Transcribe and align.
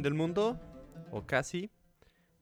Fin 0.00 0.04
del 0.04 0.14
mundo, 0.14 0.58
o 1.10 1.26
casi. 1.26 1.70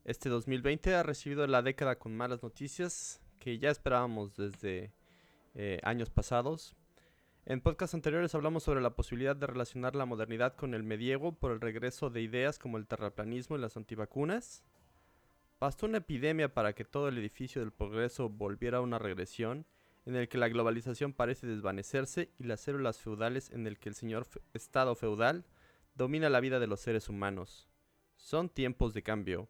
Este 0.05 0.29
2020 0.29 0.95
ha 0.95 1.03
recibido 1.03 1.45
la 1.45 1.61
década 1.61 1.99
con 1.99 2.15
malas 2.15 2.41
noticias 2.41 3.19
que 3.37 3.59
ya 3.59 3.69
esperábamos 3.69 4.37
desde 4.37 4.93
eh, 5.55 5.81
años 5.83 6.09
pasados. 6.09 6.77
En 7.45 7.59
podcasts 7.59 7.95
anteriores 7.95 8.33
hablamos 8.33 8.63
sobre 8.63 8.79
la 8.79 8.95
posibilidad 8.95 9.35
de 9.35 9.45
relacionar 9.45 9.93
la 9.93 10.05
modernidad 10.05 10.55
con 10.55 10.73
el 10.73 10.83
medievo 10.83 11.33
por 11.33 11.51
el 11.51 11.59
regreso 11.59 12.09
de 12.09 12.21
ideas 12.21 12.59
como 12.59 12.77
el 12.77 12.87
terraplanismo 12.87 13.57
y 13.57 13.59
las 13.59 13.75
antivacunas. 13.75 14.63
Bastó 15.59 15.85
una 15.85 15.97
epidemia 15.97 16.53
para 16.53 16.71
que 16.71 16.85
todo 16.85 17.09
el 17.09 17.17
edificio 17.17 17.59
del 17.59 17.73
progreso 17.73 18.29
volviera 18.29 18.77
a 18.77 18.81
una 18.81 18.99
regresión 18.99 19.65
en 20.05 20.15
el 20.15 20.29
que 20.29 20.37
la 20.37 20.47
globalización 20.47 21.11
parece 21.11 21.45
desvanecerse 21.45 22.31
y 22.39 22.45
las 22.45 22.61
células 22.61 22.99
feudales 22.99 23.51
en 23.51 23.67
el 23.67 23.79
que 23.79 23.89
el 23.89 23.95
señor 23.95 24.27
Estado 24.53 24.95
feudal 24.95 25.43
domina 25.99 26.29
la 26.29 26.39
vida 26.39 26.59
de 26.59 26.67
los 26.67 26.79
seres 26.79 27.09
humanos. 27.09 27.67
Son 28.15 28.47
tiempos 28.47 28.93
de 28.93 29.03
cambio. 29.03 29.49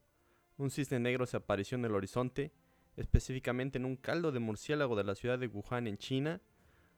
Un 0.58 0.72
cisne 0.72 1.00
negro 1.00 1.28
se 1.28 1.38
apareció 1.38 1.78
en 1.78 1.86
el 1.86 1.94
horizonte, 1.94 2.52
específicamente 2.98 3.78
en 3.78 3.86
un 3.86 3.96
caldo 3.96 4.32
de 4.32 4.40
murciélago 4.40 4.96
de 4.96 5.04
la 5.04 5.14
ciudad 5.14 5.38
de 5.38 5.46
Wuhan 5.46 5.86
en 5.86 6.00
China. 6.00 6.42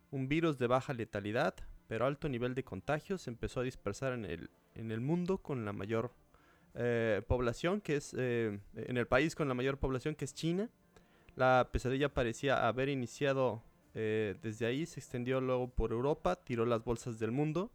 Un 0.10 0.30
virus 0.30 0.58
de 0.58 0.68
baja 0.68 0.94
letalidad, 0.94 1.54
pero 1.88 2.06
alto 2.06 2.30
nivel 2.30 2.56
de 2.56 2.64
contagio, 2.64 3.18
se 3.18 3.30
empezó 3.30 3.60
a 3.60 3.64
dispersar 3.64 4.14
en 4.14 4.24
el, 4.24 4.50
en 4.74 4.90
el 4.90 5.02
mundo 5.02 5.40
con 5.40 5.66
la 5.66 5.74
mayor 5.74 6.14
eh, 6.74 7.22
población, 7.28 7.82
que 7.82 7.98
es 7.98 8.16
eh, 8.18 8.58
en 8.74 8.98
el 8.98 9.06
país 9.06 9.36
con 9.36 9.50
la 9.50 9.54
mayor 9.54 9.78
población, 9.80 10.16
que 10.16 10.24
es 10.24 10.34
China. 10.34 10.70
La 11.36 11.68
pesadilla 11.74 12.14
parecía 12.14 12.70
haber 12.70 12.88
iniciado 12.88 13.64
eh, 13.96 14.38
desde 14.42 14.66
ahí, 14.66 14.86
se 14.86 15.02
extendió 15.02 15.42
luego 15.42 15.70
por 15.70 15.92
Europa, 15.92 16.38
tiró 16.38 16.66
las 16.66 16.86
bolsas 16.86 17.20
del 17.20 17.32
mundo. 17.32 17.70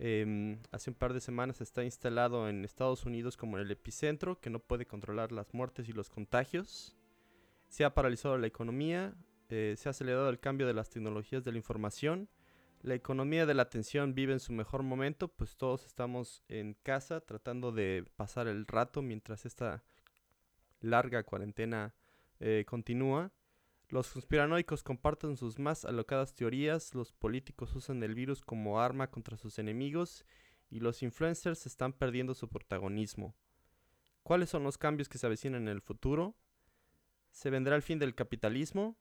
Em, 0.00 0.60
hace 0.70 0.90
un 0.90 0.94
par 0.94 1.12
de 1.12 1.20
semanas 1.20 1.60
está 1.60 1.82
instalado 1.82 2.48
en 2.48 2.64
Estados 2.64 3.04
Unidos 3.04 3.36
como 3.36 3.58
el 3.58 3.70
epicentro, 3.70 4.40
que 4.40 4.50
no 4.50 4.60
puede 4.60 4.86
controlar 4.86 5.32
las 5.32 5.52
muertes 5.54 5.88
y 5.88 5.92
los 5.92 6.08
contagios. 6.08 6.96
Se 7.68 7.84
ha 7.84 7.94
paralizado 7.94 8.38
la 8.38 8.46
economía, 8.46 9.14
eh, 9.48 9.74
se 9.76 9.88
ha 9.88 9.90
acelerado 9.90 10.28
el 10.28 10.38
cambio 10.38 10.66
de 10.66 10.74
las 10.74 10.90
tecnologías 10.90 11.44
de 11.44 11.52
la 11.52 11.58
información. 11.58 12.28
La 12.82 12.94
economía 12.94 13.44
de 13.44 13.54
la 13.54 13.62
atención 13.62 14.14
vive 14.14 14.32
en 14.32 14.40
su 14.40 14.52
mejor 14.52 14.84
momento, 14.84 15.26
pues 15.26 15.56
todos 15.56 15.84
estamos 15.84 16.44
en 16.48 16.74
casa 16.84 17.20
tratando 17.20 17.72
de 17.72 18.04
pasar 18.14 18.46
el 18.46 18.66
rato 18.68 19.02
mientras 19.02 19.44
esta 19.46 19.82
larga 20.80 21.24
cuarentena 21.24 21.92
eh, 22.38 22.64
continúa. 22.68 23.32
Los 23.90 24.10
conspiranoicos 24.10 24.82
comparten 24.82 25.38
sus 25.38 25.58
más 25.58 25.86
alocadas 25.86 26.34
teorías, 26.34 26.94
los 26.94 27.12
políticos 27.12 27.74
usan 27.74 28.02
el 28.02 28.14
virus 28.14 28.42
como 28.42 28.80
arma 28.80 29.10
contra 29.10 29.38
sus 29.38 29.58
enemigos 29.58 30.26
y 30.68 30.80
los 30.80 31.02
influencers 31.02 31.64
están 31.64 31.94
perdiendo 31.94 32.34
su 32.34 32.48
protagonismo. 32.48 33.34
¿Cuáles 34.22 34.50
son 34.50 34.62
los 34.62 34.76
cambios 34.76 35.08
que 35.08 35.16
se 35.16 35.26
avecinan 35.26 35.62
en 35.62 35.68
el 35.68 35.80
futuro? 35.80 36.36
¿Se 37.30 37.48
vendrá 37.48 37.76
el 37.76 37.82
fin 37.82 37.98
del 37.98 38.14
capitalismo? 38.14 38.98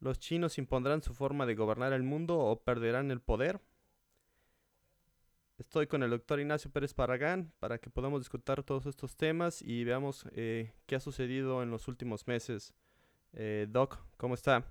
¿Los 0.00 0.18
chinos 0.18 0.56
impondrán 0.56 1.02
su 1.02 1.12
forma 1.12 1.44
de 1.44 1.54
gobernar 1.54 1.92
el 1.92 2.02
mundo 2.02 2.38
o 2.38 2.62
perderán 2.62 3.10
el 3.10 3.20
poder? 3.20 3.60
Estoy 5.58 5.86
con 5.86 6.02
el 6.02 6.10
doctor 6.10 6.40
Ignacio 6.40 6.70
Pérez 6.70 6.94
Paragán 6.94 7.52
para 7.58 7.76
que 7.78 7.90
podamos 7.90 8.20
discutir 8.20 8.62
todos 8.62 8.86
estos 8.86 9.16
temas 9.16 9.60
y 9.60 9.84
veamos 9.84 10.24
eh, 10.30 10.72
qué 10.86 10.96
ha 10.96 11.00
sucedido 11.00 11.62
en 11.62 11.70
los 11.70 11.88
últimos 11.88 12.26
meses. 12.26 12.72
Eh, 13.32 13.66
Doc, 13.70 13.98
¿cómo 14.16 14.34
está? 14.34 14.64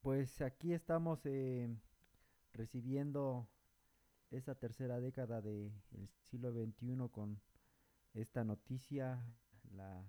Pues 0.00 0.40
aquí 0.42 0.72
estamos 0.72 1.20
eh, 1.24 1.68
recibiendo 2.52 3.48
esa 4.30 4.54
tercera 4.54 5.00
década 5.00 5.40
del 5.40 5.72
siglo 6.30 6.52
XXI 6.52 7.08
con 7.10 7.40
esta 8.14 8.44
noticia, 8.44 9.22
la, 9.74 10.04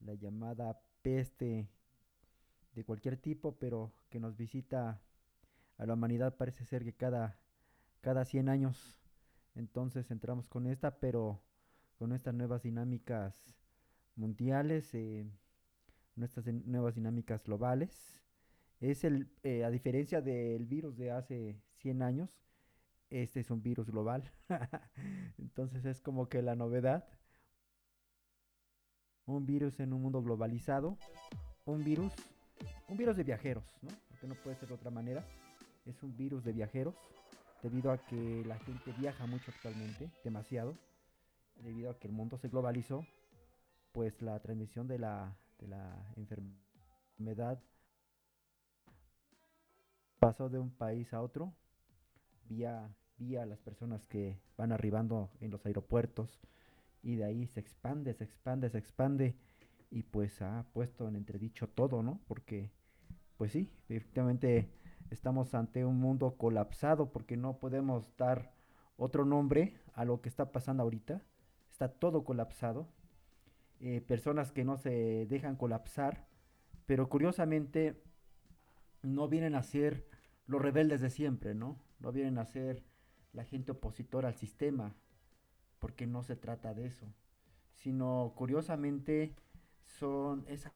la 0.00 0.14
llamada 0.14 0.80
peste 1.02 1.68
de 2.74 2.84
cualquier 2.84 3.16
tipo, 3.16 3.56
pero 3.56 3.92
que 4.08 4.20
nos 4.20 4.36
visita 4.36 5.00
a 5.78 5.86
la 5.86 5.94
humanidad 5.94 6.36
parece 6.36 6.64
ser 6.64 6.84
que 6.84 6.94
cada, 6.94 7.38
cada 8.00 8.24
100 8.24 8.48
años. 8.48 9.00
Entonces 9.54 10.10
entramos 10.10 10.48
con 10.48 10.66
esta, 10.66 10.98
pero 11.00 11.42
con 11.98 12.12
estas 12.12 12.34
nuevas 12.34 12.62
dinámicas 12.62 13.54
mundiales, 14.14 14.94
eh, 14.94 15.26
nuestras 16.16 16.46
nuevas 16.46 16.94
dinámicas 16.94 17.44
globales. 17.44 18.20
Es 18.80 19.04
el, 19.04 19.30
eh, 19.42 19.64
a 19.64 19.70
diferencia 19.70 20.20
del 20.20 20.66
virus 20.66 20.96
de 20.96 21.10
hace 21.10 21.60
100 21.78 22.02
años, 22.02 22.30
este 23.10 23.40
es 23.40 23.50
un 23.50 23.62
virus 23.62 23.88
global. 23.90 24.30
Entonces 25.38 25.84
es 25.84 26.00
como 26.00 26.28
que 26.28 26.42
la 26.42 26.56
novedad. 26.56 27.06
Un 29.26 29.46
virus 29.46 29.80
en 29.80 29.92
un 29.92 30.02
mundo 30.02 30.22
globalizado. 30.22 30.98
Un 31.64 31.84
virus, 31.84 32.12
un 32.88 32.96
virus 32.96 33.16
de 33.16 33.24
viajeros, 33.24 33.64
¿no? 33.82 33.90
Porque 34.08 34.26
no 34.26 34.34
puede 34.36 34.56
ser 34.56 34.68
de 34.68 34.74
otra 34.74 34.90
manera. 34.90 35.24
Es 35.84 36.02
un 36.02 36.16
virus 36.16 36.44
de 36.44 36.52
viajeros 36.52 36.94
debido 37.62 37.90
a 37.90 37.98
que 37.98 38.44
la 38.44 38.58
gente 38.58 38.92
viaja 38.98 39.26
mucho 39.26 39.50
actualmente, 39.50 40.10
demasiado. 40.22 40.76
Debido 41.56 41.90
a 41.90 41.98
que 41.98 42.06
el 42.06 42.12
mundo 42.12 42.36
se 42.38 42.48
globalizó, 42.48 43.06
pues 43.92 44.20
la 44.20 44.38
transmisión 44.40 44.86
de 44.86 44.98
la, 44.98 45.36
de 45.58 45.68
la 45.68 46.12
enfermedad 46.16 47.62
pasó 50.18 50.48
de 50.48 50.58
un 50.58 50.70
país 50.70 51.12
a 51.12 51.22
otro 51.22 51.54
vía, 52.48 52.94
vía 53.18 53.46
las 53.46 53.60
personas 53.60 54.06
que 54.06 54.40
van 54.56 54.72
arribando 54.72 55.30
en 55.40 55.50
los 55.50 55.64
aeropuertos 55.66 56.40
y 57.02 57.16
de 57.16 57.24
ahí 57.24 57.46
se 57.46 57.60
expande, 57.60 58.14
se 58.14 58.24
expande, 58.24 58.70
se 58.70 58.78
expande 58.78 59.36
y 59.90 60.02
pues 60.02 60.42
ha 60.42 60.66
puesto 60.72 61.08
en 61.08 61.16
entredicho 61.16 61.68
todo, 61.68 62.02
¿no? 62.02 62.20
Porque 62.26 62.72
pues 63.36 63.52
sí, 63.52 63.70
efectivamente 63.88 64.70
estamos 65.10 65.54
ante 65.54 65.84
un 65.84 66.00
mundo 66.00 66.36
colapsado 66.36 67.12
porque 67.12 67.36
no 67.36 67.58
podemos 67.58 68.16
dar 68.16 68.52
otro 68.96 69.24
nombre 69.24 69.78
a 69.94 70.04
lo 70.04 70.20
que 70.20 70.28
está 70.28 70.52
pasando 70.52 70.82
ahorita. 70.82 71.22
Está 71.70 71.88
todo 71.88 72.24
colapsado. 72.24 72.88
Eh, 73.80 74.00
personas 74.00 74.52
que 74.52 74.64
no 74.64 74.78
se 74.78 75.26
dejan 75.26 75.56
colapsar, 75.56 76.26
pero 76.86 77.08
curiosamente 77.08 78.02
no 79.02 79.28
vienen 79.28 79.54
a 79.54 79.62
ser 79.62 80.06
los 80.46 80.62
rebeldes 80.62 81.00
de 81.00 81.10
siempre, 81.10 81.54
¿no? 81.54 81.78
No 82.00 82.12
vienen 82.12 82.38
a 82.38 82.46
ser 82.46 82.84
la 83.32 83.44
gente 83.44 83.72
opositora 83.72 84.28
al 84.28 84.34
sistema, 84.36 84.94
porque 85.78 86.06
no 86.06 86.22
se 86.22 86.36
trata 86.36 86.72
de 86.72 86.86
eso, 86.86 87.06
sino 87.72 88.32
curiosamente 88.34 89.34
son 89.82 90.44
esas 90.48 90.72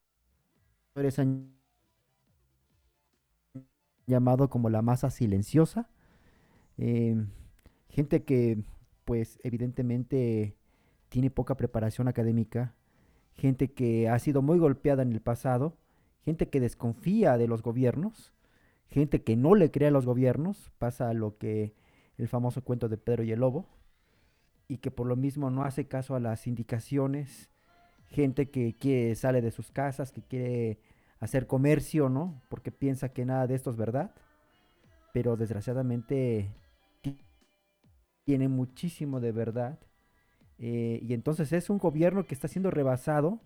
llamado 4.06 4.50
como 4.50 4.68
la 4.70 4.82
masa 4.82 5.08
silenciosa, 5.10 5.88
eh, 6.76 7.16
gente 7.88 8.24
que 8.24 8.62
pues 9.04 9.38
evidentemente 9.42 10.56
tiene 11.08 11.30
poca 11.30 11.56
preparación 11.56 12.08
académica, 12.08 12.74
gente 13.40 13.72
que 13.72 14.08
ha 14.08 14.18
sido 14.20 14.42
muy 14.42 14.58
golpeada 14.60 15.02
en 15.02 15.12
el 15.12 15.22
pasado, 15.22 15.76
gente 16.24 16.48
que 16.50 16.60
desconfía 16.60 17.38
de 17.38 17.48
los 17.48 17.62
gobiernos, 17.62 18.32
gente 18.90 19.22
que 19.24 19.36
no 19.36 19.54
le 19.56 19.70
cree 19.72 19.88
a 19.88 19.92
los 19.92 20.06
gobiernos, 20.06 20.70
pasa 20.78 21.12
lo 21.14 21.38
que 21.38 21.74
el 22.18 22.28
famoso 22.28 22.62
cuento 22.62 22.88
de 22.88 22.98
Pedro 22.98 23.24
y 23.24 23.32
el 23.32 23.40
Lobo, 23.40 23.66
y 24.68 24.78
que 24.78 24.90
por 24.90 25.06
lo 25.06 25.16
mismo 25.16 25.50
no 25.50 25.64
hace 25.64 25.88
caso 25.88 26.14
a 26.14 26.20
las 26.20 26.46
indicaciones, 26.46 27.50
gente 28.08 28.50
que 28.50 28.74
quiere, 28.78 29.14
sale 29.16 29.42
de 29.42 29.50
sus 29.50 29.70
casas, 29.72 30.12
que 30.12 30.22
quiere 30.22 30.78
hacer 31.20 31.46
comercio, 31.46 32.08
¿no? 32.08 32.40
Porque 32.50 32.72
piensa 32.72 33.10
que 33.12 33.24
nada 33.24 33.46
de 33.46 33.54
esto 33.56 33.70
es 33.70 33.76
verdad, 33.76 34.12
pero 35.12 35.36
desgraciadamente 35.36 36.50
ti- 37.02 37.24
tiene 38.24 38.48
muchísimo 38.48 39.20
de 39.20 39.32
verdad. 39.32 39.78
Eh, 40.60 41.00
y 41.02 41.14
entonces 41.14 41.52
es 41.52 41.70
un 41.70 41.78
gobierno 41.78 42.24
que 42.24 42.34
está 42.34 42.46
siendo 42.46 42.70
rebasado 42.70 43.40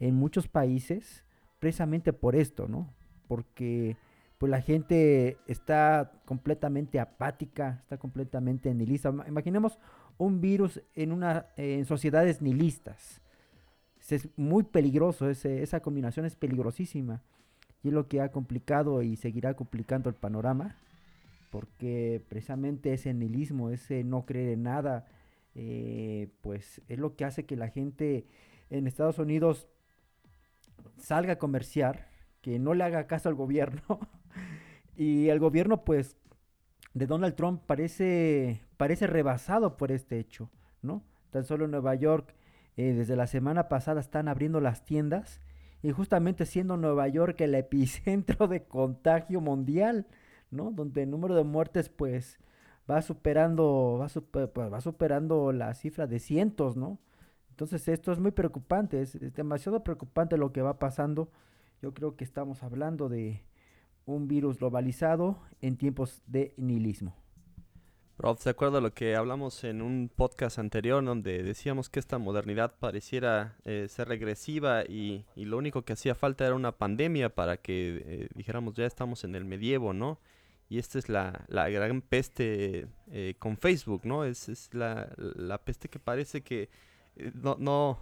en 0.00 0.16
muchos 0.16 0.48
países 0.48 1.24
precisamente 1.60 2.12
por 2.12 2.34
esto, 2.34 2.66
¿no? 2.66 2.92
Porque 3.28 3.96
pues 4.38 4.50
la 4.50 4.60
gente 4.60 5.38
está 5.46 6.12
completamente 6.24 6.98
apática, 6.98 7.78
está 7.82 7.96
completamente 7.96 8.74
nihilista. 8.74 9.14
Imaginemos 9.26 9.78
un 10.16 10.40
virus 10.40 10.82
en 10.94 11.12
una 11.12 11.46
en 11.56 11.84
sociedades 11.86 12.42
nihilistas. 12.42 13.20
Es 14.10 14.28
muy 14.36 14.64
peligroso, 14.64 15.28
esa 15.28 15.80
combinación 15.80 16.26
es 16.26 16.34
peligrosísima. 16.34 17.22
Y 17.82 17.88
es 17.88 17.94
lo 17.94 18.08
que 18.08 18.20
ha 18.20 18.30
complicado 18.30 19.02
y 19.02 19.16
seguirá 19.16 19.54
complicando 19.54 20.08
el 20.08 20.16
panorama, 20.16 20.76
porque 21.50 22.24
precisamente 22.28 22.92
ese 22.92 23.14
nihilismo, 23.14 23.70
ese 23.70 24.02
no 24.02 24.24
creer 24.24 24.54
en 24.54 24.64
nada, 24.64 25.06
eh, 25.60 26.28
pues 26.40 26.80
es 26.86 27.00
lo 27.00 27.16
que 27.16 27.24
hace 27.24 27.44
que 27.44 27.56
la 27.56 27.68
gente 27.68 28.28
en 28.70 28.86
Estados 28.86 29.18
Unidos 29.18 29.66
salga 30.98 31.32
a 31.32 31.38
comerciar, 31.38 32.06
que 32.42 32.60
no 32.60 32.74
le 32.74 32.84
haga 32.84 33.08
caso 33.08 33.28
al 33.28 33.34
gobierno. 33.34 33.82
y 34.96 35.30
el 35.30 35.40
gobierno, 35.40 35.84
pues, 35.84 36.16
de 36.94 37.06
Donald 37.08 37.34
Trump 37.34 37.60
parece, 37.66 38.60
parece 38.76 39.08
rebasado 39.08 39.76
por 39.76 39.90
este 39.90 40.20
hecho, 40.20 40.48
¿no? 40.80 41.02
Tan 41.30 41.44
solo 41.44 41.64
en 41.64 41.72
Nueva 41.72 41.96
York, 41.96 42.36
eh, 42.76 42.92
desde 42.92 43.16
la 43.16 43.26
semana 43.26 43.68
pasada 43.68 44.00
están 44.00 44.28
abriendo 44.28 44.60
las 44.60 44.84
tiendas 44.84 45.40
y 45.82 45.90
justamente 45.90 46.46
siendo 46.46 46.76
Nueva 46.76 47.08
York 47.08 47.40
el 47.40 47.56
epicentro 47.56 48.46
de 48.46 48.62
contagio 48.62 49.40
mundial, 49.40 50.06
¿no? 50.52 50.70
Donde 50.70 51.02
el 51.02 51.10
número 51.10 51.34
de 51.34 51.42
muertes, 51.42 51.88
pues, 51.88 52.38
va 52.90 53.02
superando, 53.02 53.98
va, 54.00 54.08
pues, 54.30 54.72
va 54.72 54.80
superando 54.80 55.52
la 55.52 55.74
cifra 55.74 56.06
de 56.06 56.18
cientos, 56.18 56.76
¿no? 56.76 56.98
Entonces 57.50 57.88
esto 57.88 58.12
es 58.12 58.20
muy 58.20 58.30
preocupante, 58.30 59.02
es, 59.02 59.18
demasiado 59.34 59.82
preocupante 59.82 60.36
lo 60.36 60.52
que 60.52 60.62
va 60.62 60.78
pasando. 60.78 61.30
Yo 61.82 61.92
creo 61.92 62.16
que 62.16 62.24
estamos 62.24 62.62
hablando 62.62 63.08
de 63.08 63.42
un 64.06 64.28
virus 64.28 64.58
globalizado 64.58 65.38
en 65.60 65.76
tiempos 65.76 66.22
de 66.26 66.54
nihilismo. 66.56 67.16
Rob, 68.16 68.38
¿se 68.38 68.50
acuerda 68.50 68.80
lo 68.80 68.92
que 68.92 69.14
hablamos 69.14 69.62
en 69.62 69.80
un 69.80 70.10
podcast 70.14 70.58
anterior 70.58 71.04
donde 71.04 71.44
decíamos 71.44 71.88
que 71.88 72.00
esta 72.00 72.18
modernidad 72.18 72.74
pareciera 72.78 73.56
eh, 73.64 73.86
ser 73.88 74.08
regresiva 74.08 74.82
y, 74.82 75.24
lo 75.36 75.56
único 75.56 75.82
que 75.82 75.92
hacía 75.92 76.16
falta 76.16 76.44
era 76.44 76.56
una 76.56 76.72
pandemia 76.72 77.32
para 77.32 77.58
que 77.58 78.02
eh, 78.04 78.28
dijéramos 78.34 78.74
ya 78.74 78.86
estamos 78.86 79.22
en 79.22 79.36
el 79.36 79.44
medievo, 79.44 79.92
¿no? 79.92 80.18
Y 80.68 80.78
esta 80.78 80.98
es 80.98 81.08
la, 81.08 81.46
gran 81.48 82.02
peste 82.02 82.88
eh, 83.10 83.34
con 83.38 83.56
Facebook, 83.56 84.02
¿no? 84.04 84.24
Es, 84.24 84.48
es 84.48 84.68
la, 84.74 85.10
la, 85.16 85.58
peste 85.58 85.88
que 85.88 85.98
parece 85.98 86.42
que 86.42 86.68
no, 87.34 87.56
no, 87.58 87.98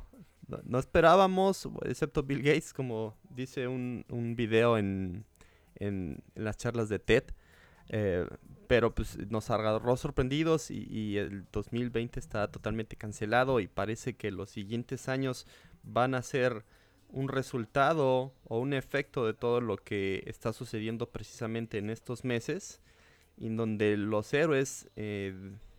no, 0.64 0.78
esperábamos, 0.78 1.68
excepto 1.84 2.24
Bill 2.24 2.42
Gates, 2.42 2.72
como 2.72 3.16
dice 3.30 3.68
un, 3.68 4.04
un 4.08 4.34
video 4.34 4.78
en, 4.78 5.24
en, 5.76 6.22
las 6.34 6.56
charlas 6.56 6.88
de 6.88 6.98
TED. 6.98 7.24
Eh, 7.88 8.26
pero 8.66 8.92
pues 8.92 9.16
nos 9.30 9.48
agarró 9.50 9.96
sorprendidos 9.96 10.72
y, 10.72 10.88
y, 10.90 11.18
el 11.18 11.46
2020 11.52 12.18
está 12.18 12.50
totalmente 12.50 12.96
cancelado 12.96 13.60
y 13.60 13.68
parece 13.68 14.16
que 14.16 14.32
los 14.32 14.50
siguientes 14.50 15.08
años 15.08 15.46
van 15.84 16.16
a 16.16 16.22
ser 16.22 16.64
un 17.10 17.28
resultado 17.28 18.32
o 18.44 18.58
un 18.58 18.72
efecto 18.72 19.26
de 19.26 19.34
todo 19.34 19.60
lo 19.60 19.76
que 19.76 20.22
está 20.26 20.52
sucediendo 20.52 21.08
precisamente 21.10 21.78
en 21.78 21.90
estos 21.90 22.24
meses, 22.24 22.80
en 23.38 23.56
donde 23.56 23.96
los 23.96 24.32
héroes, 24.34 24.88
eh, 24.96 25.34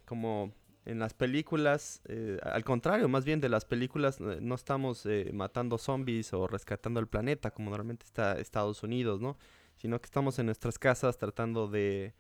como 0.06 0.54
en 0.88 1.00
las 1.00 1.14
películas, 1.14 2.02
eh, 2.06 2.40
al 2.44 2.64
contrario, 2.64 3.10
más 3.10 3.26
bien 3.26 3.42
de 3.42 3.50
las 3.50 3.66
películas, 3.66 4.22
eh, 4.22 4.40
no 4.42 4.56
estamos 4.56 5.06
eh, 5.06 5.32
matando 5.34 5.78
zombies 5.78 6.32
o 6.32 6.48
rescatando 6.48 7.02
el 7.02 7.08
planeta 7.08 7.52
como 7.52 7.70
normalmente 7.70 8.06
está 8.06 8.40
Estados 8.40 8.84
Unidos, 8.84 9.20
¿no? 9.20 9.38
Sino 9.76 10.00
que 10.00 10.06
estamos 10.06 10.40
en 10.40 10.46
nuestras 10.46 10.80
casas 10.80 11.18
tratando 11.18 11.68
de 11.68 12.14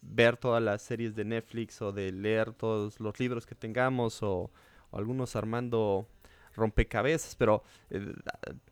ver 0.00 0.38
todas 0.38 0.62
las 0.62 0.80
series 0.80 1.14
de 1.14 1.26
Netflix 1.26 1.82
o 1.82 1.92
de 1.92 2.12
leer 2.12 2.54
todos 2.54 2.98
los 2.98 3.20
libros 3.20 3.44
que 3.44 3.54
tengamos 3.54 4.22
o 4.22 4.50
algunos 4.90 5.36
armando 5.36 6.08
rompecabezas, 6.54 7.36
pero 7.36 7.62
eh, 7.90 8.12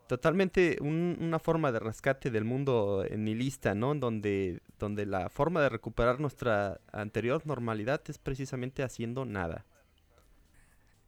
totalmente 0.07 0.79
una 0.81 1.39
forma 1.39 1.73
de 1.73 1.81
rescate 1.81 2.31
del 2.31 2.45
mundo 2.45 3.05
nihilista, 3.17 3.75
¿no? 3.75 3.95
Donde, 3.95 4.61
donde 4.79 5.07
la 5.07 5.29
forma 5.31 5.61
de 5.63 5.69
recuperar 5.69 6.21
nuestra 6.21 6.81
anterior 6.93 7.47
normalidad 7.47 8.01
es 8.09 8.19
precisamente 8.19 8.83
haciendo 8.83 9.25
nada. 9.25 9.65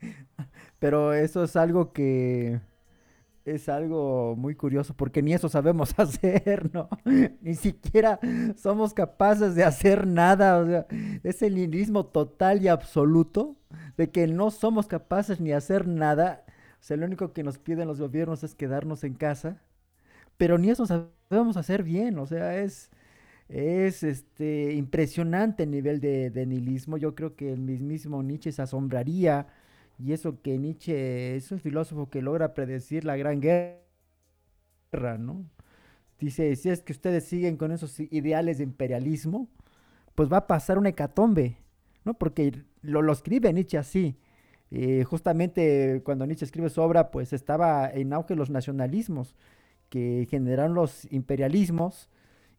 Pero 0.78 1.12
eso 1.12 1.44
es 1.44 1.56
algo 1.56 1.92
que 1.92 2.60
es 3.44 3.68
algo 3.68 4.36
muy 4.36 4.54
curioso 4.54 4.94
porque 4.94 5.22
ni 5.22 5.34
eso 5.34 5.48
sabemos 5.48 5.94
hacer, 5.98 6.72
¿no? 6.72 6.88
Ni 7.40 7.54
siquiera 7.54 8.18
somos 8.56 8.94
capaces 8.94 9.54
de 9.54 9.64
hacer 9.64 10.06
nada, 10.06 10.58
o 10.58 10.66
sea, 10.66 10.86
es 11.22 11.42
el 11.42 11.54
nihilismo 11.54 12.06
total 12.06 12.62
y 12.62 12.68
absoluto 12.68 13.56
de 13.96 14.10
que 14.10 14.26
no 14.26 14.50
somos 14.50 14.86
capaces 14.86 15.40
ni 15.40 15.52
hacer 15.52 15.86
nada 15.86 16.44
sea, 16.86 16.96
lo 16.96 17.06
único 17.06 17.32
que 17.32 17.42
nos 17.42 17.58
piden 17.58 17.88
los 17.88 18.00
gobiernos 18.00 18.44
es 18.44 18.54
quedarnos 18.54 19.04
en 19.04 19.14
casa, 19.14 19.62
pero 20.36 20.58
ni 20.58 20.70
eso 20.70 20.86
sabemos 20.86 21.56
hacer 21.56 21.82
bien, 21.82 22.18
o 22.18 22.26
sea, 22.26 22.58
es, 22.58 22.90
es 23.48 24.02
este, 24.02 24.74
impresionante 24.74 25.62
el 25.62 25.70
nivel 25.70 26.00
de, 26.00 26.30
de 26.30 26.46
nihilismo. 26.46 26.96
Yo 26.98 27.14
creo 27.14 27.36
que 27.36 27.52
el 27.52 27.60
mismísimo 27.60 28.22
Nietzsche 28.22 28.52
se 28.52 28.62
asombraría, 28.62 29.46
y 29.98 30.12
eso 30.12 30.42
que 30.42 30.58
Nietzsche 30.58 31.36
es 31.36 31.52
un 31.52 31.60
filósofo 31.60 32.10
que 32.10 32.20
logra 32.22 32.52
predecir 32.54 33.04
la 33.04 33.16
gran 33.16 33.40
guerra, 33.40 33.78
¿no? 35.18 35.44
Dice, 36.18 36.54
si 36.56 36.70
es 36.70 36.82
que 36.82 36.92
ustedes 36.92 37.24
siguen 37.24 37.56
con 37.56 37.72
esos 37.72 37.98
ideales 38.00 38.58
de 38.58 38.64
imperialismo, 38.64 39.48
pues 40.14 40.32
va 40.32 40.38
a 40.38 40.46
pasar 40.46 40.78
una 40.78 40.90
hecatombe, 40.90 41.56
¿no? 42.04 42.14
Porque 42.14 42.64
lo, 42.82 43.02
lo 43.02 43.12
escribe 43.12 43.52
Nietzsche 43.52 43.78
así. 43.78 44.16
Eh, 44.70 45.04
justamente 45.04 46.02
cuando 46.04 46.26
Nietzsche 46.26 46.44
escribe 46.44 46.68
su 46.70 46.80
obra, 46.80 47.10
pues 47.10 47.32
estaba 47.32 47.88
en 47.88 48.12
auge 48.12 48.34
los 48.34 48.50
nacionalismos 48.50 49.34
que 49.88 50.26
generaron 50.30 50.74
los 50.74 51.10
imperialismos 51.12 52.10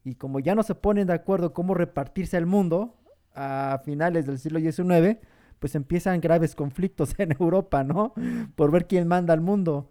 y 0.04 0.16
como 0.16 0.40
ya 0.40 0.56
no 0.56 0.64
se 0.64 0.76
ponen 0.76 1.08
de 1.08 1.14
acuerdo 1.14 1.54
cómo 1.54 1.74
repartirse 1.74 2.38
el 2.38 2.46
mundo 2.46 2.96
a 3.34 3.82
finales 3.84 4.26
del 4.26 4.40
siglo 4.40 4.60
XIX, 4.60 5.18
pues 5.60 5.76
empiezan 5.76 6.22
graves 6.22 6.56
conflictos 6.56 7.16
en 7.18 7.32
Europa, 7.40 7.84
¿no? 7.84 8.14
Por 8.56 8.72
ver 8.72 8.88
quién 8.88 9.08
manda 9.08 9.34
al 9.34 9.42
mundo. 9.42 9.90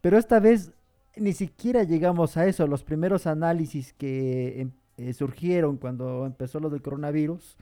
Pero 0.00 0.18
esta 0.18 0.40
vez 0.40 0.72
ni 1.16 1.32
siquiera 1.32 1.82
llegamos 1.82 2.36
a 2.36 2.46
eso. 2.46 2.66
Los 2.66 2.82
primeros 2.82 3.26
análisis 3.26 3.92
que 3.92 4.62
em, 4.62 4.70
eh, 4.96 5.12
surgieron 5.12 5.76
cuando 5.76 6.26
empezó 6.26 6.60
lo 6.60 6.70
del 6.70 6.82
coronavirus, 6.82 7.56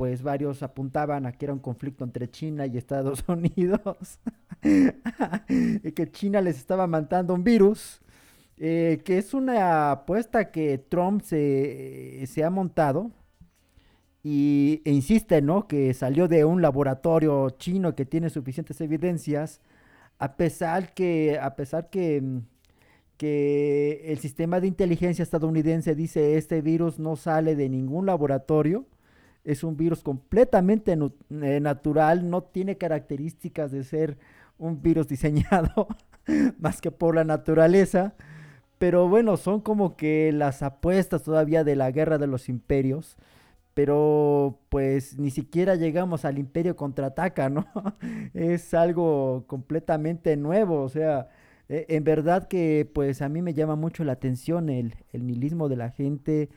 pues 0.00 0.22
varios 0.22 0.62
apuntaban 0.62 1.26
a 1.26 1.32
que 1.32 1.44
era 1.44 1.52
un 1.52 1.58
conflicto 1.58 2.04
entre 2.04 2.30
China 2.30 2.64
y 2.64 2.78
Estados 2.78 3.22
Unidos, 3.28 4.18
y 5.50 5.92
que 5.92 6.10
China 6.10 6.40
les 6.40 6.56
estaba 6.56 6.86
mandando 6.86 7.34
un 7.34 7.44
virus, 7.44 8.00
eh, 8.56 9.02
que 9.04 9.18
es 9.18 9.34
una 9.34 9.90
apuesta 9.90 10.50
que 10.50 10.78
Trump 10.78 11.20
se, 11.20 12.24
se 12.26 12.42
ha 12.42 12.48
montado 12.48 13.10
y, 14.22 14.80
e 14.86 14.90
insiste, 14.90 15.42
¿no? 15.42 15.68
Que 15.68 15.92
salió 15.92 16.28
de 16.28 16.46
un 16.46 16.62
laboratorio 16.62 17.50
chino 17.50 17.94
que 17.94 18.06
tiene 18.06 18.30
suficientes 18.30 18.80
evidencias, 18.80 19.60
a 20.18 20.34
pesar 20.38 20.94
que, 20.94 21.38
a 21.38 21.56
pesar 21.56 21.90
que, 21.90 22.40
que 23.18 24.00
el 24.06 24.18
sistema 24.18 24.60
de 24.60 24.68
inteligencia 24.68 25.24
estadounidense 25.24 25.94
dice 25.94 26.38
este 26.38 26.62
virus 26.62 26.98
no 26.98 27.16
sale 27.16 27.54
de 27.54 27.68
ningún 27.68 28.06
laboratorio, 28.06 28.86
es 29.44 29.64
un 29.64 29.76
virus 29.76 30.02
completamente 30.02 30.92
eh, 30.92 31.60
natural, 31.60 32.28
no 32.28 32.42
tiene 32.42 32.76
características 32.76 33.70
de 33.70 33.84
ser 33.84 34.18
un 34.58 34.82
virus 34.82 35.08
diseñado 35.08 35.88
más 36.58 36.80
que 36.80 36.90
por 36.90 37.14
la 37.14 37.24
naturaleza. 37.24 38.14
Pero 38.78 39.08
bueno, 39.08 39.36
son 39.36 39.60
como 39.60 39.96
que 39.96 40.32
las 40.32 40.62
apuestas 40.62 41.22
todavía 41.22 41.64
de 41.64 41.76
la 41.76 41.90
guerra 41.90 42.18
de 42.18 42.26
los 42.26 42.48
imperios. 42.48 43.16
Pero 43.74 44.60
pues 44.68 45.18
ni 45.18 45.30
siquiera 45.30 45.74
llegamos 45.76 46.24
al 46.24 46.38
imperio 46.38 46.76
contraataca, 46.76 47.48
¿no? 47.50 47.66
es 48.34 48.74
algo 48.74 49.44
completamente 49.46 50.36
nuevo. 50.36 50.82
O 50.82 50.88
sea, 50.88 51.28
e, 51.68 51.86
en 51.88 52.04
verdad 52.04 52.48
que 52.48 52.90
pues 52.92 53.22
a 53.22 53.28
mí 53.28 53.42
me 53.42 53.54
llama 53.54 53.76
mucho 53.76 54.04
la 54.04 54.12
atención 54.12 54.68
el, 54.70 54.96
el 55.12 55.26
nihilismo 55.26 55.68
de 55.68 55.76
la 55.76 55.90
gente 55.90 56.50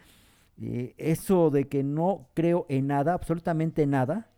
eh, 0.65 0.95
eso 0.97 1.49
de 1.49 1.67
que 1.67 1.83
no 1.83 2.29
creo 2.33 2.65
en 2.69 2.87
nada, 2.87 3.13
absolutamente 3.13 3.85
nada, 3.85 4.29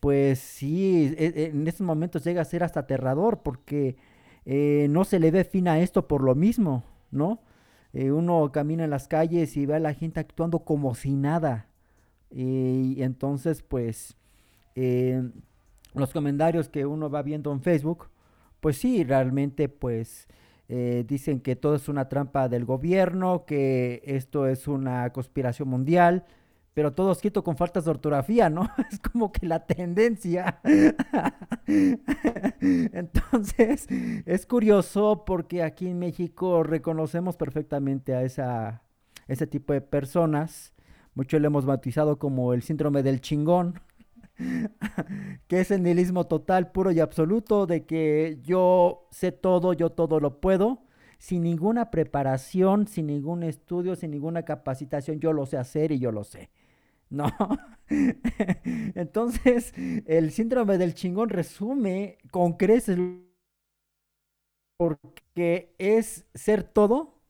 pues 0.00 0.40
sí, 0.40 1.14
e, 1.16 1.26
e, 1.26 1.44
en 1.46 1.68
estos 1.68 1.86
momentos 1.86 2.24
llega 2.24 2.42
a 2.42 2.44
ser 2.44 2.64
hasta 2.64 2.80
aterrador 2.80 3.42
porque 3.42 3.96
eh, 4.44 4.88
no 4.90 5.04
se 5.04 5.20
le 5.20 5.30
ve 5.30 5.44
fin 5.44 5.68
a 5.68 5.78
esto 5.78 6.08
por 6.08 6.22
lo 6.22 6.34
mismo, 6.34 6.84
¿no? 7.12 7.40
Eh, 7.92 8.10
uno 8.10 8.50
camina 8.52 8.84
en 8.84 8.90
las 8.90 9.06
calles 9.06 9.56
y 9.56 9.66
ve 9.66 9.76
a 9.76 9.78
la 9.78 9.94
gente 9.94 10.20
actuando 10.20 10.60
como 10.60 10.94
si 10.94 11.14
nada. 11.14 11.68
y 12.30 13.02
entonces, 13.02 13.62
pues, 13.62 14.16
los 15.94 16.12
comentarios 16.12 16.68
que 16.70 16.86
uno 16.86 17.10
va 17.10 17.22
viendo 17.22 17.52
en 17.52 17.60
Facebook, 17.60 18.08
pues 18.60 18.78
sí, 18.78 19.04
realmente, 19.04 19.68
pues, 19.68 20.28
eh, 20.68 21.04
dicen 21.06 21.40
que 21.40 21.56
todo 21.56 21.74
es 21.74 21.88
una 21.88 22.08
trampa 22.08 22.48
del 22.48 22.64
gobierno, 22.64 23.44
que 23.44 24.02
esto 24.04 24.46
es 24.46 24.68
una 24.68 25.12
conspiración 25.12 25.68
mundial, 25.68 26.24
pero 26.74 26.94
todo 26.94 27.12
escrito 27.12 27.44
con 27.44 27.56
faltas 27.56 27.84
de 27.84 27.90
ortografía, 27.90 28.48
¿no? 28.48 28.68
Es 28.90 28.98
como 28.98 29.32
que 29.32 29.46
la 29.46 29.66
tendencia. 29.66 30.60
Entonces, 32.60 33.86
es 34.24 34.46
curioso 34.46 35.24
porque 35.26 35.62
aquí 35.62 35.88
en 35.88 35.98
México 35.98 36.62
reconocemos 36.62 37.36
perfectamente 37.36 38.14
a 38.14 38.22
esa, 38.22 38.82
ese 39.28 39.46
tipo 39.46 39.72
de 39.72 39.82
personas. 39.82 40.72
Muchos 41.14 41.40
lo 41.42 41.48
hemos 41.48 41.66
bautizado 41.66 42.18
como 42.18 42.54
el 42.54 42.62
síndrome 42.62 43.02
del 43.02 43.20
chingón, 43.20 43.80
que 45.48 45.60
es 45.60 45.70
el 45.70 45.82
nihilismo 45.82 46.26
total, 46.26 46.72
puro 46.72 46.90
y 46.92 47.00
absoluto, 47.00 47.66
de 47.66 47.84
que 47.86 48.38
yo 48.42 49.08
sé 49.10 49.32
todo, 49.32 49.72
yo 49.72 49.90
todo 49.90 50.20
lo 50.20 50.40
puedo, 50.40 50.82
sin 51.18 51.42
ninguna 51.42 51.90
preparación, 51.90 52.86
sin 52.88 53.06
ningún 53.06 53.42
estudio, 53.42 53.96
sin 53.96 54.10
ninguna 54.10 54.44
capacitación, 54.44 55.20
yo 55.20 55.32
lo 55.32 55.46
sé 55.46 55.56
hacer 55.58 55.92
y 55.92 55.98
yo 55.98 56.12
lo 56.12 56.24
sé. 56.24 56.50
No. 57.10 57.26
Entonces, 58.94 59.74
el 60.06 60.30
síndrome 60.32 60.78
del 60.78 60.94
chingón 60.94 61.28
resume 61.28 62.18
con 62.30 62.54
creces 62.54 62.98
porque 64.76 65.74
es 65.78 66.26
ser 66.34 66.64
todo 66.64 67.20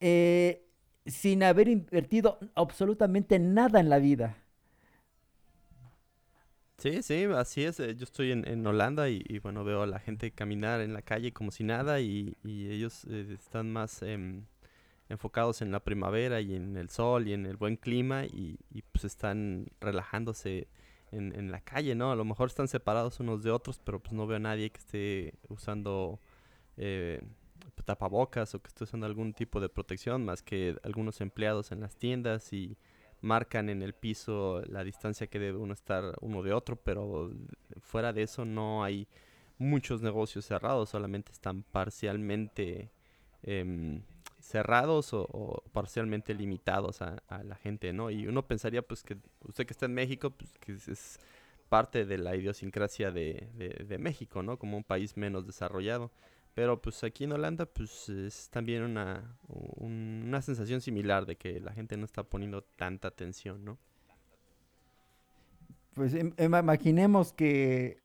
eh, 0.00 0.66
sin 1.06 1.42
haber 1.42 1.68
invertido 1.68 2.38
absolutamente 2.54 3.38
nada 3.38 3.80
en 3.80 3.88
la 3.90 3.98
vida. 3.98 4.36
Sí, 6.78 7.02
sí, 7.02 7.24
así 7.24 7.64
es. 7.64 7.80
Eh, 7.80 7.96
yo 7.96 8.04
estoy 8.04 8.30
en, 8.30 8.66
Holanda 8.66 9.08
y, 9.08 9.40
bueno, 9.40 9.64
veo 9.64 9.82
a 9.82 9.86
la 9.86 9.98
gente 9.98 10.30
caminar 10.30 10.80
en 10.80 10.92
la 10.92 11.02
calle 11.02 11.32
como 11.32 11.50
si 11.50 11.64
nada 11.64 12.00
y, 12.00 12.36
ellos 12.44 13.04
eh, 13.10 13.34
están 13.34 13.72
más 13.72 14.00
em, 14.02 14.44
enfocados 15.08 15.60
en 15.60 15.72
la 15.72 15.80
primavera 15.80 16.40
y 16.40 16.54
en 16.54 16.76
el 16.76 16.88
sol 16.90 17.26
y 17.26 17.32
en 17.32 17.46
el 17.46 17.56
buen 17.56 17.76
clima 17.76 18.26
y, 18.26 18.58
pues 18.92 19.04
están 19.04 19.66
relajándose 19.80 20.68
en, 21.10 21.50
la 21.50 21.60
calle, 21.62 21.94
¿no? 21.96 22.12
A 22.12 22.16
lo 22.16 22.24
mejor 22.24 22.48
están 22.48 22.68
separados 22.68 23.18
unos 23.20 23.42
de 23.42 23.50
otros, 23.50 23.80
pero 23.80 24.00
pues 24.00 24.12
no 24.12 24.26
veo 24.26 24.36
a 24.36 24.40
nadie 24.40 24.70
que 24.70 24.78
esté 24.78 25.34
usando 25.48 26.20
eh, 26.76 27.20
tapabocas 27.84 28.54
o 28.54 28.62
que 28.62 28.68
esté 28.68 28.84
usando 28.84 29.06
algún 29.06 29.32
tipo 29.34 29.60
de 29.60 29.68
protección 29.68 30.24
más 30.24 30.42
que 30.42 30.76
algunos 30.84 31.20
empleados 31.20 31.72
en 31.72 31.80
las 31.80 31.96
tiendas 31.96 32.52
y 32.52 32.76
marcan 33.20 33.68
en 33.68 33.82
el 33.82 33.94
piso 33.94 34.62
la 34.66 34.84
distancia 34.84 35.26
que 35.26 35.38
debe 35.38 35.58
uno 35.58 35.72
estar 35.72 36.16
uno 36.20 36.42
de 36.42 36.52
otro, 36.52 36.76
pero 36.76 37.30
fuera 37.80 38.12
de 38.12 38.22
eso 38.22 38.44
no 38.44 38.84
hay 38.84 39.08
muchos 39.58 40.02
negocios 40.02 40.44
cerrados, 40.44 40.90
solamente 40.90 41.32
están 41.32 41.62
parcialmente 41.64 42.90
em, 43.42 44.02
cerrados 44.40 45.10
o, 45.12 45.62
parcialmente 45.72 46.34
limitados 46.34 47.02
a, 47.02 47.20
la 47.44 47.56
gente, 47.56 47.92
¿no? 47.92 48.10
Y 48.10 48.26
uno 48.26 48.46
pensaría, 48.46 48.82
pues, 48.82 49.02
que 49.02 49.16
usted 49.44 49.66
que 49.66 49.72
está 49.72 49.86
en 49.86 49.94
México, 49.94 50.30
pues, 50.30 50.52
que 50.58 50.72
es, 50.72 51.18
parte 51.68 52.06
de 52.06 52.16
la 52.16 52.34
idiosincrasia 52.34 53.10
de, 53.10 53.46
de, 53.86 53.98
México, 53.98 54.42
¿no? 54.42 54.58
Como 54.58 54.78
un 54.78 54.84
país 54.84 55.18
menos 55.18 55.46
desarrollado. 55.46 56.10
Pero, 56.58 56.82
pues, 56.82 57.04
aquí 57.04 57.22
en 57.22 57.30
Holanda, 57.30 57.66
pues, 57.66 58.08
es 58.08 58.50
también 58.50 58.82
una, 58.82 59.38
una 59.46 60.42
sensación 60.42 60.80
similar 60.80 61.24
de 61.24 61.36
que 61.36 61.60
la 61.60 61.72
gente 61.72 61.96
no 61.96 62.04
está 62.04 62.24
poniendo 62.24 62.64
tanta 62.64 63.06
atención, 63.06 63.64
¿no? 63.64 63.78
Pues, 65.94 66.14
em, 66.14 66.34
em, 66.36 66.54
imaginemos 66.56 67.32
que... 67.32 68.02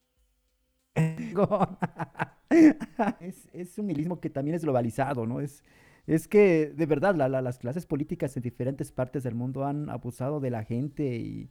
es, 3.21 3.49
es 3.53 3.77
un 3.79 3.87
milismo 3.87 4.19
que 4.19 4.29
también 4.29 4.53
es 4.53 4.61
globalizado, 4.61 5.25
¿no? 5.25 5.41
Es 5.41 5.63
es 6.05 6.27
que 6.27 6.67
de 6.67 6.85
verdad 6.85 7.15
las 7.15 7.59
clases 7.59 7.85
políticas 7.85 8.35
en 8.35 8.43
diferentes 8.43 8.91
partes 8.91 9.23
del 9.23 9.35
mundo 9.35 9.65
han 9.65 9.89
abusado 9.89 10.41
de 10.41 10.49
la 10.49 10.65
gente 10.65 11.15
y 11.15 11.49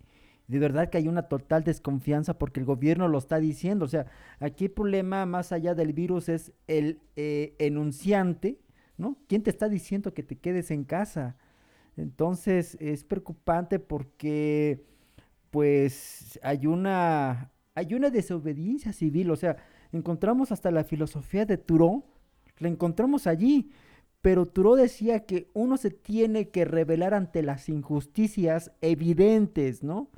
de 0.48 0.58
verdad 0.58 0.90
que 0.90 0.98
hay 0.98 1.08
una 1.08 1.22
total 1.22 1.64
desconfianza 1.64 2.38
porque 2.38 2.60
el 2.60 2.66
gobierno 2.66 3.08
lo 3.08 3.18
está 3.18 3.38
diciendo. 3.38 3.84
O 3.84 3.88
sea, 3.88 4.06
aquí 4.40 4.66
el 4.66 4.70
problema 4.70 5.24
más 5.26 5.52
allá 5.52 5.74
del 5.74 5.92
virus 5.92 6.28
es 6.28 6.52
el 6.66 7.00
eh, 7.16 7.54
enunciante, 7.58 8.58
¿no? 8.96 9.16
¿Quién 9.28 9.42
te 9.42 9.50
está 9.50 9.68
diciendo 9.68 10.14
que 10.14 10.22
te 10.22 10.36
quedes 10.36 10.70
en 10.70 10.84
casa? 10.84 11.36
Entonces 11.96 12.76
es 12.80 13.04
preocupante 13.04 13.78
porque 13.78 14.84
pues 15.50 16.38
hay 16.42 16.66
una, 16.66 17.50
hay 17.74 17.94
una 17.94 18.10
desobediencia 18.10 18.92
civil. 18.92 19.30
O 19.30 19.36
sea, 19.36 19.56
encontramos 19.92 20.52
hasta 20.52 20.70
la 20.70 20.84
filosofía 20.84 21.44
de 21.44 21.58
Turó, 21.58 22.04
la 22.58 22.68
encontramos 22.68 23.26
allí 23.26 23.70
pero 24.22 24.46
Turo 24.46 24.76
decía 24.76 25.26
que 25.26 25.50
uno 25.52 25.76
se 25.76 25.90
tiene 25.90 26.48
que 26.48 26.64
revelar 26.64 27.12
ante 27.12 27.42
las 27.42 27.68
injusticias 27.68 28.72
evidentes, 28.80 29.82
¿no? 29.82 30.08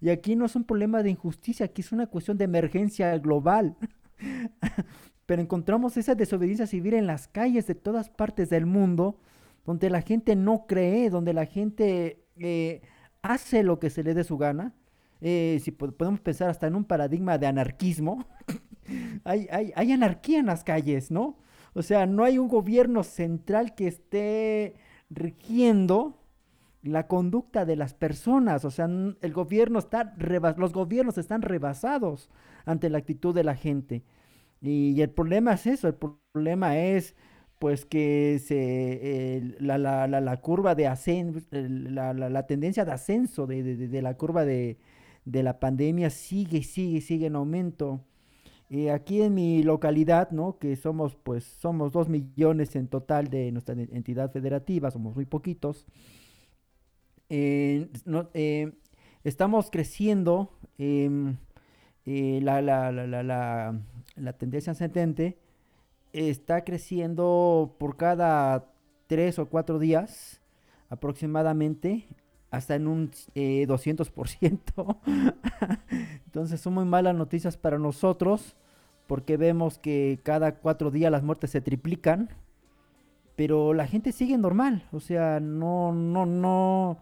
Y 0.00 0.10
aquí 0.10 0.36
no 0.36 0.46
es 0.46 0.54
un 0.54 0.64
problema 0.64 1.02
de 1.02 1.10
injusticia, 1.10 1.66
aquí 1.66 1.82
es 1.82 1.90
una 1.90 2.06
cuestión 2.06 2.38
de 2.38 2.44
emergencia 2.44 3.18
global. 3.18 3.76
pero 5.26 5.42
encontramos 5.42 5.96
esa 5.96 6.14
desobediencia 6.14 6.66
civil 6.66 6.94
en 6.94 7.06
las 7.06 7.28
calles 7.28 7.66
de 7.66 7.74
todas 7.74 8.08
partes 8.08 8.48
del 8.48 8.64
mundo, 8.64 9.20
donde 9.66 9.90
la 9.90 10.02
gente 10.02 10.36
no 10.36 10.66
cree, 10.66 11.10
donde 11.10 11.34
la 11.34 11.44
gente 11.44 12.24
eh, 12.36 12.80
hace 13.20 13.62
lo 13.62 13.78
que 13.78 13.90
se 13.90 14.02
le 14.04 14.14
dé 14.14 14.24
su 14.24 14.38
gana. 14.38 14.72
Eh, 15.20 15.60
si 15.62 15.72
podemos 15.72 16.20
pensar 16.20 16.48
hasta 16.48 16.68
en 16.68 16.76
un 16.76 16.84
paradigma 16.84 17.38
de 17.38 17.48
anarquismo, 17.48 18.24
hay, 19.24 19.48
hay, 19.50 19.72
hay 19.74 19.92
anarquía 19.92 20.38
en 20.38 20.46
las 20.46 20.62
calles, 20.64 21.10
¿no? 21.10 21.36
O 21.74 21.82
sea, 21.82 22.06
no 22.06 22.24
hay 22.24 22.38
un 22.38 22.48
gobierno 22.48 23.02
central 23.02 23.74
que 23.74 23.88
esté 23.88 24.74
rigiendo 25.10 26.18
la 26.82 27.06
conducta 27.06 27.64
de 27.64 27.76
las 27.76 27.94
personas. 27.94 28.64
O 28.64 28.70
sea, 28.70 28.86
el 28.86 29.32
gobierno 29.32 29.78
está 29.78 30.14
los 30.56 30.72
gobiernos 30.72 31.18
están 31.18 31.42
rebasados 31.42 32.30
ante 32.64 32.90
la 32.90 32.98
actitud 32.98 33.34
de 33.34 33.44
la 33.44 33.54
gente. 33.54 34.04
Y, 34.60 35.00
el 35.00 35.10
problema 35.10 35.54
es 35.54 35.66
eso, 35.66 35.88
el 35.88 35.94
problema 35.94 36.78
es 36.78 37.14
pues 37.58 37.84
que 37.84 38.40
se, 38.44 39.56
la, 39.60 39.78
la, 39.78 40.36
curva 40.40 40.74
de 40.76 40.86
ascenso, 40.86 41.40
la, 41.50 42.46
tendencia 42.46 42.84
de 42.84 42.92
ascenso 42.92 43.46
de 43.46 44.00
la 44.02 44.14
curva 44.16 44.44
de, 44.44 44.78
la 45.24 45.58
pandemia 45.58 46.10
sigue, 46.10 46.62
sigue, 46.62 47.00
sigue 47.00 47.26
en 47.26 47.36
aumento. 47.36 48.00
Eh, 48.70 48.90
aquí 48.90 49.22
en 49.22 49.34
mi 49.34 49.62
localidad, 49.62 50.30
¿no? 50.30 50.58
Que 50.58 50.76
somos, 50.76 51.16
pues, 51.16 51.44
somos 51.44 51.92
dos 51.92 52.08
millones 52.08 52.76
en 52.76 52.88
total 52.88 53.28
de 53.28 53.50
nuestra 53.50 53.74
entidad 53.74 54.30
federativa, 54.30 54.90
somos 54.90 55.14
muy 55.14 55.24
poquitos. 55.24 55.86
Eh, 57.30 57.88
eh, 58.34 58.72
estamos 59.24 59.70
creciendo, 59.70 60.50
em, 60.78 61.36
la, 62.04 62.62
la, 62.62 62.90
la, 62.92 63.22
la, 64.16 64.32
tendencia 64.34 64.72
ascendente 64.72 65.38
está 66.12 66.64
creciendo 66.64 67.76
por 67.78 67.96
cada 67.98 68.72
tres 69.06 69.38
o 69.38 69.46
cuatro 69.46 69.78
días 69.78 70.40
aproximadamente 70.88 72.08
hasta 72.50 72.74
en 72.74 72.88
un 72.88 73.10
200%. 73.34 74.98
Entonces 76.26 76.60
son 76.60 76.74
muy 76.74 76.84
malas 76.84 77.14
noticias 77.14 77.56
para 77.56 77.78
nosotros 77.78 78.56
porque 79.06 79.36
vemos 79.36 79.78
que 79.78 80.20
cada 80.22 80.56
cuatro 80.56 80.90
días 80.90 81.10
las 81.10 81.22
muertes 81.22 81.50
se 81.50 81.60
triplican, 81.60 82.28
pero 83.36 83.72
la 83.72 83.86
gente 83.86 84.12
sigue 84.12 84.36
normal, 84.36 84.86
o 84.92 85.00
sea, 85.00 85.40
no, 85.40 85.92
no, 85.92 86.26
no, 86.26 86.98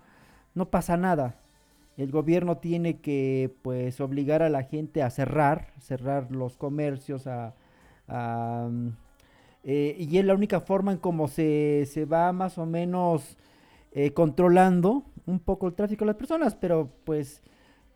no 0.54 0.70
pasa 0.70 0.96
nada. 0.96 1.40
El 1.96 2.12
gobierno 2.12 2.58
tiene 2.58 3.00
que 3.00 3.54
pues 3.62 4.00
obligar 4.00 4.42
a 4.42 4.50
la 4.50 4.62
gente 4.62 5.02
a 5.02 5.10
cerrar, 5.10 5.72
cerrar 5.80 6.30
los 6.30 6.56
comercios, 6.56 7.26
a, 7.26 7.54
eh, 9.64 9.96
y 9.98 10.18
es 10.18 10.24
la 10.24 10.34
única 10.34 10.60
forma 10.60 10.92
en 10.92 10.98
cómo 10.98 11.26
se, 11.26 11.88
se 11.90 12.04
va 12.04 12.32
más 12.32 12.56
o 12.58 12.66
menos 12.66 13.36
eh, 13.92 14.12
controlando 14.12 15.04
un 15.26 15.40
poco 15.40 15.66
el 15.66 15.74
tráfico 15.74 16.04
de 16.04 16.06
las 16.06 16.16
personas, 16.16 16.54
pero 16.54 16.90
pues, 17.04 17.42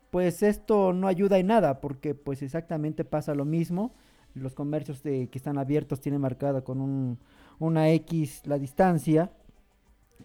pues 0.09 0.43
esto 0.43 0.93
no 0.93 1.07
ayuda 1.07 1.37
en 1.39 1.47
nada, 1.47 1.81
porque 1.81 2.13
pues 2.15 2.41
exactamente 2.41 3.05
pasa 3.05 3.33
lo 3.33 3.45
mismo. 3.45 3.93
Los 4.33 4.53
comercios 4.53 5.03
de, 5.03 5.27
que 5.29 5.37
están 5.37 5.57
abiertos 5.57 5.99
tienen 5.99 6.21
marcada 6.21 6.63
con 6.63 6.79
un, 6.81 7.17
una 7.59 7.89
X 7.89 8.41
la 8.45 8.57
distancia. 8.57 9.31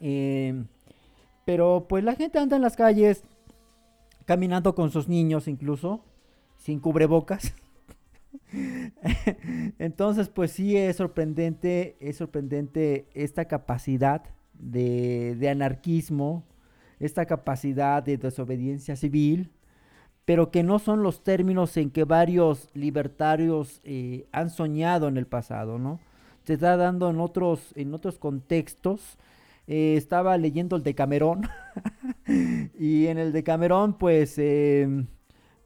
Eh, 0.01 0.65
pero 1.45 1.87
pues 1.89 2.05
la 2.05 2.15
gente 2.15 2.39
anda 2.39 2.57
en 2.57 2.63
las 2.63 2.77
calles 2.77 3.23
caminando 4.25 4.75
con 4.75 4.91
sus 4.91 5.09
niños 5.09 5.49
incluso, 5.49 6.05
sin 6.57 6.81
cubrebocas. 6.81 7.55
Entonces, 9.79 10.29
pues 10.29 10.53
sí 10.53 10.77
es 10.77 10.97
sorprendente, 10.97 11.97
es 12.01 12.17
sorprendente 12.17 13.09
esta 13.15 13.47
capacidad 13.47 14.23
de, 14.55 15.49
anarquismo, 15.51 16.45
esta 16.99 17.27
capacidad 17.27 18.03
de 18.03 18.17
desobediencia 18.17 18.97
civil, 18.97 19.51
pero 20.25 20.51
que 20.51 20.63
no 20.63 20.79
son 20.79 21.03
los 21.03 21.23
términos 21.23 21.77
en 21.77 21.91
que 21.91 22.05
varios 22.05 22.69
libertarios 22.75 23.81
eh, 23.85 24.27
han 24.33 24.51
soñado 24.51 25.09
en 25.09 25.17
el 25.17 25.27
pasado, 25.27 25.79
¿no? 25.79 26.01
se 26.45 26.55
está 26.55 26.77
dando 26.77 27.11
en 27.11 27.19
otros, 27.19 27.73
en 27.75 27.93
otros 27.93 28.19
contextos. 28.19 29.19
Eh, 29.67 29.95
estaba 29.97 30.39
leyendo 30.39 30.77
el 30.77 30.85
de 30.85 30.95
Camerón 30.95 31.43
y 32.79 33.09
en 33.09 33.19
el 33.19 33.33
de 33.33 33.43
Camerón 33.43 33.99
pues, 33.99 34.39
em, 34.39 35.09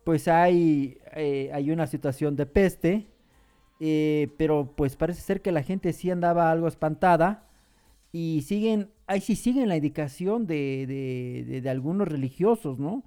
pues 0.05 0.27
hay, 0.27 0.97
eh, 1.15 1.51
hay 1.53 1.71
una 1.71 1.87
situación 1.87 2.35
de 2.35 2.47
peste, 2.47 3.07
pero 4.39 4.73
pues 4.75 4.97
parece 4.97 5.21
ser 5.21 5.43
que 5.43 5.53
la 5.53 5.63
gente 5.63 5.93
sí 5.93 6.11
andaba 6.11 6.51
algo 6.51 6.67
espantada 6.67 7.47
y 8.13 8.43
siguen, 8.47 8.91
ahí 9.11 9.21
sí 9.21 9.35
siguen 9.35 9.69
la 9.69 9.77
indicación 9.77 10.47
de, 10.47 10.87
de, 10.87 11.61
de 11.61 11.71
algunos 11.71 12.07
religiosos, 12.07 12.79
¿no? 12.79 13.03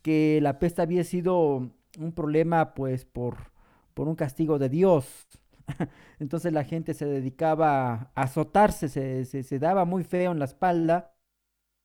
Que 0.00 0.40
la 0.42 0.58
peste 0.58 0.80
había 0.80 1.04
sido 1.04 1.70
un 1.98 2.12
problema 2.14 2.72
pues 2.74 3.04
por, 3.04 3.52
por 3.92 4.08
un 4.08 4.16
castigo 4.16 4.58
de 4.58 4.70
Dios. 4.70 5.28
Entonces 6.18 6.54
la 6.54 6.64
gente 6.64 6.94
se 6.94 7.04
dedicaba 7.04 7.92
a 8.14 8.22
azotarse, 8.22 8.88
se, 8.88 9.24
se, 9.24 9.58
daba 9.58 9.84
muy 9.84 10.04
feo 10.04 10.32
en 10.32 10.38
la 10.38 10.46
espalda. 10.46 11.14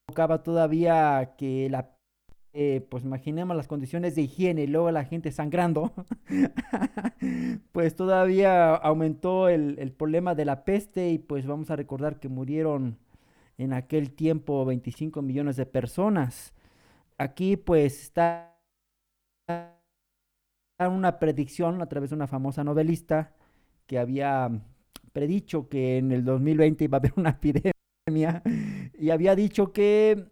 Tocaba 0.08 0.44
todavía 0.44 1.36
que 1.38 1.70
la... 1.70 1.94
Eh, 2.54 2.88
pues 2.90 3.04
imaginemos 3.04 3.56
las 3.56 3.68
condiciones 3.68 4.16
de 4.16 4.24
higiene 4.24 4.64
y 4.64 4.68
luego 4.68 4.90
la 4.92 5.04
gente 5.04 5.32
sangrando. 5.34 5.92
pues 7.74 7.96
todavía 7.98 8.74
aumentó 8.76 9.50
el, 9.50 9.78
el 9.78 9.92
problema 9.92 10.34
de 10.36 10.46
la 10.46 10.64
peste 10.64 11.10
y 11.10 11.20
pues 11.20 11.46
vamos 11.46 11.70
a 11.70 11.76
recordar 11.76 12.20
que 12.20 12.30
murieron 12.30 12.98
en 13.58 13.74
aquel 13.74 14.14
tiempo 14.14 14.66
25 14.66 15.22
millones 15.22 15.56
de 15.58 15.66
personas. 15.66 16.54
Aquí 17.18 17.58
pues 17.58 18.04
está 18.04 18.58
una 20.80 21.20
predicción 21.20 21.82
a 21.82 21.88
través 21.88 22.12
de 22.12 22.16
una 22.16 22.28
famosa 22.28 22.64
novelista 22.64 23.34
que 23.88 23.98
había 24.00 24.50
predicho 25.14 25.70
que 25.70 25.98
en 25.98 26.12
el 26.12 26.24
2020 26.24 26.84
iba 26.86 26.98
a 26.98 27.00
haber 27.00 27.14
una 27.16 27.32
epidemia 27.32 28.44
y 29.00 29.10
había 29.10 29.36
dicho 29.36 29.74
que 29.74 30.28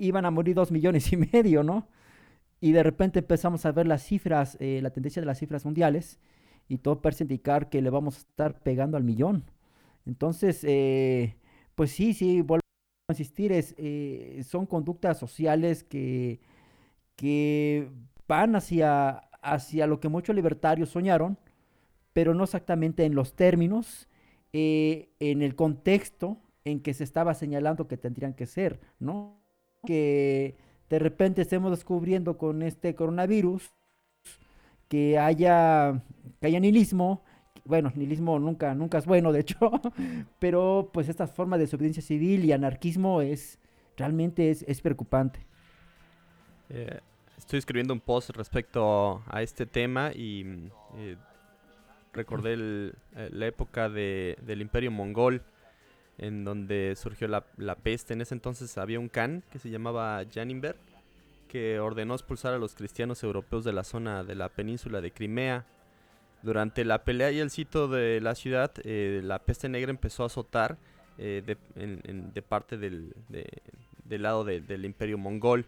iban 0.00 0.26
a 0.26 0.30
morir 0.30 0.54
dos 0.54 0.70
millones 0.70 1.12
y 1.12 1.16
medio, 1.16 1.62
¿no? 1.62 1.88
Y 2.60 2.72
de 2.72 2.82
repente 2.82 3.20
empezamos 3.20 3.66
a 3.66 3.72
ver 3.72 3.86
las 3.86 4.02
cifras, 4.04 4.56
eh, 4.60 4.80
la 4.82 4.90
tendencia 4.90 5.20
de 5.22 5.26
las 5.26 5.38
cifras 5.38 5.64
mundiales 5.64 6.20
y 6.68 6.78
todo 6.78 7.02
parece 7.02 7.24
indicar 7.24 7.68
que 7.70 7.82
le 7.82 7.90
vamos 7.90 8.16
a 8.16 8.20
estar 8.20 8.60
pegando 8.60 8.96
al 8.96 9.04
millón. 9.04 9.44
Entonces, 10.06 10.64
eh, 10.64 11.36
pues 11.74 11.92
sí, 11.92 12.14
sí, 12.14 12.42
insistir, 13.08 13.52
es, 13.52 13.74
eh, 13.78 14.42
son 14.48 14.66
conductas 14.66 15.18
sociales 15.18 15.84
que, 15.84 16.40
que 17.14 17.88
van 18.26 18.56
hacia, 18.56 19.18
hacia 19.42 19.86
lo 19.86 20.00
que 20.00 20.08
muchos 20.08 20.34
libertarios 20.34 20.88
soñaron, 20.88 21.38
pero 22.12 22.34
no 22.34 22.44
exactamente 22.44 23.04
en 23.04 23.14
los 23.14 23.34
términos, 23.34 24.08
eh, 24.52 25.10
en 25.20 25.42
el 25.42 25.54
contexto 25.54 26.38
en 26.64 26.80
que 26.80 26.94
se 26.94 27.04
estaba 27.04 27.34
señalando 27.34 27.86
que 27.86 27.96
tendrían 27.96 28.34
que 28.34 28.46
ser, 28.46 28.80
¿no? 28.98 29.40
Que 29.84 30.56
de 30.90 30.98
repente 30.98 31.42
estemos 31.42 31.70
descubriendo 31.70 32.36
con 32.36 32.62
este 32.62 32.96
coronavirus 32.96 33.70
que 34.88 35.16
haya, 35.16 36.02
que 36.40 36.46
haya 36.48 36.58
nihilismo, 36.58 37.22
bueno, 37.66 37.92
nihilismo 37.94 38.38
nunca, 38.38 38.74
nunca 38.74 38.98
es 38.98 39.06
bueno, 39.06 39.32
de 39.32 39.40
hecho, 39.40 39.70
pero 40.38 40.90
pues 40.92 41.08
esta 41.08 41.26
forma 41.26 41.56
de 41.58 41.64
desobediencia 41.64 42.02
civil 42.02 42.44
y 42.44 42.52
anarquismo 42.52 43.20
es, 43.20 43.58
realmente 43.96 44.50
es, 44.50 44.62
es 44.68 44.80
preocupante. 44.80 45.46
Eh, 46.68 47.00
estoy 47.38 47.58
escribiendo 47.58 47.94
un 47.94 48.00
post 48.00 48.30
respecto 48.30 49.22
a 49.26 49.42
este 49.42 49.66
tema 49.66 50.12
y 50.12 50.70
eh, 50.96 51.16
recordé 52.12 52.54
eh, 52.54 53.30
la 53.30 53.46
época 53.46 53.88
del 53.88 54.60
imperio 54.60 54.90
mongol 54.90 55.42
en 56.18 56.44
donde 56.44 56.94
surgió 56.96 57.28
la, 57.28 57.74
peste. 57.76 58.14
En 58.14 58.20
ese 58.20 58.34
entonces 58.34 58.76
había 58.78 58.98
un 58.98 59.08
khan 59.08 59.42
que 59.50 59.58
se 59.58 59.70
llamaba 59.70 60.22
Janinberg 60.32 60.76
que 61.48 61.78
ordenó 61.78 62.14
expulsar 62.14 62.54
a 62.54 62.58
los 62.58 62.74
cristianos 62.74 63.22
europeos 63.22 63.64
de 63.64 63.72
la 63.72 63.84
zona 63.84 64.24
de 64.24 64.34
la 64.34 64.48
península 64.48 65.00
de 65.00 65.12
Crimea. 65.12 65.64
Durante 66.42 66.84
la 66.84 67.04
pelea 67.04 67.30
y 67.32 67.40
el 67.40 67.50
sitio 67.50 67.88
de 67.88 68.20
la 68.20 68.34
ciudad, 68.34 68.72
eh, 68.84 69.20
la 69.24 69.40
peste 69.40 69.68
negra 69.68 69.90
empezó 69.90 70.22
a 70.22 70.26
azotar 70.26 70.78
de, 71.18 72.44
parte 72.46 72.76
del, 72.76 73.14
del 74.04 74.22
lado 74.22 74.44
del 74.44 74.84
imperio 74.84 75.18
mongol. 75.18 75.66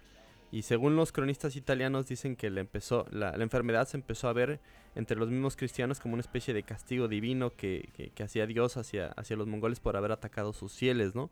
Y 0.50 0.62
según 0.62 0.96
los 0.96 1.12
cronistas 1.12 1.56
italianos 1.56 2.06
dicen 2.06 2.34
que 2.34 2.48
la, 2.48 2.60
empezó, 2.60 3.06
la, 3.10 3.34
enfermedad 3.36 3.86
se 3.86 3.98
empezó 3.98 4.28
a 4.28 4.32
ver 4.32 4.60
entre 4.94 5.16
los 5.16 5.28
mismos 5.28 5.56
cristianos 5.56 6.00
como 6.00 6.14
una 6.14 6.22
especie 6.22 6.54
de 6.54 6.62
castigo 6.62 7.06
divino 7.06 7.54
que, 7.54 7.90
que, 8.14 8.22
hacía 8.22 8.46
Dios 8.46 8.78
hacia, 8.78 9.08
hacia 9.08 9.36
los 9.36 9.46
mongoles 9.46 9.78
por 9.78 9.96
haber 9.96 10.10
atacado 10.10 10.54
sus 10.54 10.72
fieles, 10.72 11.14
¿no? 11.14 11.30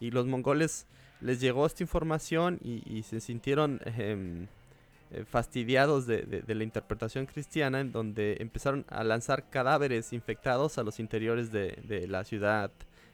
Y 0.00 0.10
los 0.10 0.26
mongoles 0.26 0.86
les 1.20 1.40
llegó 1.40 1.66
esta 1.66 1.82
información 1.82 2.58
y, 2.62 3.02
se 3.02 3.20
sintieron 3.20 3.80
em, 3.84 4.46
eh, 5.12 5.24
fastidiados 5.24 6.06
de, 6.06 6.22
de, 6.22 6.54
la 6.54 6.64
interpretación 6.64 7.26
cristiana 7.26 7.80
en 7.80 7.92
donde 7.92 8.38
empezaron 8.40 8.84
a 8.88 9.04
lanzar 9.04 9.48
cadáveres 9.50 10.12
infectados 10.12 10.78
a 10.78 10.82
los 10.82 10.98
interiores 10.98 11.52
de, 11.52 11.78
de 11.84 12.08
la 12.08 12.24
ciudad 12.24 12.72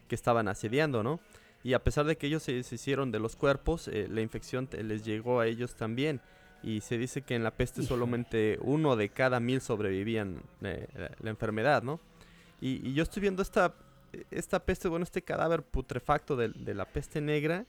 que 0.08 0.14
estaban 0.14 0.48
asediando, 0.48 1.02
¿no? 1.02 1.20
Y 1.64 1.74
a 1.74 1.84
pesar 1.84 2.06
de 2.06 2.16
que 2.16 2.26
ellos 2.26 2.42
se 2.42 2.54
hicieron 2.54 3.12
de 3.12 3.20
los 3.20 3.36
cuerpos, 3.36 3.88
eh, 3.88 4.08
la 4.10 4.20
infección 4.20 4.68
les 4.72 5.04
llegó 5.04 5.40
a 5.40 5.46
ellos 5.46 5.74
también. 5.74 6.20
Y 6.62 6.80
se 6.80 6.98
dice 6.98 7.22
que 7.22 7.34
en 7.34 7.44
la 7.44 7.52
peste 7.52 7.82
solamente 7.82 8.58
uno 8.62 8.96
de 8.96 9.08
cada 9.08 9.40
mil 9.40 9.60
sobrevivían 9.60 10.42
eh, 10.62 10.86
la, 11.20 11.30
enfermedad, 11.30 11.82
¿no? 11.82 12.00
Y, 12.60 12.92
yo 12.94 13.02
estoy 13.02 13.20
viendo 13.20 13.42
esta, 13.42 13.74
esta 14.30 14.60
peste, 14.60 14.88
bueno, 14.88 15.02
este 15.04 15.22
cadáver 15.22 15.62
putrefacto 15.62 16.36
de, 16.36 16.48
de, 16.48 16.74
la 16.74 16.84
peste 16.84 17.20
negra 17.20 17.64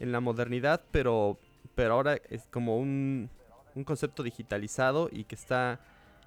en 0.00 0.12
la 0.12 0.20
modernidad, 0.20 0.82
pero, 0.90 1.38
pero 1.74 1.94
ahora 1.94 2.20
es 2.30 2.46
como 2.50 2.78
un, 2.78 3.30
un 3.74 3.84
concepto 3.84 4.22
digitalizado 4.22 5.08
y 5.10 5.24
que 5.24 5.34
está 5.34 5.80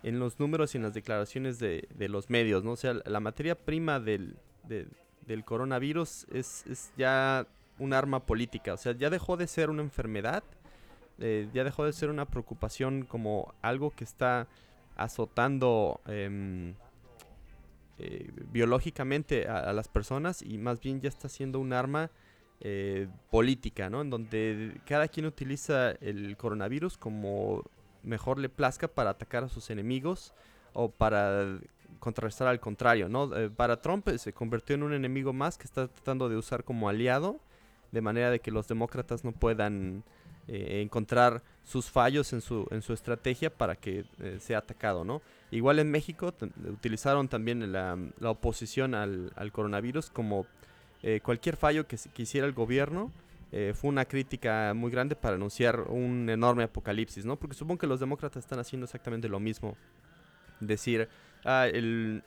en 0.04 0.20
los 0.20 0.40
números 0.40 0.74
y 0.74 0.78
en 0.78 0.84
las 0.84 0.94
declaraciones 0.94 1.60
de, 1.60 1.88
los 1.98 2.30
medios, 2.30 2.64
¿no? 2.64 2.72
O 2.72 2.76
sea, 2.76 2.94
la 3.06 3.20
materia 3.20 3.56
prima 3.56 4.00
del, 4.00 4.38
de, 4.64 4.88
del 5.26 5.44
coronavirus 5.44 6.28
es, 6.32 6.66
es, 6.68 6.92
ya 6.98 7.48
un 7.80 7.94
arma 7.94 8.26
política. 8.26 8.74
O 8.74 8.78
sea, 8.78 8.94
ya 8.94 9.10
dejó 9.10 9.38
de 9.38 9.48
ser 9.48 9.70
una 9.70 9.82
enfermedad, 9.82 10.44
eh, 11.20 11.50
ya 11.54 11.64
dejó 11.64 11.86
de 11.86 11.94
ser 11.94 12.10
una 12.10 12.26
preocupación 12.26 13.04
como 13.06 13.54
algo 13.62 13.92
que 13.92 14.04
está 14.04 14.48
azotando 14.96 16.02
em, 16.08 16.76
eh, 17.98 18.30
biológicamente 18.52 19.48
a, 19.48 19.72
las 19.74 19.88
personas 19.88 20.42
y 20.42 20.58
más 20.58 20.80
bien 20.80 21.02
ya 21.02 21.10
está 21.10 21.30
siendo 21.30 21.60
un 21.60 21.74
arma 21.74 22.12
eh, 22.62 23.08
política, 23.30 23.90
¿no? 23.90 24.02
En 24.02 24.10
donde 24.10 24.80
cada 24.86 25.08
quien 25.08 25.26
utiliza 25.26 25.92
el 25.92 26.36
coronavirus 26.38 26.98
como 26.98 27.64
mejor 28.04 28.40
le 28.40 28.50
plazca 28.50 28.88
para 28.88 29.12
atacar 29.12 29.44
a 29.44 29.50
sus 29.50 29.70
enemigos 29.70 30.34
o 30.74 30.90
para 30.90 31.60
contrarrestar 32.00 32.48
al 32.48 32.60
contrario, 32.60 33.10
¿no? 33.10 33.36
Eh, 33.36 33.50
para 33.50 33.82
Trump 33.82 34.08
eh, 34.10 34.18
se 34.18 34.34
convirtió 34.34 34.76
en 34.76 34.84
un 34.84 34.94
enemigo 34.94 35.34
más 35.34 35.58
que 35.58 35.64
está 35.64 35.88
tratando 35.88 36.30
de 36.30 36.38
usar 36.38 36.64
como 36.64 36.90
aliado, 36.90 37.40
de 37.92 38.02
manera 38.02 38.30
de 38.30 38.40
que 38.40 38.52
los 38.52 38.68
demócratas 38.68 39.24
no 39.24 39.32
puedan 39.32 40.04
eh, 40.48 40.82
encontrar 40.84 41.42
sus 41.64 41.90
fallos 41.90 42.34
en 42.34 42.42
su, 42.42 42.68
en 42.70 42.82
su 42.82 42.94
estrategia 42.94 43.50
para 43.50 43.76
que 43.76 44.06
sea 44.40 44.60
atacado, 44.60 45.04
¿no? 45.04 45.22
Igual 45.50 45.80
en 45.80 45.90
México 45.90 46.32
utilizaron 46.70 47.28
también 47.28 47.72
la, 47.72 47.98
la 48.20 48.30
oposición 48.30 48.94
al, 48.94 49.32
al, 49.36 49.52
coronavirus 49.52 50.12
como 50.12 50.46
cualquier 51.24 51.58
fallo 51.58 51.88
que, 51.88 51.98
que, 52.14 52.24
hiciera 52.24 52.48
el 52.48 52.54
gobierno. 52.54 53.12
fue 53.74 53.90
una 53.90 54.06
crítica 54.06 54.74
muy 54.76 54.92
grande 54.92 55.16
para 55.16 55.36
anunciar 55.36 55.82
un 55.82 56.30
enorme 56.30 56.64
apocalipsis, 56.64 57.26
¿no? 57.26 57.36
Porque 57.36 57.56
supongo 57.56 57.80
que 57.80 57.88
los 57.88 58.00
demócratas 58.00 58.44
están 58.44 58.60
haciendo 58.60 58.86
exactamente 58.86 59.30
lo 59.30 59.40
mismo. 59.40 59.78
Decir, 60.60 61.08
Ah, 61.46 61.68
el, 61.68 62.24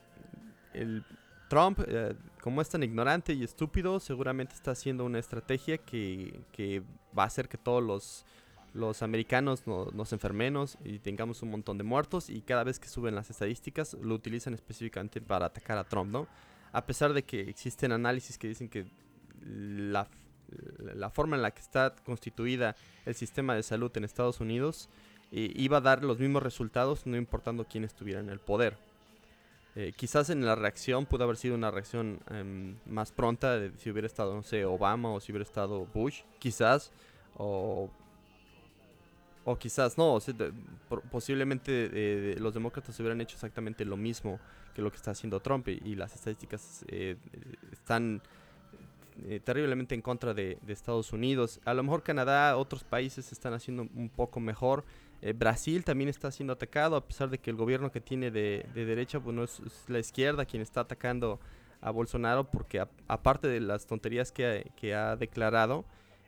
Trump, 1.48 1.80
eh, 1.88 2.14
como 2.40 2.62
es 2.62 2.68
tan 2.68 2.84
ignorante 2.84 3.32
y 3.32 3.42
estúpido, 3.42 3.98
seguramente 3.98 4.54
está 4.54 4.70
haciendo 4.70 5.04
una 5.04 5.18
estrategia 5.18 5.76
que, 5.78 6.82
va 7.18 7.24
a 7.24 7.26
hacer 7.26 7.48
que 7.48 7.58
todos 7.58 7.82
los, 7.82 8.24
los 8.74 9.02
americanos 9.02 9.66
nos 9.66 10.12
enfermemos 10.12 10.78
y 10.84 11.00
tengamos 11.00 11.42
un 11.42 11.50
montón 11.50 11.78
de 11.78 11.84
muertos 11.84 12.30
y 12.30 12.42
cada 12.42 12.62
vez 12.62 12.78
que 12.78 12.86
suben 12.86 13.16
las 13.16 13.28
estadísticas 13.28 13.94
lo 13.94 14.14
utilizan 14.14 14.54
específicamente 14.54 15.20
para 15.20 15.46
atacar 15.46 15.78
a 15.78 15.84
Trump, 15.84 16.12
¿no? 16.12 16.28
A 16.72 16.86
pesar 16.86 17.12
de 17.12 17.24
que 17.24 17.40
existen 17.48 17.92
análisis 17.92 18.38
que 18.38 18.48
dicen 18.48 18.68
que 18.68 18.86
la, 19.40 20.08
la 20.94 21.10
forma 21.10 21.36
en 21.36 21.42
la 21.42 21.50
que 21.50 21.60
está 21.60 21.94
constituida 22.04 22.76
el 23.04 23.14
sistema 23.14 23.54
de 23.54 23.62
salud 23.62 23.90
en 23.96 24.04
Estados 24.04 24.40
Unidos 24.40 24.88
eh, 25.30 25.52
iba 25.54 25.78
a 25.78 25.80
dar 25.80 26.04
los 26.04 26.18
mismos 26.18 26.42
resultados 26.42 27.06
no 27.06 27.16
importando 27.16 27.66
quién 27.66 27.84
estuviera 27.84 28.20
en 28.20 28.30
el 28.30 28.38
poder. 28.38 28.76
Eh, 29.76 29.92
quizás 29.94 30.30
en 30.30 30.44
la 30.44 30.54
reacción 30.54 31.06
pudo 31.06 31.24
haber 31.24 31.36
sido 31.36 31.54
una 31.54 31.70
reacción 31.70 32.20
em, 32.30 32.76
más 32.86 33.12
pronta 33.12 33.58
de 33.58 33.70
si 33.78 33.90
hubiera 33.90 34.06
estado, 34.06 34.34
no 34.34 34.42
sé, 34.42 34.64
Obama 34.64 35.12
o 35.12 35.20
si 35.20 35.30
hubiera 35.30 35.44
estado 35.44 35.86
Bush, 35.94 36.22
quizás, 36.38 36.90
o, 37.36 37.90
o 39.50 39.58
quizás 39.58 39.96
no, 39.96 40.18
posiblemente 41.10 42.34
los 42.38 42.54
demócratas 42.54 42.98
hubieran 43.00 43.20
hecho 43.20 43.36
exactamente 43.36 43.84
lo 43.84 43.96
mismo 43.96 44.38
que 44.74 44.82
lo 44.82 44.90
que 44.90 44.96
está 44.96 45.12
haciendo 45.12 45.40
Trump 45.40 45.68
y, 45.68 45.94
las 45.94 46.14
estadísticas 46.14 46.84
están 47.72 48.22
terriblemente 49.44 49.94
en 49.94 50.02
contra 50.02 50.34
de, 50.34 50.58
de, 50.62 50.72
Estados 50.72 51.12
Unidos. 51.12 51.60
A 51.64 51.74
lo 51.74 51.82
mejor 51.82 52.02
Canadá, 52.02 52.56
otros 52.56 52.84
países 52.84 53.32
están 53.32 53.52
haciendo 53.54 53.88
un 53.94 54.08
poco 54.08 54.38
mejor. 54.38 54.84
Eh, 55.20 55.32
Brasil 55.32 55.84
también 55.84 56.08
está 56.08 56.30
siendo 56.30 56.52
atacado, 56.52 56.96
a 56.96 57.04
pesar 57.04 57.28
de 57.28 57.38
que 57.38 57.50
el 57.50 57.56
gobierno 57.56 57.90
que 57.90 58.00
tiene 58.00 58.30
de, 58.30 58.66
derecha, 58.74 59.18
bueno, 59.18 59.42
es, 59.44 59.60
la 59.88 59.98
izquierda 59.98 60.44
quien 60.44 60.62
está 60.62 60.82
atacando 60.82 61.40
a 61.80 61.90
Bolsonaro, 61.90 62.44
porque 62.50 62.84
aparte 63.08 63.48
de 63.48 63.60
las 63.60 63.86
tonterías 63.86 64.30
que, 64.32 64.94
ha 64.94 65.16
declarado, 65.16 65.84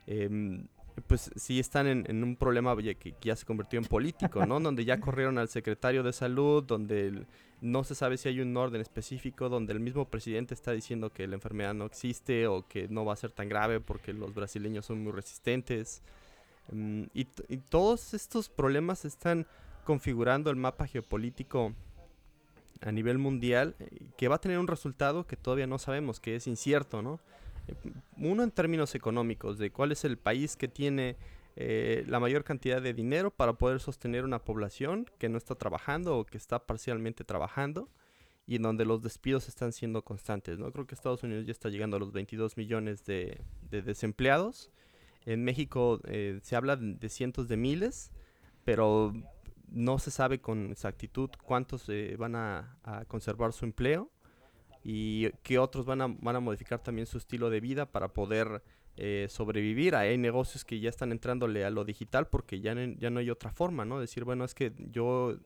em, 0.06 0.66
pues 1.06 1.30
sí 1.36 1.58
están 1.58 1.86
en, 1.86 2.24
un 2.24 2.36
problema 2.36 2.76
que, 2.76 3.14
ya 3.20 3.36
se 3.36 3.44
convirtió 3.44 3.78
en 3.78 3.84
político, 3.84 4.46
¿no? 4.46 4.60
donde 4.60 4.84
ya 4.84 5.00
corrieron 5.00 5.38
al 5.38 5.48
secretario 5.48 6.02
de 6.02 6.12
salud, 6.12 6.62
donde 6.62 7.26
no 7.60 7.84
se 7.84 7.94
sabe 7.94 8.16
si 8.16 8.28
hay 8.28 8.40
un 8.40 8.56
orden 8.56 8.80
específico, 8.80 9.48
donde 9.48 9.72
el 9.72 9.80
mismo 9.80 10.06
presidente 10.06 10.54
está 10.54 10.72
diciendo 10.72 11.10
que 11.10 11.26
la 11.26 11.34
enfermedad 11.34 11.74
no 11.74 11.84
existe 11.84 12.46
o 12.46 12.66
que 12.66 12.88
no 12.88 13.04
va 13.04 13.12
a 13.12 13.16
ser 13.16 13.30
tan 13.32 13.48
grave 13.48 13.80
porque 13.80 14.12
los 14.12 14.34
brasileños 14.34 14.86
son 14.86 15.02
muy 15.02 15.12
resistentes. 15.12 16.02
Mm, 16.72 17.04
y, 17.14 17.24
todos 17.68 18.14
estos 18.14 18.48
problemas 18.48 19.04
están 19.04 19.46
configurando 19.84 20.50
el 20.50 20.56
mapa 20.56 20.86
geopolítico 20.86 21.74
a 22.80 22.92
nivel 22.92 23.18
mundial 23.18 23.74
eh, 23.78 23.88
que 24.16 24.28
va 24.28 24.36
a 24.36 24.40
tener 24.40 24.58
un 24.58 24.68
resultado 24.68 25.26
que 25.26 25.36
todavía 25.36 25.66
no 25.66 25.78
sabemos, 25.78 26.20
que 26.20 26.36
es 26.36 26.46
incierto, 26.46 27.02
¿no? 27.02 27.20
Uno 28.16 28.42
en 28.42 28.50
términos 28.50 28.94
económicos, 28.94 29.58
de 29.58 29.70
cuál 29.70 29.92
es 29.92 30.04
el 30.04 30.18
país 30.18 30.56
que 30.56 30.68
tiene 30.68 31.16
eh, 31.56 32.04
la 32.06 32.20
mayor 32.20 32.44
cantidad 32.44 32.80
de 32.80 32.94
dinero 32.94 33.30
para 33.30 33.54
poder 33.54 33.80
sostener 33.80 34.24
una 34.24 34.44
población 34.44 35.06
que 35.18 35.28
no 35.28 35.38
está 35.38 35.54
trabajando 35.54 36.18
o 36.18 36.24
que 36.24 36.38
está 36.38 36.66
parcialmente 36.66 37.24
trabajando 37.24 37.88
y 38.46 38.56
en 38.56 38.62
donde 38.62 38.84
los 38.84 39.02
despidos 39.02 39.48
están 39.48 39.72
siendo 39.72 40.02
constantes, 40.02 40.58
¿no? 40.58 40.72
Creo 40.72 40.86
que 40.86 40.94
Estados 40.94 41.22
Unidos 41.22 41.46
ya 41.46 41.52
está 41.52 41.68
llegando 41.68 41.96
a 41.96 42.00
los 42.00 42.12
22 42.12 42.56
millones 42.56 43.04
de 43.04 43.40
desempleados 43.70 44.72
en 45.26 45.44
México 45.44 46.00
eh, 46.04 46.38
se 46.42 46.56
habla 46.56 46.76
de 46.76 47.08
cientos 47.08 47.48
de 47.48 47.56
miles, 47.56 48.12
pero 48.64 49.12
no 49.68 49.98
se 49.98 50.10
sabe 50.10 50.40
con 50.40 50.70
exactitud 50.70 51.30
cuántos 51.44 51.88
eh, 51.88 52.16
van 52.18 52.34
a, 52.36 52.76
conservar 53.06 53.52
su 53.52 53.64
empleo 53.64 54.10
y 54.82 55.30
qué 55.42 55.58
otros 55.58 55.84
van 55.84 56.00
a, 56.00 56.06
van 56.06 56.36
a 56.36 56.40
modificar 56.40 56.82
también 56.82 57.06
su 57.06 57.18
estilo 57.18 57.50
de 57.50 57.60
vida 57.60 57.86
para 57.86 58.08
poder 58.08 58.62
eh, 58.96 59.26
sobrevivir. 59.28 59.94
Hay 59.94 60.18
negocios 60.18 60.64
que 60.64 60.80
ya 60.80 60.88
están 60.88 61.12
entrándole 61.12 61.64
a 61.64 61.70
lo 61.70 61.84
digital 61.84 62.28
porque 62.28 62.60
ya, 62.60 62.74
ya 62.98 63.10
no 63.10 63.20
hay 63.20 63.30
otra 63.30 63.50
forma, 63.50 63.84
¿no? 63.84 64.00
Decir, 64.00 64.24
bueno, 64.24 64.44
es 64.44 64.54
que 64.54 64.72
yo 64.90 65.36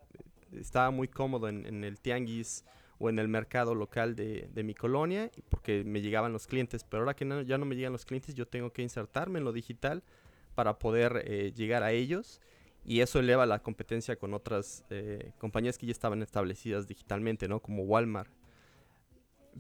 estaba 0.52 0.90
muy 0.90 1.08
cómodo 1.08 1.48
en, 1.48 1.66
en 1.66 1.84
el 1.84 2.00
tianguis 2.00 2.64
o 2.98 3.08
en 3.08 3.18
el 3.18 3.28
mercado 3.28 3.74
local 3.74 4.14
de, 4.14 4.48
de, 4.52 4.62
mi 4.62 4.74
colonia 4.74 5.30
porque 5.48 5.82
me 5.84 6.00
llegaban 6.00 6.32
los 6.32 6.46
clientes, 6.46 6.84
pero 6.84 7.02
ahora 7.02 7.14
que 7.14 7.26
ya 7.44 7.58
no 7.58 7.64
me 7.64 7.74
llegan 7.74 7.92
los 7.92 8.04
clientes 8.04 8.34
yo 8.34 8.46
tengo 8.46 8.72
que 8.72 8.82
insertarme 8.82 9.40
en 9.40 9.44
lo 9.44 9.52
digital 9.52 10.04
para 10.54 10.78
poder 10.78 11.24
eh, 11.26 11.52
llegar 11.54 11.82
a 11.82 11.90
ellos 11.90 12.40
y 12.84 13.00
eso 13.00 13.18
eleva 13.18 13.46
la 13.46 13.60
competencia 13.60 14.16
con 14.16 14.34
otras 14.34 14.84
eh, 14.90 15.32
compañías 15.38 15.78
que 15.78 15.86
ya 15.86 15.92
estaban 15.92 16.22
establecidas 16.22 16.86
digitalmente, 16.86 17.48
¿no? 17.48 17.60
Como 17.60 17.82
Walmart. 17.84 18.30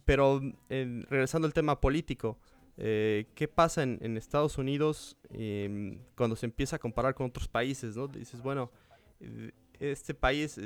Pero 0.04 0.40
regresando 0.70 1.46
al 1.46 1.54
tema 1.54 1.80
político, 1.80 2.38
eh, 2.76 3.26
¿qué 3.34 3.46
pasa 3.48 3.82
en, 3.82 3.98
en 4.02 4.16
Estados 4.16 4.58
Unidos 4.58 5.16
em, 5.30 6.00
cuando 6.16 6.36
se 6.36 6.46
empieza 6.46 6.76
a 6.76 6.78
comparar 6.78 7.14
con 7.14 7.26
otros 7.26 7.48
países, 7.48 7.96
¿no? 7.96 8.08
Dices, 8.08 8.42
bueno, 8.42 8.70
este 9.78 10.14
país 10.14 10.58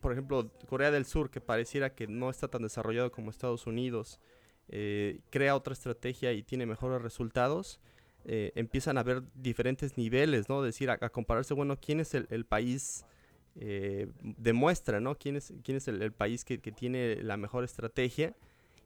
por 0.00 0.12
ejemplo, 0.12 0.50
Corea 0.68 0.90
del 0.90 1.04
Sur, 1.04 1.30
que 1.30 1.40
pareciera 1.40 1.94
que 1.94 2.06
no 2.06 2.30
está 2.30 2.48
tan 2.48 2.62
desarrollado 2.62 3.10
como 3.10 3.30
Estados 3.30 3.66
Unidos, 3.66 4.20
eh, 4.68 5.20
crea 5.30 5.56
otra 5.56 5.72
estrategia 5.72 6.32
y 6.32 6.42
tiene 6.42 6.66
mejores 6.66 7.02
resultados, 7.02 7.80
eh, 8.24 8.52
empiezan 8.54 8.98
a 8.98 9.00
haber 9.00 9.22
diferentes 9.34 9.96
niveles, 9.96 10.48
¿no? 10.48 10.62
Decir, 10.62 10.90
a, 10.90 10.98
compararse, 11.08 11.54
bueno, 11.54 11.76
¿quién 11.80 12.00
es 12.00 12.14
el, 12.14 12.44
país? 12.44 13.04
Eh, 13.58 14.08
demuestra, 14.20 15.00
¿no? 15.00 15.14
¿Quién 15.16 15.36
es, 15.36 15.52
quién 15.62 15.78
es 15.78 15.88
el, 15.88 16.12
país 16.12 16.44
que, 16.44 16.60
que, 16.60 16.72
tiene 16.72 17.22
la 17.22 17.36
mejor 17.36 17.64
estrategia? 17.64 18.34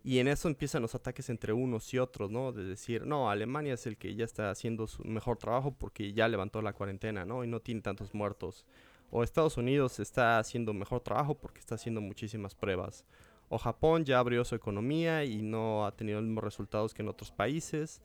Y 0.03 0.19
en 0.19 0.29
eso 0.29 0.49
empiezan 0.49 0.81
los 0.81 0.95
ataques 0.95 1.29
entre 1.29 1.53
unos 1.53 1.93
y 1.93 1.99
otros, 1.99 2.31
¿no? 2.31 2.53
De 2.53 2.65
decir, 2.65 3.05
no, 3.07 3.31
Alemania 3.31 3.75
es 3.75 3.87
el 3.87 3.97
que 3.97 4.15
ya 4.15 4.25
está 4.25 4.51
haciendo 4.51 4.87
su 4.87 5.05
mejor 5.05 5.37
trabajo 5.37 5.73
porque 5.77 6.13
ya 6.13 6.29
levantó 6.29 6.63
la 6.63 6.73
cuarentena, 6.73 7.25
¿no? 7.25 7.45
Y 7.45 7.49
no 7.49 7.61
tiene 7.61 7.83
tantos 7.83 8.15
muertos 8.15 8.65
o 9.11 9.23
Estados 9.23 9.57
Unidos 9.57 9.99
está 10.01 10.39
haciendo 10.39 10.73
mejor 10.73 11.01
trabajo 11.01 11.35
porque 11.35 11.59
está 11.61 11.75
haciendo 11.75 12.01
muchísimas 12.01 12.55
pruebas. 12.55 13.05
O 13.49 13.59
Japón 13.59 14.05
ya 14.05 14.21
abrió 14.21 14.45
su 14.45 14.55
economía 14.55 15.25
y 15.25 15.43
no 15.43 15.85
ha 15.85 15.97
tenido 15.97 16.21
los 16.21 16.29
mismos 16.29 16.45
resultados 16.45 16.95
que 16.95 17.03
en 17.03 17.09
otros 17.09 17.33
países. 17.33 18.01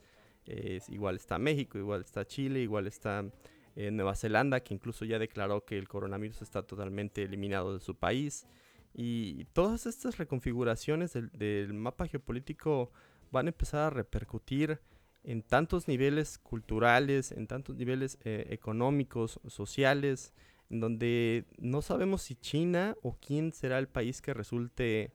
igual 0.89 1.15
está 1.15 1.38
México, 1.38 1.78
igual 1.78 2.01
está 2.01 2.25
Chile, 2.25 2.62
igual 2.62 2.88
está 2.88 3.23
Nueva 3.75 4.15
Zelanda, 4.15 4.61
que 4.61 4.73
incluso 4.73 5.05
ya 5.05 5.19
declaró 5.19 5.65
que 5.65 5.77
el 5.77 5.88
coronavirus 5.88 6.41
está 6.41 6.63
totalmente 6.63 7.23
eliminado 7.23 7.73
de 7.73 7.79
su 7.79 7.95
país. 7.95 8.47
Y 8.93 9.45
todas 9.51 9.85
estas 9.85 10.17
reconfiguraciones 10.17 11.13
del, 11.13 11.73
mapa 11.73 12.07
geopolítico 12.07 12.91
van 13.31 13.47
a 13.47 13.49
empezar 13.49 13.81
a 13.81 13.89
repercutir 13.89 14.79
en 15.23 15.41
tantos 15.41 15.88
niveles 15.88 16.38
culturales, 16.38 17.31
en 17.31 17.47
tantos 17.47 17.75
niveles 17.75 18.17
eh, 18.23 18.47
económicos, 18.51 19.41
sociales, 19.47 20.33
en 20.69 20.79
donde 20.79 21.45
no 21.57 21.81
sabemos 21.81 22.21
si 22.21 22.35
China 22.35 22.95
o 23.01 23.17
quién 23.19 23.51
será 23.51 23.79
el 23.79 23.88
país 23.88 24.21
que 24.21 24.33
resulte 24.33 25.11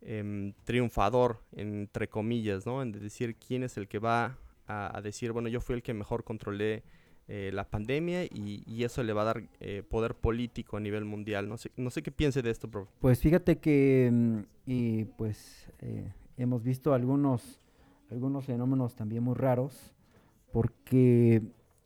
em, 0.00 0.52
triunfador, 0.64 1.42
entre 1.52 2.08
comillas, 2.08 2.66
¿no? 2.66 2.82
En 2.82 2.92
decir 2.92 3.36
quién 3.36 3.64
es 3.64 3.76
el 3.76 3.88
que 3.88 3.98
va 3.98 4.38
a, 4.66 5.00
decir, 5.02 5.32
bueno, 5.32 5.48
yo 5.48 5.60
fui 5.60 5.74
el 5.74 5.82
que 5.82 5.92
mejor 5.92 6.24
controlé 6.24 6.82
eh, 7.28 7.50
la 7.52 7.64
pandemia 7.64 8.24
y, 8.24 8.82
eso 8.82 9.02
le 9.02 9.12
va 9.12 9.22
a 9.22 9.26
dar 9.26 9.42
eh, 9.60 9.82
poder 9.88 10.14
político 10.14 10.76
a 10.76 10.80
nivel 10.80 11.04
mundial. 11.04 11.48
No 11.48 11.56
sé, 11.56 11.70
no 11.76 11.90
sé 11.90 12.02
qué 12.02 12.10
piense 12.10 12.42
de 12.42 12.50
esto, 12.50 12.68
profe. 12.68 12.90
Pues 13.00 13.20
fíjate 13.20 13.58
que 13.58 14.10
mm, 14.66 15.02
pues 15.16 15.68
eh, 15.80 16.12
hemos 16.36 16.62
visto 16.62 16.94
algunos, 16.94 17.60
algunos 18.10 18.44
fenómenos 18.46 18.96
también 18.96 19.22
muy 19.22 19.34
raros, 19.34 19.94
porque 20.52 21.42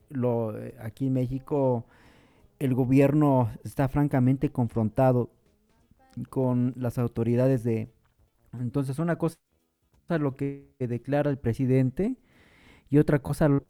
lo, 0.09 0.55
aquí 0.81 1.09
en 1.09 1.13
México 1.13 1.85
el 2.59 2.75
gobierno 2.75 3.51
está 3.63 3.89
francamente 3.89 4.51
confrontado 4.51 5.31
con 6.31 6.73
las 6.77 6.99
autoridades 6.99 7.63
de... 7.63 7.91
Entonces 8.59 8.99
una 8.99 9.17
cosa 9.17 9.37
lo 10.09 10.35
que 10.35 10.73
declara 10.79 11.31
el 11.31 11.39
presidente 11.39 12.17
y 12.89 12.99
otra 12.99 13.19
cosa 13.19 13.61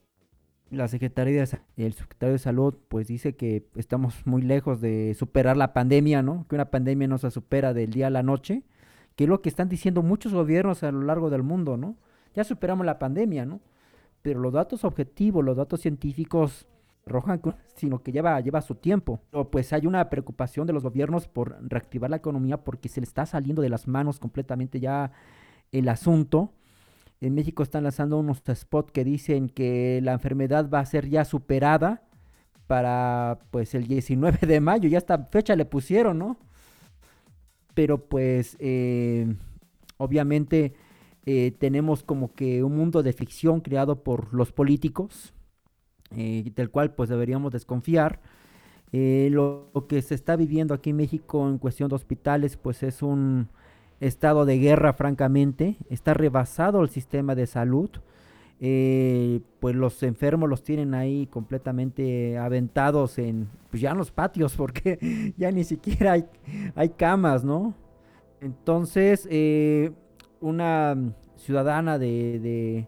la 0.71 0.89
Secretaría 0.89 1.45
el 1.77 1.93
secretario 1.93 2.33
de 2.33 2.39
Salud 2.39 2.75
pues 2.89 3.07
dice 3.07 3.37
que 3.37 3.67
estamos 3.77 4.27
muy 4.27 4.43
lejos 4.43 4.81
de 4.81 5.15
superar 5.15 5.57
la 5.57 5.73
pandemia, 5.73 6.23
¿no? 6.23 6.47
Que 6.49 6.57
una 6.57 6.71
pandemia 6.71 7.07
no 7.09 7.19
se 7.19 7.31
supera 7.31 7.73
del 7.73 7.93
día 7.93 8.09
a 8.09 8.11
la 8.11 8.23
noche, 8.23 8.65
que 9.15 9.25
es 9.25 9.31
lo 9.31 9.43
que 9.43 9.49
están 9.49 9.69
diciendo 9.69 10.03
muchos 10.03 10.35
gobiernos 10.35 10.83
a 10.83 10.91
lo 10.91 11.03
largo 11.03 11.31
del 11.31 11.43
mundo, 11.43 11.77
¿no? 11.77 11.97
Ya 12.35 12.45
superamos 12.45 12.85
la 12.85 12.99
pandemia, 12.99 13.47
¿no? 13.47 13.61
Pero 14.23 14.41
los 14.41 14.53
datos 14.53 14.85
objetivos, 14.85 15.45
los 15.45 15.57
datos 15.57 15.81
científicos 15.81 16.67
roja, 17.07 17.39
sino 17.75 18.03
que 18.03 18.13
lleva, 18.13 18.41
lleva 18.41 18.61
su 18.61 18.75
tiempo. 18.75 19.21
O 19.33 19.51
pues 19.51 19.73
hay 19.73 19.87
una 19.87 20.11
preocupación 20.11 20.67
de 20.67 20.73
los 20.73 20.83
gobiernos 20.83 21.29
por 21.29 21.57
reactivar 21.63 22.11
la 22.11 22.17
economía 22.17 22.63
porque 22.65 22.89
se 22.89 23.01
le 23.01 23.07
está 23.07 23.25
saliendo 23.25 23.63
de 23.63 23.71
las 23.71 23.87
manos 23.89 24.19
completamente 24.19 24.81
ya 24.81 25.13
el 25.73 25.89
asunto. 25.89 26.53
En 27.21 27.35
México 27.35 27.63
están 27.63 27.85
lanzando 27.85 28.19
unos 28.19 28.43
spots 28.55 28.93
que 28.93 29.05
dicen 29.05 29.49
que 29.49 30.01
la 30.03 30.13
enfermedad 30.13 30.69
va 30.69 30.81
a 30.81 30.87
ser 30.87 31.09
ya 31.09 31.25
superada 31.25 32.03
para 32.67 33.39
pues 33.51 33.75
el 33.75 33.87
19 33.87 34.47
de 34.47 34.61
mayo, 34.61 34.89
ya 34.89 34.99
esta 34.99 35.19
fecha 35.27 35.57
le 35.57 35.65
pusieron, 35.65 36.19
¿no? 36.19 36.37
Pero 37.75 38.09
pues 38.09 38.57
eh, 38.61 39.35
obviamente 39.99 40.75
eh, 41.27 41.53
tenemos 41.59 42.03
como 42.03 42.33
que 42.35 42.63
un 42.63 42.77
mundo 42.77 43.03
de 43.03 43.13
ficción 43.13 43.61
creado 43.61 44.03
por 44.03 44.33
los 44.33 44.53
políticos 44.53 45.35
eh, 46.15 46.53
del 46.55 46.71
cual 46.71 46.95
pues 46.95 47.09
deberíamos 47.09 47.53
desconfiar. 47.53 48.21
Eh, 48.93 49.29
lo, 49.33 49.73
que 49.89 50.01
se 50.03 50.15
está 50.15 50.37
viviendo 50.37 50.73
aquí 50.73 50.91
en 50.91 50.97
México 50.97 51.49
en 51.49 51.59
cuestión 51.59 51.89
de 51.89 51.97
hospitales 51.97 52.57
pues 52.57 52.85
es 52.85 53.03
un 53.03 53.49
estado 54.01 54.45
de 54.45 54.59
guerra 54.59 54.93
francamente, 54.93 55.77
está 55.91 56.15
rebasado 56.15 56.83
el 56.83 56.91
sistema 56.91 57.35
de 57.35 57.47
salud. 57.47 57.91
Eh, 58.59 59.41
pues 59.61 59.77
los 59.77 60.03
enfermos 60.03 60.49
los 60.49 60.63
tienen 60.63 60.95
ahí 60.95 61.27
completamente 61.27 62.39
aventados 62.39 63.19
en, 63.19 63.51
pues 63.71 63.83
ya 63.83 63.91
en 63.91 63.99
los 63.99 64.11
patios, 64.11 64.55
porque 64.57 65.35
ya 65.37 65.51
ni 65.51 65.65
siquiera 65.65 66.17
hay, 66.75 66.89
camas, 66.91 67.45
¿no? 67.45 67.75
Entonces, 68.41 69.29
una 70.41 70.97
ciudadana 71.37 71.99
de, 71.99 72.87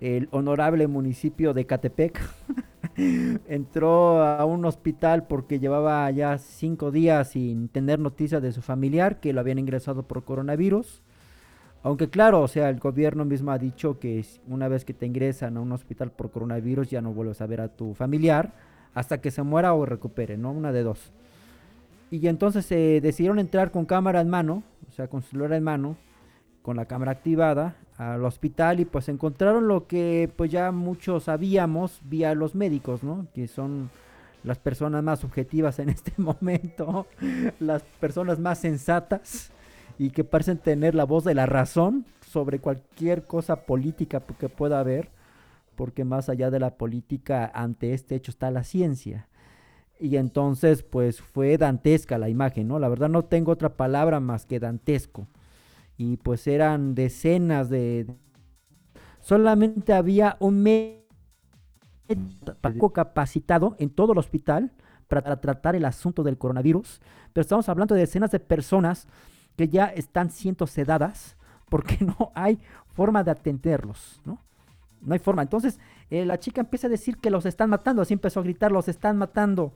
el 0.00 0.28
honorable 0.30 0.86
municipio 0.86 1.52
de 1.54 1.66
Catepec, 1.66 2.20
entró 2.96 4.22
a 4.22 4.44
un 4.44 4.64
hospital 4.64 5.26
porque 5.26 5.58
llevaba 5.58 6.10
ya 6.10 6.38
cinco 6.38 6.90
días 6.90 7.30
sin 7.30 7.68
tener 7.68 7.98
noticias 7.98 8.42
de 8.42 8.52
su 8.52 8.62
familiar 8.62 9.20
que 9.20 9.32
lo 9.32 9.40
habían 9.40 9.58
ingresado 9.58 10.04
por 10.04 10.24
coronavirus. 10.24 11.02
Aunque 11.82 12.10
claro, 12.10 12.42
o 12.42 12.48
sea, 12.48 12.68
el 12.68 12.78
gobierno 12.78 13.24
mismo 13.24 13.52
ha 13.52 13.58
dicho 13.58 13.98
que 13.98 14.24
una 14.46 14.68
vez 14.68 14.84
que 14.84 14.92
te 14.92 15.06
ingresan 15.06 15.56
a 15.56 15.60
un 15.60 15.72
hospital 15.72 16.10
por 16.12 16.30
coronavirus 16.30 16.90
ya 16.90 17.00
no 17.00 17.12
vuelves 17.12 17.40
a 17.40 17.46
ver 17.46 17.62
a 17.62 17.68
tu 17.68 17.94
familiar 17.94 18.52
hasta 18.92 19.20
que 19.20 19.30
se 19.30 19.42
muera 19.42 19.72
o 19.72 19.86
recupere, 19.86 20.36
¿no? 20.36 20.52
Una 20.52 20.72
de 20.72 20.82
dos. 20.82 21.12
Y 22.10 22.26
entonces 22.26 22.66
se 22.66 23.00
decidieron 23.00 23.38
entrar 23.38 23.70
con 23.70 23.86
cámara 23.86 24.20
en 24.20 24.28
mano, 24.28 24.62
o 24.88 24.92
sea, 24.92 25.08
con 25.08 25.22
celular 25.22 25.52
en 25.52 25.62
mano, 25.62 25.96
con 26.62 26.76
la 26.76 26.86
cámara 26.86 27.12
activada 27.12 27.76
al 28.00 28.24
hospital 28.24 28.80
y 28.80 28.86
pues 28.86 29.10
encontraron 29.10 29.68
lo 29.68 29.86
que 29.86 30.32
pues 30.34 30.50
ya 30.50 30.72
muchos 30.72 31.24
sabíamos 31.24 32.00
vía 32.04 32.34
los 32.34 32.54
médicos, 32.54 33.02
¿no? 33.02 33.26
Que 33.34 33.46
son 33.46 33.90
las 34.42 34.58
personas 34.58 35.02
más 35.04 35.22
objetivas 35.22 35.78
en 35.78 35.88
este 35.90 36.12
momento, 36.16 37.06
las 37.58 37.82
personas 38.00 38.38
más 38.38 38.58
sensatas 38.58 39.50
y 39.98 40.10
que 40.10 40.24
parecen 40.24 40.56
tener 40.56 40.94
la 40.94 41.04
voz 41.04 41.24
de 41.24 41.34
la 41.34 41.44
razón 41.44 42.06
sobre 42.26 42.58
cualquier 42.58 43.24
cosa 43.24 43.66
política 43.66 44.20
que 44.20 44.48
pueda 44.48 44.80
haber, 44.80 45.10
porque 45.76 46.04
más 46.04 46.30
allá 46.30 46.50
de 46.50 46.58
la 46.58 46.76
política 46.76 47.50
ante 47.52 47.92
este 47.92 48.14
hecho 48.14 48.30
está 48.30 48.50
la 48.50 48.64
ciencia. 48.64 49.28
Y 49.98 50.16
entonces 50.16 50.82
pues 50.82 51.20
fue 51.20 51.58
dantesca 51.58 52.16
la 52.16 52.30
imagen, 52.30 52.66
¿no? 52.66 52.78
La 52.78 52.88
verdad 52.88 53.10
no 53.10 53.26
tengo 53.26 53.52
otra 53.52 53.76
palabra 53.76 54.20
más 54.20 54.46
que 54.46 54.58
dantesco 54.58 55.26
y 56.00 56.16
pues 56.16 56.46
eran 56.46 56.94
decenas 56.94 57.68
de... 57.68 58.06
Solamente 59.20 59.92
había 59.92 60.38
un 60.40 60.62
médico 62.08 62.94
capacitado 62.94 63.76
en 63.78 63.90
todo 63.90 64.12
el 64.12 64.18
hospital 64.18 64.72
para 65.08 65.38
tratar 65.42 65.76
el 65.76 65.84
asunto 65.84 66.22
del 66.22 66.38
coronavirus, 66.38 67.02
pero 67.34 67.42
estamos 67.42 67.68
hablando 67.68 67.94
de 67.94 68.00
decenas 68.00 68.30
de 68.30 68.40
personas 68.40 69.08
que 69.56 69.68
ya 69.68 69.88
están 69.88 70.30
siendo 70.30 70.66
sedadas 70.66 71.36
porque 71.68 71.98
no 72.18 72.32
hay 72.34 72.58
forma 72.94 73.22
de 73.22 73.32
atenderlos, 73.32 74.22
¿no? 74.24 74.42
No 75.02 75.12
hay 75.12 75.18
forma. 75.18 75.42
Entonces 75.42 75.78
eh, 76.08 76.24
la 76.24 76.40
chica 76.40 76.62
empieza 76.62 76.86
a 76.86 76.90
decir 76.90 77.18
que 77.18 77.28
los 77.28 77.44
están 77.44 77.68
matando, 77.68 78.00
así 78.00 78.14
empezó 78.14 78.40
a 78.40 78.44
gritar, 78.44 78.72
los 78.72 78.88
están 78.88 79.18
matando 79.18 79.74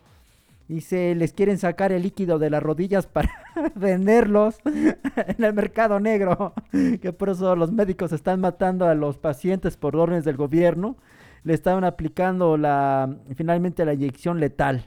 y 0.69 0.81
se 0.81 1.15
les 1.15 1.33
quieren 1.33 1.59
sacar 1.59 1.93
el 1.93 2.03
líquido 2.03 2.39
de 2.39 2.51
las 2.51 2.63
rodillas 2.63 3.07
para 3.07 3.31
venderlos 3.75 4.57
en 4.65 5.45
el 5.45 5.53
mercado 5.53 6.01
negro, 6.01 6.55
que 6.71 7.13
por 7.13 7.29
eso 7.29 7.55
los 7.57 7.73
médicos 7.73 8.13
están 8.13 8.41
matando 8.41 8.87
a 8.87 8.95
los 8.95 9.19
pacientes 9.19 9.77
por 9.77 9.97
órdenes 9.97 10.25
del 10.25 10.37
gobierno, 10.37 10.97
le 11.43 11.55
estaban 11.55 11.85
aplicando 11.85 12.57
la 12.57 13.15
finalmente 13.37 13.85
la 13.85 13.95
inyección 13.95 14.41
letal. 14.41 14.87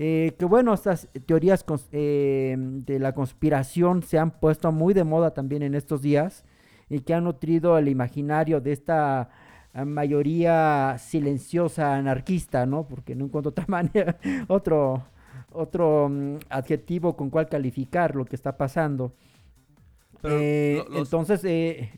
Eh, 0.00 0.36
que 0.38 0.44
bueno, 0.44 0.74
estas 0.74 1.08
teorías 1.26 1.64
eh, 1.90 2.54
de 2.56 3.00
la 3.00 3.14
conspiración 3.14 4.04
se 4.04 4.16
han 4.16 4.30
puesto 4.30 4.70
muy 4.70 4.94
de 4.94 5.02
moda 5.02 5.34
también 5.34 5.64
en 5.64 5.74
estos 5.74 6.02
días 6.02 6.44
y 6.88 7.00
que 7.00 7.14
han 7.14 7.24
nutrido 7.24 7.76
el 7.76 7.88
imaginario 7.88 8.60
de 8.60 8.70
esta 8.70 9.28
mayoría 9.74 10.96
silenciosa 10.98 11.94
anarquista, 11.94 12.66
¿no? 12.66 12.86
Porque 12.86 13.14
no 13.14 13.26
encuentro 13.26 13.50
otra 13.50 13.64
manera, 13.68 14.16
otro, 14.48 15.04
otro 15.52 16.08
mm, 16.08 16.38
adjetivo 16.48 17.16
con 17.16 17.30
cual 17.30 17.48
calificar 17.48 18.14
lo 18.14 18.24
que 18.24 18.36
está 18.36 18.56
pasando. 18.56 19.12
Eh, 20.24 20.84
entonces, 20.92 21.44
eh, 21.44 21.92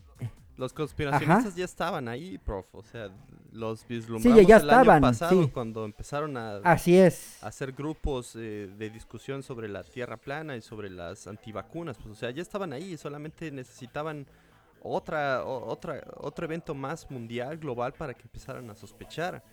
los 0.57 0.73
conspiracionistas 0.73 1.55
ya 1.55 1.65
estaban 1.65 2.07
ahí, 2.07 2.37
prof. 2.37 2.67
O 2.73 2.83
sea, 2.83 3.09
los 3.51 3.87
vislumbramos 3.87 4.39
sí, 4.39 4.45
ya 4.45 4.57
el 4.57 4.61
estaban, 4.61 4.89
año 4.89 5.01
pasado 5.01 5.51
cuando 5.51 5.85
empezaron 5.85 6.37
a, 6.37 6.57
Así 6.57 6.95
es. 6.95 7.43
hacer 7.43 7.71
grupos 7.71 8.35
eh, 8.35 8.69
de 8.77 8.89
discusión 8.91 9.41
sobre 9.41 9.67
la 9.67 9.83
tierra 9.83 10.17
plana 10.17 10.55
y 10.55 10.61
sobre 10.61 10.89
las 10.89 11.25
antivacunas. 11.25 11.97
Pues, 11.97 12.09
o 12.11 12.15
sea, 12.15 12.29
ya 12.29 12.43
estaban 12.43 12.73
ahí, 12.73 12.95
solamente 12.95 13.49
necesitaban 13.51 14.27
otra, 14.81 15.43
otra, 15.45 16.03
otro 16.17 16.45
evento 16.45 16.73
más 16.73 17.09
mundial, 17.09 17.57
global, 17.57 17.93
para 17.93 18.13
que 18.13 18.23
empezaran 18.23 18.69
a 18.69 18.75
sospechar. 18.75 19.43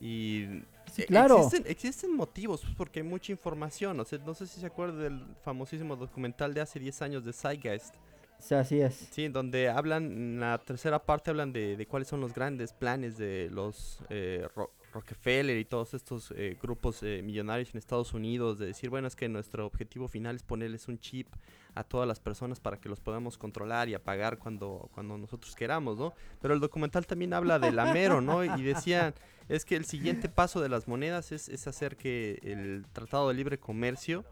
Y 0.00 0.62
claro. 1.06 1.48
existen, 1.64 2.16
motivos, 2.16 2.62
pues, 2.62 2.74
porque 2.74 3.00
hay 3.00 3.06
mucha 3.06 3.30
información. 3.30 4.00
O 4.00 4.04
sea, 4.04 4.18
no 4.18 4.34
sé 4.34 4.46
si 4.46 4.60
se 4.60 4.66
acuerda 4.66 5.04
del 5.04 5.24
famosísimo 5.42 5.94
documental 5.94 6.52
de 6.54 6.60
hace 6.60 6.80
10 6.80 7.02
años 7.02 7.24
de 7.24 7.32
Zeitgeist. 7.32 7.94
Sí, 8.38 8.54
así 8.56 8.80
es. 8.80 9.08
Sí, 9.12 9.28
donde 9.28 9.68
hablan, 9.68 10.04
en 10.04 10.40
la 10.40 10.58
tercera 10.58 10.98
parte 10.98 11.30
hablan 11.30 11.52
de, 11.52 11.76
de 11.76 11.86
cuáles 11.86 12.08
son 12.08 12.20
los 12.20 12.34
grandes 12.34 12.72
planes 12.72 13.16
de 13.16 13.48
los 13.52 14.00
eh, 14.10 14.48
Rockefeller 14.92 15.58
y 15.58 15.64
todos 15.64 15.94
estos 15.94 16.32
eh, 16.36 16.56
grupos 16.62 17.02
eh, 17.02 17.22
millonarios 17.24 17.70
en 17.72 17.78
Estados 17.78 18.12
Unidos, 18.14 18.58
de 18.58 18.66
decir, 18.66 18.90
bueno, 18.90 19.08
es 19.08 19.16
que 19.16 19.28
nuestro 19.28 19.66
objetivo 19.66 20.08
final 20.08 20.36
es 20.36 20.42
ponerles 20.42 20.88
un 20.88 20.98
chip 20.98 21.28
a 21.74 21.84
todas 21.84 22.06
las 22.06 22.20
personas 22.20 22.60
para 22.60 22.78
que 22.78 22.88
los 22.88 23.00
podamos 23.00 23.38
controlar 23.38 23.88
y 23.88 23.94
apagar 23.94 24.38
cuando, 24.38 24.90
cuando 24.92 25.16
nosotros 25.16 25.54
queramos, 25.54 25.98
¿no? 25.98 26.12
Pero 26.40 26.54
el 26.54 26.60
documental 26.60 27.06
también 27.06 27.32
habla 27.32 27.58
del 27.58 27.78
Amero, 27.78 28.20
¿no? 28.20 28.44
Y 28.44 28.62
decía, 28.62 29.14
es 29.48 29.64
que 29.64 29.76
el 29.76 29.84
siguiente 29.84 30.28
paso 30.28 30.60
de 30.60 30.68
las 30.68 30.86
monedas 30.86 31.32
es, 31.32 31.48
es 31.48 31.66
hacer 31.66 31.96
que 31.96 32.38
el 32.42 32.84
Tratado 32.92 33.28
de 33.28 33.34
Libre 33.34 33.58
Comercio 33.58 34.24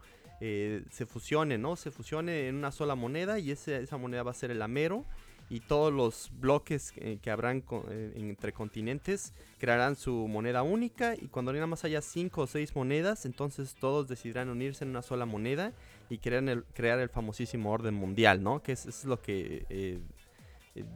eh, 0.43 0.83
se 0.89 1.05
fusione, 1.05 1.59
¿no? 1.59 1.75
Se 1.75 1.91
fusione 1.91 2.47
en 2.47 2.55
una 2.55 2.71
sola 2.71 2.95
moneda 2.95 3.37
y 3.37 3.51
ese, 3.51 3.83
esa 3.83 3.97
moneda 3.97 4.23
va 4.23 4.31
a 4.31 4.33
ser 4.33 4.49
el 4.49 4.63
Amero 4.63 5.05
y 5.51 5.59
todos 5.59 5.91
los 5.91 6.31
bloques 6.39 6.93
eh, 6.95 7.19
que 7.21 7.29
habrán 7.29 7.61
eh, 7.89 8.13
entre 8.15 8.53
continentes 8.53 9.33
crearán 9.59 9.97
su 9.97 10.13
moneda 10.29 10.63
única 10.63 11.13
y 11.13 11.27
cuando 11.27 11.51
nada 11.51 11.67
más 11.67 11.83
haya 11.83 12.01
cinco 12.01 12.43
o 12.43 12.47
seis 12.47 12.73
monedas, 12.73 13.25
entonces 13.25 13.75
todos 13.75 14.07
decidirán 14.07 14.47
unirse 14.47 14.85
en 14.85 14.91
una 14.91 15.01
sola 15.01 15.25
moneda 15.25 15.73
y 16.09 16.19
crear 16.19 16.47
el, 16.47 16.63
crear 16.73 16.99
el 16.99 17.09
famosísimo 17.09 17.69
orden 17.69 17.93
mundial, 17.93 18.41
¿no? 18.41 18.63
Que 18.63 18.71
es, 18.71 18.85
es 18.85 19.03
lo 19.03 19.21
que 19.21 19.65
eh, 19.69 19.99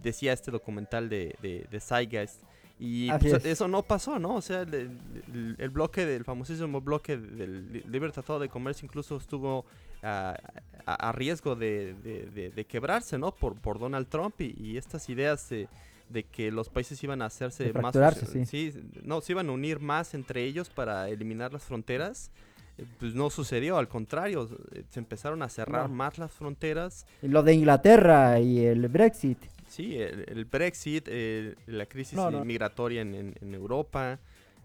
decía 0.01 0.31
este 0.31 0.51
documental 0.51 1.09
de, 1.09 1.35
de, 1.41 1.67
de 1.69 1.79
y 2.77 3.09
pues, 3.09 3.45
eso 3.45 3.67
no 3.69 3.83
pasó, 3.83 4.19
¿no? 4.19 4.35
O 4.35 4.41
sea, 4.41 4.61
el, 4.61 5.69
bloque 5.69 6.05
del 6.05 6.25
famosísimo 6.25 6.81
bloque 6.81 7.17
del 7.17 7.83
libre 7.89 8.11
tratado 8.11 8.39
de 8.39 8.49
comercio 8.49 8.85
incluso 8.85 9.15
estuvo 9.15 9.65
a, 10.05 11.11
riesgo 11.13 11.55
de, 11.55 12.65
quebrarse, 12.67 13.17
¿no? 13.17 13.33
Por, 13.33 13.55
por 13.55 13.79
Donald 13.79 14.07
Trump 14.07 14.39
y, 14.39 14.77
estas 14.77 15.09
ideas 15.09 15.49
de, 15.49 16.23
que 16.31 16.51
los 16.51 16.69
países 16.69 17.03
iban 17.03 17.21
a 17.21 17.25
hacerse 17.25 17.73
más... 17.73 17.95
Sí. 18.45 18.73
no, 19.03 19.21
se 19.21 19.33
iban 19.33 19.49
a 19.49 19.51
unir 19.51 19.79
más 19.79 20.13
entre 20.13 20.43
ellos 20.43 20.69
para 20.69 21.09
eliminar 21.09 21.51
las 21.53 21.63
fronteras. 21.63 22.31
Eh, 22.77 22.85
pues 22.99 23.15
no 23.15 23.29
sucedió, 23.29 23.77
al 23.77 23.87
contrario, 23.87 24.49
eh, 24.73 24.83
se 24.89 24.99
empezaron 24.99 25.41
a 25.41 25.49
cerrar 25.49 25.89
más 25.89 26.17
las 26.17 26.31
fronteras. 26.31 27.05
Lo 27.21 27.41
de 27.41 27.53
Inglaterra 27.53 28.39
y 28.41 28.65
el 28.65 28.87
Brexit. 28.89 29.39
Sí, 29.67 29.97
el, 29.97 30.45
Brexit, 30.45 31.07
eh, 31.09 31.55
la 31.65 31.85
crisis 31.85 32.19
migratoria 32.43 33.01
en, 33.01 33.53
Europa, 33.53 34.19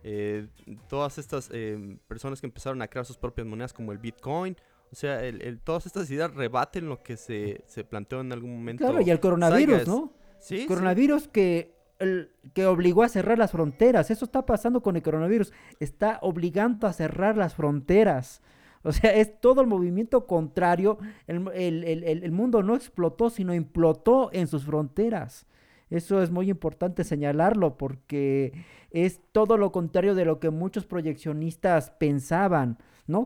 eh, 0.04 0.46
todas 0.88 1.18
estas 1.18 1.50
eh, 1.52 1.98
personas 2.06 2.40
que 2.40 2.46
empezaron 2.46 2.80
a 2.82 2.88
crear 2.88 3.06
sus 3.06 3.16
propias 3.16 3.46
monedas 3.46 3.72
como 3.72 3.92
el 3.92 3.98
Bitcoin. 3.98 4.56
O 4.92 4.96
sea, 4.96 5.24
el, 5.24 5.60
todas 5.60 5.86
estas 5.86 6.10
ideas 6.10 6.34
rebaten 6.34 6.88
lo 6.88 7.02
que 7.02 7.16
se, 7.16 7.62
se, 7.66 7.84
planteó 7.84 8.20
en 8.20 8.32
algún 8.32 8.56
momento. 8.56 8.84
Claro, 8.84 9.00
y 9.00 9.10
el 9.10 9.20
coronavirus, 9.20 9.86
¿no? 9.86 10.12
Sí. 10.40 10.62
El 10.62 10.66
coronavirus 10.66 11.28
que, 11.28 11.76
el, 12.00 12.32
que 12.54 12.66
obligó 12.66 13.02
a 13.02 13.08
cerrar 13.08 13.38
las 13.38 13.52
fronteras. 13.52 14.10
Eso 14.10 14.24
está 14.24 14.44
pasando 14.46 14.82
con 14.82 14.96
el 14.96 15.02
coronavirus. 15.02 15.52
Está 15.78 16.18
obligando 16.22 16.86
a 16.86 16.92
cerrar 16.92 17.36
las 17.36 17.54
fronteras. 17.54 18.42
O 18.82 18.92
sea, 18.92 19.14
es 19.14 19.40
todo 19.40 19.60
el 19.60 19.66
movimiento 19.66 20.26
contrario. 20.26 20.98
El, 21.26 22.32
mundo 22.32 22.62
no 22.62 22.74
explotó, 22.74 23.30
sino 23.30 23.54
implotó 23.54 24.30
en 24.32 24.46
sus 24.46 24.64
fronteras. 24.64 25.46
Eso 25.90 26.22
es 26.22 26.30
muy 26.30 26.48
importante 26.48 27.04
señalarlo 27.04 27.76
porque 27.76 28.64
es 28.90 29.20
todo 29.32 29.56
lo 29.56 29.72
contrario 29.72 30.14
de 30.14 30.24
lo 30.24 30.38
que 30.38 30.50
muchos 30.50 30.86
proyeccionistas 30.86 31.90
pensaban, 31.90 32.78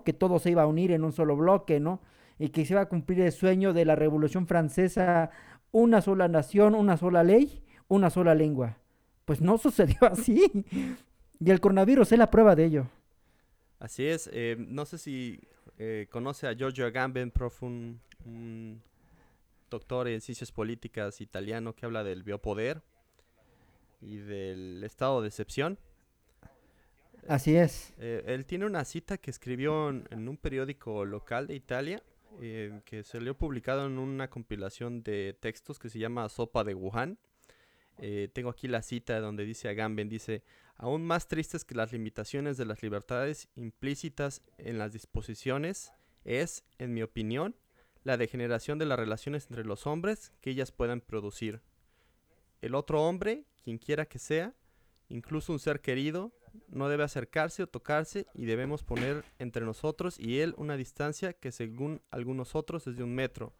Que 0.05 0.13
todo 0.13 0.39
se 0.39 0.51
iba 0.51 0.63
a 0.63 0.67
unir 0.67 0.93
en 0.93 1.05
un 1.05 1.13
solo 1.13 1.37
bloque, 1.37 1.81
¿no? 1.81 2.01
Y 2.39 2.49
que 2.49 2.65
se 2.65 2.75
iba 2.75 2.83
a 2.83 2.89
cumplir 2.89 3.21
el 3.21 3.33
sueño 3.33 3.73
de 3.73 3.85
la 3.85 3.97
Revolución 3.97 4.47
Francesa, 4.47 5.31
una 5.71 6.01
sola 6.01 6.29
nación, 6.29 6.75
una 6.75 6.97
sola 6.97 7.23
ley, 7.23 7.63
una 7.89 8.11
sola 8.11 8.35
lengua. 8.35 8.79
Pues 9.25 9.41
no 9.41 9.59
sucedió 9.59 9.99
así. 10.03 10.65
Y 11.41 11.51
el 11.51 11.61
coronavirus 11.61 12.13
es 12.13 12.19
la 12.19 12.31
prueba 12.31 12.55
de 12.55 12.65
ello. 12.65 12.87
Así 13.79 14.07
es. 14.07 14.31
Eh, 14.33 14.57
no 14.59 14.87
sé 14.87 14.99
si 14.99 15.41
eh, 15.79 16.07
conoce 16.11 16.47
a 16.47 16.55
Giorgio 16.55 16.87
Agamben, 16.87 17.31
prof, 17.31 17.63
un, 17.63 18.01
doctor 19.71 20.09
en 20.09 20.21
ciencias 20.21 20.53
políticas 20.53 21.21
italiano 21.21 21.75
que 21.75 21.85
habla 21.85 22.05
del 22.05 22.23
biopoder 22.23 22.81
y 24.01 24.17
del 24.17 24.83
estado 24.85 25.21
de 25.21 25.29
excepción. 25.29 25.79
Así 27.29 27.57
es. 27.57 27.95
Eh, 27.99 28.23
él 28.27 28.45
tiene 28.47 28.67
una 28.67 28.85
cita 28.85 29.19
que 29.19 29.31
escribió 29.31 29.89
en, 29.89 30.29
un 30.29 30.37
periódico 30.37 31.05
local 31.05 31.47
de 31.47 31.55
Italia, 31.55 32.03
que 32.85 33.05
se 33.05 33.21
le 33.21 33.31
ha 33.31 33.35
publicado 33.35 33.87
en 33.87 33.97
una 33.97 34.29
compilación 34.29 35.05
de 35.05 35.37
textos 35.39 35.79
que 35.79 35.89
se 35.89 36.01
llama 36.01 36.29
Sopa 36.29 36.65
de 36.65 36.75
Wuhan. 36.75 37.17
Eh, 37.99 38.29
tengo 38.33 38.51
aquí 38.51 38.67
la 38.67 38.83
cita 38.83 39.21
donde 39.21 39.45
dice 39.45 39.69
Agamben, 39.69 40.09
dice, 40.09 40.43
aún 40.77 41.05
más 41.05 41.29
tristes 41.29 41.65
que 41.65 41.75
las 41.75 41.93
limitaciones 41.93 42.57
de 42.57 42.65
las 42.65 42.83
libertades 42.83 43.49
implícitas 43.55 44.43
en 44.59 44.79
las 44.79 44.93
disposiciones 44.93 45.93
es, 46.25 46.65
en 46.79 46.93
mi 46.93 47.03
opinión, 47.03 47.55
la 48.03 48.17
degeneración 48.17 48.79
de 48.79 48.87
las 48.87 48.99
relaciones 48.99 49.47
entre 49.49 49.65
los 49.65 49.87
hombres 49.87 50.33
que 50.41 50.51
ellas 50.51 50.73
puedan 50.73 51.01
producir. 51.01 51.63
El 52.61 52.75
otro 52.75 53.03
hombre, 53.03 53.45
quien 53.63 53.79
quiera 53.79 54.07
que 54.07 54.19
sea, 54.19 54.55
incluso 55.09 55.53
un 55.53 55.59
ser 55.59 55.81
querido, 55.81 56.33
no 56.69 56.89
debe 56.89 57.05
acercarse 57.05 57.63
o 57.63 57.67
tocarse 57.67 58.27
y 58.35 58.45
debemos 58.45 58.83
poner 58.83 59.25
entre 59.39 59.65
nosotros 59.65 60.19
y 60.19 60.41
él 60.41 60.55
una 60.57 60.77
distancia 60.77 61.33
que 61.33 61.53
según 61.53 62.01
algunos 62.11 62.55
otros 62.55 62.87
es 62.87 62.97
de 62.97 63.05
un 63.05 63.15
metro, 63.15 63.53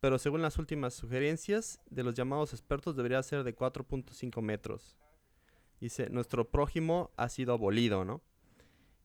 pero 0.00 0.18
según 0.18 0.42
las 0.42 0.58
últimas 0.58 0.94
sugerencias 0.94 1.80
de 1.90 2.02
los 2.02 2.14
llamados 2.14 2.52
expertos 2.52 2.96
debería 2.96 3.22
ser 3.22 3.44
de 3.44 3.54
4.5 3.54 4.40
metros. 4.42 4.96
Dice, 5.80 6.10
nuestro 6.10 6.50
prójimo 6.50 7.10
ha 7.16 7.28
sido 7.28 7.52
abolido, 7.52 8.04
¿no? 8.04 8.22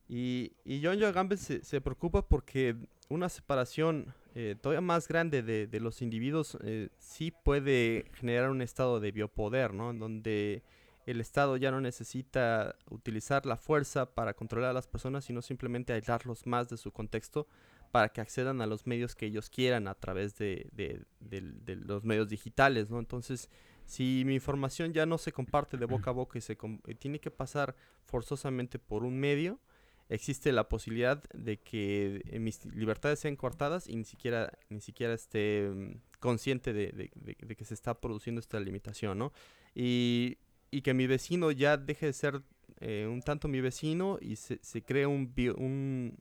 Y, 0.08 0.52
y 0.64 0.82
John 0.84 0.98
Young 0.98 1.36
se, 1.36 1.64
se, 1.64 1.80
preocupa 1.80 2.28
porque 2.28 2.76
una 3.08 3.28
separación 3.28 4.14
eh, 4.34 4.54
todavía 4.60 4.80
más 4.80 5.08
grande 5.08 5.42
de, 5.42 5.66
de 5.66 5.80
los 5.80 6.00
individuos 6.00 6.56
eh, 6.62 6.90
sí 6.98 7.32
puede 7.32 8.04
generar 8.14 8.50
un 8.50 8.62
estado 8.62 9.00
de 9.00 9.10
biopoder, 9.10 9.74
¿no? 9.74 9.90
En 9.90 9.98
donde 9.98 10.62
el 11.06 11.20
Estado 11.20 11.56
ya 11.56 11.70
no 11.70 11.80
necesita 11.80 12.76
utilizar 12.90 13.46
la 13.46 13.56
fuerza 13.56 14.14
para 14.14 14.34
controlar 14.34 14.70
a 14.70 14.74
las 14.74 14.88
personas, 14.88 15.24
sino 15.24 15.40
simplemente 15.40 15.92
aislarlos 15.92 16.46
más 16.46 16.68
de 16.68 16.76
su 16.76 16.92
contexto 16.92 17.46
para 17.92 18.08
que 18.08 18.20
accedan 18.20 18.60
a 18.60 18.66
los 18.66 18.86
medios 18.86 19.14
que 19.14 19.26
ellos 19.26 19.48
quieran 19.48 19.86
a 19.88 19.94
través 19.94 20.36
de, 20.36 20.68
de, 20.72 21.02
de, 21.20 21.76
los 21.76 22.04
medios 22.04 22.28
digitales, 22.28 22.90
¿no? 22.90 22.98
Entonces, 22.98 23.48
si 23.84 24.24
mi 24.26 24.34
información 24.34 24.92
ya 24.92 25.06
no 25.06 25.16
se 25.16 25.32
comparte 25.32 25.76
de 25.76 25.86
boca 25.86 26.10
a 26.10 26.12
boca 26.12 26.38
y 26.38 26.42
se 26.42 26.58
tiene 26.98 27.20
que 27.20 27.30
pasar 27.30 27.76
forzosamente 28.04 28.80
por 28.80 29.04
un 29.04 29.18
medio, 29.18 29.60
existe 30.08 30.52
la 30.52 30.68
posibilidad 30.68 31.22
de 31.32 31.58
que 31.58 32.22
eh, 32.26 32.38
mis 32.38 32.64
libertades 32.66 33.20
sean 33.20 33.36
cortadas 33.36 33.88
y 33.88 33.96
ni 33.96 34.04
siquiera, 34.04 34.52
ni 34.68 34.80
siquiera 34.80 35.14
esté 35.14 35.70
mm, 35.72 36.00
consciente 36.20 36.72
de, 36.72 37.10
que 37.56 37.64
se 37.64 37.74
está 37.74 38.00
produciendo 38.00 38.40
esta 38.40 38.60
limitación, 38.60 39.18
¿no? 39.18 39.32
Y 39.74 40.38
y 40.76 40.82
que 40.82 40.92
mi 40.92 41.06
vecino 41.06 41.50
ya 41.52 41.78
deje 41.78 42.04
de 42.04 42.12
ser 42.12 42.42
eh, 42.80 43.08
un 43.10 43.22
tanto 43.22 43.48
mi 43.48 43.62
vecino 43.62 44.18
y 44.20 44.36
se, 44.36 44.58
se 44.62 44.82
cree 44.82 45.06
un, 45.06 45.32
un, 45.56 46.18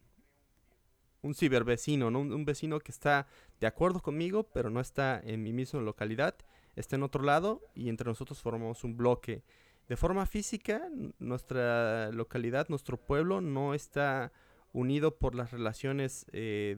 un 1.21 1.35
cibervecino, 1.35 2.09
¿no? 2.09 2.21
Un, 2.21 2.45
vecino 2.45 2.79
que 2.79 2.93
está 2.93 3.27
de 3.59 3.67
acuerdo 3.67 4.01
conmigo, 4.01 4.43
pero 4.43 4.69
no 4.69 4.79
está 4.79 5.19
en 5.21 5.43
mi 5.43 5.51
misma 5.51 5.81
localidad, 5.81 6.37
está 6.77 6.95
en 6.95 7.03
otro 7.03 7.21
lado 7.21 7.63
y 7.73 7.89
entre 7.89 8.07
nosotros 8.07 8.41
formamos 8.41 8.85
un 8.85 8.95
bloque. 8.95 9.43
De 9.89 9.97
forma 9.97 10.25
física, 10.25 10.87
nuestra 11.19 12.13
localidad, 12.13 12.69
nuestro 12.69 12.95
pueblo 12.95 13.41
no 13.41 13.73
está 13.73 14.31
unido 14.71 15.17
por 15.17 15.35
las 15.35 15.51
relaciones 15.51 16.27
eh, 16.31 16.77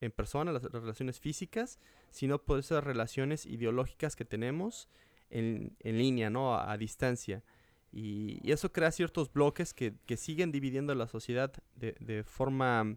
en 0.00 0.10
persona, 0.10 0.50
las 0.50 0.64
relaciones 0.64 1.20
físicas, 1.20 1.78
sino 2.10 2.42
por 2.42 2.58
esas 2.58 2.82
relaciones 2.82 3.46
ideológicas 3.46 4.16
que 4.16 4.24
tenemos 4.24 4.88
en, 5.30 5.76
en 5.80 5.98
línea, 5.98 6.30
¿no? 6.30 6.56
A, 6.56 6.76
distancia. 6.76 7.42
Y, 7.92 8.40
eso 8.50 8.72
crea 8.72 8.90
ciertos 8.90 9.32
bloques 9.32 9.74
que, 9.74 9.94
que 10.06 10.16
siguen 10.16 10.52
dividiendo 10.52 10.94
la 10.94 11.06
sociedad 11.06 11.52
de, 11.76 11.94
de 12.00 12.24
forma 12.24 12.96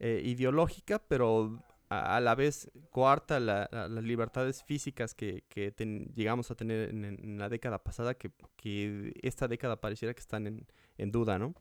eh, 0.00 0.22
ideológica, 0.24 0.98
pero 0.98 1.62
a, 1.88 2.20
la 2.20 2.34
vez 2.34 2.70
coarta 2.90 3.38
las 3.40 4.04
libertades 4.04 4.62
físicas 4.64 5.14
que, 5.14 5.44
que 5.48 5.72
llegamos 6.14 6.50
a 6.50 6.54
tener 6.54 6.90
en, 6.90 7.38
la 7.38 7.48
década 7.48 7.78
pasada, 7.82 8.14
que, 8.14 8.30
que, 8.56 9.12
esta 9.22 9.48
década 9.48 9.80
pareciera 9.80 10.14
que 10.14 10.20
están 10.20 10.46
en, 10.46 10.66
en 10.98 11.10
duda, 11.10 11.38
¿no? 11.38 11.54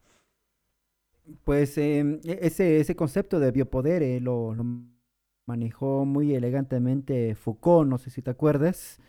Pues 1.44 1.78
em, 1.78 2.20
e, 2.26 2.40
ese, 2.42 2.80
ese 2.80 2.96
concepto 2.96 3.40
de 3.40 3.52
biopoder 3.52 4.04
eh, 4.04 4.20
lo, 4.20 4.54
lo, 4.56 4.66
manejó 5.46 6.06
muy 6.06 6.34
elegantemente 6.36 7.36
Foucault, 7.36 7.90
no 7.90 7.98
sé 7.98 8.10
si 8.10 8.22
te 8.22 8.32
acuerdas. 8.32 9.00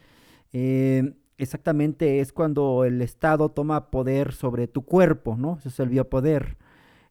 Eh, 0.55 1.14
exactamente 1.37 2.21
es 2.21 2.33
cuando 2.33 2.85
el 2.85 3.03
Estado 3.03 3.51
toma 3.51 3.90
poder 3.90 4.33
sobre 4.33 4.69
tu 4.69 4.85
cuerpo, 4.85 5.37
¿no? 5.37 5.57
Eso 5.59 5.69
es 5.69 5.81
el 5.81 5.88
biopoder. 5.88 6.57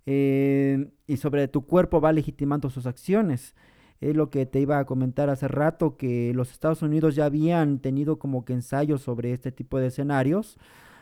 Eh, 0.06 0.90
y 1.08 1.18
sobre 1.18 1.48
tu 1.50 1.66
cuerpo 1.66 2.02
va 2.02 2.14
legitimando 2.14 2.70
sus 2.70 2.86
acciones. 2.88 3.54
Es 4.00 4.16
lo 4.16 4.30
que 4.30 4.46
te 4.46 4.60
iba 4.62 4.80
a 4.80 4.86
comentar 4.86 5.30
hace 5.30 5.50
rato, 5.50 5.98
que 5.98 6.34
los 6.34 6.52
Estados 6.52 6.82
Unidos 6.82 7.16
ya 7.16 7.26
habían 7.26 7.80
tenido 7.80 8.18
como 8.18 8.46
que 8.46 8.54
ensayos 8.54 9.02
sobre 9.02 9.34
este 9.34 9.52
tipo 9.52 9.78
de 9.78 9.88
escenarios. 9.88 10.58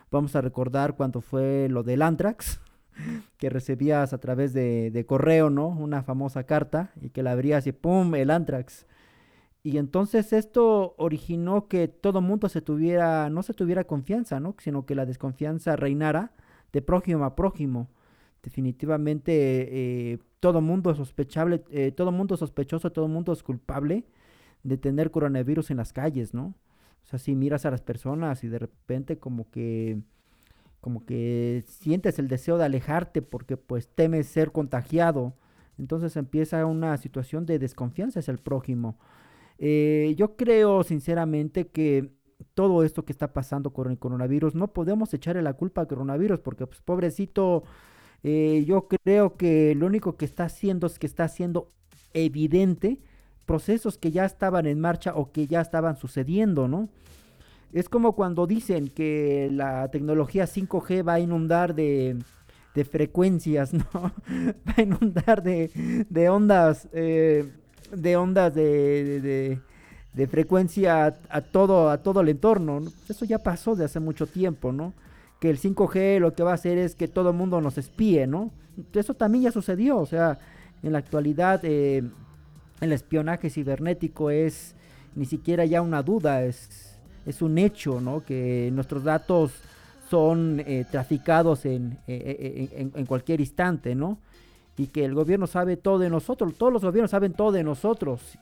Vamos 0.09 0.35
a 0.35 0.41
recordar 0.41 0.95
cuando 0.95 1.21
fue 1.21 1.67
lo 1.69 1.83
del 1.83 2.01
Antrax, 2.01 2.59
que 3.37 3.49
recibías 3.51 4.13
a 4.13 4.17
través 4.17 4.53
de, 4.53 4.89
de 4.89 5.05
correo, 5.05 5.51
¿no? 5.51 5.67
Una 5.67 6.01
famosa 6.01 6.43
carta 6.45 6.91
y 7.01 7.09
que 7.09 7.21
la 7.21 7.33
abrías 7.33 7.67
y 7.67 7.71
¡pum! 7.71 8.15
el 8.15 8.31
Antrax. 8.31 8.87
Y 9.63 9.77
entonces 9.77 10.33
esto 10.33 10.95
originó 10.97 11.67
que 11.67 11.87
todo 11.87 12.21
mundo 12.21 12.49
se 12.49 12.61
tuviera, 12.61 13.29
no 13.29 13.43
se 13.43 13.53
tuviera 13.53 13.83
confianza, 13.83 14.39
¿no? 14.39 14.55
Sino 14.59 14.85
que 14.85 14.95
la 14.95 15.05
desconfianza 15.05 15.75
reinara 15.75 16.31
de 16.73 16.81
prójimo 16.81 17.25
a 17.25 17.35
prójimo. 17.35 17.87
Definitivamente 18.41 20.13
eh, 20.13 20.19
todo 20.39 20.61
mundo 20.61 20.95
sospechable, 20.95 21.63
eh, 21.69 21.91
todo 21.91 22.11
mundo 22.11 22.37
sospechoso, 22.37 22.91
todo 22.91 23.07
mundo 23.07 23.33
es 23.33 23.43
culpable 23.43 24.05
de 24.63 24.77
tener 24.77 25.11
coronavirus 25.11 25.71
en 25.71 25.77
las 25.77 25.93
calles, 25.93 26.33
¿no? 26.33 26.55
O 27.03 27.07
sea, 27.07 27.19
si 27.19 27.35
miras 27.35 27.65
a 27.65 27.71
las 27.71 27.81
personas 27.81 28.43
y 28.43 28.47
de 28.47 28.59
repente 28.59 29.17
como 29.19 29.49
que 29.51 30.01
como 30.81 31.05
que 31.05 31.63
sientes 31.67 32.17
el 32.17 32.27
deseo 32.27 32.57
de 32.57 32.65
alejarte 32.65 33.21
porque 33.21 33.55
pues 33.55 33.87
temes 33.87 34.27
ser 34.27 34.51
contagiado, 34.51 35.35
entonces 35.77 36.15
empieza 36.17 36.65
una 36.65 36.97
situación 36.97 37.45
de 37.45 37.59
desconfianza 37.59 38.19
hacia 38.19 38.31
el 38.31 38.39
prójimo. 38.39 38.97
Eh, 39.63 40.15
yo 40.17 40.35
creo 40.35 40.83
sinceramente 40.83 41.67
que 41.67 42.09
todo 42.55 42.83
esto 42.83 43.05
que 43.05 43.11
está 43.11 43.31
pasando 43.31 43.71
con 43.71 43.91
el 43.91 43.99
coronavirus, 43.99 44.55
no 44.55 44.73
podemos 44.73 45.13
echarle 45.13 45.43
la 45.43 45.53
culpa 45.53 45.81
al 45.81 45.87
coronavirus 45.87 46.39
porque 46.39 46.65
pues 46.65 46.81
pobrecito, 46.81 47.63
eh, 48.23 48.63
yo 48.67 48.87
creo 48.87 49.37
que 49.37 49.75
lo 49.75 49.85
único 49.85 50.17
que 50.17 50.25
está 50.25 50.45
haciendo 50.45 50.87
es 50.87 50.97
que 50.97 51.05
está 51.05 51.25
haciendo 51.25 51.71
evidente 52.13 52.99
procesos 53.45 53.99
que 53.99 54.11
ya 54.11 54.25
estaban 54.25 54.65
en 54.65 54.79
marcha 54.79 55.13
o 55.15 55.31
que 55.31 55.45
ya 55.45 55.61
estaban 55.61 55.95
sucediendo, 55.95 56.67
¿no? 56.67 56.89
Es 57.71 57.87
como 57.87 58.15
cuando 58.15 58.47
dicen 58.47 58.87
que 58.89 59.49
la 59.51 59.89
tecnología 59.91 60.45
5G 60.45 61.07
va 61.07 61.13
a 61.13 61.19
inundar 61.19 61.75
de, 61.75 62.17
de 62.73 62.85
frecuencias, 62.85 63.73
¿no? 63.73 63.85
va 63.93 64.73
a 64.75 64.81
inundar 64.81 65.43
de, 65.43 66.05
de 66.09 66.29
ondas 66.29 66.89
eh, 66.93 67.47
de 67.91 68.15
ondas 68.17 68.53
de, 68.53 69.59
de, 70.13 70.27
frecuencia 70.27 71.17
a, 71.29 71.41
todo, 71.41 71.89
a 71.89 71.97
todo 71.97 72.21
el 72.21 72.29
entorno. 72.29 72.81
Eso 73.09 73.25
ya 73.25 73.39
pasó 73.39 73.75
de 73.75 73.85
hace 73.85 73.99
mucho 73.99 74.27
tiempo, 74.27 74.71
¿no? 74.71 74.93
Que 75.39 75.49
el 75.49 75.59
5G 75.59 76.19
lo 76.19 76.33
que 76.33 76.43
va 76.43 76.51
a 76.51 76.55
hacer 76.55 76.77
es 76.77 76.95
que 76.95 77.07
todo 77.07 77.31
el 77.31 77.35
mundo 77.35 77.61
nos 77.61 77.77
espíe, 77.77 78.27
¿no? 78.27 78.51
Eso 78.93 79.13
también 79.13 79.45
ya 79.45 79.51
sucedió, 79.51 79.97
o 79.97 80.05
sea, 80.05 80.39
en 80.83 80.93
la 80.93 80.99
actualidad 80.99 81.61
eh, 81.63 82.03
el 82.79 82.91
espionaje 82.93 83.49
cibernético 83.49 84.29
es 84.29 84.75
ni 85.15 85.25
siquiera 85.25 85.65
ya 85.65 85.81
una 85.81 86.03
duda, 86.03 86.43
es, 86.43 86.97
es 87.25 87.41
un 87.41 87.57
hecho, 87.57 87.99
¿no? 87.99 88.23
Que 88.23 88.69
nuestros 88.73 89.03
datos 89.03 89.51
son 90.09 90.61
eh, 90.65 90.85
traficados 90.89 91.65
en, 91.65 91.97
eh, 92.07 92.69
en, 92.75 92.91
en, 92.95 93.05
cualquier 93.05 93.39
instante, 93.39 93.95
¿no? 93.95 94.19
Y 94.77 94.87
que 94.87 95.05
el 95.05 95.13
gobierno 95.13 95.47
sabe 95.47 95.77
todo 95.77 95.99
de 95.99 96.09
nosotros, 96.09 96.55
todos 96.55 96.73
los 96.73 96.83
gobiernos 96.83 97.11
saben 97.11 97.33
todo 97.33 97.51
de 97.51 97.63
nosotros 97.63 98.37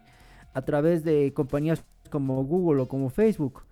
a 0.53 0.61
través 0.61 1.03
de 1.03 1.33
compañías 1.33 1.83
como 2.09 2.43
Google 2.43 2.81
o 2.83 2.87
como 2.87 3.09
Facebook. 3.09 3.63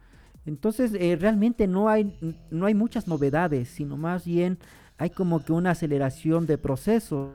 Entonces 0.45 0.93
eh, 0.93 1.17
realmente 1.19 1.67
no 1.67 1.89
hay, 1.89 2.17
no 2.49 2.65
hay 2.65 2.73
muchas 2.73 3.07
novedades, 3.07 3.67
sino 3.67 3.97
más 3.97 4.25
bien 4.25 4.57
hay 4.97 5.09
como 5.09 5.43
que 5.43 5.51
una 5.51 5.71
aceleración 5.71 6.45
de 6.45 6.57
procesos. 6.57 7.31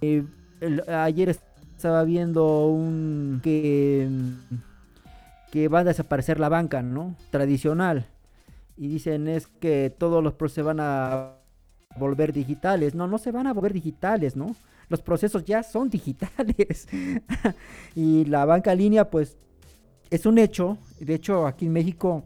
Eh, 0.00 0.24
ayer 0.88 1.30
estaba 1.76 2.04
viendo 2.04 2.66
un 2.66 3.40
que, 3.42 4.08
que 5.50 5.68
va 5.68 5.80
a 5.80 5.84
desaparecer 5.84 6.38
la 6.38 6.50
banca, 6.50 6.82
¿no? 6.82 7.16
Tradicional. 7.30 8.06
Y 8.76 8.88
dicen 8.88 9.28
es 9.28 9.46
que 9.46 9.94
todos 9.96 10.22
los 10.22 10.34
procesos 10.34 10.66
van 10.66 10.80
a 10.80 11.39
volver 11.96 12.32
digitales. 12.32 12.94
No, 12.94 13.06
no 13.06 13.18
se 13.18 13.32
van 13.32 13.46
a 13.46 13.52
volver 13.52 13.72
digitales, 13.72 14.36
¿no? 14.36 14.54
Los 14.88 15.02
procesos 15.02 15.44
ya 15.44 15.62
son 15.62 15.90
digitales. 15.90 16.88
y 17.94 18.24
la 18.26 18.44
banca 18.44 18.74
línea, 18.74 19.10
pues, 19.10 19.36
es 20.10 20.26
un 20.26 20.38
hecho. 20.38 20.78
De 20.98 21.14
hecho, 21.14 21.46
aquí 21.46 21.66
en 21.66 21.72
México, 21.72 22.24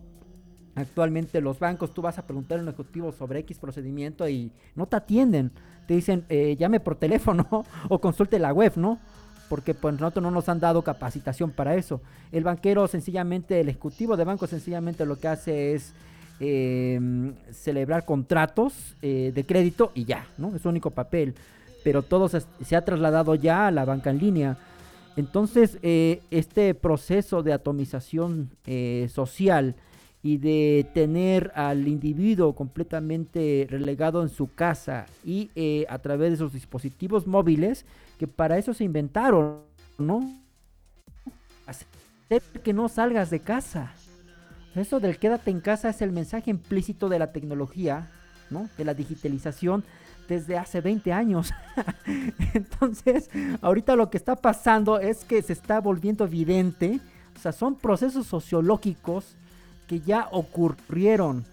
actualmente 0.74 1.40
los 1.40 1.58
bancos, 1.58 1.92
tú 1.92 2.02
vas 2.02 2.18
a 2.18 2.26
preguntar 2.26 2.58
a 2.58 2.62
un 2.62 2.68
ejecutivo 2.68 3.12
sobre 3.12 3.40
X 3.40 3.58
procedimiento 3.58 4.28
y 4.28 4.52
no 4.74 4.86
te 4.86 4.96
atienden. 4.96 5.52
Te 5.86 5.94
dicen, 5.94 6.24
eh, 6.28 6.56
llame 6.58 6.80
por 6.80 6.96
teléfono 6.96 7.64
o 7.88 8.00
consulte 8.00 8.38
la 8.38 8.52
web, 8.52 8.72
¿no? 8.76 8.98
Porque 9.50 9.74
pues 9.74 9.94
nosotros 10.00 10.22
no 10.22 10.30
nos 10.30 10.48
han 10.48 10.58
dado 10.58 10.82
capacitación 10.82 11.50
para 11.50 11.74
eso. 11.74 12.00
El 12.32 12.44
banquero 12.44 12.88
sencillamente, 12.88 13.60
el 13.60 13.68
ejecutivo 13.68 14.16
de 14.16 14.24
banco 14.24 14.46
sencillamente 14.46 15.04
lo 15.04 15.18
que 15.18 15.28
hace 15.28 15.74
es 15.74 15.94
em, 16.40 17.34
celebrar 17.50 18.04
contratos 18.04 18.96
eh, 19.02 19.32
de 19.34 19.44
crédito 19.44 19.92
y 19.94 20.04
ya, 20.04 20.26
¿no? 20.38 20.54
Es 20.54 20.62
su 20.62 20.68
único 20.68 20.90
papel. 20.90 21.34
Pero 21.82 22.02
todo 22.02 22.28
se, 22.28 22.42
se 22.64 22.76
ha 22.76 22.84
trasladado 22.84 23.34
ya 23.34 23.66
a 23.66 23.70
la 23.70 23.84
banca 23.84 24.10
en 24.10 24.18
línea. 24.18 24.58
Entonces, 25.16 25.78
eh, 25.82 26.22
este 26.30 26.74
proceso 26.74 27.42
de 27.42 27.52
atomización 27.52 28.50
eh, 28.66 29.08
social 29.12 29.76
y 30.22 30.38
de 30.38 30.86
tener 30.94 31.52
al 31.54 31.86
individuo 31.86 32.54
completamente 32.54 33.66
relegado 33.70 34.22
en 34.22 34.28
su 34.28 34.52
casa 34.52 35.06
y 35.24 35.50
eh, 35.54 35.84
a 35.88 35.98
través 35.98 36.30
de 36.32 36.36
sus 36.38 36.52
dispositivos 36.52 37.26
móviles, 37.26 37.84
que 38.18 38.26
para 38.26 38.58
eso 38.58 38.74
se 38.74 38.84
inventaron, 38.84 39.60
¿no? 39.98 40.34
Hacer 41.66 42.42
que 42.64 42.72
no 42.72 42.88
salgas 42.88 43.30
de 43.30 43.40
casa. 43.40 43.92
Eso 44.74 45.00
del 45.00 45.18
quédate 45.18 45.50
en 45.50 45.60
casa 45.60 45.90
es 45.90 46.02
el 46.02 46.12
mensaje 46.12 46.50
implícito 46.50 47.08
de 47.08 47.18
la 47.18 47.32
tecnología, 47.32 48.08
¿no? 48.50 48.68
De 48.76 48.84
la 48.84 48.94
digitalización 48.94 49.84
desde 50.28 50.58
hace 50.58 50.80
20 50.80 51.12
años. 51.12 51.52
Entonces, 52.54 53.30
ahorita 53.60 53.94
lo 53.96 54.10
que 54.10 54.16
está 54.16 54.36
pasando 54.36 54.98
es 54.98 55.24
que 55.24 55.42
se 55.42 55.52
está 55.52 55.80
volviendo 55.80 56.24
evidente, 56.24 57.00
o 57.36 57.40
sea, 57.40 57.52
son 57.52 57.76
procesos 57.76 58.26
sociológicos 58.26 59.36
que 59.86 60.00
ya 60.00 60.28
ocurrieron, 60.32 61.44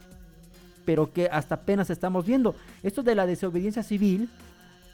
pero 0.86 1.12
que 1.12 1.28
hasta 1.28 1.56
apenas 1.56 1.90
estamos 1.90 2.26
viendo. 2.26 2.56
Esto 2.82 3.04
de 3.04 3.16
la 3.16 3.26
desobediencia 3.26 3.84
civil, 3.84 4.30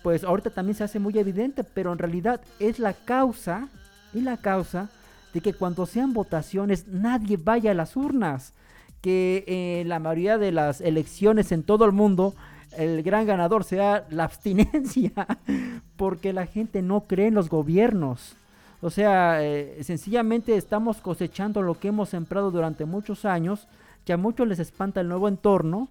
pues 0.03 0.23
ahorita 0.23 0.49
también 0.49 0.75
se 0.75 0.83
hace 0.83 0.99
muy 0.99 1.17
evidente, 1.17 1.63
pero 1.63 1.93
en 1.93 1.99
realidad 1.99 2.41
es 2.59 2.79
la 2.79 2.93
causa, 2.93 3.69
y 4.13 4.21
la 4.21 4.37
causa 4.37 4.89
de 5.37 5.41
que 5.41 5.53
cuando 5.53 5.85
sean 5.85 6.13
votaciones 6.13 6.87
nadie 6.87 7.37
vaya 7.37 7.69
a 7.69 7.75
las 7.75 7.95
urnas, 7.95 8.53
que 9.01 9.43
en 9.45 9.85
eh, 9.85 9.87
la 9.87 9.99
mayoría 9.99 10.39
de 10.39 10.51
las 10.51 10.81
elecciones 10.81 11.51
en 11.51 11.61
todo 11.61 11.85
el 11.85 11.91
mundo 11.91 12.33
el 12.75 13.03
gran 13.03 13.27
ganador 13.27 13.63
sea 13.63 14.07
la 14.09 14.23
abstinencia, 14.23 15.11
porque 15.95 16.33
la 16.33 16.47
gente 16.47 16.81
no 16.81 17.01
cree 17.01 17.27
en 17.27 17.35
los 17.35 17.49
gobiernos. 17.49 18.35
O 18.81 18.89
sea, 18.89 19.43
eh, 19.43 19.77
sencillamente 19.83 20.55
estamos 20.55 21.01
cosechando 21.01 21.61
lo 21.61 21.75
que 21.75 21.89
hemos 21.89 22.09
sembrado 22.09 22.49
durante 22.49 22.85
muchos 22.85 23.23
años, 23.23 23.67
que 24.05 24.13
a 24.13 24.17
muchos 24.17 24.47
les 24.47 24.57
espanta 24.57 25.01
el 25.01 25.07
nuevo 25.07 25.27
entorno, 25.27 25.87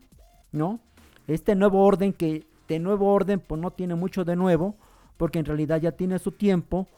¿no? 0.51 0.81
Este 1.29 1.55
nuevo 1.55 1.85
orden 1.85 2.13
que 2.13 2.45
de 2.67 2.81
nuevo 2.81 3.13
orden 3.13 3.39
pues 3.39 3.61
no 3.61 3.71
tiene 3.71 3.95
mucho 3.95 4.25
de 4.25 4.35
nuevo, 4.35 4.75
porque 5.17 5.39
en 5.39 5.45
realidad 5.45 5.81
ya 5.81 5.93
tiene 5.93 6.19
su 6.19 6.33
tiempo, 6.33 6.89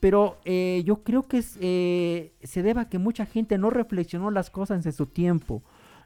pero 0.00 0.38
eh, 0.44 0.82
yo 0.84 1.02
creo 1.04 1.28
que 1.28 1.44
eh, 1.60 2.32
se 2.42 2.62
debe 2.62 2.80
a 2.80 2.88
que 2.88 2.98
mucha 2.98 3.26
gente 3.26 3.58
no 3.58 3.70
reflexionó 3.70 4.30
las 4.30 4.50
cosas 4.50 4.84
en 4.84 4.92
su 4.92 5.06
tiempo, 5.06 5.62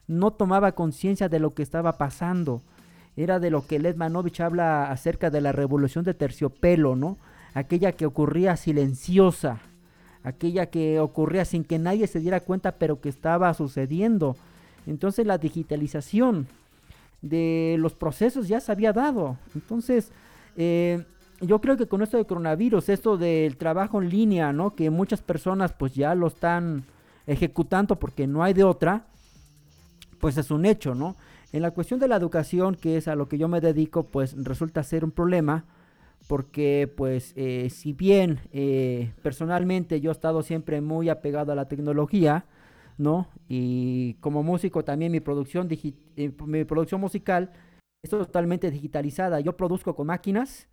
no 0.06 0.32
tomaba 0.32 0.72
conciencia 0.72 1.28
de 1.28 1.38
lo 1.38 1.54
que 1.54 1.62
estaba 1.62 1.96
pasando 1.96 2.62
era 3.16 3.38
de 3.38 3.50
lo 3.50 3.66
que 3.66 3.78
Led 3.78 3.96
Manovich 3.96 4.40
habla 4.40 4.90
acerca 4.90 5.30
de 5.30 5.40
la 5.40 5.52
revolución 5.52 6.04
de 6.04 6.14
terciopelo, 6.14 6.96
¿no? 6.96 7.18
Aquella 7.54 7.92
que 7.92 8.06
ocurría 8.06 8.56
silenciosa, 8.56 9.60
aquella 10.24 10.66
que 10.66 10.98
ocurría 10.98 11.44
sin 11.44 11.64
que 11.64 11.78
nadie 11.78 12.06
se 12.08 12.18
diera 12.18 12.40
cuenta, 12.40 12.72
pero 12.72 13.00
que 13.00 13.08
estaba 13.08 13.54
sucediendo. 13.54 14.36
Entonces 14.86 15.26
la 15.26 15.38
digitalización 15.38 16.48
de 17.22 17.76
los 17.78 17.94
procesos 17.94 18.48
ya 18.48 18.60
se 18.60 18.72
había 18.72 18.92
dado. 18.92 19.38
Entonces, 19.54 20.10
eh, 20.56 21.04
yo 21.46 21.60
creo 21.60 21.76
que 21.76 21.86
con 21.86 22.02
esto 22.02 22.16
del 22.16 22.26
coronavirus, 22.26 22.88
esto 22.88 23.16
del 23.16 23.56
trabajo 23.56 24.00
en 24.00 24.10
línea, 24.10 24.52
¿no? 24.52 24.74
Que 24.74 24.90
muchas 24.90 25.22
personas 25.22 25.72
pues 25.72 25.94
ya 25.94 26.14
lo 26.14 26.28
están 26.28 26.84
ejecutando 27.26 27.96
porque 27.96 28.26
no 28.26 28.42
hay 28.42 28.52
de 28.52 28.64
otra, 28.64 29.06
pues 30.20 30.36
es 30.36 30.50
un 30.50 30.66
hecho, 30.66 30.94
¿no? 30.94 31.16
En 31.52 31.62
la 31.62 31.70
cuestión 31.70 32.00
de 32.00 32.08
la 32.08 32.16
educación, 32.16 32.74
que 32.74 32.96
es 32.96 33.08
a 33.08 33.14
lo 33.14 33.28
que 33.28 33.38
yo 33.38 33.48
me 33.48 33.60
dedico, 33.60 34.04
pues 34.04 34.34
resulta 34.36 34.82
ser 34.82 35.04
un 35.04 35.10
problema 35.10 35.64
porque 36.26 36.92
pues 36.96 37.32
eh, 37.36 37.68
si 37.70 37.92
bien 37.92 38.40
eh, 38.52 39.12
personalmente 39.22 40.00
yo 40.00 40.10
he 40.10 40.12
estado 40.12 40.42
siempre 40.42 40.80
muy 40.80 41.08
apegado 41.08 41.52
a 41.52 41.54
la 41.54 41.68
tecnología, 41.68 42.46
¿no? 42.96 43.28
Y 43.48 44.14
como 44.14 44.42
músico 44.42 44.84
también 44.84 45.12
mi 45.12 45.20
producción, 45.20 45.68
eh, 45.70 46.32
mi 46.46 46.64
producción 46.64 47.00
musical 47.00 47.52
es 48.02 48.10
totalmente 48.10 48.70
digitalizada. 48.70 49.40
Yo 49.40 49.56
produzco 49.56 49.94
con 49.94 50.06
máquinas 50.06 50.68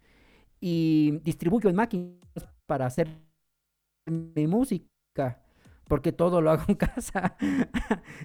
y 0.62 1.20
distribuyo 1.24 1.70
en 1.70 1.76
máquinas 1.76 2.16
para 2.66 2.86
hacer 2.86 3.10
mi 4.06 4.48
música 4.48 5.42
porque 5.92 6.14
todo 6.14 6.40
lo 6.40 6.52
hago 6.52 6.64
en 6.70 6.76
casa. 6.78 7.36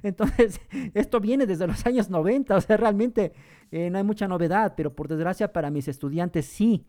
Entonces, 0.04 0.60
esto 0.94 1.18
viene 1.18 1.46
desde 1.46 1.66
los 1.66 1.84
años 1.84 2.08
90, 2.08 2.54
o 2.54 2.60
sea, 2.60 2.76
realmente 2.76 3.32
eh, 3.72 3.90
no 3.90 3.98
hay 3.98 4.04
mucha 4.04 4.28
novedad, 4.28 4.74
pero 4.76 4.94
por 4.94 5.08
desgracia 5.08 5.52
para 5.52 5.68
mis 5.68 5.88
estudiantes 5.88 6.46
sí, 6.46 6.86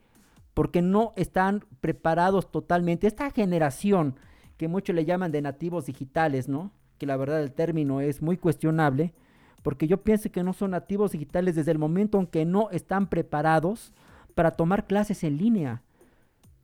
porque 0.53 0.83
no 0.83 1.13
están 1.15 1.65
preparados 1.81 2.51
totalmente. 2.51 3.07
Esta 3.07 3.31
generación, 3.31 4.17
que 4.57 4.67
muchos 4.67 4.95
le 4.95 5.03
llaman 5.03 5.31
de 5.31 5.41
nativos 5.41 5.87
digitales, 5.87 6.47
¿no? 6.47 6.71
Que 6.99 7.07
la 7.07 7.17
verdad 7.17 7.41
el 7.41 7.53
término 7.53 7.99
es 7.99 8.21
muy 8.21 8.37
cuestionable, 8.37 9.15
porque 9.63 9.87
yo 9.87 10.03
pienso 10.03 10.31
que 10.31 10.43
no 10.43 10.53
son 10.53 10.71
nativos 10.71 11.11
digitales 11.11 11.55
desde 11.55 11.71
el 11.71 11.79
momento 11.79 12.19
en 12.19 12.27
que 12.27 12.45
no 12.45 12.69
están 12.69 13.09
preparados 13.09 13.93
para 14.38 14.51
tomar 14.51 14.88
clases 14.88 15.25
en 15.25 15.35
línea, 15.38 15.81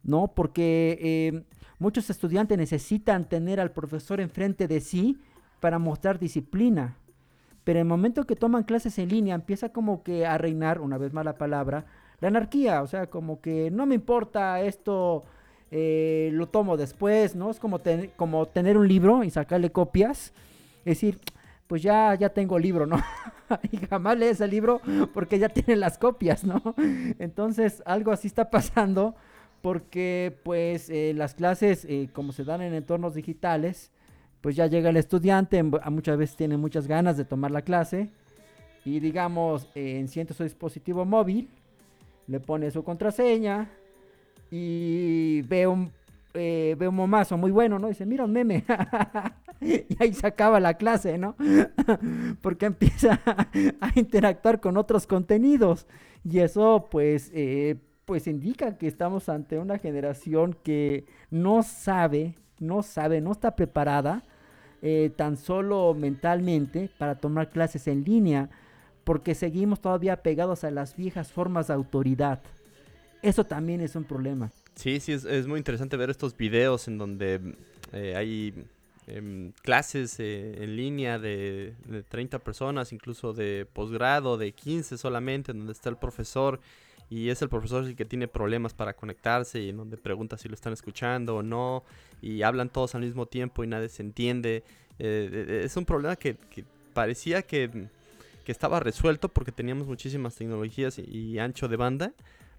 ¿no? 0.04 0.32
Porque... 0.34 0.98
Eh, 1.02 1.44
Muchos 1.84 2.10
estudiantes 2.10 2.58
necesitan 2.58 3.26
tener 3.28 3.60
al 3.60 3.72
profesor 3.72 4.22
enfrente 4.22 4.70
de 4.70 4.80
sí 4.80 5.18
para 5.60 5.80
mostrar 5.80 6.18
disciplina. 6.18 6.96
Pero 7.66 7.80
el 7.80 7.84
momento 7.86 8.26
que 8.26 8.38
toman 8.38 8.64
clases 8.64 8.98
en 9.00 9.10
línea 9.10 9.36
empieza 9.36 9.68
como 9.68 10.02
que 10.02 10.26
a 10.26 10.38
reinar, 10.38 10.80
una 10.80 10.98
vez 10.98 11.12
más 11.12 11.26
la 11.26 11.38
palabra, 11.38 11.86
la 12.22 12.30
anarquía. 12.30 12.84
O 12.84 12.88
sea, 12.88 13.08
como 13.08 13.42
que 13.42 13.70
no 13.70 13.86
me 13.86 13.96
importa 13.96 14.62
esto, 14.62 15.26
eh, 15.72 16.30
lo 16.32 16.48
tomo 16.48 16.78
después, 16.78 17.36
¿no? 17.36 17.52
Es 17.52 17.60
como, 17.60 17.82
como 18.16 18.46
tener 18.46 18.78
un 18.78 18.88
libro 18.88 19.26
y 19.26 19.30
sacarle 19.30 19.70
copias. 19.70 20.32
Es 20.86 21.02
decir, 21.02 21.20
pues 21.68 21.82
ya, 21.82 22.16
ya 22.16 22.30
tengo 22.30 22.60
libro, 22.60 22.86
¿no? 22.86 22.98
y 23.72 23.78
jamás 23.78 24.18
lees 24.18 24.42
el 24.42 24.52
libro 24.52 24.82
porque 25.14 25.40
ya 25.40 25.50
tienen 25.50 25.80
las 25.80 25.98
copias, 25.98 26.44
¿no? 26.44 26.62
Entonces, 27.20 27.82
algo 27.86 28.12
así 28.12 28.28
está 28.28 28.50
pasando 28.50 29.16
porque 29.64 30.38
pues 30.44 30.90
eh, 30.90 31.14
las 31.16 31.36
clases 31.36 31.86
eh, 31.86 32.10
como 32.12 32.34
se 32.34 32.44
dan 32.44 32.62
en 32.62 32.74
entornos 32.74 33.16
digitales, 33.16 33.92
pues 34.42 34.58
ya 34.58 34.68
llega 34.68 34.90
el 34.90 34.98
estudiante, 34.98 35.64
muchas 35.64 36.18
veces 36.18 36.36
tiene 36.36 36.58
muchas 36.58 36.86
ganas 36.86 37.16
de 37.16 37.24
tomar 37.24 37.50
la 37.50 37.62
clase 37.62 38.10
y 38.84 39.00
digamos 39.00 39.70
eh, 39.74 40.00
enciende 40.00 40.34
su 40.34 40.44
dispositivo 40.44 41.06
móvil, 41.06 41.48
le 42.28 42.42
pone 42.42 42.72
su 42.72 42.84
contraseña 42.84 43.70
y 44.52 45.44
ve 45.44 45.66
un, 45.66 45.94
ve 46.34 46.86
un 46.86 46.96
momazo 46.96 47.38
muy 47.38 47.52
bueno, 47.52 47.80
¿no? 47.80 47.88
dice, 47.88 48.06
mira 48.06 48.26
un 48.26 48.34
meme. 48.34 48.66
y 49.90 49.96
ahí 50.00 50.14
se 50.14 50.28
acaba 50.28 50.60
la 50.60 50.76
clase, 50.76 51.18
¿no? 51.18 51.36
Porque 52.42 52.68
empieza 52.68 53.20
a 53.82 53.92
interactuar 53.96 54.60
con 54.60 54.78
otros 54.78 55.08
contenidos. 55.08 55.88
Y 56.24 56.40
eso, 56.40 56.88
pues, 56.90 57.32
pues 58.06 58.28
indica 58.28 58.78
que 58.78 58.88
estamos 58.88 59.28
ante 59.28 59.60
una 59.60 59.78
generación 59.78 60.58
que 60.64 61.06
no 61.30 61.64
sabe, 61.64 62.36
no 62.60 62.82
sabe, 62.82 63.20
no 63.20 63.34
está 63.34 63.56
preparada 63.56 64.24
eh, 64.86 65.12
tan 65.16 65.38
solo 65.38 65.94
mentalmente 65.94 66.90
para 66.98 67.16
tomar 67.16 67.50
clases 67.50 67.88
en 67.88 68.04
línea, 68.04 68.50
porque 69.06 69.34
seguimos 69.34 69.80
todavía 69.80 70.22
pegados 70.22 70.66
a 70.66 70.72
las 70.72 70.98
viejas 70.98 71.32
formas 71.32 71.68
de 71.68 71.74
autoridad. 71.74 72.42
Eso 73.22 73.46
también 73.46 73.80
es 73.80 73.96
un 73.96 74.04
problema. 74.04 74.52
Sí, 74.76 75.00
sí, 75.00 75.14
es, 75.14 75.48
muy 75.48 75.58
interesante 75.58 75.96
ver 75.96 76.10
estos 76.10 76.36
videos 76.36 76.90
en 76.90 76.98
donde 76.98 77.56
eh, 77.94 78.16
hay 78.18 78.66
em, 79.08 79.52
clases 79.62 80.20
eh, 80.20 80.64
en 80.64 80.76
línea 80.76 81.20
de, 81.20 81.76
de 81.86 82.04
30 82.04 82.40
personas, 82.40 82.94
incluso 82.94 83.34
de 83.34 83.68
posgrado, 83.72 84.38
de 84.38 84.52
15 84.52 84.98
solamente, 84.98 85.52
en 85.52 85.60
donde 85.60 85.74
está 85.74 85.90
el 85.90 85.98
profesor 85.98 86.60
y 87.14 87.30
es 87.30 87.42
el 87.44 87.50
profesor 87.50 87.84
el 87.84 87.96
que 87.96 88.06
tiene 88.06 88.28
problemas 88.28 88.74
para 88.74 88.94
conectarse 88.94 89.62
y 89.62 89.70
en 89.70 89.78
donde 89.78 89.98
pregunta 89.98 90.36
si 90.36 90.48
lo 90.50 90.56
están 90.56 90.74
escuchando 90.74 91.36
o 91.36 91.44
no 91.44 91.84
y 92.24 92.42
hablan 92.42 92.70
todos 92.70 92.96
al 92.96 93.02
mismo 93.02 93.28
tiempo 93.28 93.64
y 93.64 93.68
nadie 93.68 93.90
se 93.90 94.02
entiende. 94.02 94.64
Eh, 94.98 95.62
es 95.64 95.78
un 95.78 95.86
problema 95.86 96.16
que, 96.16 96.38
parecía 96.94 97.44
que, 97.44 97.88
estaba 98.48 98.80
resuelto 98.80 99.30
porque 99.30 99.52
teníamos 99.52 99.88
muchísimas 99.88 100.36
tecnologías 100.36 100.98
y, 100.98 101.38
ancho 101.38 101.68
de 101.68 101.76
banda, 101.76 102.14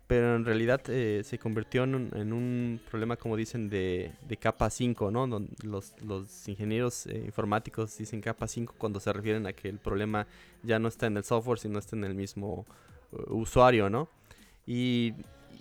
pero 0.07 0.37
en 0.37 0.45
realidad 0.45 0.83
eh, 0.89 1.23
se 1.25 1.39
convirtió 1.39 1.85
en 1.85 1.95
un, 2.33 2.81
problema, 2.91 3.17
como 3.17 3.37
dicen, 3.37 3.71
de, 3.71 4.13
capa 4.39 4.69
5, 4.69 5.11
¿no? 5.11 5.27
Los, 5.63 5.95
los 6.03 6.47
ingenieros 6.47 7.07
eh, 7.07 7.23
informáticos 7.25 7.97
dicen 7.97 8.21
capa 8.21 8.47
5 8.47 8.75
cuando 8.77 9.01
se 9.01 9.13
refieren 9.13 9.47
a 9.47 9.55
que 9.55 9.69
el 9.69 9.79
problema 9.79 10.27
ya 10.63 10.79
no 10.79 10.89
está 10.89 11.07
en 11.07 11.17
el 11.17 11.25
software, 11.25 11.59
sino 11.59 11.79
está 11.79 11.97
en 11.97 12.05
el 12.05 12.15
mismo 12.15 12.67
usuario, 13.29 13.89
¿no? 13.89 14.09
Y, 14.67 15.15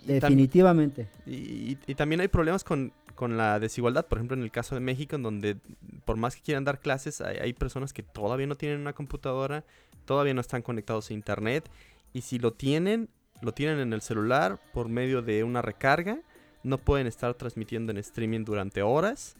Definitivamente. 0.04 1.08
y, 1.24 1.76
también 1.94 2.20
hay 2.20 2.28
problemas 2.28 2.64
con, 2.64 2.92
con 3.14 3.38
la 3.38 3.58
desigualdad. 3.58 4.06
Por 4.06 4.18
ejemplo, 4.18 4.36
en 4.36 4.42
el 4.42 4.50
caso 4.50 4.74
de 4.74 4.82
México, 4.82 5.16
en 5.16 5.22
donde 5.22 5.56
por 6.04 6.16
más 6.16 6.36
que 6.36 6.42
quieran 6.42 6.64
dar 6.64 6.80
clases, 6.80 7.22
hay, 7.22 7.38
hay 7.38 7.52
personas 7.54 7.94
que 7.94 8.02
todavía 8.02 8.46
no 8.46 8.56
tienen 8.56 8.80
una 8.80 8.92
computadora, 8.92 9.64
todavía 10.04 10.34
no 10.34 10.42
están 10.42 10.60
conectados 10.60 11.08
a 11.08 11.14
internet. 11.14 11.68
Y 12.12 12.20
si 12.20 12.38
lo 12.38 12.52
tienen, 12.52 13.08
lo 13.40 13.52
tienen 13.52 13.80
en 13.80 13.92
el 13.92 14.00
celular 14.00 14.58
por 14.72 14.88
medio 14.88 15.22
de 15.22 15.44
una 15.44 15.62
recarga. 15.62 16.18
No 16.62 16.78
pueden 16.78 17.06
estar 17.06 17.34
transmitiendo 17.34 17.92
en 17.92 17.98
streaming 17.98 18.44
durante 18.44 18.82
horas. 18.82 19.36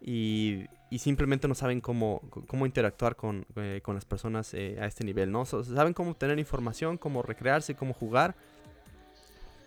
Y, 0.00 0.66
y 0.92 0.98
simplemente 0.98 1.48
no 1.48 1.54
saben 1.54 1.80
cómo, 1.80 2.20
cómo 2.46 2.66
interactuar 2.66 3.16
con, 3.16 3.46
eh, 3.56 3.80
con 3.82 3.94
las 3.94 4.04
personas 4.04 4.52
eh, 4.52 4.76
a 4.78 4.84
este 4.84 5.04
nivel, 5.04 5.32
¿no? 5.32 5.46
Saben 5.46 5.94
cómo 5.94 6.10
obtener 6.10 6.38
información, 6.38 6.98
cómo 6.98 7.22
recrearse, 7.22 7.74
cómo 7.74 7.94
jugar, 7.94 8.34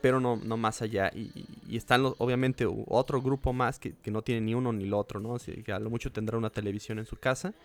pero 0.01 0.19
no, 0.19 0.35
no 0.35 0.55
más 0.55 0.83
allá. 0.83 1.09
Y, 1.15 1.75
están 1.75 2.03
los, 2.03 2.13
obviamente 2.19 2.67
otro 2.87 3.23
grupo 3.23 3.53
más 3.53 3.79
que, 3.79 3.93
que 3.93 4.11
no 4.11 4.21
tiene 4.21 4.41
ni 4.41 4.53
uno 4.53 4.71
ni 4.71 4.85
lo 4.85 4.99
otro, 4.99 5.19
¿no? 5.19 5.35
A 5.35 5.79
lo 5.79 5.89
mucho 5.89 6.11
tendrá 6.11 6.37
una 6.37 6.51
televisión 6.51 6.99
en 6.99 7.07
su 7.07 7.15
casa 7.15 7.55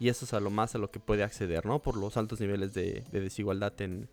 y 0.00 0.08
eso 0.08 0.24
es 0.24 0.32
a 0.32 0.40
lo 0.40 0.48
más 0.48 0.74
a 0.74 0.78
lo 0.78 0.90
que 0.90 0.98
puede 0.98 1.22
acceder, 1.22 1.66
¿no? 1.66 1.80
Por 1.80 1.98
los 1.98 2.16
altos 2.16 2.40
niveles 2.40 2.72
de, 2.72 3.04
de 3.12 3.20
desigualdad 3.20 3.78
en, 3.82 4.08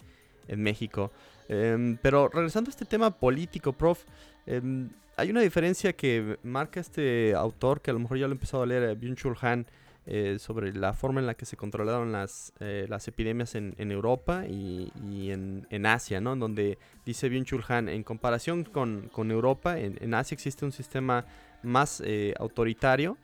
en 0.50 0.62
México. 0.62 1.12
Em, 1.48 1.98
pero 2.02 2.28
regresando 2.28 2.70
a 2.70 2.72
este 2.72 2.86
tema 2.86 3.12
político, 3.12 3.74
prof, 3.74 4.04
em, 4.46 4.90
hay 5.20 5.32
una 5.32 5.42
diferencia 5.42 5.94
que 5.94 6.38
marca 6.44 6.80
este 6.80 7.34
autor 7.36 7.82
que 7.82 7.92
a 7.92 7.94
lo 7.94 8.00
mejor 8.00 8.18
ya 8.18 8.28
lo 8.28 8.34
he 8.34 8.36
empezado 8.36 8.64
a 8.64 8.66
leer, 8.66 8.84
eh, 8.84 8.96
Byung-Chul 8.96 9.38
Han, 9.42 9.66
eh, 10.06 10.38
sobre 10.40 10.74
la 10.74 10.94
forma 10.94 11.20
en 11.20 11.28
la 11.28 11.34
que 11.34 11.46
se 11.46 11.58
controlaron 11.58 12.12
las, 12.12 12.54
eh, 12.60 12.88
las 12.90 13.08
epidemias 13.08 13.54
en, 13.54 13.74
Europa 13.92 14.46
y, 14.48 14.92
y 15.08 15.32
en, 15.32 15.68
en 15.70 15.86
Asia, 15.86 16.22
¿no? 16.22 16.36
Donde 16.36 16.78
dice 17.06 17.30
Byung-Chul 17.30 17.64
Han, 17.68 17.90
en 17.90 18.04
comparación 18.04 18.64
con, 18.64 19.10
con 19.12 19.30
Europa, 19.30 19.78
en, 19.78 19.98
en 20.02 20.14
Asia 20.14 20.36
existe 20.36 20.66
un 20.66 20.72
sistema 20.72 21.26
más 21.62 22.02
autoritario 22.40 23.18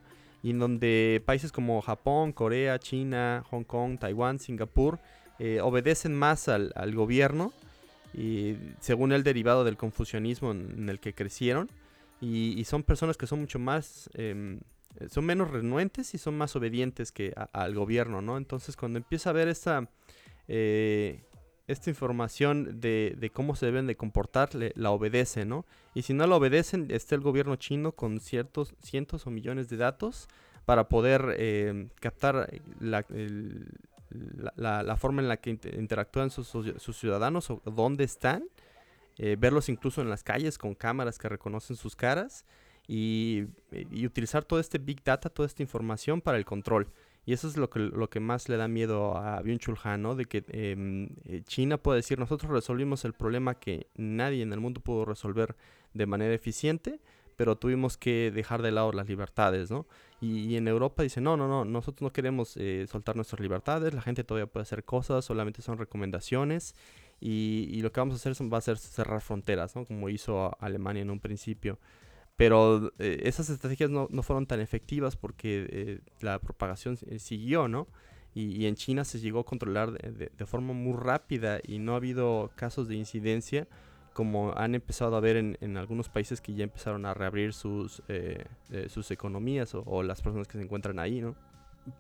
y 0.44 0.52
en 0.52 0.60
donde 0.60 1.24
países 1.26 1.52
como 1.52 1.82
Japón, 1.82 2.34
Corea, 2.34 2.78
China, 2.78 3.44
Hong 3.50 3.64
Kong, 3.64 3.98
Taiwán, 3.98 4.38
Singapur 4.38 5.00
eh, 5.40 5.60
obedecen 5.62 6.16
más 6.16 6.48
al, 6.48 6.72
gobierno 6.96 7.52
y 8.14 8.56
según 8.80 9.12
el 9.12 9.24
derivado 9.24 9.64
del 9.64 9.78
confucianismo 9.78 10.52
en, 10.52 10.88
el 10.90 11.00
que 11.00 11.14
crecieron 11.14 11.70
y, 12.22 12.58
y 12.60 12.64
son 12.66 12.84
personas 12.84 13.18
que 13.18 13.28
son 13.28 13.42
mucho 13.42 13.60
más 13.60 14.10
em, 14.14 14.60
son 15.10 15.26
menos 15.26 15.52
renuentes 15.52 16.14
y 16.14 16.18
son 16.18 16.38
más 16.38 16.56
obedientes 16.56 17.12
que 17.12 17.34
a- 17.36 17.50
al 17.52 17.76
gobierno, 17.76 18.22
¿no? 18.22 18.38
Entonces 18.38 18.78
cuando 18.78 18.98
empieza 18.98 19.32
a 19.32 19.34
ver 19.34 19.50
esta 19.50 19.90
eh, 20.48 21.24
esta 21.68 21.90
información 21.90 22.80
de, 22.80 23.32
cómo 23.34 23.56
se 23.56 23.66
deben 23.66 23.88
de 23.88 23.98
comportar, 23.98 24.54
le- 24.54 24.72
la 24.76 24.92
obedece, 24.92 25.46
¿no? 25.46 25.66
Y 25.96 26.04
si 26.04 26.14
no 26.14 26.28
la 26.28 26.36
obedecen, 26.36 26.88
está 26.92 27.16
el 27.16 27.22
gobierno 27.22 27.56
chino 27.56 27.92
con 27.94 28.20
ciertos 28.20 28.76
cientos 28.84 29.26
o 29.26 29.32
millones 29.32 29.68
de 29.70 29.78
datos 29.78 30.28
para 30.66 30.88
poder 30.90 31.36
eh, 31.38 31.88
captar 32.00 32.62
la, 32.80 33.04
el- 33.10 33.68
la- 34.56 34.96
forma 34.98 35.22
en 35.22 35.28
la 35.28 35.38
que 35.38 35.50
inter- 35.52 35.76
interactúan 35.80 36.30
sus, 36.30 36.48
sus- 36.48 36.98
ciudadanos 36.98 37.50
o 37.50 37.62
dónde 37.66 38.04
están, 38.04 38.44
eh, 39.18 39.36
verlos 39.40 39.70
incluso 39.70 40.02
en 40.02 40.10
las 40.10 40.24
calles 40.24 40.58
con 40.58 40.76
cámaras 40.76 41.18
que 41.18 41.30
reconocen 41.30 41.76
sus 41.76 41.96
caras 41.96 42.46
y, 42.88 43.46
utilizar 44.06 44.44
todo 44.44 44.60
este 44.60 44.78
big 44.78 45.04
data, 45.04 45.30
toda 45.30 45.48
esta 45.48 45.64
información 45.64 46.22
para 46.22 46.38
el 46.38 46.46
control. 46.46 46.88
Y 47.28 47.34
eso 47.34 47.48
es 47.48 47.58
lo 47.58 47.70
que, 47.72 47.80
lo 47.80 48.08
que 48.10 48.20
más 48.20 48.50
le 48.50 48.58
da 48.58 48.68
miedo 48.68 49.18
a 49.18 49.42
Byung-Chul 49.42 49.80
Han, 49.84 50.04
¿no? 50.04 50.16
De 50.16 50.26
que 50.26 50.44
em, 50.50 51.10
eh, 51.26 51.42
China 51.46 51.78
puede 51.78 51.98
decir, 51.98 52.20
nosotros 52.20 52.52
resolvimos 52.52 53.04
el 53.04 53.14
problema 53.14 53.56
que 53.56 53.88
nadie 53.96 54.44
en 54.44 54.54
el 54.54 54.60
mundo 54.60 54.80
pudo 54.82 55.06
resolver 55.06 55.56
de 55.96 56.06
manera 56.06 56.36
eficiente, 56.36 57.00
pero 57.36 57.58
tuvimos 57.58 57.98
que 57.98 58.32
dejar 58.34 58.62
de 58.62 58.72
lado 58.72 58.92
las 58.92 59.08
libertades, 59.08 59.72
¿no? 59.72 59.86
Y, 60.22 60.40
y 60.46 60.58
en 60.58 60.68
Europa 60.68 61.04
dice, 61.04 61.22
no, 61.22 61.38
no, 61.38 61.48
no, 61.48 61.66
nosotros 61.66 62.02
no 62.02 62.12
queremos 62.14 62.56
eh, 62.58 62.86
soltar 62.90 63.16
nuestras 63.16 63.40
libertades, 63.42 63.94
la 63.94 64.02
gente 64.02 64.24
todavía 64.24 64.48
puede 64.52 64.64
hacer 64.64 64.84
cosas, 64.86 65.26
solamente 65.26 65.62
son 65.62 65.78
recomendaciones, 65.78 66.76
y, 67.20 67.70
y 67.72 67.82
lo 67.82 67.92
que 67.92 68.00
vamos 68.02 68.14
a 68.14 68.18
hacer 68.18 68.36
son- 68.36 68.52
va 68.52 68.58
a 68.58 68.62
ser 68.62 68.78
cerrar 68.78 69.22
fronteras, 69.22 69.76
¿no? 69.76 69.86
Como 69.86 70.10
hizo 70.10 70.52
Alemania 70.62 71.02
en 71.04 71.10
un 71.10 71.20
principio. 71.20 71.80
Pero 72.38 72.92
eh, 73.00 73.22
esas 73.24 73.50
estrategias 73.50 73.90
no, 73.90 74.08
no 74.12 74.22
fueron 74.24 74.46
tan 74.46 74.60
efectivas 74.60 75.16
porque 75.16 75.68
eh, 75.70 76.00
la 76.22 76.40
propagación 76.40 76.98
eh, 77.08 77.20
siguió, 77.20 77.68
¿no? 77.68 77.88
Y, 78.34 78.52
y 78.62 78.66
en 78.66 78.76
China 78.76 79.06
se 79.06 79.20
llegó 79.20 79.40
a 79.40 79.46
controlar 79.46 79.92
de, 79.94 80.12
de- 80.12 80.32
de 80.38 80.46
forma 80.46 80.74
muy 80.74 80.94
rápida 80.98 81.60
y 81.66 81.80
no 81.80 81.94
ha 81.94 81.98
habido 81.98 82.52
casos 82.56 82.88
de 82.90 82.96
incidencia 82.96 83.68
como 84.16 84.54
han 84.56 84.76
empezado 84.76 85.18
a 85.18 85.20
ver 85.20 85.36
en, 85.36 85.58
en 85.60 85.76
algunos 85.76 86.08
países 86.08 86.40
que 86.40 86.54
ya 86.56 86.64
empezaron 86.64 87.06
a 87.06 87.14
reabrir 87.14 87.52
sus, 87.52 88.02
eh, 88.08 88.46
eh, 88.72 88.88
sus 88.88 89.12
economías 89.12 89.76
o, 89.76 90.04
las 90.04 90.22
personas 90.22 90.48
que 90.48 90.58
se 90.58 90.64
encuentran 90.64 91.00
ahí, 91.00 91.20
¿no? 91.20 91.36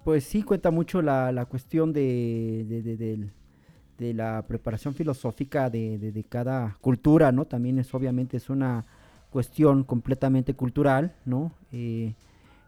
Pues 0.05 0.24
sí, 0.24 0.41
cuenta 0.41 0.72
mucho 0.72 1.01
la, 1.01 1.34
la 1.34 1.45
cuestión 1.45 1.91
de, 1.91 2.66
de, 2.68 3.32
de- 3.97 4.13
la 4.13 4.45
preparación 4.47 4.93
filosófica 4.93 5.70
de 5.70 6.26
cada 6.30 6.78
cultura, 6.82 7.32
¿no? 7.34 7.45
También 7.45 7.80
es 7.80 7.93
obviamente 7.93 8.38
es 8.38 8.49
una 8.49 8.86
cuestión 9.30 9.84
completamente 9.84 10.53
cultural, 10.53 11.13
¿no? 11.26 11.51
Eh, 11.74 12.16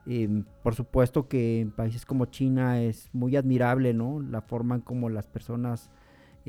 em, 0.05 0.43
por 0.63 0.75
supuesto 0.75 1.29
que 1.29 1.61
en 1.61 1.71
países 1.71 2.05
como 2.05 2.25
China 2.25 2.81
es 2.81 3.09
muy 3.13 3.37
admirable, 3.37 3.93
¿no? 3.93 4.21
La 4.21 4.41
forma 4.41 4.75
en 4.75 4.81
como 4.81 5.09
las 5.09 5.27
personas 5.27 5.89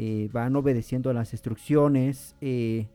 eh, 0.00 0.28
van 0.32 0.54
obedeciendo 0.54 1.12
las 1.12 1.32
instrucciones 1.32 2.36
eh, 2.40 2.86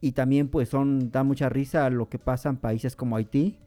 y 0.00 0.10
también 0.10 0.48
pues 0.48 0.68
son 0.68 1.12
da 1.12 1.22
mucha 1.22 1.48
risa 1.48 1.88
lo 1.88 2.08
que 2.08 2.18
pasa 2.18 2.48
en 2.48 2.56
países 2.56 2.96
como 2.96 3.14
Haití, 3.14 3.60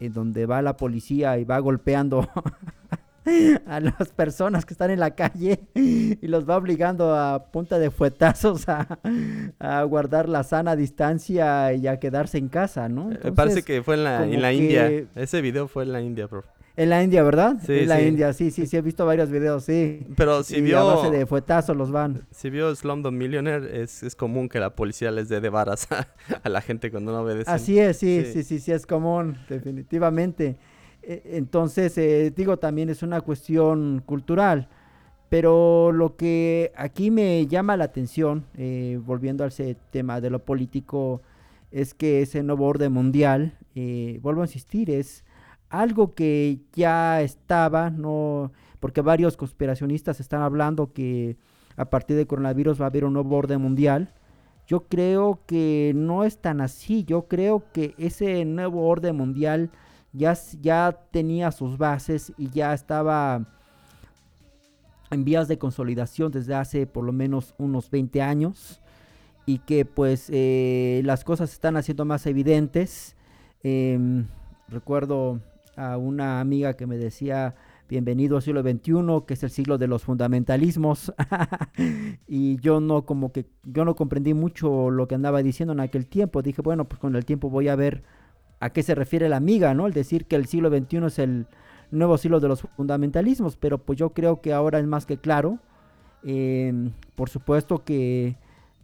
en 0.00 0.14
donde 0.14 0.46
va 0.46 0.62
la 0.62 0.78
policía 0.78 1.36
y 1.36 1.44
va 1.44 1.58
golpeando 1.58 2.26
a 3.66 3.80
las 3.80 4.08
personas 4.16 4.64
que 4.64 4.72
están 4.72 4.90
en 4.90 5.00
la 5.00 5.10
calle 5.10 5.60
y 5.74 6.26
los 6.26 6.48
va 6.48 6.56
obligando 6.56 7.14
a 7.14 7.50
punta 7.52 7.78
de 7.78 7.90
fuetazos 7.90 8.70
a, 8.70 8.98
a 9.58 9.82
guardar 9.82 10.30
la 10.30 10.44
sana 10.44 10.76
distancia 10.76 11.74
y 11.74 11.88
a 11.88 12.00
quedarse 12.00 12.38
en 12.38 12.48
casa, 12.48 12.88
¿no? 12.88 13.12
Eh, 13.12 13.16
parece 13.16 13.28
Entonces, 13.28 13.64
que 13.66 13.82
fue 13.82 13.96
en 13.96 14.04
la, 14.04 14.24
en 14.24 14.40
la 14.40 14.54
India. 14.54 14.90
Ese 15.14 15.42
video 15.42 15.68
fue 15.68 15.82
en 15.82 15.92
la 15.92 16.00
India, 16.00 16.26
bro. 16.26 16.42
En 16.78 16.90
la 16.90 17.02
India, 17.02 17.24
¿verdad? 17.24 17.56
Sí, 17.66 17.72
en 17.72 17.88
la 17.88 17.98
sí. 17.98 18.06
India, 18.06 18.32
sí, 18.32 18.50
sí, 18.52 18.66
sí, 18.66 18.76
he 18.76 18.80
visto 18.82 19.04
varios 19.04 19.30
videos, 19.30 19.64
sí. 19.64 20.06
Pero 20.16 20.44
si 20.44 20.58
y 20.58 20.60
vio, 20.60 20.78
a 20.78 20.94
base 20.94 21.10
de 21.10 21.26
fuetazos 21.26 21.76
los 21.76 21.90
van. 21.90 22.22
si 22.30 22.50
vio 22.50 22.72
Slumdog 22.74 23.12
Millionaire, 23.12 23.82
es, 23.82 24.04
es 24.04 24.14
común 24.14 24.48
que 24.48 24.60
la 24.60 24.70
policía 24.76 25.10
les 25.10 25.28
dé 25.28 25.40
de 25.40 25.48
varas 25.48 25.88
a, 25.90 26.06
a 26.42 26.48
la 26.48 26.60
gente 26.60 26.90
cuando 26.92 27.10
no 27.10 27.22
obedecen. 27.22 27.52
Así 27.52 27.80
es, 27.80 27.96
sí, 27.98 28.22
Sí. 28.24 28.32
sí, 28.32 28.42
sí, 28.44 28.58
sí, 28.60 28.70
es 28.72 28.86
común, 28.86 29.36
definitivamente. 29.48 30.56
E- 31.02 31.22
Entonces, 31.32 31.98
eh, 31.98 32.32
digo, 32.34 32.58
también 32.58 32.90
es 32.90 33.02
una 33.02 33.20
cuestión 33.22 34.00
cultural. 34.06 34.68
Pero 35.28 35.92
lo 35.92 36.16
que 36.16 36.72
aquí 36.76 37.10
me 37.10 37.46
llama 37.48 37.76
la 37.76 37.84
atención, 37.84 38.44
eh, 38.56 38.98
volviendo 39.04 39.44
a 39.44 39.48
ese 39.48 39.76
tema 39.90 40.20
de 40.20 40.30
lo 40.30 40.38
político, 40.38 41.20
es 41.70 41.92
que 41.92 42.22
ese 42.22 42.42
nuevo 42.42 42.66
orden 42.66 42.92
mundial, 42.92 43.58
eh, 43.74 44.18
vuelvo 44.22 44.40
a 44.42 44.44
insistir, 44.46 44.90
es 44.90 45.24
algo 45.70 46.14
que 46.14 46.60
ya 46.72 47.20
estaba, 47.20 47.90
no, 47.90 48.52
porque 48.80 49.00
varios 49.00 49.36
conspiracionistas 49.36 50.20
están 50.20 50.42
hablando 50.42 50.92
que 50.92 51.36
a 51.76 51.86
partir 51.90 52.16
del 52.16 52.26
coronavirus 52.26 52.80
va 52.80 52.86
a 52.86 52.88
haber 52.88 53.04
un 53.04 53.12
nuevo 53.12 53.36
orden 53.36 53.60
mundial. 53.60 54.12
Yo 54.66 54.86
creo 54.88 55.40
que 55.46 55.92
no 55.94 56.24
es 56.24 56.38
tan 56.38 56.60
así. 56.60 57.04
Yo 57.04 57.28
creo 57.28 57.64
que 57.72 57.94
ese 57.98 58.44
nuevo 58.44 58.86
orden 58.86 59.16
mundial 59.16 59.70
ya, 60.12 60.36
ya 60.60 60.98
tenía 61.10 61.52
sus 61.52 61.78
bases 61.78 62.32
y 62.36 62.50
ya 62.50 62.74
estaba 62.74 63.46
en 65.10 65.24
vías 65.24 65.48
de 65.48 65.58
consolidación 65.58 66.32
desde 66.32 66.54
hace 66.54 66.86
por 66.86 67.04
lo 67.04 67.12
menos 67.12 67.54
unos 67.58 67.90
20 67.90 68.20
años 68.20 68.80
y 69.46 69.60
que 69.60 69.86
pues 69.86 70.28
eh, 70.30 71.00
las 71.04 71.24
cosas 71.24 71.52
están 71.52 71.76
haciendo 71.76 72.04
más 72.04 72.26
evidentes. 72.26 73.16
Em, 73.62 74.26
recuerdo 74.68 75.40
a 75.78 75.96
una 75.96 76.40
amiga 76.40 76.74
que 76.74 76.86
me 76.86 76.98
decía 76.98 77.54
bienvenido 77.88 78.36
al 78.36 78.42
siglo 78.42 78.62
XXI, 78.62 79.24
que 79.26 79.34
es 79.34 79.42
el 79.44 79.50
siglo 79.50 79.78
de 79.78 79.86
los 79.86 80.02
fundamentalismos. 80.02 81.14
y 82.26 82.56
yo 82.60 82.80
no 82.80 83.06
como 83.06 83.32
que 83.32 83.46
yo 83.64 83.84
no 83.84 83.94
comprendí 83.94 84.34
mucho 84.34 84.90
lo 84.90 85.06
que 85.08 85.14
andaba 85.14 85.42
diciendo 85.42 85.72
en 85.72 85.80
aquel 85.80 86.06
tiempo. 86.06 86.42
Dije, 86.42 86.62
bueno, 86.62 86.86
pues 86.86 86.98
con 86.98 87.14
el 87.14 87.24
tiempo 87.24 87.48
voy 87.48 87.68
a 87.68 87.76
ver 87.76 88.02
a 88.60 88.70
qué 88.70 88.82
se 88.82 88.94
refiere 88.94 89.28
la 89.28 89.36
amiga, 89.36 89.72
¿no? 89.72 89.86
El 89.86 89.92
decir 89.92 90.26
que 90.26 90.36
el 90.36 90.46
siglo 90.46 90.68
XXI 90.68 91.06
es 91.06 91.18
el 91.20 91.46
nuevo 91.90 92.18
siglo 92.18 92.40
de 92.40 92.48
los 92.48 92.62
fundamentalismos, 92.76 93.56
pero 93.56 93.78
pues 93.78 93.98
yo 93.98 94.10
creo 94.10 94.40
que 94.40 94.52
ahora 94.52 94.80
es 94.80 94.86
más 94.86 95.06
que 95.06 95.18
claro. 95.18 95.60
Em, 96.24 96.90
por 97.14 97.30
supuesto 97.30 97.84
que 97.84 98.36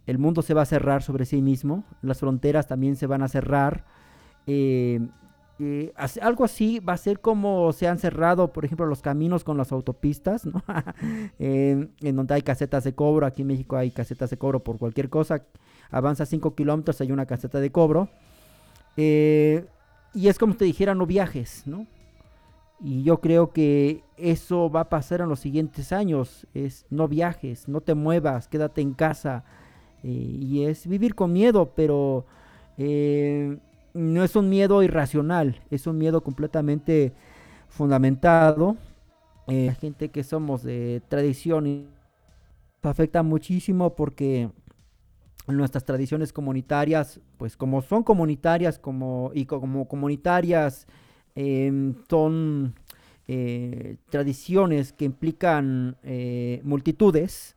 el 0.07 0.17
mundo 0.17 0.41
se 0.41 0.53
va 0.53 0.61
a 0.61 0.65
cerrar 0.65 1.03
sobre 1.03 1.25
sí 1.25 1.41
mismo, 1.41 1.83
las 2.01 2.19
fronteras 2.19 2.67
también 2.67 2.95
se 2.95 3.05
van 3.05 3.21
a 3.21 3.27
cerrar. 3.27 3.85
em, 4.47 5.09
as- 5.95 6.17
algo 6.17 6.43
así 6.43 6.79
va 6.79 6.93
a 6.93 6.97
ser 6.97 7.19
como 7.21 7.71
se 7.73 7.87
han 7.87 7.97
cerrado, 7.99 8.51
por 8.51 8.65
ejemplo, 8.65 8.85
los 8.85 9.01
caminos 9.01 9.43
con 9.43 9.57
las 9.57 9.71
autopistas, 9.71 10.43
en 11.39 12.15
donde 12.15 12.33
hay 12.33 12.41
casetas 12.41 12.83
de 12.83 12.93
cobro. 12.93 13.25
Aquí 13.25 13.41
en 13.43 13.47
México 13.49 13.77
hay 13.77 13.91
casetas 13.91 14.29
de 14.29 14.37
cobro 14.37 14.63
por 14.63 14.77
cualquier 14.77 15.09
cosa. 15.09 15.43
Avanza 15.91 16.25
5 16.25 16.55
kilómetros, 16.55 16.99
hay 17.01 17.11
una 17.11 17.25
caseta 17.25 17.59
de 17.59 17.71
cobro. 17.71 18.09
Eh, 18.97 19.65
y 20.13 20.27
es 20.27 20.37
como 20.39 20.55
te 20.55 20.65
dijera, 20.65 20.95
no 20.95 21.05
viajes, 21.05 21.63
¿no? 21.65 21.85
Y 22.81 23.03
yo 23.03 23.21
creo 23.21 23.51
que 23.51 24.03
eso 24.17 24.69
va 24.69 24.81
a 24.81 24.89
pasar 24.89 25.21
en 25.21 25.29
los 25.29 25.39
siguientes 25.39 25.91
años. 25.91 26.45
Es 26.53 26.85
no 26.89 27.07
viajes, 27.07 27.67
no 27.67 27.81
te 27.81 27.95
muevas, 27.95 28.47
quédate 28.47 28.81
en 28.81 28.93
casa. 28.93 29.43
Eh, 30.03 30.09
y 30.09 30.63
es 30.65 30.85
vivir 30.87 31.15
con 31.15 31.31
miedo, 31.33 31.71
pero 31.75 32.25
eh, 32.77 33.57
no 33.95 34.25
es 34.25 34.35
un 34.35 34.49
miedo 34.49 34.83
irracional, 34.83 35.61
es 35.71 35.87
un 35.87 35.97
miedo 35.97 36.21
completamente 36.21 37.13
fundamentado. 37.69 38.75
Eh, 39.47 39.67
la 39.67 39.73
gente 39.73 40.09
que 40.09 40.23
somos 40.23 40.63
de 40.63 41.01
tradición 41.07 41.87
afecta 42.81 43.23
muchísimo 43.23 43.95
porque 43.95 44.51
nuestras 45.47 45.85
tradiciones 45.85 46.33
comunitarias, 46.33 47.21
pues 47.37 47.55
como 47.55 47.81
son 47.81 48.03
comunitarias 48.03 48.77
como, 48.77 49.31
y 49.33 49.45
como 49.45 49.87
comunitarias 49.87 50.87
em, 51.33 51.95
son 52.09 52.75
eh, 53.27 53.97
tradiciones 54.09 54.91
que 54.91 55.05
implican 55.05 55.95
eh, 56.03 56.59
multitudes, 56.63 57.55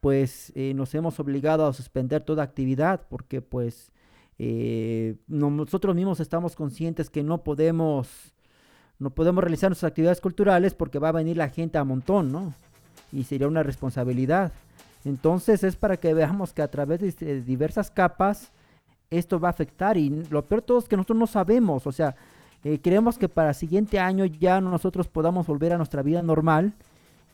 pues 0.00 0.52
nos 0.74 0.94
hemos 0.94 1.18
obligado 1.18 1.66
a 1.66 1.72
suspender 1.72 2.22
toda 2.22 2.42
actividad 2.42 3.06
porque 3.08 3.40
pues 3.40 3.93
nosotros 4.38 5.94
mismos 5.94 6.20
estamos 6.20 6.56
conscientes 6.56 7.08
que 7.08 7.22
no 7.22 7.42
podemos 7.44 8.34
no 8.98 9.10
podemos 9.10 9.42
realizar 9.42 9.70
nuestras 9.70 9.90
actividades 9.90 10.20
culturales 10.20 10.74
porque 10.74 10.98
va 10.98 11.08
a 11.08 11.12
venir 11.12 11.36
la 11.36 11.48
gente 11.48 11.78
a 11.78 11.84
montón, 11.84 12.32
¿no? 12.32 12.54
Y 13.12 13.24
sería 13.24 13.48
una 13.48 13.62
responsabilidad. 13.62 14.52
Entonces 15.04 15.64
es 15.64 15.76
para 15.76 15.96
que 15.96 16.14
veamos 16.14 16.52
que 16.52 16.62
a 16.62 16.70
través 16.70 17.18
de 17.18 17.42
diversas 17.42 17.90
capas 17.90 18.50
esto 19.10 19.38
va 19.38 19.48
a 19.48 19.50
afectar 19.50 19.96
y 19.96 20.24
lo 20.30 20.44
peor 20.44 20.62
todo 20.62 20.78
es 20.78 20.88
que 20.88 20.96
nosotros 20.96 21.18
no 21.18 21.26
sabemos, 21.26 21.86
o 21.86 21.92
sea, 21.92 22.16
eh, 22.64 22.80
creemos 22.82 23.18
que 23.18 23.28
para 23.28 23.50
el 23.50 23.54
siguiente 23.54 23.98
año 23.98 24.24
ya 24.24 24.60
nosotros 24.60 25.06
podamos 25.06 25.46
volver 25.46 25.74
a 25.74 25.76
nuestra 25.76 26.02
vida 26.02 26.22
normal 26.22 26.72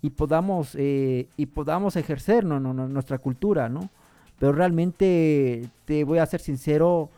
y 0.02 0.10
podamos, 0.10 0.74
eh, 0.74 1.28
y 1.36 1.46
podamos 1.46 1.94
ejercer 1.94 2.44
nuestra 2.44 3.18
cultura, 3.18 3.68
¿no? 3.68 3.88
Pero 4.40 4.52
realmente, 4.52 5.68
te 5.84 6.02
voy 6.02 6.18
a 6.18 6.26
ser 6.26 6.40
sincero, 6.40 7.10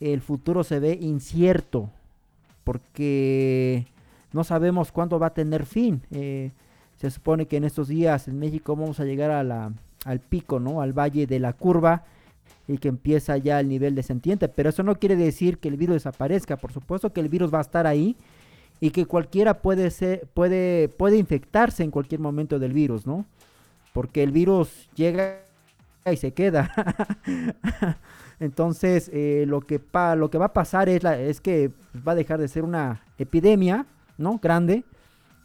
el 0.00 0.22
futuro 0.22 0.64
se 0.64 0.80
ve 0.80 0.98
incierto 1.00 1.90
porque 2.64 3.86
no 4.32 4.42
sabemos 4.42 4.90
cuándo 4.90 5.18
va 5.18 5.28
a 5.28 5.34
tener 5.34 5.66
fin. 5.66 6.02
Eh, 6.10 6.50
se 6.96 7.10
supone 7.10 7.46
que 7.46 7.58
en 7.58 7.64
estos 7.64 7.88
días 7.88 8.26
en 8.26 8.38
México 8.38 8.74
vamos 8.74 8.98
a 9.00 9.04
llegar 9.04 9.30
a 9.30 9.70
al 10.04 10.20
pico, 10.20 10.58
¿no? 10.58 10.80
Al 10.80 10.92
valle 10.92 11.26
de 11.26 11.38
la 11.38 11.52
curva 11.52 12.04
y 12.66 12.78
que 12.78 12.88
empieza 12.88 13.36
ya 13.36 13.60
el 13.60 13.68
nivel 13.68 13.94
descendiente. 13.94 14.48
Pero 14.48 14.70
eso 14.70 14.82
no 14.82 14.98
quiere 14.98 15.14
decir 15.14 15.58
que 15.58 15.68
el 15.68 15.76
virus 15.76 15.96
desaparezca. 15.96 16.56
Por 16.56 16.72
supuesto 16.72 17.12
que 17.12 17.20
el 17.20 17.28
virus 17.28 17.52
va 17.52 17.58
a 17.58 17.62
estar 17.62 17.86
ahí 17.86 18.16
y 18.80 18.90
que 18.90 19.04
cualquiera 19.04 19.60
puede 19.60 19.90
ser, 19.90 20.26
puede, 20.32 20.88
puede 20.88 21.18
infectarse 21.18 21.84
en 21.84 21.90
cualquier 21.90 22.20
momento 22.20 22.58
del 22.58 22.72
virus, 22.72 23.06
¿no? 23.06 23.26
Porque 23.92 24.22
el 24.22 24.32
virus 24.32 24.88
llega 24.94 25.51
y 26.10 26.16
se 26.16 26.32
queda. 26.32 26.72
Entonces, 28.40 29.10
eh, 29.12 29.44
lo, 29.46 29.60
que 29.60 29.80
lo 30.16 30.30
que 30.30 30.38
va 30.38 30.46
a 30.46 30.52
pasar 30.52 30.88
es, 30.88 31.02
la, 31.02 31.18
es 31.18 31.40
que 31.40 31.70
va 32.06 32.12
a 32.12 32.16
dejar 32.16 32.40
de 32.40 32.48
ser 32.48 32.64
una 32.64 33.02
epidemia, 33.18 33.86
¿no? 34.18 34.38
Grande 34.42 34.84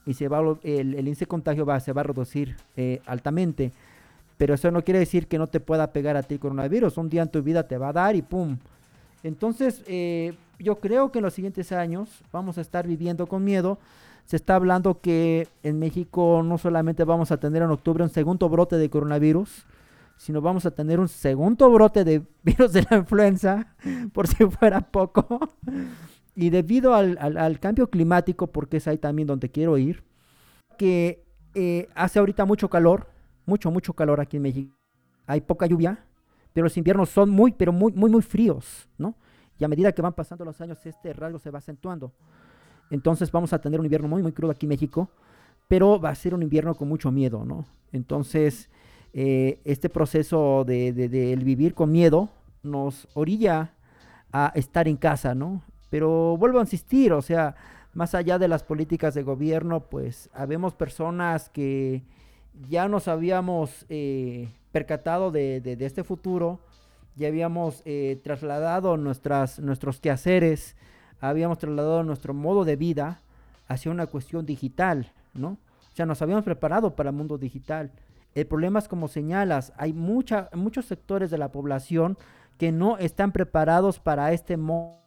y 0.08 0.14
se 0.14 0.30
va 0.30 0.40
el, 0.40 0.96
el 0.96 1.00
índice 1.00 1.26
de 1.26 1.28
contagio 1.28 1.66
va, 1.66 1.80
se 1.82 1.92
va 1.92 2.02
a 2.02 2.06
reducir 2.06 2.56
eh, 2.78 3.02
altamente. 3.06 3.74
Pero 4.38 4.54
eso 4.54 4.72
no 4.72 4.84
quiere 4.84 5.00
decir 5.00 5.28
que 5.28 5.38
no 5.38 5.48
te 5.48 5.60
pueda 5.60 5.92
pegar 5.92 6.16
a 6.16 6.24
ti 6.24 6.38
coronavirus. 6.38 6.98
Un 6.98 7.10
día 7.10 7.24
en 7.24 7.30
tu 7.30 7.44
vida 7.44 7.68
te 7.68 7.78
va 7.78 7.90
a 7.90 7.94
dar 7.94 8.16
y 8.16 8.22
¡pum! 8.22 8.58
Entonces, 9.24 9.84
eh, 9.88 10.34
yo 10.60 10.78
creo 10.78 11.12
que 11.12 11.20
en 11.20 11.26
los 11.26 11.34
siguientes 11.34 11.72
años 11.74 12.24
vamos 12.32 12.58
a 12.58 12.62
estar 12.62 12.88
viviendo 12.88 13.28
con 13.28 13.44
miedo. 13.44 13.80
Se 14.26 14.38
está 14.38 14.56
hablando 14.56 15.02
que 15.02 15.48
en 15.64 15.78
México 15.80 16.42
no 16.44 16.58
solamente 16.58 17.04
vamos 17.04 17.32
a 17.32 17.38
tener 17.38 17.62
en 17.62 17.72
octubre 17.72 18.04
un 18.04 18.10
segundo 18.10 18.48
brote 18.48 18.78
de 18.78 18.90
coronavirus, 18.90 19.66
sino 20.18 20.42
vamos 20.42 20.66
a 20.66 20.72
tener 20.72 21.00
un 21.00 21.08
segundo 21.08 21.70
brote 21.72 22.04
de 22.04 22.24
virus 22.44 22.74
de 22.74 22.86
la 22.90 22.98
influenza, 22.98 23.76
por 24.14 24.28
si 24.28 24.46
fuera 24.46 24.82
poco. 24.82 25.40
Y 26.36 26.50
debido 26.50 26.94
al, 26.94 27.60
cambio 27.60 27.90
climático, 27.90 28.48
porque 28.48 28.78
es 28.78 28.88
ahí 28.88 28.98
también 28.98 29.28
donde 29.28 29.50
quiero 29.50 29.78
ir, 29.78 30.04
que 30.78 31.26
eh, 31.56 31.90
hace 31.96 32.20
ahorita 32.20 32.46
mucho 32.46 32.70
calor, 32.70 33.08
mucho, 33.46 33.72
mucho 33.72 33.94
calor 33.94 34.20
aquí 34.20 34.38
en 34.38 34.44
México. 34.44 34.76
Hay 35.26 35.42
poca 35.42 35.66
lluvia, 35.66 36.06
pero 36.54 36.66
los 36.66 36.78
inviernos 36.78 37.10
son 37.10 37.30
muy, 37.30 37.52
pero 37.52 37.72
muy, 37.72 37.92
muy, 37.94 38.10
muy 38.10 38.22
fríos, 38.22 38.88
¿no? 38.98 39.16
Y 39.60 39.64
a 39.64 39.68
medida 39.68 39.92
que 39.92 40.02
van 40.02 40.14
pasando 40.14 40.46
los 40.46 40.62
años, 40.62 40.86
este 40.86 41.14
rasgo 41.14 41.40
se 41.40 41.50
va 41.50 41.60
acentuando. 41.60 42.14
Entonces 42.90 43.32
vamos 43.32 43.54
a 43.54 43.60
tener 43.60 43.80
un 43.80 43.86
invierno 43.86 44.08
muy, 44.08 44.22
muy 44.22 44.32
crudo 44.32 44.52
aquí 44.52 44.66
en 44.66 44.70
México, 44.70 45.10
pero 45.68 46.00
va 46.00 46.10
a 46.10 46.16
ser 46.16 46.34
un 46.34 46.44
invierno 46.44 46.76
con 46.76 46.88
mucho 46.88 47.12
miedo, 47.12 47.44
¿no? 47.44 47.66
Entonces, 47.92 48.70
eh, 49.20 49.60
este 49.66 49.90
proceso 49.90 50.64
de, 50.64 50.94
de, 50.94 51.36
vivir 51.38 51.74
con 51.74 51.92
miedo 51.92 52.30
nos 52.62 53.08
orilla 53.16 53.72
a 54.32 54.52
estar 54.54 54.88
en 54.88 54.96
casa, 54.96 55.34
¿no? 55.34 55.64
Pero 55.90 56.38
vuelvo 56.38 56.60
a 56.60 56.62
insistir, 56.62 57.12
o 57.14 57.24
sea, 57.24 57.56
más 57.96 58.14
allá 58.14 58.38
de 58.38 58.48
las 58.48 58.62
políticas 58.62 59.16
de 59.16 59.24
gobierno, 59.24 59.80
pues 59.80 60.30
habemos 60.36 60.76
personas 60.76 61.50
que 61.50 62.04
ya 62.70 62.88
nos 62.88 63.08
habíamos 63.08 63.88
eh, 63.90 64.50
percatado 64.72 65.32
de, 65.32 65.78
este 65.80 66.04
futuro, 66.04 66.60
ya 67.16 67.28
habíamos 67.30 67.82
eh, 67.86 68.20
trasladado 68.24 68.98
nuestros 68.98 70.00
quehaceres, 70.00 70.76
habíamos 71.20 71.58
trasladado 71.58 72.04
nuestro 72.04 72.36
modo 72.36 72.66
de 72.66 72.76
vida 72.76 73.20
hacia 73.68 73.90
una 73.90 74.06
cuestión 74.06 74.46
digital, 74.46 75.12
¿no? 75.34 75.58
O 75.92 75.96
sea, 75.96 76.06
nos 76.06 76.22
habíamos 76.22 76.46
preparado 76.46 76.96
para 76.96 77.10
el 77.10 77.16
mundo 77.16 77.40
digital. 77.40 77.92
El 78.38 78.46
problema 78.46 78.78
es 78.78 78.88
como 78.88 79.08
señalas, 79.08 79.74
hay 79.78 79.94
mucha, 79.94 80.50
muchos 80.54 80.86
sectores 80.86 81.32
de 81.32 81.40
la 81.40 81.52
población 81.52 82.20
que 82.60 82.72
no 82.72 83.00
están 83.00 83.32
preparados 83.32 84.00
para 84.00 84.32
este 84.32 84.58
modo 84.58 85.02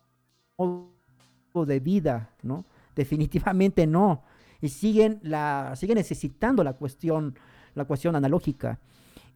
de 1.55 1.79
vida, 1.79 2.31
¿no? 2.43 2.65
Definitivamente 2.97 3.87
no 3.87 4.25
y 4.61 4.71
siguen, 4.71 5.21
la, 5.23 5.75
siguen 5.77 5.99
necesitando 5.99 6.65
la 6.65 6.73
cuestión, 6.73 7.39
la 7.77 7.85
cuestión 7.85 8.17
analógica. 8.17 8.81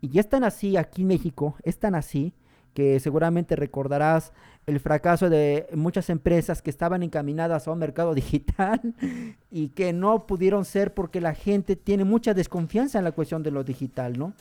Y 0.01 0.09
ya 0.09 0.23
están 0.23 0.43
así 0.43 0.77
aquí 0.77 1.03
en 1.03 1.09
México, 1.09 1.55
es 1.63 1.79
tan 1.79 1.95
así 1.95 2.35
que 2.75 2.99
seguramente 3.01 3.57
recordarás 3.57 4.33
el 4.67 4.81
fracaso 4.81 5.31
de 5.31 5.69
muchas 5.75 6.11
empresas 6.11 6.61
que 6.61 6.71
estaban 6.71 7.03
encaminadas 7.03 7.67
a 7.67 7.73
un 7.73 7.79
mercado 7.79 8.15
digital 8.15 8.81
y 9.51 9.69
que 9.69 9.93
no 9.93 10.27
pudieron 10.27 10.65
ser 10.65 10.93
porque 10.93 11.21
la 11.21 11.35
gente 11.35 11.77
tiene 11.77 12.05
mucha 12.05 12.35
desconfianza 12.35 12.99
en 12.99 13.05
la 13.05 13.13
cuestión 13.13 13.43
de 13.43 13.51
lo 13.53 13.65
digital, 13.65 14.19
¿no? 14.19 14.35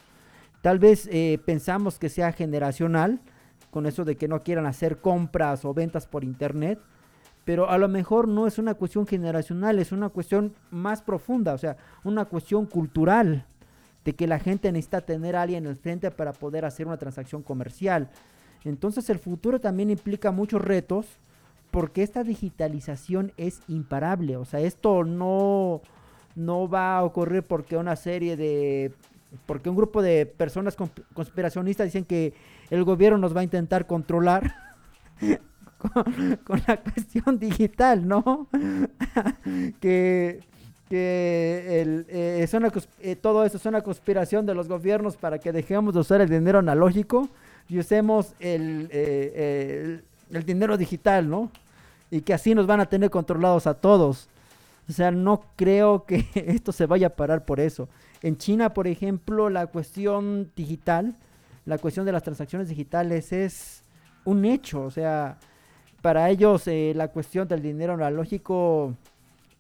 Tal 0.62 0.80
vez 0.80 1.08
eh, 1.12 1.40
pensamos 1.46 2.00
que 2.00 2.10
sea 2.10 2.32
generacional, 2.32 3.20
con 3.70 3.86
eso 3.86 4.06
de 4.06 4.16
que 4.16 4.28
no 4.28 4.40
quieran 4.40 4.66
hacer 4.66 4.98
compras 4.98 5.66
o 5.66 5.74
ventas 5.74 6.08
por 6.08 6.24
internet, 6.24 6.80
pero 7.44 7.70
a 7.70 7.78
lo 7.78 7.90
mejor 7.90 8.28
no 8.28 8.48
es 8.48 8.58
una 8.58 8.74
cuestión 8.74 9.06
generacional, 9.06 9.80
es 9.80 9.92
una 9.92 10.10
cuestión 10.10 10.54
más 10.72 11.02
profunda, 11.02 11.54
o 11.54 11.58
sea, 11.58 11.76
una 12.04 12.26
cuestión 12.26 12.66
cultural, 12.66 13.46
de 14.04 14.14
que 14.14 14.28
la 14.28 14.39
gente 14.39 14.72
necesita 14.72 15.01
tener 15.01 15.36
a 15.36 15.43
alguien 15.43 15.66
en 15.66 15.72
el 15.72 15.78
frente 15.78 16.12
para 16.12 16.34
poder 16.34 16.66
hacer 16.66 16.88
una 16.88 16.97
transacción 16.97 17.41
comercial. 17.41 18.10
Entonces 18.66 19.10
el 19.10 19.20
futuro 19.20 19.60
también 19.60 19.89
implica 19.89 20.32
muchos 20.32 20.62
retos, 20.62 21.06
porque 21.72 22.04
esta 22.04 22.24
digitalización 22.24 23.32
es 23.36 23.62
imparable, 23.68 24.38
o 24.38 24.45
sea, 24.45 24.60
esto 24.60 25.04
no, 25.04 25.82
no 26.36 26.70
va 26.70 26.97
a 26.97 27.04
ocurrir 27.04 27.43
porque 27.43 27.78
una 27.78 27.95
serie 27.95 28.38
de 28.38 28.93
porque 29.47 29.70
un 29.70 29.76
grupo 29.76 30.04
de 30.04 30.28
personas 30.28 30.78
conspiracionistas 31.14 31.86
dicen 31.86 32.06
que 32.06 32.34
el 32.70 32.84
gobierno 32.84 33.18
nos 33.18 33.36
va 33.36 33.41
a 33.41 33.43
intentar 33.43 33.88
controlar 33.88 34.54
con, 36.45 36.62
la 36.68 36.78
cuestión 36.78 37.39
digital, 37.39 38.08
¿no? 38.08 38.47
que 39.80 40.41
que 40.94 42.06
eh, 42.08 42.46
eh, 43.02 43.16
todo 43.16 43.44
eso 43.44 43.58
es 43.58 43.66
una 43.66 43.82
conspiración 43.82 44.46
de 44.46 44.54
los 44.54 44.68
gobiernos 44.68 45.18
para 45.18 45.39
que 45.39 45.52
dejemos 45.52 45.96
de 45.96 46.02
usar 46.02 46.22
el 46.22 46.30
dinero 46.30 46.60
analógico 46.60 47.30
y 47.68 47.80
usemos 47.80 48.36
el, 48.39 48.89
eh, 48.91 50.04
el, 50.30 50.46
dinero 50.46 50.78
digital, 50.78 51.28
¿no? 51.28 51.50
Y 52.12 52.22
que 52.22 52.36
así 52.36 52.54
nos 52.54 52.68
van 52.68 52.80
a 52.80 52.86
tener 52.86 53.10
controlados 53.10 53.66
a 53.66 53.74
todos. 53.74 54.30
O 54.88 54.94
sea, 54.94 55.10
no 55.10 55.41
creo 55.56 56.06
que 56.06 56.28
esto 56.36 56.72
se 56.72 56.86
vaya 56.86 57.08
a 57.08 57.16
parar 57.16 57.44
por 57.44 57.60
eso. 57.60 57.89
En 58.22 58.38
China, 58.38 58.72
por 58.76 58.86
ejemplo, 58.86 59.50
la 59.50 59.66
cuestión 59.66 60.52
digital, 60.56 61.16
la 61.66 61.80
cuestión 61.80 62.06
de 62.06 62.12
las 62.12 62.22
transacciones 62.22 62.70
digitales 62.70 63.34
es 63.34 63.82
un 64.26 64.46
hecho. 64.46 64.84
O 64.84 64.91
sea, 64.91 65.39
para 66.04 66.30
ellos 66.30 66.68
la 66.68 67.08
cuestión 67.08 67.48
del 67.48 67.64
dinero 67.64 67.94
analógico 67.94 68.96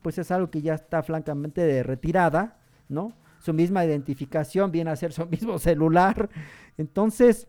pues 0.03 0.17
es 0.19 0.29
algo 0.29 0.51
que 0.51 0.61
ya 0.61 0.75
está 0.75 1.01
francamente 1.01 1.81
retirada, 1.81 2.59
¿no? 2.89 3.13
Su 3.39 3.53
misma 3.53 3.83
identificación 3.83 4.71
viene 4.71 4.91
a 4.91 4.95
ser 4.95 5.11
su 5.13 5.25
mismo 5.27 5.57
celular. 5.57 6.29
Entonces, 6.77 7.47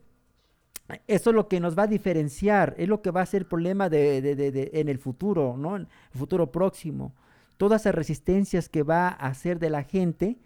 eso 1.07 1.31
es 1.31 1.37
lo 1.37 1.49
que 1.49 1.61
nos 1.61 1.79
va 1.79 1.85
a 1.85 1.87
diferenciar, 1.87 2.75
es 2.79 2.89
lo 2.89 3.03
que 3.03 3.11
va 3.11 3.23
a 3.23 3.27
ser 3.27 3.43
el 3.43 3.47
problema 3.47 3.89
de, 3.89 4.21
de, 4.23 4.35
de, 4.37 4.71
en 4.75 4.89
el 4.89 4.99
futuro, 4.99 5.57
¿no? 5.57 5.77
En 5.77 5.83
el 5.83 6.19
futuro 6.19 6.51
próximo. 6.53 7.15
Todas 7.57 7.83
esas 7.83 7.95
resistencias 7.95 8.69
que 8.69 8.83
va 8.83 9.09
a 9.09 9.29
hacer 9.29 9.59
de 9.59 9.71
la 9.71 9.83
gente, 9.83 10.39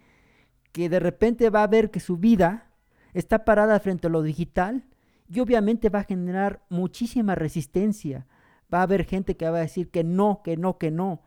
que 0.71 0.89
de 0.89 0.99
repente 0.99 1.49
va 1.49 1.63
a 1.63 1.67
ver 1.67 1.91
que 1.91 1.99
su 1.99 2.17
vida 2.17 2.71
está 3.13 3.43
parada 3.45 3.79
frente 3.79 4.07
a 4.07 4.09
lo 4.09 4.21
digital 4.21 4.85
y 5.29 5.39
obviamente 5.39 5.89
va 5.89 5.99
a 5.99 6.03
generar 6.03 6.61
muchísima 6.69 7.35
resistencia. 7.35 8.25
Va 8.73 8.79
a 8.79 8.83
haber 8.83 9.05
gente 9.05 9.35
que 9.35 9.49
va 9.49 9.57
a 9.57 9.61
decir 9.61 9.89
que 9.89 10.03
no, 10.03 10.41
que 10.43 10.57
no, 10.57 10.77
que 10.77 10.91
no, 10.91 11.21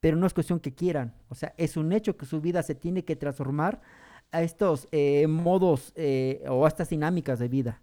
pero 0.00 0.16
no 0.16 0.26
es 0.26 0.34
cuestión 0.34 0.60
que 0.60 0.74
quieran. 0.74 1.14
O 1.28 1.34
sea, 1.34 1.54
es 1.56 1.76
un 1.76 1.92
hecho 1.92 2.16
que 2.16 2.26
su 2.26 2.40
vida 2.40 2.62
se 2.62 2.74
tiene 2.74 3.04
que 3.04 3.16
transformar 3.16 3.80
a 4.32 4.42
estos 4.42 4.88
eh, 4.92 5.26
modos 5.26 5.92
eh, 5.96 6.42
o 6.48 6.64
a 6.64 6.68
estas 6.68 6.88
dinámicas 6.88 7.38
de 7.38 7.48
vida. 7.48 7.80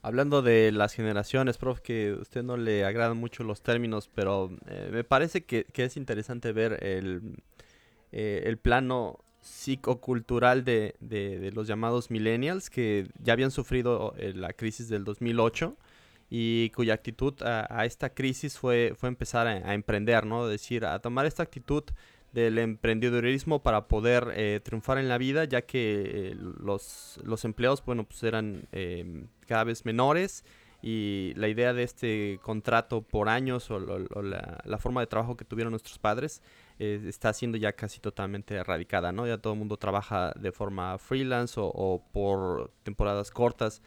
Hablando 0.00 0.42
de 0.42 0.72
las 0.72 0.94
generaciones, 0.94 1.58
prof, 1.58 1.80
que 1.80 2.16
a 2.18 2.20
usted 2.20 2.42
no 2.42 2.56
le 2.56 2.84
agradan 2.84 3.16
mucho 3.16 3.44
los 3.44 3.62
términos, 3.62 4.10
pero 4.12 4.50
eh, 4.66 4.88
me 4.92 5.04
parece 5.04 5.44
que, 5.44 5.66
es 5.72 5.96
interesante 5.96 6.52
ver 6.52 6.82
el, 6.84 7.36
eh, 8.10 8.42
el 8.46 8.56
plano 8.56 9.20
psicocultural 9.42 10.64
de, 10.64 10.96
de, 11.00 11.52
los 11.52 11.68
llamados 11.68 12.10
millennials 12.10 12.70
que 12.70 13.08
ya 13.20 13.32
habían 13.32 13.50
sufrido 13.50 14.14
la 14.34 14.52
crisis 14.52 14.88
del 14.88 15.02
2008 15.02 15.76
y 16.34 16.70
cuya 16.70 16.94
actitud 16.94 17.34
a, 17.42 17.84
esta 17.84 18.14
crisis 18.14 18.58
fue, 18.58 18.94
fue 18.96 19.10
empezar 19.10 19.46
a, 19.46 19.50
a, 19.50 19.74
emprender, 19.74 20.24
¿no? 20.24 20.46
decir, 20.46 20.86
a 20.86 20.98
tomar 20.98 21.26
esta 21.26 21.42
actitud 21.42 21.84
del 22.32 22.56
emprendedurismo 22.56 23.62
para 23.62 23.86
poder 23.86 24.32
eh, 24.34 24.60
triunfar 24.64 24.96
en 24.96 25.10
la 25.10 25.18
vida, 25.18 25.44
ya 25.44 25.60
que 25.60 26.30
eh, 26.30 26.34
los, 26.34 27.20
los, 27.22 27.44
empleos, 27.44 27.84
bueno, 27.84 28.04
pues 28.04 28.22
eran 28.22 28.66
em, 28.72 29.26
cada 29.46 29.64
vez 29.64 29.84
menores 29.84 30.42
y 30.80 31.34
la 31.36 31.48
idea 31.48 31.74
de 31.74 31.82
este 31.82 32.40
contrato 32.42 33.02
por 33.02 33.28
años 33.28 33.70
o, 33.70 33.78
la, 33.78 34.78
forma 34.78 35.02
de 35.02 35.08
trabajo 35.08 35.36
que 35.36 35.44
tuvieron 35.44 35.72
nuestros 35.72 35.98
padres 35.98 36.40
eh, 36.78 37.04
está 37.06 37.34
siendo 37.34 37.58
ya 37.58 37.74
casi 37.74 38.00
totalmente 38.00 38.54
erradicada, 38.54 39.12
¿no? 39.12 39.26
Ya 39.26 39.36
todo 39.36 39.52
el 39.52 39.58
mundo 39.58 39.76
trabaja 39.76 40.32
de 40.34 40.50
forma 40.50 40.96
freelance 40.96 41.60
o, 41.62 42.02
por 42.10 42.72
temporadas 42.84 43.30
cortas. 43.30 43.82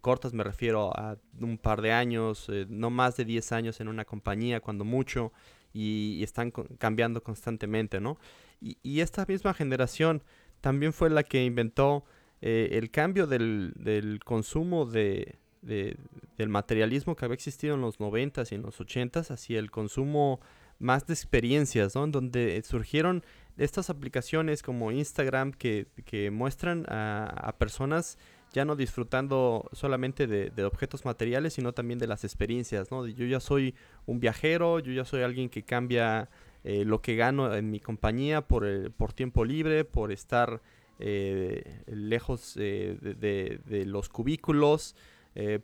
Cortas 0.00 0.32
me 0.32 0.44
refiero 0.44 0.90
a 0.96 1.18
un 1.40 1.58
par 1.58 1.82
de 1.82 1.92
años, 1.92 2.50
no 2.68 2.90
más 2.90 3.16
de 3.16 3.24
10 3.24 3.52
años 3.52 3.80
en 3.80 3.88
una 3.88 4.04
compañía, 4.04 4.60
cuando 4.60 4.84
mucho 4.84 5.32
y, 5.74 6.22
están 6.22 6.52
cambiando 6.78 7.22
constantemente, 7.22 8.00
¿no? 8.00 8.18
Y, 8.60 9.00
esta 9.00 9.26
misma 9.26 9.52
generación 9.52 10.22
también 10.62 10.94
fue 10.94 11.10
la 11.10 11.22
que 11.24 11.44
inventó 11.44 12.04
eh, 12.40 12.70
el 12.72 12.90
cambio 12.90 13.26
del, 13.26 14.20
consumo 14.24 14.86
de, 14.86 15.36
del 15.60 16.48
materialismo 16.48 17.16
que 17.16 17.26
había 17.26 17.34
existido 17.34 17.74
en 17.74 17.82
los 17.82 17.98
90s 17.98 18.52
y 18.52 18.54
en 18.54 18.62
los 18.62 18.80
80s 18.80 19.30
hacia 19.30 19.58
el 19.58 19.70
consumo 19.70 20.40
más 20.78 21.06
de 21.06 21.14
experiencias, 21.14 21.94
¿no? 21.94 22.04
En 22.04 22.12
donde 22.12 22.62
surgieron 22.64 23.22
estas 23.58 23.90
aplicaciones 23.90 24.62
como 24.62 24.92
Instagram 24.92 25.52
que, 25.52 25.86
muestran 26.32 26.86
a, 26.88 27.26
a 27.26 27.58
personas 27.58 28.18
ya 28.54 28.64
no 28.64 28.76
disfrutando 28.76 29.68
solamente 29.72 30.28
de, 30.28 30.64
objetos 30.64 31.04
materiales, 31.04 31.54
sino 31.54 31.72
también 31.72 31.98
de 31.98 32.06
las 32.06 32.22
experiencias, 32.22 32.88
¿no? 32.92 33.04
Yo 33.06 33.26
ya 33.26 33.40
soy 33.40 33.74
un 34.06 34.20
viajero, 34.20 34.78
yo 34.78 34.92
ya 34.92 35.04
soy 35.04 35.22
alguien 35.22 35.48
que 35.48 35.64
cambia 35.64 36.28
eh, 36.62 36.84
lo 36.84 37.02
que 37.02 37.16
gano 37.16 37.52
en 37.52 37.72
mi 37.72 37.80
compañía 37.80 38.42
por, 38.42 38.92
por 38.92 39.12
tiempo 39.12 39.44
libre, 39.44 39.84
por 39.84 40.12
estar 40.12 40.62
eh, 41.00 41.82
lejos 41.86 42.54
eh, 42.56 42.96
de, 43.00 43.84
los 43.86 44.08
cubículos, 44.08 44.94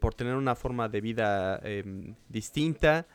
por 0.01 0.15
tener 0.15 0.35
una 0.35 0.57
forma 0.57 0.89
de 0.89 1.01
vida 1.01 1.61
em, 1.63 2.17
distinta. 2.29 3.07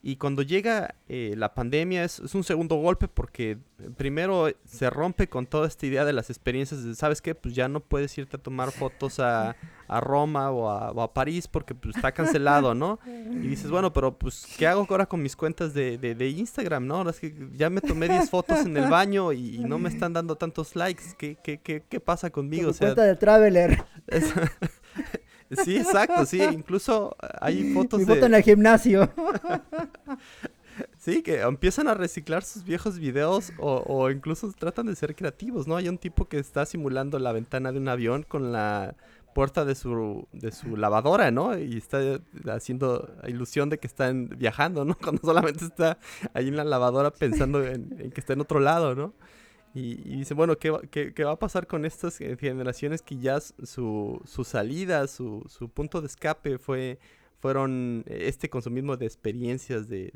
Y 0.00 0.16
cuando 0.16 0.42
llega 0.42 0.94
eh, 1.08 1.34
la 1.36 1.54
pandemia 1.54 2.04
es, 2.04 2.20
un 2.34 2.44
segundo 2.44 2.76
golpe 2.76 3.08
porque 3.08 3.58
eh, 3.80 3.90
primero 3.96 4.48
se 4.64 4.90
rompe 4.90 5.28
con 5.28 5.46
toda 5.46 5.66
esta 5.66 5.86
idea 5.86 6.04
de 6.04 6.12
las 6.12 6.30
experiencias 6.30 6.84
de, 6.84 6.94
¿sabes 6.94 7.20
qué? 7.20 7.34
Pues 7.34 7.54
ya 7.54 7.68
no 7.68 7.80
puedes 7.80 8.16
irte 8.16 8.36
a 8.36 8.40
tomar 8.40 8.70
fotos 8.70 9.18
a, 9.18 9.56
Roma 10.00 10.52
o 10.52 11.00
a, 11.00 11.14
París 11.14 11.48
porque 11.48 11.74
pues, 11.74 11.96
está 11.96 12.12
cancelado, 12.12 12.74
¿no? 12.74 13.00
Y 13.06 13.48
dices, 13.48 13.70
bueno, 13.70 13.92
pero 13.92 14.16
pues, 14.16 14.46
¿qué 14.56 14.66
hago 14.66 14.86
ahora 14.88 15.06
con 15.06 15.20
mis 15.20 15.34
cuentas 15.34 15.74
de, 15.74 16.34
Instagram, 16.36 16.86
no? 16.86 17.08
Es 17.08 17.18
que 17.18 17.34
ya 17.54 17.68
me 17.68 17.80
tomé 17.80 18.08
10 18.08 18.30
fotos 18.30 18.60
en 18.60 18.76
el 18.76 18.88
baño 18.88 19.32
y, 19.32 19.58
no 19.58 19.78
me 19.78 19.88
están 19.88 20.12
dando 20.12 20.36
tantos 20.36 20.76
likes. 20.76 21.04
¿Qué, 21.18 21.36
qué, 21.42 21.58
qué, 21.58 21.82
qué 21.88 22.00
pasa 22.00 22.30
conmigo? 22.30 22.70
O 22.70 22.72
sea, 22.72 22.88
cuenta 22.88 23.04
de 23.04 23.16
Traveler. 23.16 23.84
Sí, 25.64 25.76
exacto, 25.76 26.26
sí, 26.26 26.42
incluso 26.42 27.16
hay 27.40 27.72
fotos 27.72 28.00
Mi 28.00 28.06
foto 28.06 28.26
en 28.26 28.34
el 28.34 28.42
gimnasio. 28.42 29.10
Sí, 30.96 31.22
que 31.22 31.40
empiezan 31.40 31.88
a 31.88 31.94
reciclar 31.94 32.44
sus 32.44 32.62
viejos 32.64 32.98
videos 32.98 33.52
o, 33.58 34.10
incluso 34.10 34.52
tratan 34.52 34.86
de 34.86 34.94
ser 34.94 35.16
creativos, 35.16 35.66
¿no? 35.66 35.76
Hay 35.76 35.88
un 35.88 35.98
tipo 35.98 36.28
que 36.28 36.38
está 36.38 36.66
simulando 36.66 37.18
la 37.18 37.32
ventana 37.32 37.72
de 37.72 37.78
un 37.78 37.88
avión 37.88 38.22
con 38.22 38.52
la 38.52 38.94
puerta 39.34 39.64
de 39.64 39.74
su, 39.74 40.28
de 40.32 40.52
su 40.52 40.76
lavadora, 40.76 41.30
¿no? 41.30 41.58
Y 41.58 41.78
está 41.78 42.20
haciendo 42.48 43.10
ilusión 43.26 43.70
de 43.70 43.78
que 43.78 43.86
están 43.86 44.28
viajando, 44.36 44.84
¿no? 44.84 44.94
Cuando 45.02 45.22
solamente 45.22 45.64
está 45.64 45.98
ahí 46.34 46.48
en 46.48 46.56
la 46.56 46.64
lavadora 46.64 47.10
pensando 47.10 47.64
en 47.64 48.10
que 48.12 48.20
está 48.20 48.34
en 48.34 48.40
otro 48.40 48.60
lado, 48.60 48.94
¿no? 48.94 49.14
Y, 49.74 50.16
dice, 50.16 50.34
bueno, 50.34 50.56
¿qué 50.56 50.70
va, 50.70 50.80
qué, 50.90 51.24
va, 51.24 51.32
a 51.32 51.38
pasar 51.38 51.66
con 51.66 51.84
estas 51.84 52.20
eh, 52.20 52.36
generaciones 52.38 53.02
que 53.02 53.16
ya 53.18 53.40
su, 53.40 54.20
su 54.24 54.44
salida, 54.44 55.06
su, 55.06 55.44
su, 55.48 55.68
punto 55.68 56.00
de 56.00 56.06
escape 56.06 56.58
fue 56.58 56.98
fueron 57.40 58.04
este 58.06 58.50
consumismo 58.50 58.96
de 58.96 59.06
experiencias 59.06 59.88
de, 59.88 60.10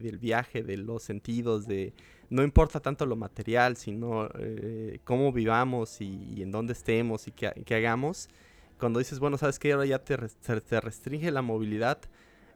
del 0.00 0.18
viaje, 0.18 0.62
de 0.62 0.76
los 0.76 1.02
sentidos, 1.02 1.66
de 1.66 1.92
no 2.30 2.42
importa 2.44 2.80
tanto 2.80 3.04
lo 3.06 3.16
material, 3.16 3.76
sino 3.76 4.28
eh, 4.38 5.00
cómo 5.04 5.32
vivamos 5.32 6.00
y, 6.00 6.40
en 6.42 6.52
dónde 6.52 6.74
estemos 6.74 7.26
y 7.26 7.32
qué, 7.32 7.50
qué, 7.66 7.74
hagamos. 7.74 8.28
Cuando 8.78 9.00
dices, 9.00 9.18
bueno, 9.18 9.38
sabes 9.38 9.58
que 9.58 9.72
ahora 9.72 9.86
ya 9.86 9.98
te, 9.98 10.16
te 10.16 10.80
restringe 10.80 11.30
la 11.32 11.42
movilidad, 11.42 11.98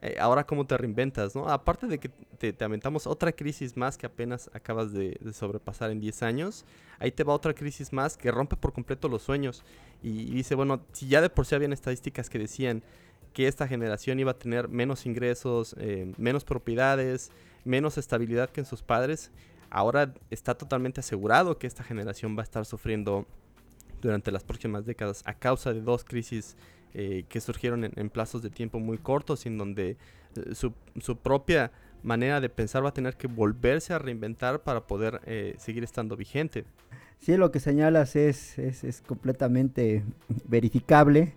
eh, 0.05 0.16
ahora 0.18 0.44
cómo 0.44 0.66
te 0.66 0.76
reinventas, 0.76 1.36
¿no? 1.36 1.48
Aparte 1.48 1.86
de 1.86 1.98
que 2.00 2.09
te, 2.09 2.53
te 2.53 2.64
aventamos 2.64 3.07
otra 3.07 3.30
crisis 3.30 3.76
más 3.76 3.96
que 3.96 4.07
apenas 4.07 4.50
acabas 4.53 4.92
de, 4.92 5.16
sobrepasar 5.32 5.92
en 5.92 6.00
10 6.00 6.24
años, 6.24 6.64
ahí 6.98 7.12
te 7.12 7.22
va 7.22 7.32
otra 7.32 7.55
crisis 7.55 7.92
más 7.92 8.16
que 8.16 8.32
rompe 8.32 8.57
por 8.57 8.72
completo 8.72 9.09
los 9.09 9.22
sueños 9.22 9.62
y, 10.03 10.24
dice, 10.32 10.57
bueno, 10.57 10.80
si 10.90 11.07
ya 11.07 11.20
de 11.20 11.30
por 11.30 11.46
sí 11.46 11.55
habían 11.55 11.72
estadísticas 11.72 12.28
que 12.28 12.40
decían 12.40 12.82
que 13.32 13.46
esta 13.46 13.68
generación 13.68 14.18
iba 14.18 14.32
a 14.32 14.38
tener 14.38 14.68
menos 14.68 15.07
ingresos, 15.07 15.76
eh, 15.78 16.12
menos 16.18 16.42
propiedades, 16.42 17.30
menos 17.64 17.96
estabilidad 17.96 18.50
que 18.50 18.61
en 18.61 18.66
sus 18.66 18.82
padres, 18.82 19.30
ahora 19.70 20.14
está 20.30 20.57
totalmente 20.57 20.98
asegurado 20.98 21.59
que 21.59 21.68
esta 21.68 21.84
generación 21.84 22.36
va 22.36 22.40
a 22.40 22.44
estar 22.44 22.64
sufriendo 22.64 23.24
durante 24.00 24.32
las 24.32 24.42
próximas 24.42 24.84
décadas 24.84 25.22
a 25.26 25.34
causa 25.34 25.72
de 25.72 25.80
dos 25.80 26.03
crisis 26.03 26.57
eh, 26.95 27.24
que 27.28 27.40
surgieron 27.40 27.84
en, 27.84 28.11
plazos 28.11 28.43
de 28.43 28.51
tiempo 28.51 28.78
muy 28.78 28.99
cortos, 28.99 29.47
en 29.47 29.59
donde 29.59 29.97
eh, 30.36 30.55
su, 30.55 30.72
su, 31.01 31.16
propia 31.16 31.70
manera 32.03 32.40
de 32.40 32.49
pensar 32.49 32.84
va 32.84 32.90
a 32.90 32.95
tener 32.95 33.16
que 33.16 33.26
volverse 33.26 33.95
a 33.95 33.99
reinventar 33.99 34.61
para 34.62 34.86
poder 34.86 35.20
eh, 35.24 35.55
seguir 35.59 35.84
estando 35.84 36.16
vigente. 36.16 36.64
Sí, 37.18 37.36
lo 37.36 37.51
que 37.53 37.61
señalas 37.61 38.16
es, 38.16 38.59
es, 38.59 38.84
es, 38.84 39.01
completamente 39.01 40.03
verificable. 40.47 41.32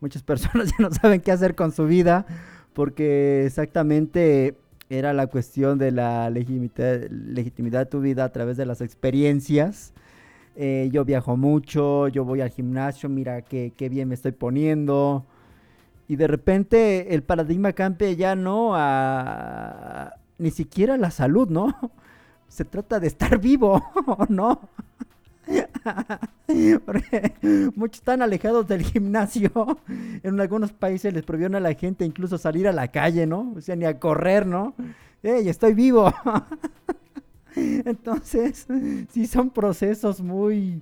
Muchas 0.00 0.22
personas 0.24 0.70
ya 0.70 0.76
no 0.78 0.92
saben 0.92 1.20
qué 1.20 1.32
hacer 1.32 1.54
con 1.54 1.72
su 1.72 1.86
vida 1.86 2.26
porque 2.72 3.46
exactamente 3.46 4.56
era 4.88 5.12
la 5.12 5.26
cuestión 5.26 5.78
de 5.78 5.90
la 5.90 6.28
legitimidad, 6.30 7.08
legitimidad 7.10 7.80
de 7.80 7.86
tu 7.86 8.00
vida 8.00 8.24
a 8.24 8.32
través 8.32 8.56
de 8.56 8.66
las 8.66 8.80
experiencias 8.80 9.92
eh, 10.56 10.88
yo 10.92 11.04
viajo 11.04 11.36
mucho, 11.36 12.08
yo 12.08 12.24
voy 12.24 12.40
al 12.40 12.50
gimnasio, 12.50 13.08
mira 13.08 13.42
qué, 13.42 13.72
bien 13.90 14.08
me 14.08 14.14
estoy 14.14 14.32
poniendo. 14.32 15.24
Y 16.08 16.16
de 16.16 16.26
repente 16.26 17.14
el 17.14 17.22
paradigma 17.22 17.72
cambia 17.72 18.12
ya 18.12 18.34
no 18.34 18.72
a 18.74 20.14
ni 20.38 20.50
siquiera 20.50 20.96
la 20.96 21.10
salud, 21.10 21.48
¿no? 21.48 21.74
Se 22.48 22.64
trata 22.64 23.00
de 23.00 23.06
estar 23.06 23.38
vivo, 23.38 23.82
¿no? 24.28 24.68
Porque 26.84 27.32
muchos 27.74 28.00
están 28.00 28.22
alejados 28.22 28.68
del 28.68 28.82
gimnasio. 28.82 29.50
En 30.22 30.40
algunos 30.40 30.72
países 30.72 31.12
les 31.14 31.22
prohibieron 31.22 31.54
a 31.56 31.60
la 31.60 31.74
gente 31.74 32.04
incluso 32.04 32.38
salir 32.38 32.68
a 32.68 32.72
la 32.72 32.88
calle, 32.88 33.26
¿no? 33.26 33.54
O 33.56 33.60
sea, 33.60 33.76
ni 33.76 33.84
a 33.84 33.98
correr, 33.98 34.46
¿no? 34.46 34.74
¡Ey, 35.22 35.48
estoy 35.48 35.74
vivo! 35.74 36.12
Entonces, 37.84 38.66
sí 39.10 39.26
son 39.26 39.50
procesos 39.50 40.20
muy, 40.20 40.80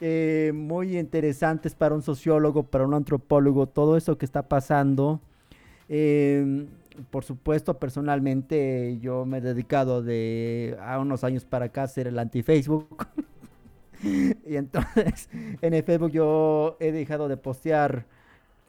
eh, 0.00 0.52
muy 0.54 0.98
interesantes 0.98 1.74
para 1.74 1.94
un 1.94 2.02
sociólogo, 2.02 2.62
para 2.62 2.86
un 2.86 2.94
antropólogo, 2.94 3.66
todo 3.66 3.96
eso 3.96 4.16
que 4.16 4.24
está 4.24 4.48
pasando. 4.48 5.20
Em, 5.88 6.66
por 7.10 7.24
supuesto, 7.24 7.78
personalmente 7.78 8.98
yo 9.00 9.24
me 9.24 9.38
he 9.38 9.40
dedicado 9.40 10.02
de 10.02 10.76
a 10.82 10.98
unos 10.98 11.24
años 11.24 11.44
para 11.44 11.66
acá 11.66 11.84
a 11.84 11.88
ser 11.88 12.06
el 12.08 12.18
anti-Facebook. 12.18 13.06
y 14.02 14.56
entonces, 14.56 15.28
en 15.62 15.74
el 15.74 15.82
Facebook 15.82 16.10
yo 16.10 16.76
he 16.80 16.92
dejado 16.92 17.28
de 17.28 17.36
postear 17.36 18.06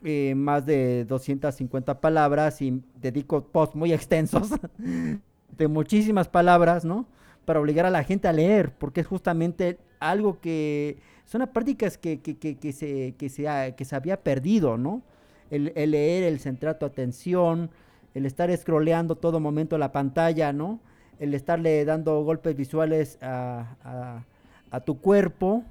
eh, 0.02 0.34
más 0.34 0.64
de 0.64 1.04
250 1.04 2.00
palabras 2.00 2.62
y 2.62 2.82
dedico 3.00 3.42
posts 3.44 3.76
muy 3.76 3.92
extensos 3.92 4.50
de 4.78 5.68
muchísimas 5.68 6.28
palabras, 6.28 6.84
¿no? 6.84 7.06
Para 7.44 7.60
obligar 7.60 7.86
a 7.86 7.90
la 7.90 8.04
gente 8.04 8.28
a 8.28 8.32
leer, 8.32 8.72
porque 8.72 9.00
es 9.00 9.06
justamente 9.06 9.78
algo 9.98 10.40
que 10.40 10.98
son 11.24 11.48
prácticas 11.52 11.96
que, 11.96 12.20
que, 12.20 12.36
que, 12.36 12.72
se, 12.72 13.14
que, 13.16 13.28
se, 13.28 13.74
que 13.76 13.84
se 13.84 13.96
había 13.96 14.20
perdido, 14.22 14.76
¿no? 14.76 15.02
El, 15.50 15.72
leer, 15.74 16.24
el 16.24 16.40
centrar 16.40 16.78
tu 16.78 16.86
atención, 16.86 17.70
el 18.14 18.26
estar 18.26 18.56
scrolleando 18.56 19.16
todo 19.16 19.40
momento 19.40 19.78
la 19.78 19.92
pantalla, 19.92 20.52
¿no? 20.52 20.80
El 21.18 21.34
estarle 21.34 21.84
dando 21.84 22.22
golpes 22.22 22.56
visuales 22.56 23.18
a, 23.20 23.76
a, 23.84 24.24
a 24.70 24.80
tu 24.80 25.00
cuerpo 25.00 25.64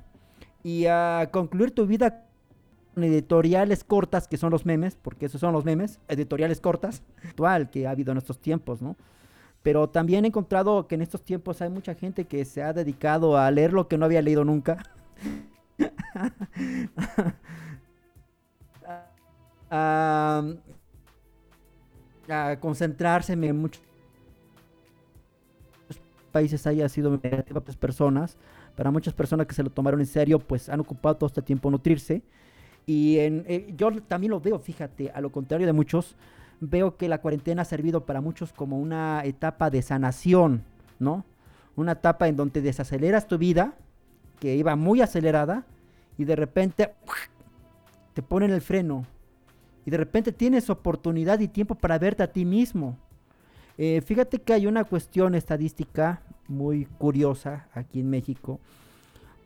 y 0.64 0.86
a 0.86 1.30
concluir 1.32 1.72
tu 1.72 1.86
vida 1.86 2.26
con 2.94 3.04
editoriales 3.04 3.84
cortas, 3.84 4.28
que 4.28 4.38
son 4.38 4.52
los 4.52 4.66
memes, 4.66 4.96
porque 4.96 5.26
esos 5.26 5.42
son 5.42 5.54
los 5.54 5.66
memes, 5.66 6.00
editoriales 6.08 6.60
cortas, 6.62 7.04
actual 7.24 7.70
que 7.70 7.88
ha 7.88 7.92
habido 7.92 8.12
en 8.12 8.18
estos 8.18 8.40
tiempos, 8.40 8.82
¿no? 8.82 8.96
Pero 9.64 9.90
también 9.90 10.26
he 10.26 10.30
encontrado 10.30 10.88
que 10.88 10.96
en 10.96 11.02
estos 11.02 11.24
tiempos 11.24 11.62
hay 11.62 11.70
mucha 11.70 11.94
gente 11.94 12.26
que 12.26 12.46
se 12.46 12.64
ha 12.64 12.74
dedicado 12.74 13.38
a 13.38 13.52
leer 13.52 13.74
lo 13.74 13.88
que 13.88 13.98
no 13.98 14.06
había 14.06 14.22
leído 14.22 14.46
nunca. 14.46 14.84
a, 19.70 20.44
concentrarse 22.60 23.34
en 23.34 23.58
muchos 23.58 23.82
países 26.32 26.66
haya 26.68 26.88
sido 26.88 27.20
para 27.20 27.62
personas. 27.62 28.38
Para 28.76 28.92
muchas 28.92 29.14
personas 29.14 29.46
que 29.46 29.54
se 29.54 29.64
lo 29.64 29.70
tomaron 29.70 30.00
en 30.00 30.06
serio, 30.06 30.40
pues 30.40 30.70
han 30.70 30.80
ocupado 30.80 31.18
todo 31.18 31.28
este 31.28 31.42
tiempo 31.42 31.70
nutrirse. 31.70 32.22
Y 32.86 33.20
en, 33.20 33.44
eh, 33.48 33.74
yo 33.76 33.92
también 34.04 34.32
lo 34.32 34.40
veo, 34.40 34.58
fíjate, 34.58 35.12
a 35.12 35.22
lo 35.22 35.32
contrario 35.32 35.68
de 35.68 35.74
muchos, 35.74 36.16
veo 36.62 36.98
que 36.98 37.08
la 37.08 37.20
cuarentena 37.20 37.62
ha 37.62 37.66
servido 37.66 38.06
para 38.06 38.22
muchos 38.22 38.54
como 38.54 38.80
una 38.80 39.24
etapa 39.26 39.70
de 39.70 39.82
sanación, 39.82 40.64
¿no? 41.00 41.26
Una 41.76 41.94
etapa 41.94 42.28
en 42.28 42.36
donde 42.36 42.62
desaceleras 42.62 43.28
tu 43.28 43.38
vida, 43.38 43.74
que 44.40 44.56
iba 44.56 44.76
muy 44.76 45.02
acelerada, 45.02 45.66
y 46.18 46.26
de 46.26 46.36
repente 46.36 46.94
te 48.14 48.22
ponen 48.22 48.52
el 48.52 48.62
freno. 48.62 49.06
Y 49.86 49.92
de 49.92 49.98
repente 49.98 50.32
tienes 50.32 50.70
oportunidad 50.70 51.40
y 51.40 51.48
tiempo 51.48 51.76
para 51.76 51.98
verte 51.98 52.24
a 52.24 52.32
ti 52.32 52.46
mismo. 52.46 52.98
Eh, 53.78 54.02
fíjate 54.06 54.40
que 54.40 54.54
hay 54.54 54.68
una 54.68 54.84
cuestión 54.84 55.36
estadística 55.36 56.22
muy 56.50 56.86
curiosa 56.86 57.68
aquí 57.74 58.02
en 58.02 58.10
México. 58.10 58.60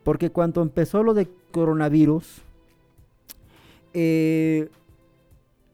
Porque 0.02 0.30
cuando 0.30 0.60
empezó 0.60 1.02
lo 1.04 1.14
de 1.14 1.30
coronavirus, 1.52 2.42
eh, 3.94 4.68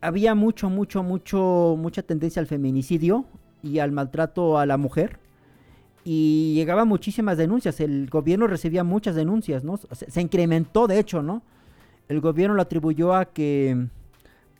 había 0.01 0.35
mucho, 0.35 0.71
mucho, 0.71 1.03
mucho, 1.03 1.77
mucha 1.79 2.03
tendencia 2.03 2.41
al 2.41 2.47
feminicidio 2.47 3.27
y 3.63 3.79
al 3.79 3.93
maltrato 3.93 4.59
a 4.59 4.67
la 4.67 4.77
mujer. 4.77 5.19
Y 6.05 6.55
llegaban 6.55 6.89
muchísimas 6.89 7.37
denuncias. 7.37 7.81
El 7.81 8.09
gobierno 8.09 8.47
recibía 8.47 8.85
muchas 8.85 9.15
denuncias, 9.15 9.65
¿no? 9.65 9.77
Se, 9.77 10.21
incrementó, 10.21 10.87
de 10.87 10.99
hecho, 10.99 11.23
¿no? 11.23 11.43
El 12.09 12.21
gobierno 12.21 12.55
lo 12.55 12.63
atribuyó 12.63 13.15
a 13.15 13.27
que, 13.27 13.87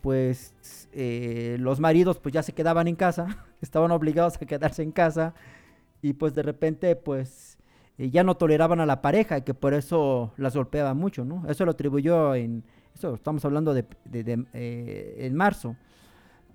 pues, 0.01 0.53
eh, 0.93 1.57
los 1.59 1.79
maridos, 1.79 2.19
pues, 2.19 2.33
ya 2.33 2.43
se 2.43 2.53
quedaban 2.53 2.87
en 2.87 2.95
casa, 2.95 3.45
estaban 3.61 3.91
obligados 3.91 4.35
a 4.35 4.45
quedarse 4.45 4.83
en 4.83 4.91
casa 4.91 5.33
y, 6.03 6.13
pues, 6.13 6.35
de 6.35 6.43
repente, 6.43 6.95
pues, 6.95 7.57
eh, 7.97 8.11
ya 8.11 8.23
no 8.23 8.35
toleraban 8.35 8.79
a 8.79 8.85
la 8.85 9.01
pareja 9.01 9.39
y 9.39 9.41
que 9.41 9.55
por 9.55 9.73
eso 9.73 10.33
las 10.37 10.55
golpeaban 10.55 10.97
mucho, 10.97 11.25
¿no? 11.25 11.43
Eso 11.49 11.65
lo 11.65 11.71
atribuyó 11.71 12.35
en, 12.35 12.63
eso 12.95 13.15
estamos 13.15 13.43
hablando 13.45 13.73
de, 13.73 13.85
de, 14.05 14.23
de 14.23 14.45
eh, 14.53 15.15
en 15.19 15.35
marzo. 15.35 15.75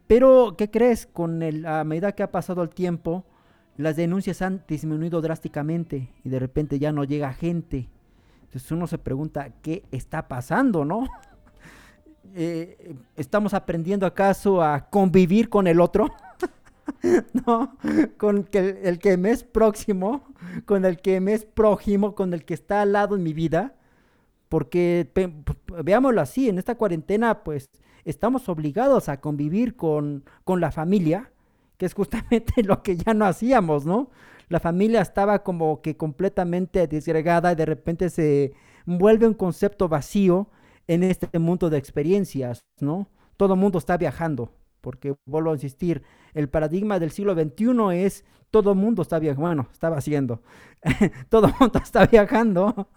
Pero, 0.07 0.55
¿qué 0.57 0.71
crees? 0.71 1.07
Con 1.07 1.43
el, 1.43 1.67
a 1.67 1.83
medida 1.85 2.13
que 2.13 2.23
ha 2.23 2.31
pasado 2.31 2.63
el 2.63 2.71
tiempo, 2.71 3.25
las 3.77 3.97
denuncias 3.97 4.41
han 4.43 4.65
disminuido 4.69 5.21
drásticamente 5.21 6.11
y 6.25 6.29
de 6.29 6.39
repente 6.39 6.79
ya 6.79 6.93
no 6.93 7.05
llega 7.05 7.33
gente. 7.33 7.89
Entonces 8.45 8.71
uno 8.71 8.87
se 8.87 8.99
pregunta, 8.99 9.51
¿qué 9.63 9.85
está 9.91 10.29
pasando, 10.29 10.85
no? 10.85 11.07
eh, 12.35 12.97
¿Estamos 13.17 13.53
aprendiendo 13.55 14.07
acaso 14.07 14.63
a 14.63 14.89
convivir 14.89 15.49
con 15.49 15.67
el 15.67 15.81
otro? 15.81 16.11
no, 17.47 17.77
con 18.17 18.45
que 18.45 18.81
el, 18.85 18.99
que 18.99 19.17
me 19.17 19.31
es 19.31 19.43
próximo, 19.43 20.23
con 20.65 20.85
el 20.85 21.01
que 21.01 21.21
me 21.21 21.35
es 21.35 21.45
prójimo, 21.45 22.15
con 22.15 22.33
el 22.33 22.45
que 22.45 22.55
está 22.55 22.83
al 22.83 22.93
lado 22.93 23.17
en 23.17 23.23
mi 23.23 23.33
vida. 23.33 23.75
Porque 24.49 25.11
veámoslo 25.85 26.21
así, 26.21 26.49
en 26.49 26.59
esta 26.59 26.77
cuarentena 26.77 27.43
pues 27.43 27.69
estamos 28.05 28.49
obligados 28.49 29.09
a 29.09 29.21
convivir 29.21 29.77
con, 29.77 30.25
con 30.45 30.61
la 30.61 30.71
familia, 30.71 31.33
que 31.77 31.87
es 31.87 31.95
justamente 31.95 32.55
lo 32.63 32.83
que 32.83 32.97
ya 32.97 33.15
no 33.15 33.27
hacíamos, 33.27 33.85
¿no? 33.85 34.11
La 34.49 34.61
familia 34.61 35.01
estaba 35.01 35.43
como 35.43 35.83
que 35.83 35.97
completamente 35.97 36.87
disgregada 36.87 37.53
y 37.53 37.57
de 37.57 37.67
repente 37.67 38.11
se 38.11 38.55
vuelve 38.87 39.27
un 39.27 39.35
concepto 39.35 39.89
vacío 39.89 40.49
en 40.87 41.03
este 41.03 41.37
mundo 41.39 41.69
de 41.69 41.79
experiencias, 41.79 42.61
¿no? 42.81 43.09
Todo 43.37 43.55
el 43.55 43.61
mundo 43.61 43.79
está 43.79 43.97
viajando, 43.97 44.53
porque 44.81 45.17
vuelvo 45.27 45.51
a 45.51 45.55
insistir, 45.55 46.05
el 46.33 46.49
paradigma 46.49 47.01
del 47.01 47.11
siglo 47.11 47.35
XXI 47.35 48.05
es 48.05 48.25
todo 48.53 48.73
el 48.73 48.79
mundo 48.85 49.03
está 49.03 49.19
viajando, 49.19 49.47
bueno, 49.47 49.69
estaba 49.73 49.97
haciendo, 49.97 50.43
todo 51.29 51.49
el 51.49 51.55
mundo 51.59 51.81
está 51.83 52.07
viajando. 52.07 52.89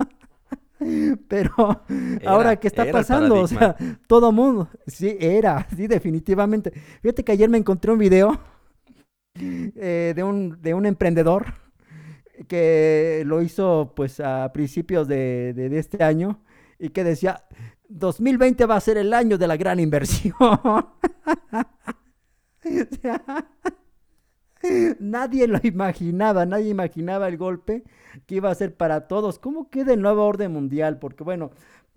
Pero 1.28 1.84
era, 1.90 2.32
ahora, 2.32 2.56
¿qué 2.56 2.68
está 2.68 2.90
pasando? 2.92 3.42
O 3.42 3.48
sea, 3.48 3.76
todo 4.08 4.32
mundo. 4.32 4.70
Sí, 4.88 5.18
era, 5.20 5.68
sí, 5.76 5.88
definitivamente. 5.88 6.72
Fíjate 7.02 7.24
que 7.24 7.32
ayer 7.32 7.50
me 7.50 7.58
encontré 7.58 7.92
un 7.92 8.00
video 8.00 8.40
eh, 9.36 10.14
de, 10.16 10.24
un, 10.24 10.62
de 10.62 10.74
un 10.74 10.86
emprendedor 10.86 11.54
que 12.48 13.24
lo 13.26 13.42
hizo 13.42 13.94
pues 13.96 14.20
a 14.20 14.52
principios 14.54 15.08
de, 15.08 15.54
de, 15.54 15.70
de, 15.70 15.80
este 15.80 16.04
año 16.04 16.42
y 16.80 16.90
que 16.90 17.04
decía, 17.04 17.44
2020 17.90 18.66
va 18.66 18.78
a 18.78 18.82
ser 18.82 18.98
el 18.98 19.14
año 19.14 19.38
de 19.38 19.48
la 19.48 19.58
gran 19.58 19.80
inversión. 19.80 20.34
nadie 24.99 25.47
lo 25.47 25.60
imaginaba, 25.64 26.45
nadie 26.45 26.70
imaginaba 26.70 27.28
el 27.28 27.38
golpe 27.38 27.84
que 28.26 28.36
iba 28.36 28.49
a 28.49 28.55
ser 28.55 28.76
para 28.76 29.07
todos. 29.07 29.39
¿Cómo 29.39 29.70
queda 29.70 29.93
el 29.93 30.01
nuevo 30.01 30.26
orden 30.26 30.51
mundial? 30.51 30.99
Porque 30.99 31.24
bueno, 31.24 31.51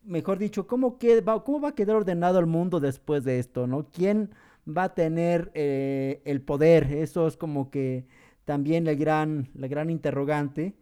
mejor 0.04 0.38
dicho, 0.38 0.66
¿cómo, 0.66 0.98
queda, 0.98 1.42
cómo 1.42 1.60
va 1.60 1.70
a 1.70 1.74
quedar 1.74 1.96
ordenado 1.96 2.38
el 2.38 2.46
mundo 2.46 2.80
después 2.80 3.24
de 3.24 3.38
esto? 3.38 3.66
¿no? 3.66 3.86
¿Quién 3.90 4.30
va 4.66 4.84
a 4.84 4.94
tener 4.94 5.50
eh, 5.54 6.22
el 6.24 6.42
poder? 6.42 6.92
Eso 6.92 7.26
es 7.26 7.36
como 7.36 7.70
que 7.70 8.06
también 8.44 8.86
el 8.86 8.96
gran, 8.96 9.48
la 9.54 9.68
gran 9.68 9.90
interrogante. 9.90 10.74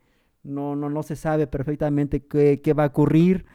No, 0.43 0.75
no, 0.75 0.89
no 0.89 1.03
se 1.03 1.17
sabe 1.17 1.47
perfectamente 1.47 2.25
qué, 2.27 2.61
qué 2.63 2.73
va 2.73 2.85
a 2.85 2.89
ocurrir. 2.89 3.47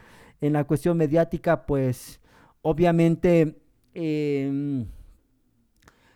En 0.42 0.54
la 0.54 0.66
cuestión 0.66 0.98
mediática, 0.98 1.66
pues 1.66 2.20
obviamente... 2.62 3.62
Eh, 3.94 4.86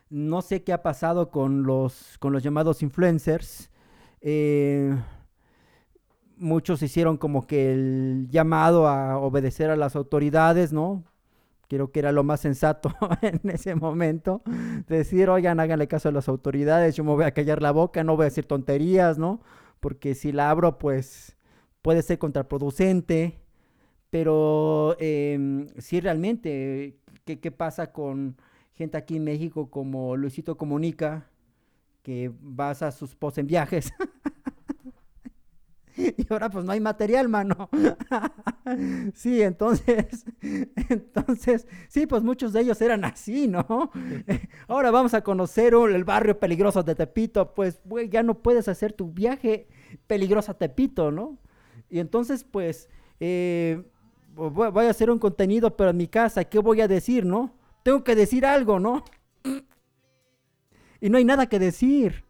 no 0.09 0.41
sé 0.41 0.63
qué 0.63 0.73
ha 0.73 0.81
pasado 0.83 1.29
con 1.29 1.63
los, 1.63 2.17
con 2.19 2.33
los 2.33 2.43
llamados 2.43 2.81
influencers. 2.81 3.69
Eh, 4.21 4.95
muchos 6.37 6.81
hicieron 6.81 7.17
como 7.17 7.45
que 7.47 7.71
el 7.73 8.27
llamado 8.29 8.87
a 8.87 9.17
obedecer 9.17 9.69
a 9.69 9.75
las 9.75 9.95
autoridades, 9.95 10.73
¿no? 10.73 11.03
Creo 11.67 11.91
que 11.91 11.99
era 11.99 12.11
lo 12.11 12.23
más 12.23 12.39
sensato 12.39 12.91
en 13.21 13.41
ese 13.49 13.75
momento. 13.75 14.41
Decir, 14.87 15.29
oigan, 15.29 15.59
háganle 15.59 15.87
caso 15.87 16.09
a 16.09 16.11
las 16.11 16.27
autoridades, 16.27 16.95
yo 16.95 17.03
me 17.03 17.11
voy 17.11 17.25
a 17.25 17.33
callar 17.33 17.61
la 17.61 17.71
boca, 17.71 18.03
no 18.03 18.15
voy 18.15 18.23
a 18.23 18.25
decir 18.25 18.45
tonterías, 18.45 19.19
¿no? 19.19 19.41
Porque 19.79 20.15
si 20.15 20.31
la 20.31 20.49
abro, 20.49 20.79
pues 20.79 21.37
puede 21.81 22.01
ser 22.01 22.17
contraproducente. 22.19 23.39
Pero 24.09 24.95
eh, 24.99 25.67
sí, 25.77 25.99
realmente, 26.01 26.97
¿qué, 27.25 27.39
qué 27.39 27.51
pasa 27.51 27.91
con 27.91 28.37
gente 28.79 28.97
aquí 28.97 29.17
en 29.17 29.25
México 29.25 29.69
como 29.69 30.15
Luisito 30.15 30.57
Comunica, 30.57 31.27
que 32.01 32.31
basa 32.39 32.93
sus 32.93 33.13
posts 33.13 33.39
en 33.39 33.47
viajes? 33.47 33.91
y 35.97 36.25
ahora 36.29 36.49
pues 36.49 36.63
no 36.63 36.71
hay 36.71 36.79
material, 36.79 37.27
mano. 37.27 37.69
sí, 39.13 39.41
entonces, 39.41 40.25
entonces, 40.89 41.67
sí, 41.89 42.07
pues 42.07 42.23
muchos 42.23 42.53
de 42.53 42.61
ellos 42.61 42.81
eran 42.81 43.03
así, 43.03 43.49
¿no? 43.49 43.91
ahora 44.69 44.91
vamos 44.91 45.13
a 45.13 45.25
conocer 45.25 45.73
el 45.73 46.05
barrio 46.05 46.39
peligroso 46.39 46.81
de 46.81 46.95
Tepito, 46.95 47.53
pues 47.53 47.81
güey, 47.83 48.07
ya 48.07 48.23
no 48.23 48.41
puedes 48.41 48.69
hacer 48.69 48.93
tu 48.93 49.11
viaje 49.11 49.67
peligroso 50.07 50.53
a 50.53 50.57
Tepito, 50.57 51.11
¿no? 51.11 51.37
Y 51.89 51.99
entonces, 51.99 52.45
pues, 52.45 52.87
eh, 53.19 53.83
voy 54.35 54.85
a 54.85 54.89
hacer 54.89 55.11
un 55.11 55.19
contenido, 55.19 55.75
pero 55.75 55.89
en 55.89 55.97
mi 55.97 56.07
casa, 56.07 56.45
¿qué 56.45 56.59
voy 56.59 56.79
a 56.79 56.87
decir, 56.87 57.25
no? 57.25 57.58
Tengo 57.89 58.03
que 58.03 58.15
decir 58.15 58.45
algo, 58.45 58.79
¿no? 58.79 59.03
Y 61.01 61.09
no 61.09 61.17
hay 61.17 61.25
nada 61.25 61.47
que 61.47 61.57
decir. 61.57 62.23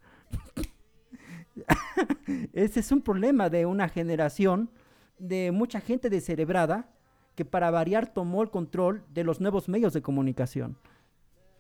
Ese 2.54 2.80
es 2.80 2.94
un 2.94 3.02
problema 3.02 3.50
de 3.50 3.66
una 3.66 3.90
generación 3.90 4.72
de 5.18 5.52
mucha 5.52 5.82
gente 5.82 6.10
descerebrada 6.10 6.96
que 7.36 7.44
para 7.44 7.72
variar 7.72 8.14
tomó 8.14 8.42
el 8.42 8.50
control 8.50 9.04
de 9.10 9.26
los 9.26 9.42
nuevos 9.42 9.68
medios 9.68 9.92
de 9.92 10.02
comunicación. 10.02 10.78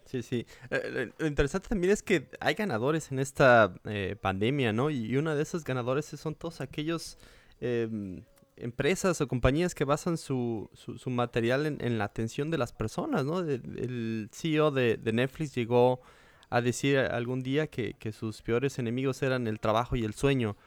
Sí, 0.05 0.21
sí. 0.21 0.45
Eh, 0.69 1.11
lo 1.17 1.27
interesante 1.27 1.67
también 1.67 1.91
es 1.91 2.01
que 2.01 2.29
hay 2.39 2.53
ganadores 2.53 3.11
en 3.11 3.19
esta 3.19 3.75
eh, 3.83 4.15
pandemia, 4.21 4.71
¿no? 4.71 4.89
Y, 4.89 5.17
uno 5.17 5.35
de 5.35 5.43
esos 5.43 5.65
ganadores 5.65 6.05
son 6.05 6.35
todos 6.35 6.61
aquellos 6.61 7.17
em, 7.59 8.23
empresas 8.59 9.21
o 9.21 9.27
compañías 9.27 9.75
que 9.75 9.85
basan 9.85 10.17
su, 10.17 10.69
su, 10.73 11.09
material 11.09 11.65
en, 11.65 11.97
la 11.97 12.05
atención 12.05 12.51
de 12.51 12.57
las 12.57 12.73
personas, 12.73 13.25
¿no? 13.25 13.39
el 13.39 14.29
CEO 14.31 14.71
de, 14.71 14.99
Netflix 15.11 15.55
llegó 15.55 16.01
a 16.49 16.61
decir 16.61 16.97
algún 16.97 17.43
día 17.43 17.67
que, 17.67 17.93
que, 17.93 18.11
sus 18.11 18.41
peores 18.41 18.79
enemigos 18.79 19.21
eran 19.21 19.47
el 19.47 19.59
trabajo 19.59 19.95
y 19.95 20.03
el 20.03 20.13
sueño, 20.13 20.57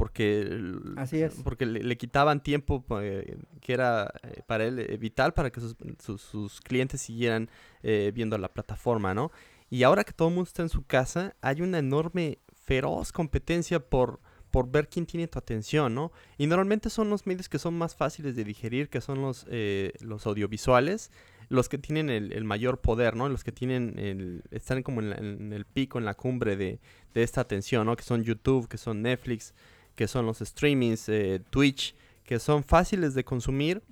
porque, 0.00 0.48
Así 0.96 1.20
es. 1.20 1.34
porque 1.44 1.66
le, 1.66 1.96
quitaban 1.98 2.42
tiempo 2.42 2.82
eh, 3.02 3.36
que 3.60 3.74
era 3.74 4.10
eh, 4.22 4.40
para 4.46 4.64
él 4.64 4.78
eh, 4.78 4.96
vital 4.96 5.34
para 5.34 5.50
que 5.50 5.60
sus, 5.60 5.76
sus, 6.22 6.60
clientes 6.62 7.02
siguieran 7.02 7.50
viendo 7.82 8.38
la 8.38 8.48
plataforma, 8.48 9.12
¿no? 9.12 9.30
Y 9.68 9.82
ahora 9.82 10.04
que 10.04 10.12
todo 10.12 10.28
el 10.28 10.34
mundo 10.34 10.48
está 10.48 10.62
en 10.62 10.70
su 10.70 10.86
casa, 10.86 11.36
hay 11.42 11.60
una 11.60 11.78
enorme, 11.78 12.38
feroz 12.64 13.12
competencia 13.12 13.78
por 13.78 14.20
por 14.50 14.70
ver 14.70 14.88
quién 14.88 15.06
tiene 15.06 15.28
tu 15.28 15.38
atención, 15.38 15.94
¿no? 15.94 16.12
Y 16.38 16.46
normalmente 16.46 16.90
son 16.90 17.08
los 17.08 17.26
medios 17.26 17.48
que 17.48 17.58
son 17.58 17.74
más 17.74 17.94
fáciles 17.94 18.34
de 18.36 18.44
digerir, 18.44 18.88
que 18.88 19.00
son 19.00 19.22
los, 19.22 19.46
eh, 19.48 19.92
los 20.00 20.26
audiovisuales, 20.26 21.10
los 21.48 21.68
que 21.68 21.78
tienen 21.78 22.10
el, 22.10 22.44
mayor 22.44 22.80
poder, 22.80 23.16
¿no? 23.16 23.28
Los 23.28 23.44
que 23.44 23.52
tienen 23.52 23.98
el, 23.98 24.42
están 24.50 24.82
como 24.82 25.00
en, 25.00 25.52
el 25.52 25.64
pico, 25.64 25.98
en 25.98 26.04
la 26.04 26.14
cumbre 26.14 26.56
de, 26.56 26.78
esta 27.14 27.40
atención, 27.40 27.86
¿no? 27.86 27.96
Que 27.96 28.04
son 28.04 28.22
YouTube, 28.22 28.68
que 28.68 28.78
son 28.78 29.02
Netflix, 29.02 29.54
que 29.96 30.06
son 30.06 30.26
los 30.26 30.38
streamings, 30.38 31.08
eh, 31.08 31.40
Twitch, 31.50 31.94
que 32.24 32.38
son 32.38 32.62
fáciles 32.62 33.14
de 33.14 33.24
consumir, 33.24 33.82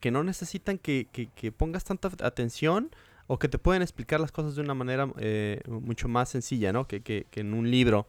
que 0.00 0.10
no 0.10 0.24
necesitan 0.24 0.78
que, 0.78 1.06
pongas 1.56 1.84
tanta 1.84 2.10
atención 2.24 2.90
o 3.28 3.38
que 3.38 3.48
te 3.48 3.58
pueden 3.58 3.82
explicar 3.82 4.20
las 4.20 4.32
cosas 4.32 4.54
de 4.56 4.62
una 4.62 4.74
manera 4.74 5.08
eh, 5.18 5.60
mucho 5.68 6.08
más 6.08 6.28
sencilla, 6.28 6.72
¿no? 6.72 6.86
Que, 6.86 7.00
que 7.00 7.26
en 7.34 7.54
un 7.54 7.70
libro. 7.70 8.08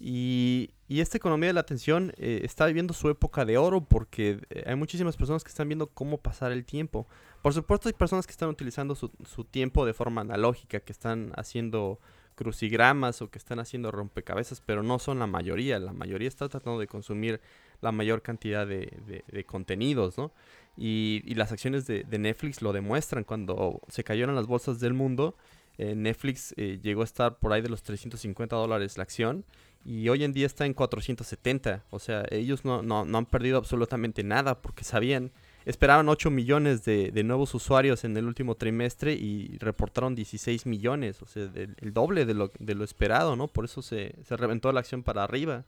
Y, 0.00 0.70
esta 0.98 1.16
economía 1.16 1.50
de 1.50 1.52
la 1.52 1.60
atención 1.60 2.12
eh, 2.16 2.40
está 2.42 2.66
viviendo 2.66 2.92
su 2.92 3.08
época 3.08 3.44
de 3.44 3.56
oro 3.56 3.80
porque 3.80 4.40
eh, 4.50 4.64
hay 4.66 4.74
muchísimas 4.74 5.16
personas 5.16 5.44
que 5.44 5.50
están 5.50 5.68
viendo 5.68 5.86
cómo 5.86 6.18
pasar 6.18 6.50
el 6.50 6.64
tiempo. 6.64 7.06
Por 7.42 7.54
supuesto 7.54 7.88
hay 7.88 7.92
personas 7.92 8.26
que 8.26 8.32
están 8.32 8.48
utilizando 8.48 8.96
su, 8.96 9.08
tiempo 9.44 9.86
de 9.86 9.94
forma 9.94 10.22
analógica, 10.22 10.80
que 10.80 10.90
están 10.90 11.30
haciendo 11.36 12.00
crucigramas 12.34 13.22
o 13.22 13.30
que 13.30 13.38
están 13.38 13.60
haciendo 13.60 13.92
rompecabezas, 13.92 14.60
pero 14.60 14.82
no 14.82 14.98
son 14.98 15.20
la 15.20 15.28
mayoría. 15.28 15.78
La 15.78 15.92
mayoría 15.92 16.26
está 16.26 16.48
tratando 16.48 16.80
de 16.80 16.88
consumir 16.88 17.40
la 17.80 17.92
mayor 17.92 18.20
cantidad 18.22 18.66
de, 18.66 19.44
contenidos, 19.46 20.18
¿no? 20.18 20.32
Y, 20.76 21.22
las 21.34 21.52
acciones 21.52 21.86
de, 21.86 22.04
Netflix 22.18 22.62
lo 22.62 22.72
demuestran. 22.72 23.22
Cuando 23.22 23.80
se 23.86 24.02
cayeron 24.02 24.34
las 24.34 24.48
bolsas 24.48 24.80
del 24.80 24.94
mundo, 24.94 25.36
eh, 25.78 25.94
Netflix 25.94 26.52
llegó 26.56 27.02
a 27.02 27.04
estar 27.04 27.38
por 27.38 27.52
ahí 27.52 27.62
de 27.62 27.68
los 27.68 27.84
350 27.84 28.56
dólares 28.56 28.96
la 28.96 29.04
acción 29.04 29.44
y 29.84 30.08
hoy 30.08 30.24
en 30.24 30.32
día 30.32 30.46
está 30.46 30.66
en 30.66 30.74
470. 30.74 31.84
O 31.90 31.98
sea, 31.98 32.24
ellos 32.30 32.64
no, 32.64 32.82
no, 32.82 33.04
no 33.04 33.18
han 33.18 33.26
perdido 33.26 33.58
absolutamente 33.58 34.22
nada 34.22 34.60
porque 34.60 34.84
sabían, 34.84 35.32
esperaban 35.64 36.08
8 36.08 36.30
millones 36.30 36.84
de, 36.84 37.10
de, 37.10 37.24
nuevos 37.24 37.54
usuarios 37.54 38.04
en 38.04 38.16
el 38.16 38.26
último 38.26 38.54
trimestre 38.56 39.14
y 39.14 39.56
reportaron 39.58 40.14
16 40.14 40.66
millones, 40.66 41.22
o 41.22 41.26
sea, 41.26 41.50
el, 41.54 41.92
doble 41.92 42.26
de 42.26 42.34
lo, 42.34 42.52
de 42.58 42.74
lo 42.74 42.84
esperado, 42.84 43.36
¿no? 43.36 43.48
Por 43.48 43.64
eso 43.64 43.82
se, 43.82 44.14
se 44.24 44.36
reventó 44.36 44.70
la 44.72 44.80
acción 44.80 45.02
para 45.02 45.24
arriba. 45.24 45.64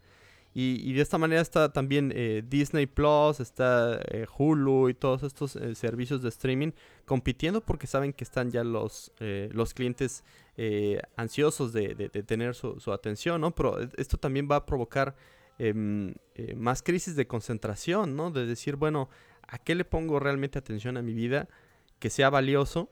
Y, 0.55 0.93
de 0.93 1.01
esta 1.01 1.17
manera 1.17 1.41
está 1.41 1.73
también 1.73 2.13
eh, 2.15 2.43
Disney 2.47 2.85
Plus, 2.85 3.41
está 3.41 3.99
eh, 4.09 4.27
Hulu 4.37 4.91
y 4.91 4.95
todos 4.95 5.23
estos 5.23 5.57
eh, 5.57 5.75
servicios 5.75 6.21
de 6.21 6.29
streaming 6.29 6.73
compitiendo 7.07 7.63
porque 7.63 7.87
saben 7.87 8.13
que 8.13 8.23
están 8.23 8.51
ya 8.51 8.63
los, 8.63 9.13
los 9.19 9.73
clientes 9.73 10.25
ansiosos 11.17 11.73
de, 11.73 11.95
tener 12.27 12.55
su, 12.55 12.79
su, 12.81 12.93
atención, 12.93 13.41
¿no? 13.41 13.55
Pero 13.55 13.79
esto 13.97 14.19
también 14.19 14.47
va 14.51 14.57
a 14.57 14.67
provocar 14.67 15.17
em, 15.59 16.15
más 16.57 16.83
crisis 16.83 17.17
de 17.17 17.27
concentración, 17.27 18.15
¿no? 18.15 18.31
De 18.31 18.47
decir, 18.47 18.77
bueno, 18.77 19.09
¿a 19.49 19.59
qué 19.59 19.75
le 19.75 19.85
pongo 19.85 20.21
realmente 20.21 20.59
atención 20.59 20.97
a 20.99 21.03
mi 21.03 21.15
vida 21.15 21.49
que 21.99 22.11
sea 22.11 22.29
valioso? 22.29 22.91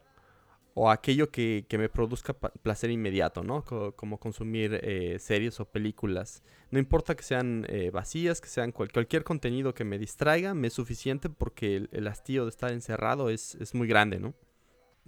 O 0.75 0.91
aquello 0.91 1.31
que, 1.31 1.67
me 1.73 1.89
produzca 1.89 2.35
placer 2.35 2.91
inmediato, 2.91 3.43
¿no? 3.43 3.65
como 3.97 4.19
consumir 4.19 4.81
eh, 4.83 5.19
series 5.19 5.61
o 5.61 5.65
películas. 5.65 6.43
No 6.71 6.79
importa 6.79 7.17
que 7.17 7.23
sean 7.23 7.67
eh, 7.69 7.91
vacías, 7.91 8.41
que 8.41 8.49
sean 8.49 8.73
cualquier 8.73 9.25
contenido 9.25 9.75
que 9.75 9.85
me 9.85 9.99
distraiga, 9.99 10.55
me 10.55 10.69
es 10.69 10.73
suficiente 10.73 11.29
porque 11.29 11.89
el, 11.91 12.07
hastío 12.07 12.45
de 12.45 12.51
estar 12.51 12.73
encerrado 12.73 13.31
es, 13.31 13.57
muy 13.75 13.89
grande, 13.89 14.21
¿no? 14.21 14.35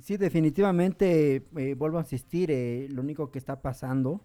Sí, 0.01 0.17
definitivamente, 0.17 1.45
eh, 1.57 1.75
vuelvo 1.75 1.99
a 1.99 2.01
insistir, 2.01 2.51
lo 2.91 3.03
único 3.03 3.31
que 3.31 3.39
está 3.39 3.63
pasando 3.63 4.21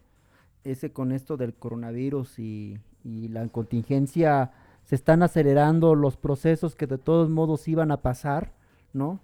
es 0.63 0.81
que 0.81 0.91
con 0.91 1.11
esto 1.11 1.37
del 1.37 1.53
coronavirus 1.53 2.39
y, 2.39 2.79
y 3.03 3.27
la 3.27 3.47
contingencia 3.49 4.51
se 4.83 4.95
están 4.95 5.21
acelerando 5.21 5.95
los 5.95 6.17
procesos 6.17 6.75
que 6.75 6.87
de 6.87 6.97
todos 6.97 7.29
modos 7.29 7.67
iban 7.67 7.91
a 7.91 8.01
pasar, 8.01 8.53
¿no? 8.93 9.21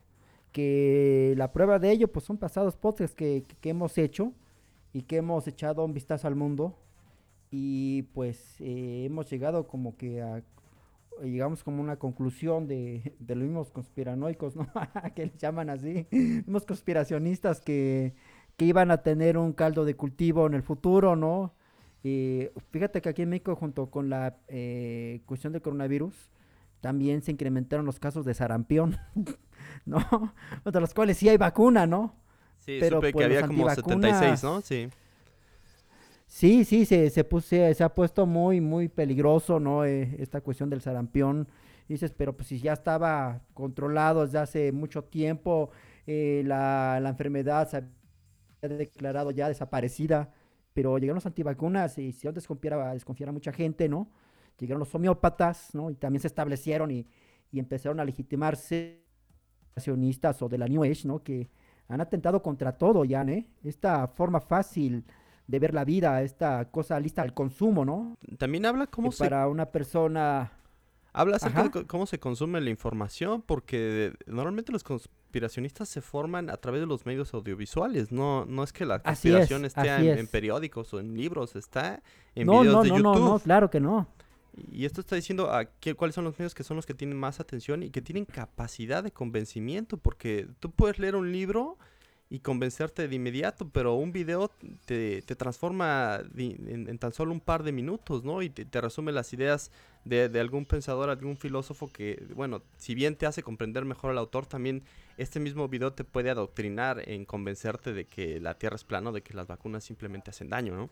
Que 0.54 1.34
la 1.36 1.52
prueba 1.52 1.80
de 1.80 1.92
ello 1.92 2.08
pues 2.10 2.26
son 2.26 2.38
pasados 2.38 2.78
podcasts 2.78 3.16
que, 3.16 3.44
que, 3.60 3.70
hemos 3.70 3.98
hecho 3.98 4.32
y 4.94 5.02
que 5.02 5.18
hemos 5.18 5.48
echado 5.48 5.84
un 5.84 5.94
vistazo 5.94 6.28
al 6.28 6.36
mundo 6.36 6.80
y 7.52 8.04
pues 8.14 8.56
eh, 8.62 9.04
hemos 9.06 9.30
llegado 9.30 9.68
como 9.68 9.98
que 9.98 10.22
a 10.22 10.44
llegamos 11.22 11.64
como 11.64 11.82
una 11.82 11.98
conclusión 11.98 12.68
de, 12.68 13.14
de 13.20 13.36
los 13.36 13.44
mismos 13.44 13.72
conspiranoicos, 13.72 14.56
¿no? 14.56 14.68
que 15.16 15.28
les 15.28 15.38
llaman 15.38 15.70
así, 15.70 16.08
unos 16.48 16.66
conspiracionistas 16.66 17.62
que, 17.62 18.14
que, 18.58 18.66
iban 18.66 18.92
a 18.92 19.04
tener 19.04 19.38
un 19.38 19.54
caldo 19.54 19.86
de 19.86 19.96
cultivo 19.96 20.48
en 20.48 20.54
el 20.54 20.64
futuro, 20.64 21.16
¿no? 21.16 21.54
Y 22.04 22.50
fíjate 22.72 23.02
que 23.02 23.10
aquí 23.10 23.22
en 23.22 23.30
México, 23.30 23.56
junto 23.56 23.90
con 23.90 24.10
la 24.10 24.38
eh, 24.48 25.22
cuestión 25.26 25.54
del 25.54 25.62
coronavirus, 25.62 26.33
también 26.84 27.22
se 27.22 27.32
incrementaron 27.32 27.86
los 27.86 27.98
casos 27.98 28.26
de 28.26 28.34
sarampión. 28.34 28.98
¿no? 29.86 30.34
De 30.66 30.80
los 30.82 30.94
cuales 30.94 31.18
sí 31.18 31.30
hay 31.30 31.38
vacuna, 31.38 31.88
¿no? 31.88 32.14
Sí, 32.58 32.78
Pero, 32.78 32.98
supe 32.98 33.08
que 33.08 33.14
pues, 33.14 33.26
había 33.26 33.48
como 33.48 33.70
76, 33.70 34.44
¿no? 34.44 34.60
Sí. 34.60 34.90
Sí, 36.28 36.66
sí, 36.66 36.86
se, 36.86 37.10
se, 37.10 37.74
se, 37.74 37.84
ha 37.84 37.90
puesto 37.96 38.26
muy, 38.26 38.60
muy 38.60 38.90
peligroso, 38.90 39.62
¿no? 39.62 39.86
Eh, 39.86 40.18
esta 40.20 40.42
cuestión 40.42 40.70
del 40.70 40.82
sarampión. 40.82 41.48
Dices, 41.88 42.12
pero 42.12 42.36
pues 42.36 42.50
si 42.50 42.60
ya 42.60 42.74
estaba 42.74 43.42
controlado 43.54 44.26
desde 44.26 44.40
hace 44.40 44.72
mucho 44.74 45.06
tiempo, 45.06 45.70
eh, 46.06 46.44
la, 46.46 47.00
la, 47.02 47.10
enfermedad 47.10 47.70
se 47.70 47.78
había 48.62 48.78
declarado 48.78 49.32
ya 49.32 49.48
desaparecida, 49.48 50.34
pero 50.74 50.98
llegaron 50.98 51.16
los 51.16 51.26
antivacunas 51.26 51.98
y 51.98 52.12
si 52.12 52.28
antes 52.28 52.44
desconfiara, 52.44 52.94
desconfiara 52.94 53.32
mucha 53.32 53.54
gente, 53.54 53.88
¿no? 53.88 54.10
Llegaron 54.58 54.80
los 54.80 54.94
homeópatas, 54.94 55.74
¿no? 55.74 55.90
Y 55.90 55.96
también 55.96 56.22
se 56.22 56.28
establecieron 56.28 56.92
y, 56.92 57.08
y 57.52 57.60
empezaron 57.60 58.00
a 58.00 58.06
legitimarse 58.06 59.04
o 60.40 60.50
de 60.50 60.58
la 60.58 60.68
New 60.68 60.84
Age, 60.84 61.08
¿no? 61.08 61.24
Que 61.24 61.50
han 61.88 62.02
atentado 62.02 62.42
contra 62.42 62.78
todo 62.78 63.06
ya, 63.06 63.24
¿eh? 63.24 63.48
Esta 63.64 64.08
forma 64.08 64.40
fácil 64.40 65.06
de 65.48 65.60
ver 65.60 65.74
la 65.74 65.84
vida, 65.84 66.22
esta 66.22 66.70
cosa 66.72 67.00
lista 67.00 67.22
al 67.22 67.34
consumo, 67.34 67.84
¿no? 67.84 68.18
También 68.38 68.66
habla 68.66 68.88
cómo 68.88 69.12
se... 69.12 69.24
Para 69.24 69.48
una 69.48 69.66
persona... 69.66 70.52
Habla 71.12 71.36
acerca 71.36 71.70
de 71.70 71.86
cómo 71.86 72.08
se 72.08 72.20
consume 72.20 72.60
la 72.60 72.72
información, 72.72 73.44
porque 73.44 74.14
normalmente 74.26 74.72
los 74.72 74.84
conspiracionistas 74.84 75.88
se 75.88 76.02
forman 76.02 76.50
a 76.50 76.58
través 76.58 76.82
de 76.82 76.88
los 76.88 77.06
medios 77.06 77.36
audiovisuales, 77.36 78.12
no, 78.12 78.46
no 78.46 78.64
es 78.64 78.74
que 78.74 78.84
la 78.84 78.98
conspiración 78.98 79.64
esté 79.64 80.20
en, 80.20 80.26
periódicos 80.26 80.92
o 80.92 81.00
en 81.00 81.14
libros, 81.14 81.56
está 81.56 82.02
en 82.34 82.48
videos 82.48 82.84
de 82.84 82.90
YouTube. 82.90 83.04
No, 83.04 83.14
no, 83.14 83.30
no, 83.34 83.40
claro 83.40 83.70
que 83.70 83.80
no. 83.80 84.08
Y 84.56 84.86
esto 84.86 85.02
está 85.02 85.16
diciendo 85.16 85.52
a 85.52 85.66
qué, 85.66 85.96
cuáles 85.96 86.16
son 86.16 86.26
los 86.26 86.38
medios 86.38 86.54
que 86.54 86.64
son 86.64 86.78
los 86.78 86.86
que 86.86 86.94
tienen 86.94 87.18
más 87.18 87.40
atención 87.40 87.84
y 87.84 87.90
que 87.90 88.02
tienen 88.02 88.26
capacidad 88.26 89.04
de 89.04 89.12
convencimiento, 89.12 89.98
porque 89.98 90.48
tú 90.60 90.72
puedes 90.72 91.00
leer 91.00 91.16
un 91.16 91.32
libro 91.32 91.78
y 92.30 92.40
convencerte 92.40 93.08
de 93.08 93.16
inmediato, 93.16 93.70
pero 93.70 93.94
un 93.94 94.12
video 94.12 94.50
te, 94.86 95.22
te 95.22 95.36
transforma 95.36 96.20
en, 96.36 96.98
tan 96.98 97.14
solo 97.14 97.32
un 97.32 97.40
par 97.40 97.62
de 97.62 97.72
minutos, 97.72 98.24
¿no? 98.24 98.42
Y 98.42 98.50
te, 98.50 98.82
resume 98.82 99.12
las 99.12 99.32
ideas 99.34 99.72
de, 100.04 100.30
de, 100.30 100.40
algún 100.40 100.66
pensador, 100.66 101.12
algún 101.12 101.38
filósofo 101.38 101.92
que, 101.92 102.26
bueno, 102.36 102.64
si 102.76 102.96
bien 102.96 103.16
te 103.16 103.28
hace 103.28 103.44
comprender 103.44 103.86
mejor 103.86 104.10
al 104.10 104.18
autor, 104.18 104.48
también 104.48 104.84
este 105.18 105.40
mismo 105.40 105.68
video 105.68 105.94
te 105.94 106.04
puede 106.04 106.32
adoctrinar 106.32 107.08
en 107.08 107.26
convencerte 107.26 107.94
de 107.94 108.06
que 108.06 108.40
la 108.40 108.58
Tierra 108.58 108.78
es 108.78 108.84
plana, 108.84 109.12
de 109.12 109.22
que 109.22 109.36
las 109.36 109.46
vacunas 109.46 109.84
simplemente 109.84 110.32
hacen 110.32 110.50
daño, 110.50 110.76
¿no? 110.76 110.90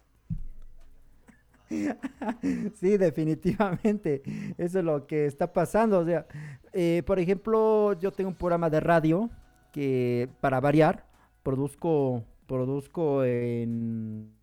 sí, 2.76 2.98
definitivamente. 2.98 4.22
Eso 4.58 4.80
es 4.80 4.86
lo 4.86 5.08
que 5.08 5.26
está 5.26 5.54
pasando. 5.54 6.00
O 6.00 6.06
sea, 6.06 6.26
eh, 6.74 7.04
por 7.06 7.20
ejemplo, 7.20 7.94
yo 8.00 8.12
tengo 8.12 8.30
un 8.30 8.36
programa 8.36 8.70
de 8.70 8.80
radio 8.80 9.30
que, 9.72 10.30
para 10.42 10.60
variar, 10.60 11.06
produzco, 11.44 12.24
produzco 12.48 13.24
en 13.24 14.34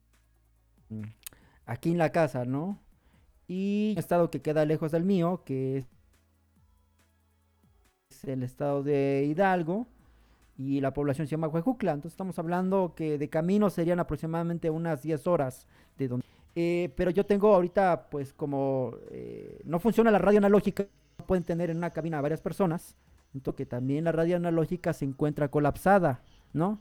aquí 1.67 1.91
en 1.91 1.99
la 1.99 2.11
casa, 2.11 2.45
¿no? 2.45 2.81
Y 3.47 3.93
un 3.93 3.99
estado 3.99 4.31
que 4.31 4.41
queda 4.41 4.65
lejos 4.65 4.93
del 4.93 5.05
mío, 5.05 5.43
que 5.45 5.85
es 8.11 8.25
el 8.25 8.43
estado 8.43 8.83
de 8.83 9.27
Hidalgo 9.29 9.87
y 10.57 10.81
la 10.81 10.93
población 10.93 11.27
se 11.27 11.33
llama 11.33 11.49
Huejucla. 11.49 11.93
Entonces 11.93 12.15
estamos 12.15 12.39
hablando 12.39 12.95
que 12.97 13.17
de 13.17 13.29
camino 13.29 13.71
serían 13.71 14.01
aproximadamente 14.01 14.71
unas 14.71 15.03
10 15.03 15.27
horas 15.27 15.67
de 15.97 16.09
donde... 16.09 16.27
Eh, 16.61 16.93
pero 16.97 17.13
yo 17.13 17.25
tengo 17.25 17.55
ahorita, 17.55 18.09
pues 18.11 18.33
como 18.33 18.95
eh, 19.13 19.61
no 19.65 19.79
funciona 19.79 20.11
la 20.11 20.19
radio 20.19 20.39
analógica, 20.39 20.87
pueden 21.25 21.45
tener 21.45 21.71
en 21.71 21.77
una 21.77 21.91
cabina 21.91 22.21
varias 22.21 22.41
personas, 22.41 22.97
entonces 23.33 23.59
que 23.59 23.65
también 23.65 24.03
la 24.03 24.11
radio 24.11 24.35
analógica 24.35 24.93
se 24.93 25.05
encuentra 25.05 25.53
colapsada, 25.53 26.21
¿no? 26.53 26.81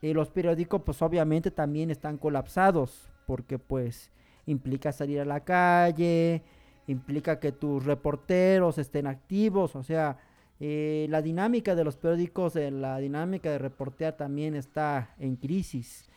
Y 0.00 0.14
los 0.14 0.30
periódicos 0.30 0.80
pues 0.86 1.02
obviamente 1.02 1.50
también 1.50 1.90
están 1.90 2.16
colapsados, 2.16 3.10
porque 3.26 3.58
pues 3.58 4.10
implica 4.46 4.90
salir 4.90 5.20
a 5.20 5.26
la 5.26 5.40
calle, 5.40 6.42
implica 6.86 7.38
que 7.40 7.52
tus 7.52 7.84
reporteros 7.84 8.78
estén 8.78 9.06
activos, 9.06 9.76
o 9.76 9.82
sea, 9.82 10.16
eh, 10.60 11.06
la 11.10 11.20
dinámica 11.20 11.74
de 11.74 11.84
los 11.84 11.98
periódicos, 11.98 12.56
eh, 12.56 12.70
la 12.70 12.96
dinámica 12.96 13.50
de 13.50 13.58
reportear 13.58 14.16
también 14.16 14.54
está 14.54 15.14
en 15.18 15.36
crisis. 15.36 16.09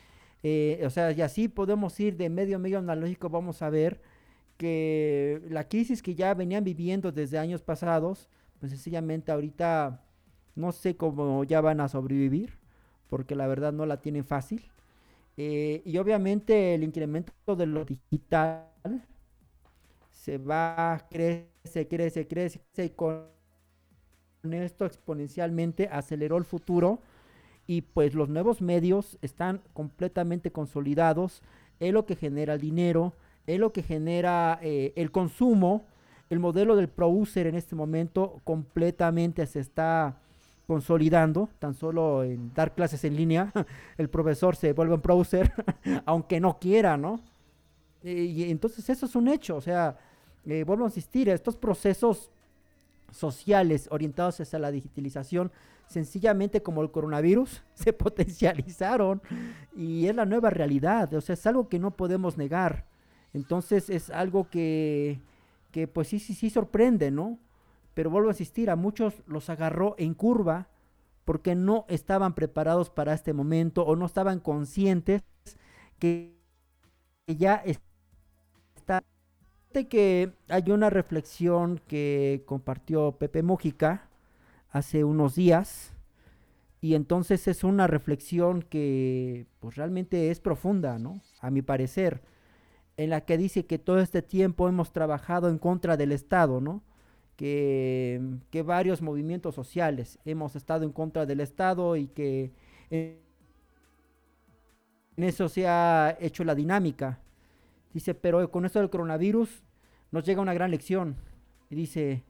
Eh, 0.43 0.81
o 0.85 0.89
sea, 0.89 1.11
y 1.11 1.21
así 1.21 1.47
podemos 1.47 1.99
ir 1.99 2.17
de 2.17 2.29
medio 2.29 2.57
a 2.57 2.59
medio 2.59 2.79
analógico, 2.79 3.29
vamos 3.29 3.61
a 3.61 3.69
ver 3.69 4.01
que 4.57 5.41
la 5.49 5.67
crisis 5.69 6.01
que 6.03 6.15
ya 6.15 6.33
venían 6.33 6.63
viviendo 6.63 7.11
desde 7.11 7.39
años 7.39 7.61
pasados, 7.63 8.29
pues 8.59 8.71
sencillamente 8.71 9.31
ahorita 9.31 10.03
no 10.55 10.71
sé 10.71 10.95
cómo 10.97 11.43
ya 11.45 11.61
van 11.61 11.81
a 11.81 11.87
sobrevivir, 11.89 12.59
porque 13.09 13.35
la 13.35 13.47
verdad 13.47 13.73
no 13.73 13.85
la 13.85 14.01
tienen 14.01 14.25
fácil. 14.25 14.71
y 15.37 15.97
obviamente 15.97 16.75
el 16.75 16.83
incremento 16.83 17.55
de 17.55 17.65
lo 17.67 17.85
digital 17.85 18.67
se 20.11 20.37
va, 20.37 21.05
crece, 21.09 21.87
crece, 21.87 22.27
crece, 22.27 22.61
y 22.77 22.89
con 22.91 23.27
esto 24.51 24.85
exponencialmente 24.85 25.87
aceleró 25.91 26.37
el 26.37 26.45
futuro 26.45 27.01
y 27.67 27.81
pues 27.81 28.13
los 28.13 28.29
nuevos 28.29 28.61
medios 28.61 29.17
están 29.21 29.61
completamente 29.73 30.51
consolidados, 30.51 31.41
es 31.79 31.93
lo 31.93 32.05
que 32.05 32.15
genera 32.15 32.55
el 32.55 32.61
dinero, 32.61 33.13
es 33.47 33.59
lo 33.59 33.71
que 33.71 33.83
genera 33.83 34.59
eh, 34.61 34.93
el 34.95 35.11
consumo, 35.11 35.83
el 36.29 36.39
modelo 36.39 36.75
del 36.75 36.89
producer 36.89 37.47
en 37.47 37.55
este 37.55 37.75
momento 37.75 38.41
completamente 38.43 39.45
se 39.45 39.59
está 39.59 40.17
consolidando, 40.67 41.49
tan 41.59 41.73
solo 41.73 42.23
en 42.23 42.53
dar 42.53 42.73
clases 42.73 43.03
en 43.03 43.15
línea, 43.15 43.51
el 43.97 44.09
profesor 44.09 44.55
se 44.55 44.73
vuelve 44.73 44.95
un 44.95 45.01
producer, 45.01 45.51
aunque 46.05 46.39
no 46.39 46.57
quiera, 46.59 46.97
¿no? 46.97 47.19
Y, 48.03 48.49
entonces 48.49 48.89
eso 48.89 49.05
es 49.05 49.15
un 49.15 49.27
hecho, 49.29 49.55
o 49.55 49.61
sea, 49.61 49.97
eh, 50.45 50.63
vuelvo 50.65 50.83
a 50.83 50.87
insistir, 50.87 51.29
estos 51.29 51.55
procesos 51.55 52.29
sociales 53.11 53.87
orientados 53.91 54.41
hacia 54.41 54.59
la 54.59 54.71
digitalización, 54.71 55.51
sencillamente 55.87 56.63
como 56.63 56.81
el 56.81 56.91
coronavirus, 56.91 57.63
se 57.73 57.93
potencializaron 57.93 59.21
y 59.75 60.07
es 60.07 60.15
la 60.15 60.25
nueva 60.25 60.49
realidad, 60.49 61.13
o 61.13 61.21
sea, 61.21 61.33
es 61.33 61.45
algo 61.47 61.69
que 61.69 61.79
no 61.79 61.91
podemos 61.91 62.37
negar. 62.37 62.85
Entonces 63.33 63.89
es 63.89 64.09
algo 64.11 64.49
que, 64.49 65.19
que 65.71 65.87
pues 65.87 66.07
sí, 66.07 66.19
sí, 66.19 66.35
sí 66.35 66.49
sorprende, 66.49 67.09
¿no? 67.11 67.39
Pero 67.93 68.09
vuelvo 68.09 68.29
a 68.29 68.33
insistir, 68.33 68.69
a 68.69 68.75
muchos 68.75 69.23
los 69.27 69.49
agarró 69.49 69.95
en 69.97 70.13
curva 70.13 70.67
porque 71.25 71.55
no 71.55 71.85
estaban 71.87 72.33
preparados 72.35 72.89
para 72.89 73.13
este 73.13 73.33
momento 73.33 73.83
o 73.83 73.95
no 73.95 74.05
estaban 74.05 74.39
conscientes 74.39 75.23
que 75.99 76.35
ya 77.27 77.55
está 77.55 79.03
que 79.89 80.33
hay 80.49 80.69
una 80.69 80.91
reflexión 80.91 81.81
que 81.87 82.43
compartió 82.45 83.13
Pepe 83.13 83.41
Mójica 83.41 84.07
hace 84.73 85.05
unos 85.05 85.35
días 85.35 85.93
y 86.81 86.95
entonces 86.95 87.47
es 87.47 87.63
una 87.63 87.87
reflexión 87.87 88.61
que 88.61 89.47
pues 89.61 89.75
realmente 89.77 90.29
es 90.29 90.41
profunda, 90.41 90.99
¿no? 90.99 91.21
A 91.39 91.49
mi 91.49 91.61
parecer, 91.61 92.21
en 92.97 93.09
la 93.09 93.21
que 93.21 93.37
dice 93.37 93.65
que 93.65 93.79
todo 93.79 93.99
este 93.99 94.21
tiempo 94.21 94.67
hemos 94.67 94.91
trabajado 94.91 95.47
en 95.47 95.57
contra 95.57 95.95
del 95.95 96.11
Estado, 96.11 96.59
¿no? 96.59 96.83
Que, 97.37 98.21
que 98.51 98.61
varios 98.61 99.01
movimientos 99.01 99.55
sociales 99.55 100.19
hemos 100.25 100.57
estado 100.57 100.83
en 100.83 100.91
contra 100.91 101.25
del 101.25 101.39
Estado 101.39 101.95
y 101.95 102.07
que 102.07 102.51
en 102.89 103.17
eso 105.15 105.47
se 105.47 105.65
ha 105.67 106.17
hecho 106.19 106.43
la 106.43 106.53
dinámica 106.53 107.23
Dice, 107.93 108.15
pero 108.15 108.49
con 108.49 108.65
esto 108.65 108.79
del 108.79 108.89
coronavirus 108.89 109.63
nos 110.11 110.25
llega 110.25 110.41
una 110.41 110.53
gran 110.53 110.71
lección. 110.71 111.15
Y 111.69 111.75
dice, 111.75 112.23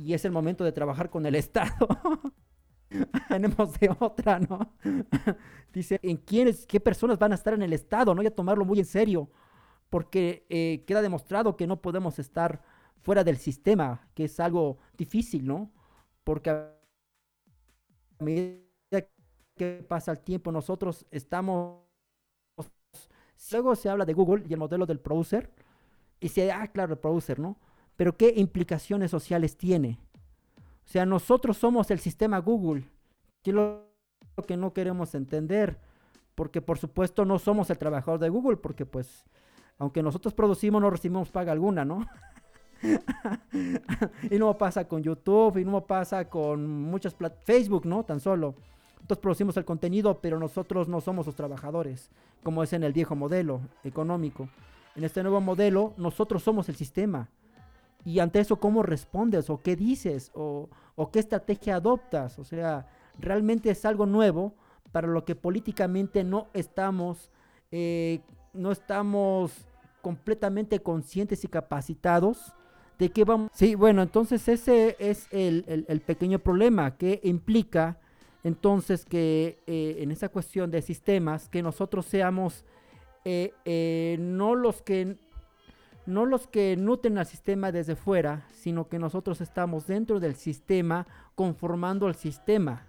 y 0.00 0.14
es 0.14 0.24
el 0.24 0.32
momento 0.32 0.64
de 0.64 0.72
trabajar 0.72 1.10
con 1.10 1.26
el 1.26 1.34
Estado. 1.34 1.88
Tenemos 3.28 3.78
de 3.78 3.94
otra, 3.98 4.40
¿no? 4.40 4.74
dice, 5.72 6.00
¿en 6.02 6.16
quiénes, 6.16 6.66
qué 6.66 6.80
personas 6.80 7.18
van 7.18 7.32
a 7.32 7.34
estar 7.36 7.54
en 7.54 7.62
el 7.62 7.72
Estado? 7.72 8.14
No 8.14 8.20
hay 8.20 8.26
a 8.26 8.34
tomarlo 8.34 8.64
muy 8.64 8.78
en 8.78 8.84
serio, 8.86 9.30
porque 9.90 10.46
eh, 10.48 10.84
queda 10.86 11.02
demostrado 11.02 11.56
que 11.56 11.66
no 11.66 11.80
podemos 11.80 12.18
estar 12.18 12.62
fuera 13.02 13.24
del 13.24 13.36
sistema, 13.36 14.08
que 14.14 14.24
es 14.24 14.40
algo 14.40 14.78
difícil, 14.96 15.46
¿no? 15.46 15.70
Porque 16.24 16.50
a 16.50 16.72
medida 18.18 18.62
que 19.56 19.84
pasa 19.88 20.12
el 20.12 20.20
tiempo, 20.20 20.50
nosotros 20.52 21.06
estamos 21.10 21.90
Luego 23.52 23.74
se 23.74 23.88
habla 23.88 24.04
de 24.04 24.12
Google 24.12 24.44
y 24.48 24.52
el 24.52 24.58
modelo 24.58 24.86
del 24.86 25.00
producer. 25.00 25.50
Y 26.20 26.28
se, 26.28 26.52
ah, 26.52 26.68
claro, 26.68 26.92
el 26.94 26.98
producer, 26.98 27.38
¿no? 27.38 27.58
Pero 28.00 28.16
¿qué 28.16 28.32
implicaciones 28.34 29.10
sociales 29.10 29.58
tiene? 29.58 29.98
O 30.56 30.88
sea, 30.88 31.04
nosotros 31.04 31.58
somos 31.58 31.90
el 31.90 31.98
sistema 31.98 32.38
Google. 32.38 32.88
Que 33.42 33.50
es 33.50 33.54
lo 33.54 33.84
que 34.48 34.56
no 34.56 34.72
queremos 34.72 35.14
entender. 35.14 35.78
Porque 36.34 36.62
por 36.62 36.78
supuesto 36.78 37.26
no 37.26 37.38
somos 37.38 37.68
el 37.68 37.76
trabajador 37.76 38.18
de 38.18 38.30
Google. 38.30 38.56
Porque 38.56 38.86
pues, 38.86 39.26
aunque 39.76 40.02
nosotros 40.02 40.32
producimos, 40.32 40.80
no 40.80 40.88
recibimos 40.88 41.30
paga 41.30 41.52
alguna, 41.52 41.84
¿no? 41.84 42.06
y 44.30 44.38
no 44.38 44.56
pasa 44.56 44.88
con 44.88 45.02
YouTube, 45.02 45.58
y 45.58 45.66
no 45.66 45.84
pasa 45.84 46.24
con 46.30 46.66
muchas 46.66 47.14
Facebook, 47.44 47.84
¿no? 47.84 48.02
Tan 48.04 48.18
solo. 48.18 48.54
Entonces 48.92 49.20
producimos 49.20 49.58
el 49.58 49.66
contenido, 49.66 50.22
pero 50.22 50.38
nosotros 50.38 50.88
no 50.88 51.02
somos 51.02 51.26
los 51.26 51.34
trabajadores, 51.34 52.08
como 52.42 52.62
es 52.62 52.72
en 52.72 52.82
el 52.82 52.94
viejo 52.94 53.14
modelo 53.14 53.60
económico. 53.84 54.48
En 54.96 55.04
este 55.04 55.22
nuevo 55.22 55.42
modelo, 55.42 55.92
nosotros 55.98 56.42
somos 56.42 56.66
el 56.70 56.76
sistema. 56.76 57.28
Y 58.04 58.18
ante 58.18 58.40
eso, 58.40 58.56
¿cómo 58.56 58.82
respondes? 58.82 59.50
¿O 59.50 59.60
qué 59.62 59.76
dices? 59.76 60.30
¿O, 60.34 60.68
qué 61.12 61.18
estrategia 61.18 61.76
adoptas? 61.76 62.38
O 62.38 62.44
sea, 62.44 62.86
realmente 63.18 63.70
es 63.70 63.84
algo 63.84 64.06
nuevo 64.06 64.54
para 64.92 65.08
lo 65.08 65.24
que 65.24 65.34
políticamente 65.34 66.24
no 66.24 66.48
estamos, 66.52 67.30
eh, 67.70 68.20
no 68.52 68.72
estamos 68.72 69.52
completamente 70.02 70.80
conscientes 70.80 71.44
y 71.44 71.48
capacitados 71.48 72.54
de 72.98 73.10
qué 73.10 73.24
vamos. 73.24 73.50
Sí, 73.54 73.74
bueno, 73.74 74.02
entonces 74.02 74.48
ese 74.48 74.96
es 74.98 75.26
el, 75.30 75.84
el 75.88 76.00
pequeño 76.00 76.38
problema 76.38 76.96
que 76.96 77.20
implica 77.22 77.98
entonces, 78.42 79.04
que 79.04 79.58
eh, 79.66 79.96
en 79.98 80.10
esa 80.10 80.28
cuestión 80.28 80.70
de 80.70 80.82
sistemas, 80.82 81.48
que 81.48 81.62
nosotros 81.62 82.06
seamos 82.06 82.64
eh, 83.24 83.52
eh, 83.64 84.16
no 84.18 84.54
los 84.54 84.80
que 84.80 85.18
no 86.06 86.26
los 86.26 86.46
que 86.46 86.76
nutren 86.76 87.18
al 87.18 87.26
sistema 87.26 87.72
desde 87.72 87.96
fuera, 87.96 88.46
sino 88.52 88.88
que 88.88 88.98
nosotros 88.98 89.40
estamos 89.40 89.86
dentro 89.86 90.20
del 90.20 90.34
sistema 90.34 91.06
conformando 91.34 92.08
el 92.08 92.14
sistema. 92.14 92.86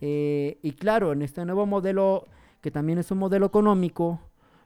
y 0.00 0.72
claro, 0.78 1.12
en 1.12 1.22
este 1.22 1.44
nuevo 1.44 1.66
modelo, 1.66 2.26
que 2.60 2.70
también 2.70 2.98
es 2.98 3.10
un 3.10 3.18
modelo 3.18 3.46
económico, 3.46 4.20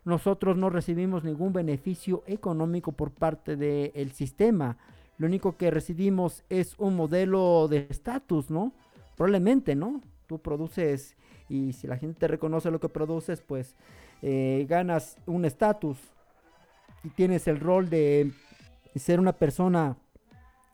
nosotros 0.04 0.56
no 0.56 0.68
recibimos 0.68 1.24
ningún 1.24 1.52
beneficio 1.52 2.22
económico 2.26 2.92
por 2.92 3.12
parte 3.12 3.56
del 3.56 4.12
sistema. 4.12 4.76
Lo 5.18 5.26
único 5.26 5.56
que 5.56 5.70
recibimos 5.70 6.44
es 6.48 6.74
un 6.78 6.96
modelo 6.96 7.68
de 7.68 7.86
estatus, 7.88 8.50
¿no? 8.50 8.72
Probablemente, 9.16 9.74
¿no? 9.74 10.00
tú 10.32 10.40
produces 10.40 11.14
y 11.48 11.74
si 11.74 11.86
la 11.86 11.98
gente 11.98 12.20
te 12.20 12.28
reconoce 12.28 12.70
lo 12.70 12.80
que 12.80 12.88
produces, 12.88 13.42
pues 13.42 13.76
eh, 14.22 14.64
ganas 14.68 15.18
un 15.26 15.44
estatus 15.44 15.98
y 17.04 17.10
tienes 17.10 17.48
el 17.48 17.60
rol 17.60 17.88
de 17.88 18.32
ser 18.94 19.20
una 19.20 19.32
persona 19.32 19.96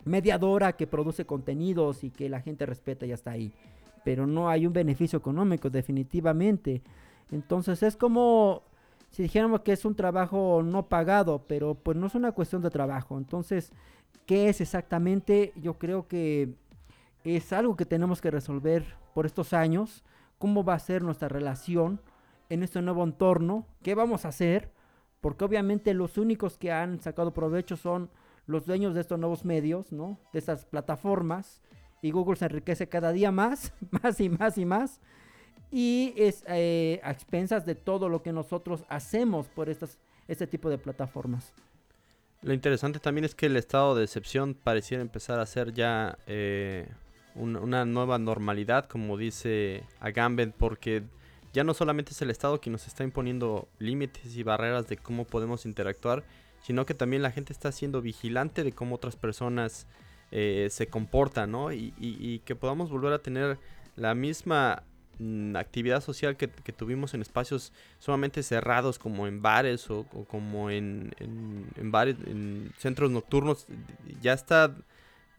mediadora 0.05 0.74
que 0.74 0.86
produce 0.86 1.24
contenidos 1.26 2.05
y 2.05 2.10
que 2.10 2.28
la 2.28 2.40
gente 2.40 2.66
respeta 2.66 3.06
y 3.06 3.12
hasta 3.12 3.30
ahí. 3.30 3.52
Pero 4.05 4.26
no 4.26 4.48
hay 4.48 4.66
un 4.66 4.72
beneficio 4.72 5.18
económico 5.18 5.70
definitivamente. 5.70 6.82
Entonces 7.30 7.82
es 7.82 7.96
como 7.96 8.62
si 9.10 9.22
dijéramos 9.22 9.60
que 9.60 9.72
es 9.72 9.84
un 9.84 9.94
trabajo 9.94 10.62
no 10.64 10.88
pagado, 10.88 11.44
pero 11.46 11.74
pues 11.74 11.96
no 11.96 12.06
es 12.06 12.14
una 12.14 12.32
cuestión 12.32 12.62
de 12.62 12.70
trabajo. 12.70 13.18
Entonces, 13.18 13.72
¿qué 14.26 14.48
es 14.48 14.60
exactamente? 14.60 15.52
Yo 15.56 15.78
creo 15.78 16.06
que 16.09 16.55
es 17.24 17.52
algo 17.52 17.76
que 17.76 17.86
tenemos 17.86 18.20
que 18.20 18.30
resolver 18.30 18.84
por 19.14 19.26
estos 19.26 19.52
años, 19.52 20.05
cómo 20.38 20.64
va 20.64 20.74
a 20.74 20.78
ser 20.78 21.02
nuestra 21.02 21.28
relación 21.28 22.00
en 22.48 22.62
este 22.62 22.80
nuevo 22.80 23.05
entorno, 23.05 23.66
qué 23.82 23.94
vamos 23.94 24.24
a 24.24 24.28
hacer, 24.28 24.70
porque 25.20 25.45
obviamente 25.45 25.95
los 25.95 26.19
únicos 26.19 26.59
que 26.59 26.73
han 26.73 27.01
sacado 27.01 27.32
provecho 27.32 27.77
son 27.77 28.11
los 28.47 28.66
dueños 28.66 28.95
de 28.95 29.03
estos 29.03 29.19
nuevos 29.19 29.45
medios, 29.45 29.93
¿no? 29.93 30.19
De 30.32 30.39
estas 30.39 30.65
plataformas, 30.65 31.61
y 32.03 32.11
Google 32.11 32.36
se 32.36 32.47
enriquece 32.47 32.89
cada 32.89 33.12
día 33.12 33.31
más, 33.31 33.73
más 34.03 34.20
y 34.20 34.28
más 34.28 34.59
y 34.59 34.65
más. 34.65 35.01
Y 35.70 36.15
es 36.16 36.45
eh, 36.49 37.01
a 37.03 37.11
expensas 37.11 37.66
de 37.66 37.74
todo 37.74 38.09
lo 38.09 38.23
que 38.23 38.32
nosotros 38.32 38.85
hacemos 38.89 39.49
por 39.49 39.69
estas, 39.69 39.99
este 40.27 40.47
tipo 40.47 40.70
de 40.70 40.78
plataformas. 40.78 41.53
Lo 42.40 42.55
interesante 42.55 43.01
también 43.01 43.24
es 43.24 43.35
que 43.35 43.47
el 43.47 43.57
estado 43.57 43.95
de 43.95 44.05
excepción 44.05 44.55
pareciera 44.55 45.03
empezar 45.03 45.40
a 45.40 45.47
ser 45.47 45.74
ya 45.74 46.16
eh, 46.27 46.89
una 47.35 47.85
nueva 47.85 48.19
normalidad, 48.19 48.86
como 48.86 49.16
dice 49.16 49.82
Agamben, 50.01 50.53
porque 50.57 51.03
ya 51.59 51.64
no 51.64 51.74
solamente 51.74 52.12
es 52.12 52.22
el 52.22 52.30
Estado 52.30 52.60
quien 52.60 52.72
nos 52.72 52.86
está 52.86 53.02
imponiendo 53.02 53.68
límites 53.80 54.36
y 54.36 54.44
barreras 54.44 54.86
de 54.86 54.97
cómo 54.97 55.24
podemos 55.24 55.66
interactuar, 55.66 56.22
sino 56.62 56.86
que 56.86 56.94
también 56.94 57.20
la 57.20 57.32
gente 57.32 57.52
está 57.52 57.72
siendo 57.72 58.01
vigilante 58.01 58.62
de 58.62 58.70
cómo 58.70 58.94
otras 58.94 59.16
personas 59.16 59.89
eh, 60.30 60.68
se 60.70 60.86
comportan, 60.86 61.51
¿no? 61.51 61.72
Y, 61.72 62.43
que 62.44 62.55
podamos 62.55 62.90
volver 62.90 63.12
a 63.12 63.18
tener 63.18 63.59
la 63.97 64.14
misma 64.14 64.85
mm, 65.18 65.56
actividad 65.56 66.01
social 66.01 66.36
que, 66.36 66.47
tuvimos 66.47 67.14
en 67.14 67.22
espacios 67.22 67.72
sumamente 67.98 68.44
cerrados 68.44 69.01
como 69.01 69.26
en 69.26 69.43
bares 69.43 69.90
o, 69.90 70.05
como 70.28 70.70
en, 70.70 71.12
en, 71.18 71.66
en 71.74 72.72
centros 72.78 73.10
nocturnos, 73.10 73.66
ya 74.22 74.32
está 74.32 74.76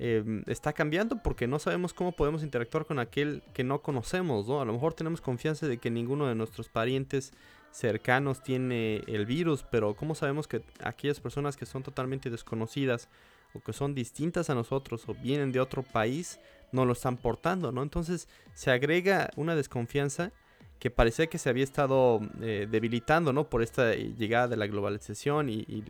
Em, 0.01 0.43
está 0.47 0.71
cambiando 0.71 1.21
porque 1.21 1.45
no 1.45 1.59
sabemos 1.59 1.93
cómo 1.93 2.13
podemos 2.13 2.41
interactuar 2.41 2.85
con 2.85 2.99
aquel 2.99 3.43
que 3.53 3.65
no 3.65 3.81
conocemos, 3.81 4.47
¿no? 4.47 4.61
A 4.61 4.65
lo 4.65 4.71
mejor 4.71 4.93
tenemos 4.93 5.19
confianza 5.19 5.67
de 5.67 5.77
que 5.77 5.91
ninguno 5.91 6.25
de 6.25 6.35
nuestros 6.35 6.69
parientes 6.69 7.33
cercanos 7.71 8.41
tiene 8.41 9.03
el 9.07 9.25
virus, 9.25 9.65
pero 9.69 9.95
¿cómo 9.95 10.15
sabemos 10.15 10.47
que 10.47 10.61
aquellas 10.81 11.19
personas 11.19 11.57
que 11.57 11.65
son 11.65 11.83
totalmente 11.83 12.29
desconocidas 12.29 13.09
o 13.53 13.59
que 13.59 13.73
son 13.73 13.93
distintas 13.93 14.49
a 14.49 14.55
nosotros 14.55 15.03
o 15.07 15.13
vienen 15.15 15.51
de 15.51 15.59
otro 15.59 15.83
país 15.83 16.39
no 16.71 16.85
lo 16.85 16.93
están 16.93 17.17
portando, 17.17 17.73
¿no? 17.73 17.83
Entonces 17.83 18.29
se 18.53 18.71
agrega 18.71 19.29
una 19.35 19.53
desconfianza 19.53 20.31
que 20.79 20.89
parecía 20.89 21.27
que 21.27 21.37
se 21.37 21.49
había 21.49 21.65
estado 21.65 22.21
eh, 22.41 22.67
debilitando, 22.71 23.33
¿no? 23.33 23.49
Por 23.49 23.63
esta 23.63 23.93
llegada 23.93 24.47
de 24.47 24.55
la 24.55 24.67
globalización 24.67 25.49
y, 25.49 25.83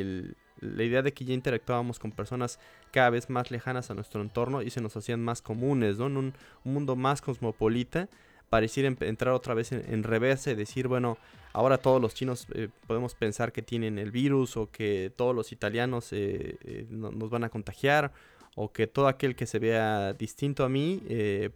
el, 0.00 0.36
la 0.60 0.82
idea 0.82 1.02
de 1.02 1.12
que 1.12 1.24
ya 1.24 1.34
interactuábamos 1.34 1.98
con 1.98 2.12
personas 2.12 2.58
cada 2.90 3.10
vez 3.10 3.28
más 3.30 3.50
lejanas 3.50 3.90
a 3.90 3.94
nuestro 3.94 4.22
entorno 4.22 4.62
y 4.62 4.70
se 4.70 4.80
nos 4.80 4.96
hacían 4.96 5.22
más 5.22 5.42
comunes, 5.42 5.98
¿no? 5.98 6.06
En 6.06 6.16
un, 6.16 6.34
mundo 6.64 6.96
más 6.96 7.20
cosmopolita, 7.20 8.08
pareciera 8.48 8.94
entrar 9.00 9.34
otra 9.34 9.54
vez 9.54 9.72
en, 9.72 10.02
reversa 10.02 10.50
y 10.50 10.54
decir, 10.54 10.88
bueno, 10.88 11.18
ahora 11.52 11.78
todos 11.78 12.00
los 12.00 12.14
chinos 12.14 12.46
eh, 12.54 12.68
podemos 12.86 13.14
pensar 13.14 13.52
que 13.52 13.62
tienen 13.62 13.98
el 13.98 14.10
virus 14.10 14.56
o 14.56 14.70
que 14.70 15.12
todos 15.14 15.34
los 15.34 15.52
italianos 15.52 16.12
eh, 16.12 16.56
eh, 16.62 16.86
nos 16.90 17.30
van 17.30 17.44
a 17.44 17.48
contagiar 17.48 18.12
o 18.54 18.72
que 18.72 18.86
todo 18.86 19.08
aquel 19.08 19.36
que 19.36 19.46
se 19.46 19.58
vea 19.58 20.14
distinto 20.14 20.64
a 20.64 20.68
mí 20.68 21.02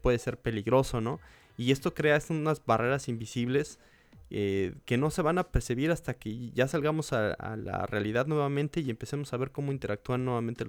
puede 0.02 0.18
ser 0.18 0.36
peligroso, 0.36 1.00
¿no? 1.00 1.18
Y 1.56 1.72
esto 1.72 1.94
crea 1.94 2.20
unas 2.28 2.64
barreras 2.64 3.08
invisibles 3.08 3.78
eh, 4.32 4.74
que 4.84 4.96
no 4.96 5.10
se 5.10 5.22
van 5.22 5.38
a 5.38 5.50
percibir 5.50 5.90
hasta 5.90 6.14
que 6.14 6.52
ya 6.52 6.68
salgamos 6.68 7.12
a, 7.12 7.56
la 7.56 7.84
realidad 7.86 8.28
nuevamente 8.28 8.80
y 8.80 8.88
empecemos 8.88 9.32
a 9.32 9.36
ver 9.36 9.50
cómo 9.50 9.72
interactúan 9.72 10.24
nuevamente 10.24 10.64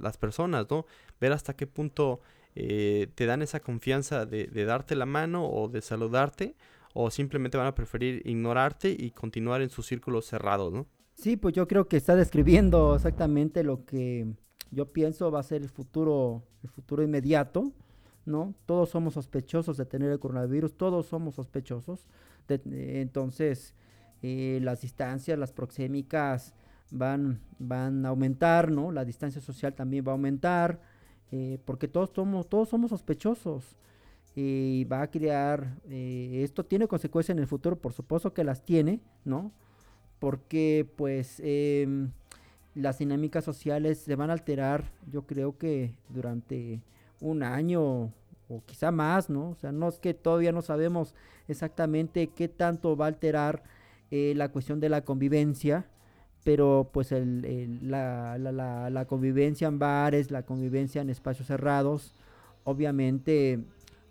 las 0.00 0.16
personas, 0.16 0.66
¿no? 0.68 0.84
Ver 1.20 1.32
hasta 1.32 1.54
qué 1.54 1.68
punto 1.68 2.20
eh, 2.56 3.06
te 3.14 3.26
dan 3.26 3.40
esa 3.40 3.60
confianza 3.60 4.26
de, 4.26 4.48
darte 4.64 4.96
la 4.96 5.06
mano 5.06 5.48
o 5.48 5.68
de 5.68 5.80
saludarte 5.80 6.56
o 6.92 7.12
simplemente 7.12 7.56
van 7.56 7.68
a 7.68 7.74
preferir 7.76 8.20
ignorarte 8.24 8.90
y 8.90 9.12
continuar 9.12 9.62
en 9.62 9.70
sus 9.70 9.86
círculos 9.86 10.26
cerrados, 10.26 10.72
¿no? 10.72 10.88
Sí, 11.14 11.36
pues 11.36 11.54
yo 11.54 11.68
creo 11.68 11.86
que 11.86 11.96
está 11.96 12.16
describiendo 12.16 12.96
exactamente 12.96 13.62
lo 13.62 13.84
que 13.84 14.26
yo 14.72 14.92
pienso 14.92 15.30
va 15.30 15.38
a 15.38 15.44
ser 15.44 15.62
el 15.62 15.68
futuro, 15.68 16.42
el 16.64 16.70
futuro 16.70 17.04
inmediato, 17.04 17.70
¿no? 18.24 18.54
Todos 18.66 18.90
somos 18.90 19.14
sospechosos 19.14 19.76
de 19.76 19.86
tener 19.86 20.10
el 20.10 20.18
coronavirus, 20.18 20.76
todos 20.76 21.06
somos 21.06 21.36
sospechosos 21.36 22.08
entonces, 22.48 23.74
eh, 24.22 24.60
las 24.62 24.82
distancias, 24.82 25.38
las 25.38 25.52
proxémicas 25.52 26.54
van, 26.90 27.40
van 27.58 28.06
a 28.06 28.10
aumentar, 28.10 28.70
¿no? 28.70 28.92
La 28.92 29.04
distancia 29.04 29.40
social 29.40 29.74
también 29.74 30.04
va 30.06 30.12
a 30.12 30.14
aumentar, 30.14 30.80
eh, 31.32 31.58
porque 31.64 31.88
todos 31.88 32.10
somos, 32.10 32.48
todos 32.48 32.68
somos 32.68 32.90
sospechosos. 32.90 33.76
Y 34.34 34.84
va 34.84 35.02
a 35.02 35.10
crear, 35.10 35.78
eh, 35.88 36.40
esto 36.42 36.64
tiene 36.64 36.88
consecuencias 36.88 37.36
en 37.36 37.40
el 37.42 37.46
futuro, 37.46 37.76
por 37.78 37.92
supuesto 37.92 38.32
que 38.32 38.44
las 38.44 38.64
tiene, 38.64 39.00
¿no? 39.24 39.52
Porque 40.18 40.88
pues 40.96 41.40
em, 41.44 42.12
las 42.74 42.98
dinámicas 42.98 43.44
sociales 43.44 43.98
se 43.98 44.16
van 44.16 44.30
a 44.30 44.34
alterar, 44.34 44.90
yo 45.10 45.26
creo 45.26 45.58
que 45.58 45.94
durante 46.08 46.80
un 47.20 47.42
año 47.42 48.12
o 48.52 48.62
quizá 48.66 48.90
más, 48.90 49.30
¿no? 49.30 49.50
O 49.50 49.54
sea, 49.56 49.72
no 49.72 49.88
es 49.88 49.98
que 49.98 50.14
todavía 50.14 50.52
no 50.52 50.62
sabemos 50.62 51.14
exactamente 51.48 52.28
qué 52.28 52.48
tanto 52.48 52.96
va 52.96 53.06
a 53.06 53.08
alterar 53.08 53.62
eh, 54.10 54.34
la 54.36 54.50
cuestión 54.50 54.80
de 54.80 54.88
la 54.88 55.04
convivencia, 55.04 55.86
pero 56.44 56.90
pues 56.92 57.12
el, 57.12 57.78
la, 57.88 58.36
la, 58.38 58.90
la, 58.90 59.04
convivencia 59.06 59.68
en 59.68 59.78
bares, 59.78 60.30
la 60.30 60.42
convivencia 60.42 61.00
en 61.00 61.08
espacios 61.10 61.46
cerrados, 61.46 62.14
obviamente 62.64 63.60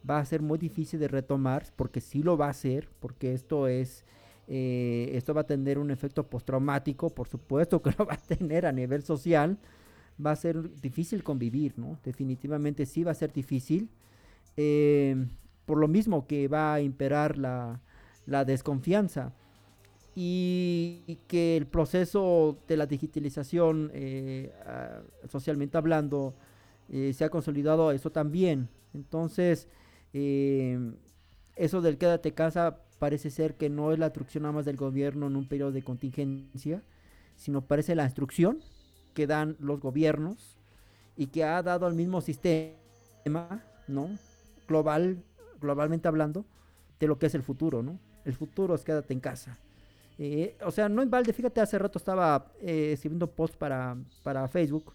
va 0.10 0.20
a 0.20 0.26
ser 0.26 0.42
muy 0.42 0.58
difícil 0.58 1.00
de 1.00 1.08
retomar, 1.08 1.66
porque 1.76 2.02
sí 2.02 2.24
lo 2.24 2.38
va 2.38 2.48
a 2.48 2.52
hacer, 2.52 2.90
porque 3.00 3.34
esto 3.34 3.68
es... 3.68 4.06
Eh, 4.54 5.12
esto 5.14 5.34
va 5.34 5.42
a 5.42 5.48
tener 5.48 5.78
un 5.78 5.92
efecto 5.92 6.28
postraumático, 6.28 7.10
por 7.10 7.30
supuesto 7.30 7.82
que 7.82 7.92
lo 7.98 8.06
va 8.06 8.16
a 8.16 8.18
tener 8.18 8.66
a 8.66 8.72
nivel 8.72 9.04
social, 9.04 9.58
va 10.24 10.32
a 10.32 10.36
ser 10.36 10.76
difícil 10.82 11.24
convivir, 11.24 11.78
¿no? 11.78 12.00
Definitivamente 12.04 12.86
sí 12.86 13.04
va 13.04 13.12
a 13.12 13.16
ser 13.16 13.32
difícil. 13.32 13.90
Eh, 14.58 15.16
por 15.66 15.78
lo 15.78 15.88
mismo 15.88 16.28
que 16.28 16.48
va 16.48 16.74
a 16.74 16.82
imperar 16.82 17.38
la, 17.38 17.80
desconfianza 18.46 19.34
y, 20.16 21.18
que 21.28 21.58
el 21.58 21.68
proceso 21.68 22.58
de 22.68 22.78
la 22.78 22.86
digitalización 22.86 23.92
eh, 23.94 24.54
socialmente 25.30 25.78
hablando 25.78 26.34
eh, 26.90 27.14
se 27.14 27.24
ha 27.24 27.30
consolidado 27.30 27.92
eso 27.92 28.12
también. 28.12 28.70
Entonces, 28.94 29.68
eso 31.56 31.82
del 31.82 31.98
quédate 31.98 32.34
casa 32.34 32.80
parece 33.00 33.30
ser 33.30 33.56
que 33.56 33.70
no 33.70 33.94
es 33.94 34.00
la 34.00 34.08
instrucción 34.08 34.44
nada 34.44 34.54
más 34.54 34.66
del 34.66 34.76
gobierno 34.76 35.28
en 35.28 35.38
un 35.38 35.48
periodo 35.48 35.72
de 35.72 35.84
contingencia, 35.84 36.84
sino 37.38 37.66
parece 37.66 37.96
la 37.96 38.04
instrucción 38.04 38.60
que 39.14 39.28
dan 39.28 39.56
los 39.60 39.80
gobiernos 39.80 40.58
y 41.16 41.28
que 41.28 41.44
ha 41.44 41.62
dado 41.64 41.86
al 41.86 41.96
mismo 41.96 42.22
sistema, 42.22 43.64
¿no? 43.88 44.10
Global, 44.68 45.24
globalmente 45.60 46.08
hablando, 46.08 46.46
de 47.00 47.08
lo 47.08 47.18
que 47.18 47.28
es 47.28 47.36
el 47.36 47.44
futuro, 47.44 47.82
¿no? 47.84 48.00
El 48.26 48.34
futuro 48.34 48.76
es 48.76 48.84
quédate 48.84 49.14
en 49.14 49.20
casa. 49.20 49.58
Eh, 50.18 50.56
o 50.64 50.72
sea, 50.72 50.88
no 50.88 51.02
en 51.02 51.10
balde, 51.10 51.34
fíjate, 51.34 51.62
hace 51.62 51.80
rato 51.80 51.98
estaba 51.98 52.52
eh, 52.62 52.92
escribiendo 52.94 53.28
post 53.32 53.56
para, 53.56 53.98
para 54.24 54.48
Facebook 54.48 54.94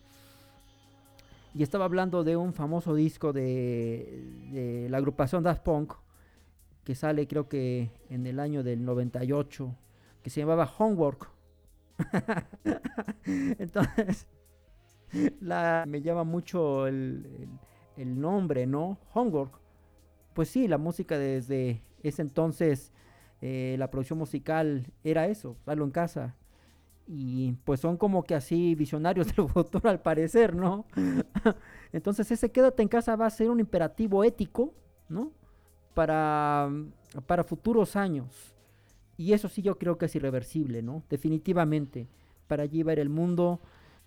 y 1.56 1.62
estaba 1.62 1.86
hablando 1.86 2.22
de 2.22 2.36
un 2.36 2.52
famoso 2.52 2.94
disco 2.94 3.32
de, 3.32 4.86
la 4.90 4.98
agrupación 4.98 5.43
Daft 5.43 5.62
Punk 5.62 5.94
que 6.84 6.94
sale 6.94 7.26
creo 7.26 7.48
que 7.48 7.90
en 8.10 8.26
el 8.26 8.38
año 8.40 8.62
del 8.62 8.84
98 8.84 9.74
que 10.22 10.28
se 10.28 10.40
llamaba 10.40 10.70
Homework. 10.78 11.30
Entonces, 13.24 14.26
me 15.40 16.02
llama 16.02 16.24
mucho 16.24 16.86
el 16.86 17.48
nombre, 18.05 18.66
¿no? 18.66 18.98
Homework 19.14 19.66
pues 20.36 20.51
sí, 20.51 20.68
la 20.68 20.77
música 20.77 21.18
desde 21.18 21.81
ese 22.02 22.20
entonces, 22.20 22.93
eh, 23.40 23.74
la 23.78 23.90
producción 23.90 24.18
musical 24.18 24.93
era 25.02 25.28
eso, 25.28 25.56
hacerlo 25.62 25.86
en 25.86 25.90
casa. 25.90 26.36
Y 27.09 27.52
pues 27.64 27.81
son 27.81 27.97
como 27.97 28.23
que 28.23 28.35
así 28.35 28.74
visionarios 28.74 29.28
del 29.35 29.48
futuro 29.48 29.89
al 29.89 30.02
parecer, 30.02 30.55
¿no? 30.55 30.85
entonces 31.93 32.31
ese 32.31 32.52
quédate 32.52 32.82
en 32.82 32.89
casa 32.89 33.16
va 33.16 33.24
a 33.24 33.31
ser 33.31 33.48
un 33.48 33.60
imperativo 33.60 34.24
ético, 34.24 34.74
¿no? 35.09 35.32
Para, 35.94 36.70
para 37.27 37.43
futuros 37.43 37.97
años. 37.97 38.55
Y 39.16 39.32
eso 39.32 39.48
sí 39.48 39.62
yo 39.62 39.78
creo 39.78 39.97
que 39.97 40.05
es 40.05 40.14
irreversible, 40.16 40.82
¿no? 40.82 41.02
Definitivamente. 41.09 42.09
Para 42.47 42.64
allí 42.64 42.82
va 42.82 42.90
a 42.90 42.93
ir 42.93 42.98
el 42.98 43.09
mundo. 43.09 43.59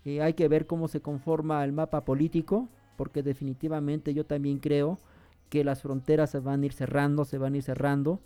Eh, 0.04 0.22
hay 0.22 0.34
que 0.34 0.46
ver 0.46 0.68
cómo 0.68 0.86
se 0.86 1.00
conforma 1.00 1.64
el 1.64 1.72
mapa 1.72 2.04
político, 2.04 2.68
porque 3.00 3.22
definitivamente 3.22 4.12
yo 4.12 4.26
también 4.26 4.58
creo 4.58 4.98
que 5.48 5.64
las 5.64 5.80
fronteras 5.80 6.28
se 6.28 6.38
van 6.38 6.62
a 6.62 6.66
ir 6.66 6.74
cerrando, 6.74 7.24
se 7.24 7.38
van 7.38 7.54
a 7.54 7.56
ir 7.56 7.62
cerrando. 7.62 8.20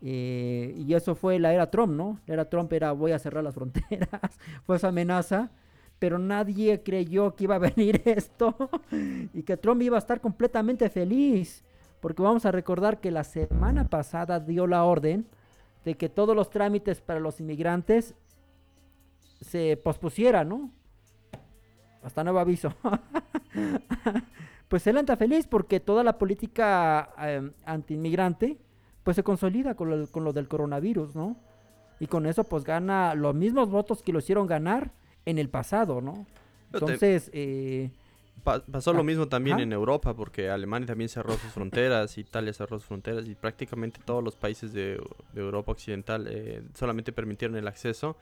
Eh, 0.00 0.74
y 0.74 0.94
eso 0.94 1.14
fue 1.14 1.38
la 1.38 1.52
era 1.52 1.70
Trump, 1.70 1.92
¿no? 1.92 2.18
La 2.26 2.32
era 2.32 2.48
Trump 2.48 2.72
era 2.72 2.92
voy 2.92 3.12
a 3.12 3.18
cerrar 3.18 3.44
las 3.44 3.54
fronteras, 3.54 4.08
fue 4.64 4.76
esa 4.76 4.88
amenaza, 4.88 5.50
pero 5.98 6.18
nadie 6.18 6.82
creyó 6.82 7.36
que 7.36 7.44
iba 7.44 7.56
a 7.56 7.58
venir 7.76 8.00
esto 8.06 8.56
y 9.34 9.42
que 9.42 9.58
Trump 9.58 9.82
iba 9.82 9.96
a 9.96 9.98
estar 9.98 10.22
completamente 10.22 10.88
feliz, 10.88 11.62
porque 12.00 12.22
vamos 12.22 12.46
a 12.46 12.52
recordar 12.52 13.00
que 13.00 13.10
la 13.10 13.22
semana 13.22 13.86
pasada 13.86 14.40
dio 14.40 14.66
la 14.66 14.84
orden 14.84 15.26
de 15.84 15.94
que 15.98 16.08
todos 16.08 16.34
los 16.34 16.48
trámites 16.48 17.02
para 17.02 17.20
los 17.20 17.38
inmigrantes 17.38 18.14
se 19.42 19.76
pospusieran, 19.76 20.48
¿no? 20.48 20.70
Hasta 22.06 22.22
nuevo 22.22 22.38
aviso. 22.38 22.72
pues 24.68 24.86
él 24.86 24.96
anda 24.96 25.16
feliz 25.16 25.46
porque 25.46 25.80
toda 25.80 26.04
la 26.04 26.18
política 26.18 27.10
eh, 27.20 27.50
anti-inmigrante 27.64 28.58
pues 29.02 29.16
se 29.16 29.22
consolida 29.22 29.74
con 29.74 29.90
lo, 29.90 30.06
con 30.08 30.24
lo 30.24 30.32
del 30.32 30.48
coronavirus, 30.48 31.14
¿no? 31.14 31.36
Y 32.00 32.06
con 32.08 32.26
eso 32.26 32.44
pues 32.44 32.64
gana 32.64 33.14
los 33.14 33.34
mismos 33.34 33.70
votos 33.70 34.02
que 34.02 34.12
lo 34.12 34.18
hicieron 34.18 34.46
ganar 34.46 34.92
en 35.24 35.38
el 35.38 35.48
pasado, 35.48 36.00
¿no? 36.00 36.26
Entonces, 36.72 37.30
eh, 37.32 37.90
Pa- 38.44 38.60
pasó 38.60 38.92
lo 38.92 39.00
Ah, 39.00 39.04
mismo 39.04 39.26
también 39.28 39.58
en 39.60 39.72
Europa, 39.72 40.14
porque 40.14 40.50
Alemania 40.50 40.86
también 40.86 41.08
cerró 41.08 41.32
sus 41.32 41.50
fronteras, 41.52 42.18
Italia 42.18 42.52
cerró 42.52 42.78
sus 42.78 42.86
fronteras 42.86 43.26
y 43.26 43.34
prácticamente 43.34 44.00
todos 44.04 44.22
los 44.22 44.36
países 44.36 44.72
de, 44.72 45.00
de 45.32 45.40
Europa 45.40 45.72
Occidental 45.72 46.26
eh, 46.28 46.62
solamente 46.74 47.12
permitieron 47.12 47.56
el 47.56 47.66
acceso 47.66 48.16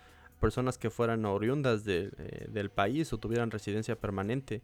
personas 0.44 0.76
que 0.76 0.90
fueran 0.90 1.24
oriundas 1.24 1.84
eh, 1.86 2.10
del 2.48 2.68
país 2.68 3.10
o 3.14 3.18
tuvieran 3.18 3.50
residencia 3.50 3.96
permanente. 3.96 4.60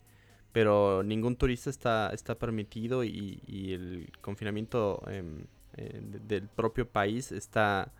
Pero 0.52 1.02
ningún 1.02 1.36
turista 1.36 1.70
está, 1.70 2.10
está 2.12 2.34
permitido 2.34 3.02
y, 3.02 3.40
el 3.72 4.10
confinamiento 4.20 5.02
em, 5.06 5.44
eh, 5.76 6.00
de- 6.02 6.18
del 6.40 6.48
propio 6.48 6.84
país 6.86 7.32
está 7.32 7.92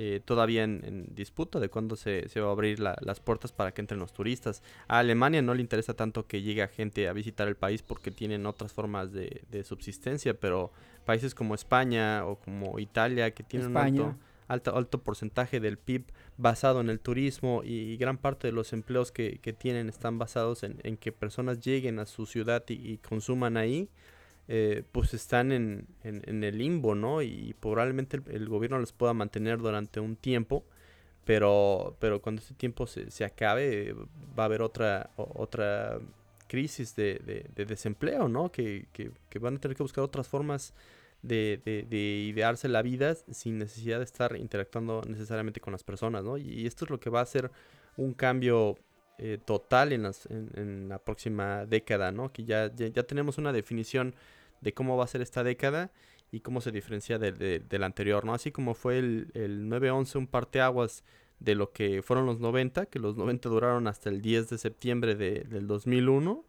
eh, 0.00 0.20
todavía 0.24 0.62
en, 0.62 1.06
disputa 1.14 1.58
de 1.58 1.68
cuándo 1.68 1.96
se, 1.96 2.28
se 2.28 2.40
va 2.40 2.48
a 2.48 2.52
abrir 2.52 2.78
la- 2.78 2.96
las 3.00 3.18
puertas 3.18 3.50
para 3.50 3.72
que 3.72 3.80
entren 3.82 3.98
los 4.00 4.12
turistas. 4.12 4.62
A 4.86 5.00
Alemania 5.00 5.42
no 5.42 5.52
le 5.54 5.60
interesa 5.60 5.92
tanto 5.92 6.26
que 6.28 6.40
llegue 6.40 6.66
gente 6.68 7.08
a 7.08 7.12
visitar 7.12 7.48
el 7.48 7.56
país 7.56 7.82
porque 7.82 8.10
tienen 8.12 8.46
otras 8.46 8.72
formas 8.72 9.12
de, 9.12 9.42
subsistencia, 9.64 10.32
pero 10.34 10.70
países 11.04 11.34
como 11.34 11.54
España 11.56 12.24
o 12.24 12.36
como 12.36 12.78
Italia 12.78 13.32
que 13.32 13.42
tienen 13.42 13.68
España. 13.68 14.16
Alto, 14.48 14.76
alto 14.76 15.02
porcentaje 15.02 15.60
del 15.60 15.78
PIB 15.78 16.04
basado 16.36 16.80
en 16.80 16.90
el 16.90 17.00
turismo 17.00 17.62
y, 17.64 17.96
gran 17.96 18.18
parte 18.18 18.48
de 18.48 18.52
los 18.52 18.72
empleos 18.72 19.12
que, 19.12 19.38
que 19.40 19.52
tienen 19.52 19.88
están 19.88 20.18
basados 20.18 20.62
en, 20.64 20.80
en 20.82 20.96
que 20.96 21.12
personas 21.12 21.60
lleguen 21.60 21.98
a 21.98 22.06
su 22.06 22.26
ciudad 22.26 22.64
y, 22.68 22.98
consuman 22.98 23.56
ahí, 23.56 23.88
eh, 24.48 24.82
pues 24.92 25.14
están 25.14 25.52
en, 25.52 25.86
en- 26.04 26.22
en 26.26 26.42
el 26.44 26.58
limbo, 26.58 26.94
¿no? 26.94 27.22
Y 27.22 27.54
probablemente 27.60 28.20
el, 28.30 28.48
gobierno 28.48 28.78
los 28.78 28.92
pueda 28.92 29.14
mantener 29.14 29.58
durante 29.58 30.00
un 30.00 30.16
tiempo, 30.16 30.64
pero, 31.24 31.96
pero 32.00 32.20
cuando 32.22 32.40
este 32.42 32.54
tiempo 32.54 32.86
se, 32.86 33.10
se 33.10 33.24
acabe, 33.24 33.94
va 34.38 34.44
a 34.44 34.46
haber 34.46 34.62
otra, 34.62 35.10
otra 35.16 35.98
crisis 36.46 36.96
de, 36.96 37.20
de- 37.24 37.46
de 37.54 37.64
desempleo, 37.66 38.28
¿no? 38.28 38.50
Que, 38.50 38.86
que- 38.92 39.10
que 39.28 39.38
van 39.38 39.56
a 39.56 39.60
tener 39.60 39.76
que 39.76 39.82
buscar 39.82 40.04
otras 40.04 40.28
formas 40.28 40.74
de, 41.22 41.60
de- 41.64 41.82
de 41.88 41.96
idearse 41.96 42.68
la 42.68 42.82
vida 42.82 43.14
sin 43.14 43.58
necesidad 43.58 43.98
de 43.98 44.04
estar 44.04 44.36
interactuando 44.36 45.02
necesariamente 45.08 45.60
con 45.60 45.72
las 45.72 45.82
personas, 45.84 46.24
¿no? 46.24 46.36
Y, 46.38 46.66
esto 46.66 46.84
es 46.84 46.90
lo 46.90 47.00
que 47.00 47.10
va 47.10 47.20
a 47.20 47.22
hacer 47.24 47.50
un 47.96 48.14
cambio 48.14 48.76
eh, 49.18 49.38
total 49.44 49.92
en, 49.92 50.04
las- 50.04 50.26
en- 50.26 50.88
la 50.88 50.98
próxima 51.00 51.66
década, 51.66 52.12
¿no? 52.12 52.32
Que 52.32 52.44
ya, 52.44 52.72
ya, 52.74 52.86
ya 52.86 53.02
tenemos 53.02 53.36
una 53.38 53.52
definición 53.52 54.14
de 54.60 54.72
cómo 54.74 54.96
va 54.96 55.04
a 55.04 55.08
ser 55.08 55.20
esta 55.22 55.42
década 55.42 55.90
y 56.30 56.40
cómo 56.40 56.60
se 56.60 56.70
diferencia 56.70 57.18
de, 57.18 57.32
de- 57.32 57.58
del 57.60 57.82
anterior, 57.82 58.24
¿no? 58.24 58.34
Así 58.34 58.52
como 58.52 58.74
fue 58.74 58.98
el, 58.98 59.30
el 59.34 59.68
9-11 59.68 60.16
un 60.18 60.26
parteaguas 60.28 61.02
de 61.40 61.54
lo 61.56 61.72
que 61.72 62.02
fueron 62.02 62.26
los 62.26 62.38
90, 62.40 62.86
que 62.86 62.98
los 62.98 63.16
90 63.16 63.48
duraron 63.48 63.86
hasta 63.88 64.08
el 64.08 64.20
10 64.22 64.50
de 64.50 64.58
septiembre 64.58 65.14
de- 65.16 65.40
del 65.48 65.66
2001, 65.66 66.44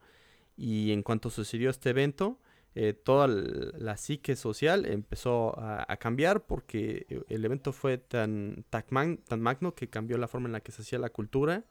y 0.57 0.91
en 0.91 1.01
cuanto 1.03 1.29
sucedió 1.29 1.69
este 1.69 1.91
evento, 1.91 2.37
eh, 2.75 2.93
toda 2.93 3.27
la 3.27 3.97
psique 3.97 4.35
social 4.35 4.85
empezó 4.85 5.59
a, 5.59 5.97
cambiar 5.97 6.45
porque 6.45 7.07
eh, 7.09 7.23
el 7.27 7.43
evento 7.43 7.73
fue 7.73 7.97
tan, 7.97 8.63
tan, 8.69 9.17
tan 9.17 9.41
magno 9.41 9.73
que 9.73 9.89
cambió 9.89 10.17
la 10.17 10.27
forma 10.27 10.47
en 10.47 10.53
la 10.53 10.61
que 10.61 10.71
se 10.71 10.83
hacía 10.83 10.99
la 10.99 11.09
cultura 11.09 11.65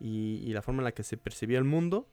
y, 0.00 0.50
la 0.52 0.62
forma 0.62 0.80
en 0.80 0.84
la 0.84 0.92
que 0.92 1.02
se 1.02 1.16
percibía 1.16 1.58
el 1.58 1.64
mundo. 1.64 2.08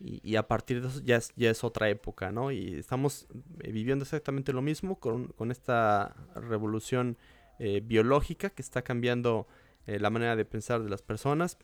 Y, 0.00 0.36
a 0.36 0.46
partir 0.46 0.80
de 0.80 0.88
eso 0.88 1.00
ya 1.02 1.16
es, 1.16 1.32
ya 1.36 1.50
es 1.50 1.64
otra 1.64 1.88
época, 1.88 2.30
¿no? 2.30 2.52
Y 2.52 2.74
estamos 2.74 3.26
eh, 3.60 3.72
viviendo 3.72 4.04
exactamente 4.04 4.52
lo 4.52 4.62
mismo 4.62 5.00
con, 5.00 5.28
con 5.28 5.50
esta 5.50 6.14
revolución 6.34 7.16
biológica 7.82 8.50
que 8.50 8.62
está 8.62 8.82
cambiando 8.82 9.48
la 9.86 10.10
manera 10.10 10.36
de 10.36 10.44
pensar 10.44 10.80
de 10.80 10.88
las 10.88 11.02
personas, 11.02 11.58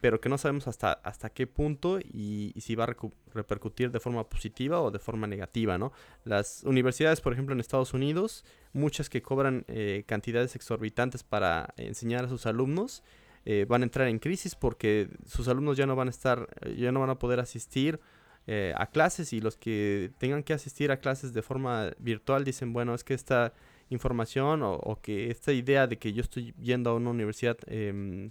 pero 0.00 0.20
que 0.20 0.28
no 0.28 0.38
sabemos 0.38 0.68
hasta, 0.68 0.92
hasta 0.92 1.30
qué 1.30 1.46
punto 1.46 1.98
y, 1.98 2.52
si 2.58 2.74
va 2.74 2.84
a 2.84 2.96
repercutir 3.32 3.90
de 3.90 4.00
forma 4.00 4.28
positiva 4.28 4.80
o 4.80 4.90
de 4.90 4.98
forma 4.98 5.26
negativa, 5.26 5.78
¿no? 5.78 5.92
Las 6.24 6.62
universidades, 6.64 7.20
por 7.20 7.32
ejemplo, 7.32 7.54
en 7.54 7.60
Estados 7.60 7.94
Unidos, 7.94 8.44
muchas 8.72 9.08
que 9.08 9.22
cobran 9.22 9.64
eh, 9.68 10.04
cantidades 10.06 10.56
exorbitantes 10.56 11.22
para 11.22 11.74
enseñar 11.76 12.24
a 12.24 12.28
sus 12.28 12.46
alumnos, 12.46 13.02
eh, 13.46 13.66
van 13.68 13.82
a 13.82 13.84
entrar 13.84 14.08
en 14.08 14.18
crisis 14.18 14.54
porque 14.54 15.08
sus 15.26 15.48
alumnos 15.48 15.76
ya 15.76 15.86
no 15.86 15.96
van 15.96 16.08
a 16.08 16.10
estar, 16.10 16.48
ya 16.76 16.92
no 16.92 17.00
van 17.00 17.10
a 17.10 17.18
poder 17.18 17.40
asistir 17.40 18.00
eh, 18.46 18.74
a 18.76 18.86
clases 18.86 19.32
y 19.32 19.40
los 19.40 19.56
que 19.56 20.10
tengan 20.18 20.42
que 20.42 20.52
asistir 20.52 20.90
a 20.90 20.98
clases 20.98 21.32
de 21.32 21.42
forma 21.42 21.92
virtual 21.98 22.44
dicen, 22.44 22.72
bueno, 22.72 22.94
es 22.94 23.04
que 23.04 23.14
esta 23.14 23.54
información 23.90 24.62
o, 24.62 24.74
o 24.74 25.00
que 25.00 25.30
esta 25.30 25.52
idea 25.52 25.86
de 25.86 25.98
que 25.98 26.12
yo 26.12 26.22
estoy 26.22 26.54
yendo 26.60 26.90
a 26.90 26.94
una 26.94 27.10
universidad 27.10 27.56
em, 27.66 28.30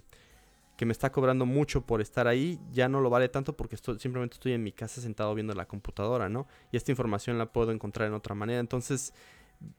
que 0.76 0.86
me 0.86 0.92
está 0.92 1.12
cobrando 1.12 1.46
mucho 1.46 1.86
por 1.86 2.00
estar 2.00 2.26
ahí, 2.26 2.58
ya 2.72 2.88
no 2.88 3.00
lo 3.00 3.10
vale 3.10 3.28
tanto 3.28 3.56
porque 3.56 3.76
estoy, 3.76 3.98
simplemente 3.98 4.34
estoy 4.34 4.52
en 4.52 4.62
mi 4.62 4.72
casa 4.72 5.00
sentado 5.00 5.34
viendo 5.34 5.54
la 5.54 5.66
computadora, 5.66 6.28
¿no? 6.28 6.46
Y 6.72 6.76
esta 6.76 6.90
información 6.90 7.38
la 7.38 7.52
puedo 7.52 7.70
encontrar 7.70 8.08
en 8.08 8.14
otra 8.14 8.34
manera. 8.34 8.60
Entonces, 8.60 9.14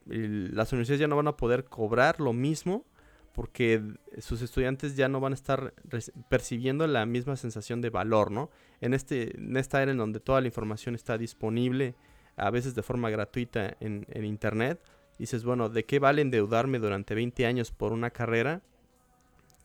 las 0.06 0.72
universidades 0.72 1.00
ya 1.00 1.08
no 1.08 1.16
van 1.16 1.28
a 1.28 1.36
poder 1.36 1.64
cobrar 1.64 2.20
lo 2.20 2.32
mismo 2.32 2.86
porque 3.32 3.82
sus 4.18 4.40
estudiantes 4.40 4.96
ya 4.96 5.08
no 5.08 5.20
van 5.20 5.32
a 5.32 5.34
estar 5.34 5.74
percibiendo 6.30 6.86
la 6.86 7.04
misma 7.04 7.36
sensación 7.36 7.82
de 7.82 7.90
valor, 7.90 8.30
¿no? 8.30 8.48
En, 8.80 8.94
este, 8.94 9.36
en 9.36 9.58
esta 9.58 9.82
era 9.82 9.92
en 9.92 9.98
donde 9.98 10.20
toda 10.20 10.40
la 10.40 10.46
información 10.46 10.94
está 10.94 11.18
disponible, 11.18 11.94
a 12.36 12.50
veces 12.50 12.74
de 12.74 12.82
forma 12.82 13.10
gratuita 13.10 13.76
en, 13.80 14.06
en 14.08 14.24
internet, 14.24 14.80
dices, 15.18 15.44
bueno, 15.44 15.68
¿de 15.68 15.84
qué 15.84 15.98
vale 15.98 16.22
endeudarme 16.22 16.78
durante 16.78 17.14
20 17.14 17.44
años 17.44 17.72
por 17.72 17.92
una 17.92 18.10
carrera 18.10 18.62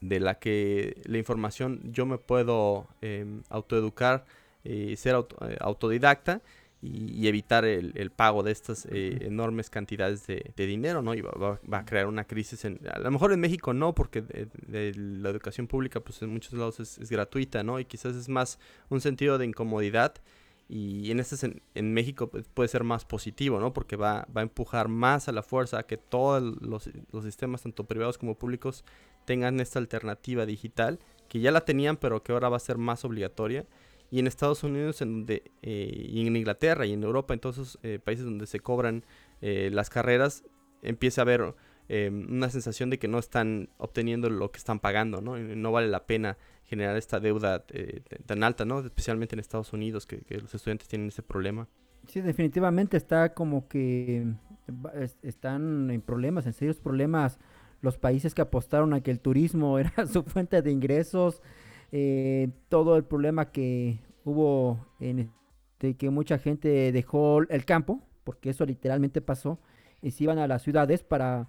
de 0.02 0.20
la 0.20 0.34
que 0.38 1.00
la 1.06 1.18
información 1.18 1.80
yo 1.92 2.04
me 2.06 2.18
puedo 2.18 2.88
em, 3.00 3.42
autoeducar 3.48 4.24
y 4.64 4.96
ser 4.96 5.14
auto- 5.16 5.36
eh, 5.48 5.56
autodidacta 5.60 6.42
y, 6.82 7.12
y 7.12 7.28
evitar 7.28 7.64
el, 7.64 7.92
el 7.96 8.10
pago 8.10 8.42
de 8.42 8.50
estas 8.52 8.86
eh, 8.90 9.18
enormes 9.22 9.70
cantidades 9.70 10.26
de, 10.26 10.52
de 10.56 10.66
dinero, 10.66 11.00
¿no? 11.02 11.14
Y 11.14 11.20
va, 11.22 11.60
a 11.72 11.84
crear 11.84 12.06
una 12.08 12.24
crisis 12.24 12.64
en... 12.64 12.80
A 12.92 12.98
lo 12.98 13.10
mejor 13.10 13.32
en 13.32 13.40
México 13.40 13.72
no, 13.72 13.94
porque 13.94 14.20
de- 14.22 14.48
de 14.66 14.92
la 14.96 15.30
educación 15.30 15.66
pública 15.68 16.00
pues 16.00 16.20
en 16.22 16.30
muchos 16.30 16.52
lados 16.54 16.80
es, 16.80 16.98
es 16.98 17.10
gratuita, 17.10 17.62
¿no? 17.62 17.78
Y 17.80 17.84
quizás 17.84 18.16
es 18.16 18.28
más 18.28 18.58
un 18.90 19.00
sentido 19.00 19.38
de 19.38 19.46
incomodidad 19.46 20.14
y 20.68 21.10
en 21.10 21.20
este 21.20 21.60
en 21.74 21.92
México 21.92 22.28
pues, 22.28 22.48
puede 22.48 22.68
ser 22.68 22.82
más 22.84 23.04
positivo, 23.04 23.60
¿no? 23.60 23.72
Porque 23.72 23.96
va, 23.96 24.26
va 24.36 24.40
a 24.40 24.44
empujar 24.44 24.88
más 24.88 25.28
a 25.28 25.32
la 25.32 25.42
fuerza 25.42 25.78
a 25.80 25.82
que 25.86 25.98
todos 25.98 26.42
los, 26.62 26.88
los 27.12 27.24
sistemas, 27.24 27.62
tanto 27.62 27.84
privados 27.84 28.16
como 28.18 28.36
públicos, 28.36 28.84
tengan 29.24 29.60
esta 29.60 29.78
alternativa 29.78 30.46
digital, 30.46 30.98
que 31.28 31.40
ya 31.40 31.50
la 31.50 31.62
tenían, 31.64 31.96
pero 31.96 32.22
que 32.22 32.32
ahora 32.32 32.48
va 32.48 32.56
a 32.56 32.60
ser 32.60 32.78
más 32.78 33.04
obligatoria. 33.04 33.66
Y 34.10 34.18
en 34.18 34.26
Estados 34.26 34.62
Unidos, 34.62 35.00
en 35.00 35.12
donde, 35.12 35.50
eh, 35.62 36.06
y 36.10 36.26
en 36.26 36.36
Inglaterra 36.36 36.84
y 36.84 36.92
en 36.92 37.02
Europa, 37.02 37.32
en 37.32 37.40
todos 37.40 37.56
esos 37.56 37.78
eh, 37.82 37.98
países 37.98 38.24
donde 38.26 38.46
se 38.46 38.60
cobran 38.60 39.04
eh, 39.40 39.70
las 39.72 39.88
carreras, 39.88 40.44
empieza 40.82 41.22
a 41.22 41.24
haber 41.24 41.54
eh, 41.88 42.10
una 42.12 42.50
sensación 42.50 42.90
de 42.90 42.98
que 42.98 43.08
no 43.08 43.18
están 43.18 43.70
obteniendo 43.78 44.28
lo 44.28 44.50
que 44.50 44.58
están 44.58 44.80
pagando, 44.80 45.22
¿no? 45.22 45.38
No 45.38 45.72
vale 45.72 45.88
la 45.88 46.04
pena 46.06 46.36
generar 46.64 46.96
esta 46.96 47.20
deuda 47.20 47.64
tan 48.26 48.44
alta, 48.44 48.64
¿no? 48.64 48.80
Especialmente 48.80 49.34
en 49.34 49.40
Estados 49.40 49.72
Unidos, 49.72 50.06
que, 50.06 50.20
que 50.22 50.38
los 50.40 50.54
estudiantes 50.54 50.88
tienen 50.88 51.08
ese 51.08 51.22
problema. 51.22 51.68
Sí, 52.06 52.20
definitivamente 52.20 52.96
está 52.96 53.32
como 53.32 53.68
que 53.68 54.26
es- 54.94 55.16
están 55.22 55.90
en 55.90 56.00
problemas, 56.02 56.46
en 56.46 56.52
serios 56.52 56.78
problemas 56.80 57.38
los 57.82 57.98
países 57.98 58.34
que 58.34 58.42
apostaron 58.42 58.94
a 58.94 59.02
que 59.02 59.10
el 59.10 59.20
turismo 59.20 59.78
era 59.80 60.06
su 60.06 60.22
fuente 60.24 60.62
de 60.62 60.72
ingresos, 60.72 61.42
eh, 61.92 62.48
todo 62.70 62.96
el 62.96 63.04
problema 63.04 63.50
que 63.52 63.98
hubo 64.24 64.78
en 65.00 65.30
de 65.80 65.94
que 65.96 66.10
mucha 66.10 66.38
gente 66.38 66.92
dejó 66.92 67.42
el 67.42 67.64
campo, 67.64 68.00
porque 68.24 68.50
eso 68.50 68.64
literalmente 68.64 69.20
pasó, 69.20 69.58
y 70.00 70.12
se 70.12 70.24
iban 70.24 70.38
a 70.38 70.46
las 70.46 70.62
ciudades 70.62 71.02
para 71.02 71.48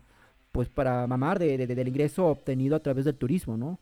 pues 0.52 0.70
para 0.70 1.08
mamar 1.08 1.40
de- 1.40 1.58
de- 1.58 1.68
del 1.76 1.88
ingreso 1.88 2.28
obtenido 2.28 2.76
a 2.76 2.80
través 2.82 3.06
del 3.06 3.16
turismo, 3.16 3.58
¿no? 3.58 3.80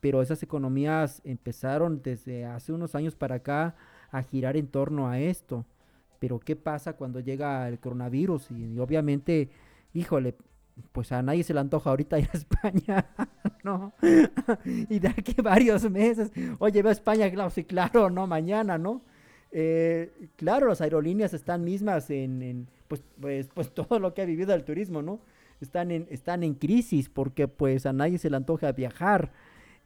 Pero 0.00 0.22
esas 0.22 0.42
economías 0.42 1.20
empezaron 1.24 2.02
desde 2.02 2.44
hace 2.46 2.72
unos 2.72 2.94
años 2.94 3.14
para 3.16 3.36
acá 3.36 3.76
a 4.12 4.22
girar 4.22 4.56
en 4.56 4.68
torno 4.68 5.08
a 5.08 5.18
esto. 5.20 5.66
Pero 6.20 6.38
¿qué 6.40 6.56
pasa 6.56 6.94
cuando 6.94 7.20
llega 7.20 7.68
el 7.68 7.78
coronavirus? 7.80 8.50
Y, 8.52 8.74
y 8.74 8.78
obviamente, 8.78 9.50
híjole, 9.94 10.34
pues 10.92 11.12
a 11.12 11.22
nadie 11.22 11.44
se 11.44 11.54
le 11.54 11.60
antoja 11.60 11.90
ahorita 11.90 12.18
ir 12.18 12.28
a 12.32 12.36
España, 12.36 13.06
¿no? 13.64 13.92
y 14.64 14.98
de 14.98 15.08
aquí 15.08 15.34
varios 15.42 15.88
meses. 15.90 16.30
Oye, 16.58 16.82
ve 16.82 16.90
a 16.90 16.92
España, 16.92 17.30
claro, 17.30 17.50
sí, 17.50 17.64
claro, 17.64 18.10
no, 18.10 18.26
mañana, 18.26 18.78
¿no? 18.78 19.02
Eh, 19.50 20.30
claro, 20.36 20.68
las 20.68 20.80
aerolíneas 20.80 21.32
están 21.32 21.64
mismas 21.64 22.10
en, 22.10 22.42
en, 22.42 22.68
pues, 22.86 23.02
pues, 23.20 23.48
pues 23.54 23.72
todo 23.72 23.98
lo 23.98 24.14
que 24.14 24.22
ha 24.22 24.26
vivido 24.26 24.54
el 24.54 24.64
turismo, 24.64 25.02
¿no? 25.02 25.20
Están 25.60 25.90
en, 25.90 26.06
están 26.10 26.42
en 26.44 26.54
crisis 26.54 27.08
porque 27.08 27.48
pues 27.48 27.84
a 27.86 27.92
nadie 27.92 28.18
se 28.18 28.30
le 28.30 28.36
antoja 28.36 28.72
viajar. 28.72 29.32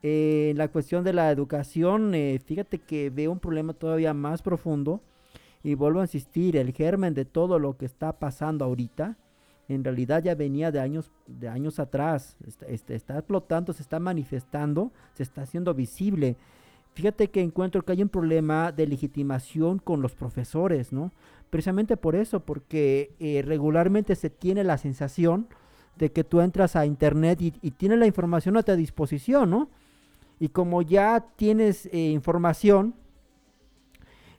Eh, 0.02 0.48
en 0.51 0.59
la 0.59 0.69
cuestión 0.69 1.05
de 1.05 1.12
la 1.12 1.31
educación, 1.31 2.14
eh, 2.14 2.40
fíjate 2.44 2.78
que 2.78 3.10
veo 3.10 3.31
un 3.31 3.39
problema 3.39 3.73
todavía 3.73 4.12
más 4.14 4.43
profundo 4.43 5.01
Y 5.62 5.74
vuelvo 5.74 6.01
a 6.01 6.05
insistir, 6.05 6.56
el 6.56 6.73
germen 6.73 7.14
de 7.14 7.24
todo 7.24 7.59
lo 7.60 7.77
que 7.77 7.86
está 7.86 8.19
pasando 8.19 8.64
ahorita, 8.64 9.16
en 9.68 9.84
realidad 9.84 10.22
ya 10.22 10.34
venía 10.34 10.70
de 10.70 10.80
años, 10.80 11.10
de 11.26 11.48
años 11.48 11.78
atrás. 11.78 12.36
Está, 12.47 12.66
está, 12.66 12.94
está 12.94 13.18
explotando, 13.18 13.72
se 13.72 13.82
está 13.82 13.98
manifestando, 13.98 14.93
se 15.14 15.22
está 15.22 15.43
haciendo 15.43 15.74
visible. 15.74 16.36
Fíjate 16.94 17.28
que 17.28 17.40
encuentro 17.40 17.82
que 17.82 17.93
hay 17.93 18.02
un 18.02 18.09
problema 18.09 18.70
de 18.70 18.86
legitimación 18.86 19.78
con 19.78 20.02
los 20.02 20.14
profesores, 20.14 20.93
¿no? 20.93 21.10
Precisamente 21.48 21.97
por 21.97 22.14
eso, 22.14 22.40
porque 22.40 23.14
eh, 23.18 23.43
regularmente 23.47 24.14
se 24.14 24.30
tiene 24.30 24.64
la 24.64 24.78
sensación 24.78 25.47
de 25.97 26.12
que 26.12 26.24
tú 26.24 26.40
entras 26.40 26.76
a 26.76 26.86
internet 26.86 27.40
y, 27.40 27.55
y 27.62 27.70
tienes 27.72 27.98
la 27.98 28.06
información 28.06 28.56
a 28.56 28.62
tu 28.62 28.74
disposición, 28.76 29.51
¿no? 29.51 29.70
Y 30.39 30.48
como 30.48 30.82
ya 30.82 31.24
tienes 31.36 31.86
eh, 31.86 32.10
información, 32.10 32.94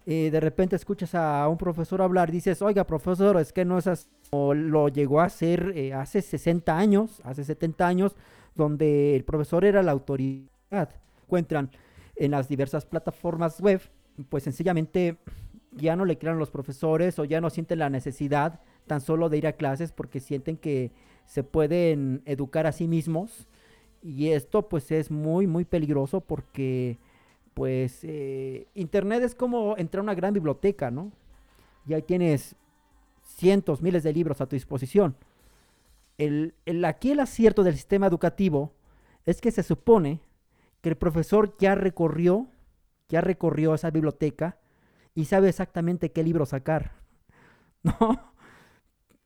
eh, 0.05 0.29
de 0.31 0.39
repente 0.39 0.75
escuchas 0.75 1.15
a 1.15 1.47
un 1.47 1.57
profesor 1.57 2.01
hablar, 2.01 2.31
dices, 2.31 2.61
oiga, 2.61 2.85
profesor, 2.85 3.39
es 3.39 3.53
que 3.53 3.65
no 3.65 3.77
es 3.77 3.87
así. 3.87 4.07
O 4.31 4.55
lo 4.55 4.89
llegó 4.89 5.21
a 5.21 5.25
hacer 5.25 5.73
eh, 5.75 5.93
hace 5.93 6.21
60 6.21 6.75
años, 6.75 7.21
hace 7.23 7.43
70 7.43 7.87
años, 7.87 8.15
donde 8.55 9.15
el 9.15 9.23
profesor 9.23 9.63
era 9.63 9.83
la 9.83 9.91
autoridad. 9.91 10.89
Encuentran 11.23 11.69
en 12.15 12.31
las 12.31 12.47
diversas 12.47 12.85
plataformas 12.85 13.61
web, 13.61 13.81
pues 14.29 14.43
sencillamente 14.43 15.17
ya 15.71 15.95
no 15.95 16.05
le 16.05 16.17
crean 16.17 16.39
los 16.39 16.51
profesores 16.51 17.19
o 17.19 17.25
ya 17.25 17.41
no 17.41 17.49
sienten 17.49 17.79
la 17.79 17.89
necesidad 17.89 18.59
tan 18.87 19.01
solo 19.01 19.29
de 19.29 19.37
ir 19.37 19.47
a 19.47 19.53
clases 19.53 19.91
porque 19.91 20.19
sienten 20.19 20.57
que 20.57 20.91
se 21.25 21.43
pueden 21.43 22.21
educar 22.25 22.67
a 22.67 22.71
sí 22.71 22.87
mismos 22.87 23.47
y 24.01 24.29
esto 24.29 24.67
pues 24.67 24.91
es 24.91 25.09
muy 25.09 25.47
muy 25.47 25.65
peligroso 25.65 26.21
porque 26.21 26.97
pues 27.53 27.99
eh, 28.03 28.67
internet 28.73 29.23
es 29.23 29.35
como 29.35 29.77
entrar 29.77 29.99
a 29.99 30.03
una 30.03 30.15
gran 30.15 30.33
biblioteca, 30.33 30.91
¿no? 30.91 31.11
Y 31.85 31.93
ahí 31.93 32.01
tienes 32.01 32.55
cientos, 33.23 33.81
miles 33.81 34.03
de 34.03 34.13
libros 34.13 34.41
a 34.41 34.47
tu 34.47 34.55
disposición. 34.55 35.15
El, 36.17 36.53
aquí 36.85 37.11
el 37.11 37.19
acierto 37.19 37.63
del 37.63 37.75
sistema 37.75 38.07
educativo 38.07 38.71
es 39.25 39.41
que 39.41 39.51
se 39.51 39.63
supone 39.63 40.21
que 40.81 40.89
el 40.89 40.95
profesor 40.95 41.55
ya 41.57 41.75
recorrió, 41.75 42.47
ya 43.09 43.21
recorrió 43.21 43.73
esa 43.73 43.89
biblioteca 43.89 44.57
y 45.15 45.25
sabe 45.25 45.49
exactamente 45.49 46.11
qué 46.11 46.23
libro 46.23 46.45
sacar, 46.45 46.93
¿no? 47.83 48.33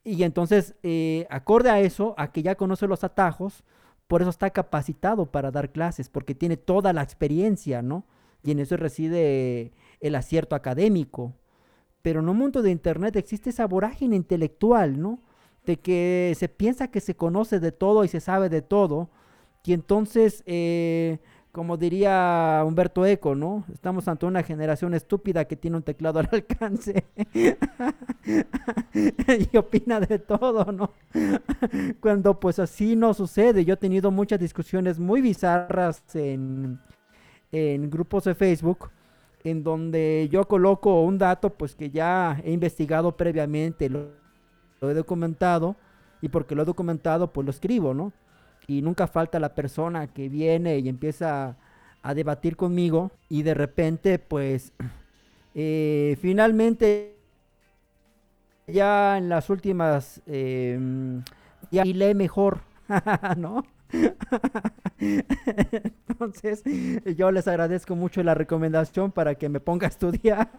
Y 0.04 0.24
entonces, 0.24 0.76
eh, 0.84 1.28
acorde 1.30 1.70
a 1.70 1.82
eso, 1.82 2.16
a 2.18 2.32
que 2.32 2.42
ya 2.42 2.56
conoce 2.56 2.88
los 2.88 3.04
atajos, 3.04 3.64
por 4.08 4.22
eso 4.22 4.30
está 4.30 4.50
capacitado 4.52 5.26
para 5.26 5.52
dar 5.52 5.72
clases, 5.72 6.08
porque 6.08 6.34
tiene 6.34 6.56
toda 6.56 6.94
la 6.94 7.04
experiencia, 7.04 7.82
¿no? 7.82 8.06
Y 8.44 8.52
en 8.52 8.60
eso 8.60 8.78
reside 8.78 9.72
el 10.00 10.16
acierto 10.16 10.56
académico. 10.56 11.36
Pero 12.02 12.22
en 12.22 12.30
un 12.30 12.38
mundo 12.38 12.62
de 12.62 12.72
Internet 12.72 13.16
existe 13.16 13.50
esa 13.50 13.68
vorágine 13.68 14.16
intelectual, 14.16 15.00
¿no? 15.00 15.20
De 15.66 15.78
que 15.78 16.34
se 16.38 16.48
piensa 16.48 16.90
que 16.90 17.02
se 17.02 17.16
conoce 17.16 17.60
de 17.60 17.72
todo 17.72 18.04
y 18.04 18.08
se 18.08 18.22
sabe 18.22 18.50
de 18.50 18.62
todo. 18.62 19.10
Y 19.66 19.74
entonces, 19.74 20.44
eh, 20.46 21.20
como 21.52 21.76
diría 21.76 22.64
Humberto 22.66 23.06
Eco, 23.06 23.36
¿no? 23.36 23.66
Estamos 23.74 24.08
ante 24.08 24.26
una 24.26 24.44
generación 24.44 24.94
estúpida 24.94 25.46
que 25.46 25.58
tiene 25.58 25.76
un 25.76 25.84
teclado 25.84 26.20
al 26.20 26.30
alcance 26.32 27.04
y 28.94 29.58
opina 29.58 30.00
de 30.00 30.20
todo, 30.20 30.72
¿no? 30.72 30.92
Cuando 32.00 32.40
pues 32.40 32.60
así 32.60 32.96
no 32.96 33.14
sucede. 33.14 33.66
Yo 33.66 33.74
he 33.74 33.78
tenido 33.78 34.12
muchas 34.12 34.40
discusiones 34.40 35.00
muy 35.00 35.20
bizarras 35.20 36.04
en, 36.16 36.80
en 37.52 37.90
grupos 37.90 38.26
de 38.26 38.36
Facebook 38.36 38.90
en 39.44 39.64
donde 39.64 40.28
yo 40.32 40.48
coloco 40.48 41.04
un 41.04 41.18
dato 41.18 41.52
pues 41.52 41.76
que 41.76 41.90
ya 41.90 42.42
he 42.44 42.52
investigado 42.52 43.16
previamente, 43.16 43.90
lo, 43.90 44.10
he 44.82 44.94
documentado 44.94 45.76
y 46.22 46.30
porque 46.30 46.56
lo 46.56 46.64
he 46.64 46.66
documentado 46.66 47.32
pues 47.32 47.46
lo 47.46 47.52
escribo, 47.52 47.94
¿no? 47.94 48.12
y 48.68 48.82
nunca 48.82 49.08
falta 49.08 49.40
la 49.40 49.56
persona 49.56 50.08
que 50.08 50.28
viene 50.28 50.78
y 50.80 50.90
empieza 50.90 51.56
a, 52.02 52.14
debatir 52.14 52.56
conmigo 52.56 53.12
y 53.30 53.44
de 53.44 53.54
repente 53.54 54.20
pues 54.20 54.74
eh, 55.56 56.18
finalmente 56.22 57.18
ya 58.68 59.18
en 59.18 59.30
las 59.30 59.50
últimas 59.50 60.22
eh, 60.26 61.22
ya 61.72 61.84
lee 61.86 62.14
mejor, 62.14 62.60
¿no? 63.38 63.64
Entonces, 66.10 66.64
yo 67.16 67.32
les 67.32 67.48
agradezco 67.48 67.96
mucho 67.96 68.24
la 68.24 68.34
recomendación 68.34 69.12
para 69.12 69.36
que 69.36 69.50
me 69.50 69.60
ponga 69.60 69.88
a 69.88 69.90
estudiar, 69.90 70.50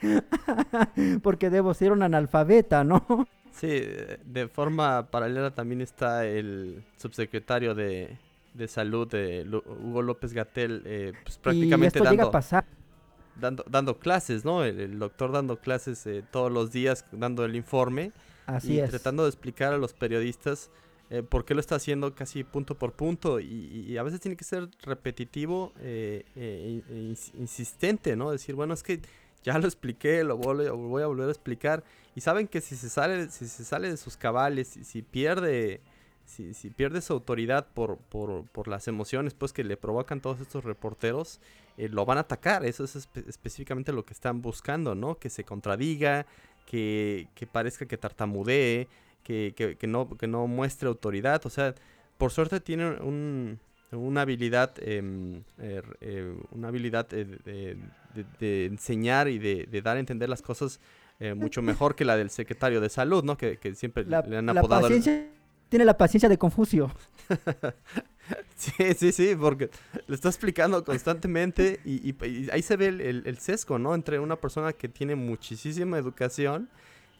porque 1.22 1.50
debo 1.50 1.74
ser 1.74 1.92
un 1.92 2.02
analfabeta, 2.02 2.84
¿no? 2.84 3.04
Sí, 3.52 3.82
de 4.24 4.48
forma 4.48 5.10
paralela 5.10 5.50
también 5.52 5.80
está 5.80 6.24
el 6.26 6.84
subsecretario 6.96 7.74
de, 7.74 8.16
de 8.54 8.68
salud, 8.68 9.08
de 9.08 9.44
Hugo 9.48 10.02
López 10.02 10.32
Gatel, 10.32 10.82
eh, 10.84 11.12
pues 11.24 11.38
prácticamente 11.38 11.98
dando, 11.98 12.30
dando, 13.40 13.64
dando 13.68 13.98
clases, 13.98 14.44
¿no? 14.44 14.62
El, 14.64 14.78
el 14.80 14.98
doctor 14.98 15.32
dando 15.32 15.58
clases 15.58 16.06
eh, 16.06 16.22
todos 16.30 16.52
los 16.52 16.70
días, 16.70 17.04
dando 17.10 17.44
el 17.44 17.56
informe. 17.56 18.12
Así 18.46 18.74
y 18.74 18.80
es. 18.80 18.90
tratando 18.90 19.24
de 19.24 19.28
explicar 19.28 19.72
a 19.72 19.76
los 19.78 19.92
periodistas 19.92 20.70
eh, 21.10 21.22
por 21.22 21.44
qué 21.44 21.54
lo 21.54 21.60
está 21.60 21.76
haciendo 21.76 22.14
casi 22.14 22.44
punto 22.44 22.74
por 22.76 22.92
punto. 22.92 23.40
Y, 23.40 23.96
a 23.96 24.02
veces 24.02 24.20
tiene 24.20 24.36
que 24.36 24.44
ser 24.44 24.68
repetitivo 24.82 25.72
e 25.80 26.24
insistente, 27.34 28.16
¿no? 28.16 28.30
Decir, 28.30 28.54
bueno, 28.54 28.74
es 28.74 28.82
que 28.82 29.00
ya 29.42 29.58
lo 29.58 29.66
expliqué, 29.66 30.24
lo 30.24 30.36
voy, 30.36 30.66
a 30.66 31.06
volver 31.06 31.28
a 31.28 31.30
explicar. 31.30 31.84
Y 32.14 32.20
saben 32.20 32.48
que 32.48 32.60
si 32.60 32.76
se 32.76 32.88
sale, 32.88 33.30
si 33.30 33.46
se 33.46 33.64
sale 33.64 33.90
de 33.90 33.96
sus 33.96 34.16
cabales, 34.16 34.68
si, 34.68 34.84
si 34.84 35.02
pierde, 35.02 35.80
si, 36.26 36.52
pierde 36.70 37.00
su 37.00 37.12
autoridad 37.14 37.66
por, 37.72 37.98
las 38.66 38.88
emociones 38.88 39.34
pues 39.34 39.52
que 39.52 39.64
le 39.64 39.76
provocan 39.76 40.20
todos 40.20 40.40
estos 40.40 40.64
reporteros, 40.64 41.40
eh, 41.78 41.88
lo 41.88 42.04
van 42.04 42.18
a 42.18 42.22
atacar. 42.22 42.66
Eso 42.66 42.84
es 42.84 42.96
espe 42.96 43.24
específicamente 43.26 43.92
lo 43.92 44.04
que 44.04 44.12
están 44.12 44.42
buscando, 44.42 44.94
¿no? 44.94 45.18
Que 45.18 45.30
se 45.30 45.44
contradiga, 45.44 46.26
que 46.66 47.26
parezca 47.50 47.86
que 47.86 47.96
tartamudee, 47.96 48.88
que, 49.22 49.54
que, 49.56 49.76
que, 49.76 49.86
no, 49.86 50.16
que 50.16 50.26
no 50.26 50.46
muestre 50.46 50.88
autoridad. 50.88 51.44
O 51.44 51.50
sea, 51.50 51.74
por 52.16 52.30
suerte 52.30 52.60
tiene 52.60 52.88
un, 53.00 53.58
una 53.92 54.22
habilidad, 54.22 54.72
eh, 54.78 55.42
eh, 55.58 56.36
una 56.50 56.68
habilidad 56.68 57.08
de, 57.08 57.24
de, 57.24 57.76
de, 58.38 58.66
enseñar 58.66 59.28
y 59.28 59.38
de, 59.38 59.82
dar 59.82 59.96
a 59.96 60.00
entender 60.00 60.28
las 60.28 60.42
cosas 60.42 60.80
eh, 61.20 61.34
mucho 61.34 61.62
mejor 61.62 61.94
que 61.94 62.04
la 62.04 62.16
del 62.16 62.30
secretario 62.30 62.80
de 62.80 62.88
salud, 62.90 63.24
¿no? 63.24 63.36
Que, 63.36 63.56
que 63.56 63.74
siempre 63.74 64.04
la, 64.04 64.20
le 64.22 64.38
han 64.38 64.48
apodado. 64.48 64.82
La 64.82 64.88
paciencia, 64.88 65.14
el... 65.14 65.30
Tiene 65.68 65.84
la 65.84 65.96
paciencia 65.96 66.28
de 66.28 66.38
Confucio. 66.38 66.90
sí, 68.56 68.72
sí, 68.96 69.12
sí, 69.12 69.36
porque 69.38 69.70
le 70.06 70.14
está 70.14 70.28
explicando 70.28 70.82
constantemente 70.82 71.80
y, 71.84 72.08
y, 72.08 72.26
y 72.26 72.50
ahí 72.50 72.62
se 72.62 72.76
ve 72.76 72.86
el, 72.86 73.00
el, 73.00 73.22
el, 73.26 73.38
sesgo, 73.38 73.78
¿no? 73.78 73.94
Entre 73.94 74.18
una 74.18 74.36
persona 74.36 74.72
que 74.72 74.88
tiene 74.88 75.14
muchísima 75.14 75.98
educación 75.98 76.70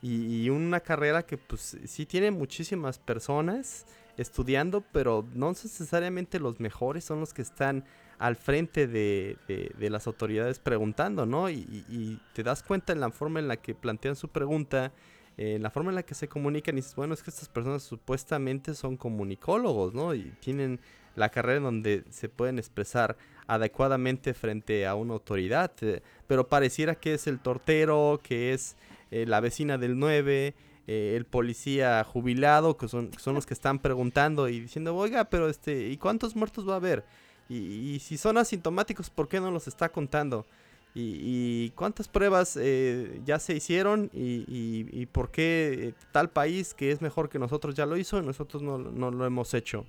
y, 0.01 0.49
una 0.51 0.81
carrera 0.81 1.25
que 1.25 1.37
pues 1.39 1.77
sí 1.85 2.07
tiene 2.07 2.31
muchísimas 2.31 2.99
personas 2.99 3.87
estudiando, 4.17 4.83
pero 4.93 5.25
no 5.35 5.49
necesariamente 5.49 6.39
los 6.41 6.61
mejores 6.61 7.05
son 7.05 7.21
los 7.21 7.35
que 7.35 7.43
están 7.43 7.85
al 8.19 8.37
frente 8.37 8.87
de, 8.87 9.37
de, 9.47 9.91
las 9.91 10.07
autoridades 10.07 10.59
preguntando, 10.59 11.25
¿no? 11.27 11.51
Y, 11.51 12.21
te 12.33 12.43
das 12.43 12.63
cuenta 12.63 12.93
en 12.93 13.01
la 13.01 13.11
forma 13.11 13.41
en 13.41 13.49
la 13.49 13.57
que 13.57 13.75
plantean 13.75 14.17
su 14.17 14.29
pregunta, 14.29 14.93
en 15.37 15.63
la 15.63 15.71
forma 15.71 15.91
en 15.91 15.97
la 15.97 16.03
que 16.03 16.15
se 16.15 16.29
comunican, 16.29 16.79
y 16.79 16.83
bueno, 16.97 17.15
es 17.15 17.23
que 17.23 17.31
estas 17.31 17.49
personas 17.49 17.83
supuestamente 17.85 18.75
son 18.75 18.97
comunicólogos, 18.97 19.95
¿no? 19.95 20.15
Y 20.15 20.33
tienen 20.41 20.81
la 21.15 21.29
carrera 21.29 21.59
en 21.59 21.65
donde 21.65 22.05
se 22.11 22.29
pueden 22.29 22.59
expresar 22.59 23.17
adecuadamente 23.47 24.35
frente 24.35 24.87
a 24.87 24.95
una 24.95 25.15
autoridad, 25.15 25.73
eh, 25.81 26.03
pero 26.27 26.49
pareciera 26.49 26.95
que 26.95 27.15
es 27.15 27.27
el 27.27 27.41
tortero, 27.41 28.21
que 28.23 28.53
es 28.53 28.77
eh, 29.11 29.27
la 29.27 29.41
vecina 29.41 29.79
del 29.79 29.99
9, 29.99 30.55
eh, 30.87 31.15
el 31.17 31.25
policía 31.25 32.05
jubilado, 32.05 32.77
que 32.77 32.89
son, 32.89 33.11
son 33.19 33.35
los 33.35 33.47
que 33.47 33.55
están 33.55 33.79
preguntando 33.79 34.49
y 34.49 34.61
diciendo, 34.61 34.95
oiga, 34.97 35.25
pero 35.27 35.49
este, 35.49 35.89
¿y 35.89 35.97
cuántos 35.97 36.37
muertos 36.37 36.69
va 36.69 36.75
a 36.75 36.77
haber? 36.77 37.05
Y, 37.49 37.57
y 37.57 37.99
si 38.01 38.19
son 38.19 38.39
asintomáticos, 38.39 39.11
¿por 39.11 39.29
qué 39.29 39.41
no 39.41 39.51
los 39.51 39.69
está 39.69 39.89
contando? 39.91 40.47
Y, 40.95 41.21
y 41.23 41.71
cuántas 41.77 42.09
pruebas 42.09 42.59
eh, 42.61 43.21
ya 43.25 43.39
se 43.39 43.55
hicieron 43.55 44.11
y, 44.13 44.45
y, 44.49 45.07
por 45.07 45.31
qué 45.31 45.95
tal 46.13 46.31
país 46.31 46.75
que 46.75 46.91
es 46.91 47.03
mejor 47.03 47.29
que 47.29 47.39
nosotros 47.39 47.75
ya 47.75 47.87
lo 47.87 47.97
hizo 47.97 48.19
y 48.19 48.23
nosotros 48.23 48.63
no, 48.63 48.79
no 48.79 49.11
lo 49.11 49.27
hemos 49.27 49.55
hecho. 49.55 49.87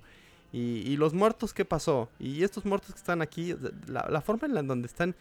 Y, 0.52 0.96
los 0.96 1.14
muertos, 1.14 1.54
¿qué 1.54 1.64
pasó? 1.64 2.10
Y 2.18 2.42
estos 2.42 2.64
muertos 2.64 2.92
que 2.92 2.98
están 2.98 3.22
aquí, 3.22 3.54
la, 3.86 4.06
la 4.10 4.20
forma 4.20 4.46
en 4.46 4.54
la 4.54 4.62
donde 4.62 4.86
están 4.86 5.16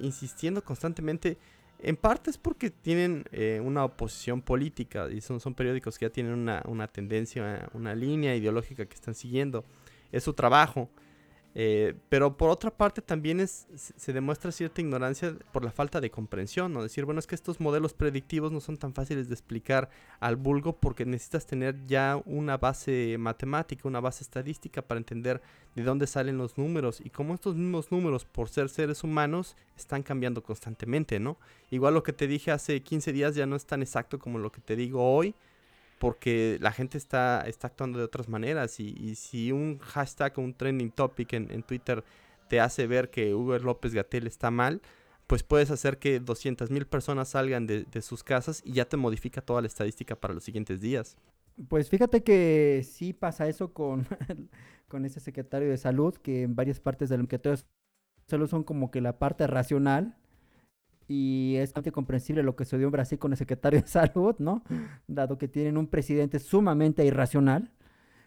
insistiendo 0.00 0.62
constantemente, 0.62 1.38
en 1.80 1.96
parte 1.96 2.30
es 2.30 2.38
porque 2.38 2.70
tienen 2.70 3.24
eh, 3.30 3.60
una 3.62 3.84
oposición 3.84 4.42
política 4.42 5.08
y 5.10 5.20
son, 5.20 5.40
son 5.40 5.54
periódicos 5.54 5.98
que 5.98 6.06
ya 6.06 6.10
tienen 6.10 6.32
una, 6.32 6.62
una 6.66 6.88
tendencia, 6.88 7.42
una, 7.42 7.68
una, 7.72 7.94
línea 7.94 8.34
ideológica 8.34 8.86
que 8.86 8.94
están 8.94 9.14
siguiendo. 9.14 9.64
Es 10.10 10.24
su 10.24 10.32
trabajo. 10.32 10.88
Eh, 11.54 11.94
pero 12.08 12.36
por 12.36 12.50
otra 12.50 12.70
parte 12.70 13.02
también 13.02 13.40
es, 13.40 13.66
se 13.74 14.12
demuestra 14.12 14.52
cierta 14.52 14.80
ignorancia 14.80 15.34
por 15.52 15.64
la 15.64 15.72
falta 15.72 16.00
de 16.00 16.10
comprensión, 16.10 16.72
¿no? 16.72 16.82
Decir, 16.82 17.04
bueno, 17.04 17.18
es 17.18 17.26
que 17.26 17.34
estos 17.34 17.58
modelos 17.58 17.94
predictivos 17.94 18.52
no 18.52 18.60
son 18.60 18.76
tan 18.76 18.94
fáciles 18.94 19.28
de 19.28 19.34
explicar 19.34 19.90
al 20.20 20.36
vulgo 20.36 20.76
porque 20.76 21.04
necesitas 21.06 21.46
tener 21.46 21.86
ya 21.86 22.20
una 22.26 22.58
base 22.58 23.16
matemática, 23.18 23.88
una 23.88 24.00
base 24.00 24.22
estadística 24.22 24.82
para 24.82 24.98
entender 24.98 25.40
de 25.74 25.82
dónde 25.82 26.06
salen 26.06 26.38
los 26.38 26.58
números 26.58 27.00
y 27.02 27.10
cómo 27.10 27.34
estos 27.34 27.56
mismos 27.56 27.90
números, 27.90 28.24
por 28.24 28.48
ser 28.48 28.68
seres 28.68 29.02
humanos, 29.02 29.56
están 29.76 30.02
cambiando 30.02 30.42
constantemente, 30.42 31.18
¿no? 31.18 31.38
Igual 31.70 31.94
lo 31.94 32.02
que 32.02 32.12
te 32.12 32.26
dije 32.26 32.50
hace 32.50 32.82
15 32.82 33.12
días 33.12 33.34
ya 33.34 33.46
no 33.46 33.56
es 33.56 33.66
tan 33.66 33.82
exacto 33.82 34.18
como 34.18 34.38
lo 34.38 34.52
que 34.52 34.60
te 34.60 34.76
digo 34.76 35.02
hoy 35.02 35.34
porque 35.98 36.58
la 36.60 36.72
gente 36.72 36.96
está, 36.96 37.42
está 37.46 37.68
actuando 37.68 37.98
de 37.98 38.04
otras 38.04 38.28
maneras 38.28 38.80
y, 38.80 39.14
si 39.16 39.52
un 39.52 39.78
hashtag 39.78 40.38
o 40.38 40.42
un 40.42 40.54
trending 40.54 40.90
topic 40.90 41.32
en, 41.32 41.62
Twitter 41.62 42.04
te 42.48 42.60
hace 42.60 42.86
ver 42.86 43.10
que 43.10 43.34
Hugo 43.34 43.58
López 43.58 43.94
Gatel 43.94 44.26
está 44.26 44.50
mal, 44.50 44.80
pues 45.26 45.42
puedes 45.42 45.70
hacer 45.70 45.98
que 45.98 46.20
200 46.20 46.70
mil 46.70 46.86
personas 46.86 47.30
salgan 47.30 47.66
de, 47.66 48.02
sus 48.02 48.24
casas 48.24 48.62
y 48.64 48.72
ya 48.72 48.88
te 48.88 48.96
modifica 48.96 49.40
toda 49.40 49.60
la 49.60 49.66
estadística 49.66 50.16
para 50.16 50.34
los 50.34 50.44
siguientes 50.44 50.80
días. 50.80 51.18
Pues 51.68 51.90
fíjate 51.90 52.22
que 52.22 52.86
sí 52.88 53.12
pasa 53.12 53.48
eso 53.48 53.72
con, 53.72 54.06
con 54.88 55.04
ese 55.04 55.20
secretario 55.20 55.68
de 55.68 55.76
salud, 55.76 56.14
que 56.14 56.42
en 56.42 56.54
varias 56.54 56.80
partes 56.80 57.08
del 57.08 57.26
que 57.26 57.40
solo 58.26 58.46
son 58.46 58.62
como 58.62 58.90
que 58.90 59.00
la 59.00 59.18
parte 59.18 59.46
racional 59.46 60.16
y 61.08 61.56
es 61.56 61.70
bastante 61.70 61.90
comprensible 61.90 62.42
lo 62.42 62.54
que 62.54 62.64
sucedió 62.64 62.86
en 62.86 62.92
Brasil 62.92 63.18
con 63.18 63.32
el 63.32 63.38
secretario 63.38 63.80
de 63.80 63.86
salud, 63.88 64.36
¿no? 64.38 64.62
Dado 65.06 65.38
que 65.38 65.48
tienen 65.48 65.78
un 65.78 65.86
presidente 65.86 66.38
sumamente 66.38 67.04
irracional. 67.04 67.72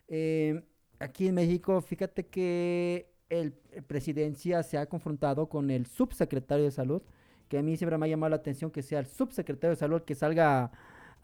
Eh, 0.08 0.64
aquí 1.00 1.28
en 1.28 1.36
México, 1.36 1.80
fíjate 1.82 2.26
que 2.26 3.14
el, 3.30 3.54
presidencia 3.88 4.64
se 4.64 4.78
ha 4.78 4.88
confrontado 4.88 5.48
con 5.48 5.70
el 5.70 5.86
subsecretario 5.86 6.66
de 6.66 6.72
salud, 6.72 7.04
que 7.48 7.60
a 7.60 7.62
mí 7.62 7.78
siempre 7.78 7.98
me 7.98 8.08
ha 8.08 8.10
llamado 8.10 8.32
la 8.32 8.38
atención 8.38 8.72
que 8.72 8.82
sea 8.82 9.00
el 9.00 9.06
subsecretario 9.06 9.72
de 9.72 9.76
salud 9.76 10.02
que 10.02 10.16
salga 10.16 10.72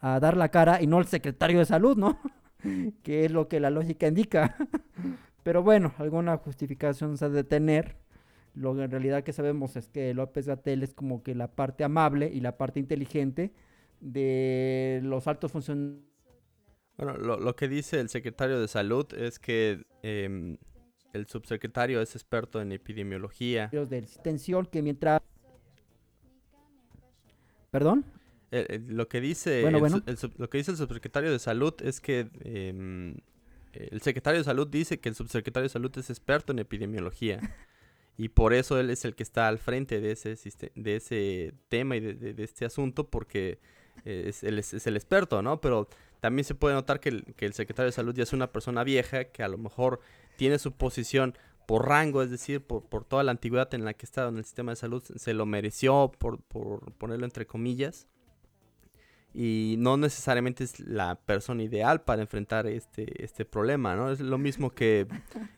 a, 0.00 0.20
dar 0.20 0.36
la 0.36 0.50
cara 0.50 0.80
y 0.80 0.86
no 0.86 0.98
el 0.98 1.06
secretario 1.06 1.58
de 1.58 1.64
salud, 1.64 1.96
¿no? 1.96 2.18
que 3.02 3.24
es 3.24 3.32
lo 3.32 3.48
que 3.48 3.58
la 3.58 3.70
lógica 3.70 4.06
indica. 4.06 4.56
Pero 5.42 5.62
bueno, 5.62 5.94
alguna 5.98 6.36
justificación 6.36 7.16
se 7.16 7.24
ha 7.24 7.28
de 7.28 7.44
tener 7.44 7.96
lo 8.58 8.74
que 8.74 8.82
en 8.82 8.90
realidad 8.90 9.22
que 9.22 9.32
sabemos 9.32 9.76
es 9.76 9.88
que 9.88 10.12
López 10.14 10.46
Gatel 10.46 10.82
es 10.82 10.94
como 10.94 11.22
que 11.22 11.34
la 11.34 11.52
parte 11.52 11.84
amable 11.84 12.30
y 12.32 12.40
la 12.40 12.56
parte 12.56 12.80
inteligente 12.80 13.52
de 14.00 15.00
los 15.02 15.26
altos 15.26 15.52
funcionarios. 15.52 16.02
Bueno, 16.96 17.16
lo, 17.16 17.54
que 17.54 17.68
dice 17.68 18.00
el 18.00 18.08
secretario 18.08 18.60
de 18.60 18.66
salud 18.66 19.06
es 19.14 19.38
que 19.38 19.84
em, 20.02 20.56
el 21.12 21.26
subsecretario 21.28 22.02
es 22.02 22.16
experto 22.16 22.60
en 22.60 22.72
epidemiología. 22.72 23.68
De 23.68 23.98
extensión 23.98 24.66
que 24.66 24.82
mientras... 24.82 25.22
¿Perdón? 27.70 28.04
lo 28.50 29.08
que 29.08 29.20
dice 29.20 29.70
lo 30.38 30.48
que 30.48 30.56
dice 30.56 30.70
el 30.70 30.78
subsecretario 30.78 31.30
de 31.30 31.38
salud 31.38 31.74
es 31.82 32.00
que 32.00 32.30
em, 32.40 33.14
el 33.74 34.00
secretario 34.00 34.40
de 34.40 34.44
salud 34.44 34.66
dice 34.66 35.00
que 35.00 35.10
el 35.10 35.14
subsecretario 35.14 35.64
de 35.64 35.68
salud 35.68 35.96
es 35.98 36.08
experto 36.10 36.52
en 36.52 36.58
epidemiología. 36.58 37.40
Y 38.18 38.30
por 38.30 38.52
eso 38.52 38.80
él 38.80 38.90
es 38.90 39.04
el 39.04 39.14
que 39.14 39.22
está 39.22 39.46
al 39.46 39.58
frente 39.58 40.00
de 40.00 40.10
ese, 40.10 40.36
de 40.74 40.96
ese 40.96 41.54
tema 41.68 41.94
y 41.94 42.00
de, 42.00 42.42
este 42.42 42.64
asunto, 42.64 43.08
porque 43.08 43.60
eh, 44.04 44.24
es, 44.26 44.42
él 44.42 44.58
es, 44.58 44.86
el 44.88 44.96
experto, 44.96 45.40
¿no? 45.40 45.60
Pero 45.60 45.88
también 46.18 46.44
se 46.44 46.56
puede 46.56 46.74
notar 46.74 46.98
que 46.98 47.10
el, 47.10 47.52
secretario 47.54 47.86
de 47.86 47.92
salud 47.92 48.12
ya 48.12 48.24
es 48.24 48.32
una 48.32 48.50
persona 48.50 48.82
vieja, 48.82 49.26
que 49.26 49.44
a 49.44 49.48
lo 49.48 49.56
mejor 49.56 50.00
tiene 50.36 50.58
su 50.58 50.72
posición 50.72 51.38
por 51.64 51.86
rango, 51.86 52.20
es 52.22 52.30
decir, 52.32 52.60
por, 52.60 53.04
toda 53.04 53.22
la 53.22 53.30
antigüedad 53.30 53.72
en 53.72 53.84
la 53.84 53.94
que 53.94 54.04
está 54.04 54.26
en 54.26 54.38
el 54.38 54.44
sistema 54.44 54.72
de 54.72 54.76
salud, 54.76 55.00
se 55.00 55.32
lo 55.32 55.46
mereció, 55.46 56.10
por, 56.18 56.40
ponerlo 56.40 57.24
entre 57.24 57.46
comillas 57.46 58.08
y 59.32 59.76
no 59.78 59.96
necesariamente 59.96 60.64
es 60.64 60.80
la 60.80 61.14
persona 61.14 61.62
ideal 61.62 62.00
para 62.00 62.22
enfrentar 62.22 62.66
este, 62.66 63.22
este 63.22 63.44
problema, 63.44 63.94
¿no? 63.94 64.10
Es 64.10 64.18
lo 64.18 64.38
mismo 64.38 64.70
que, 64.70 65.06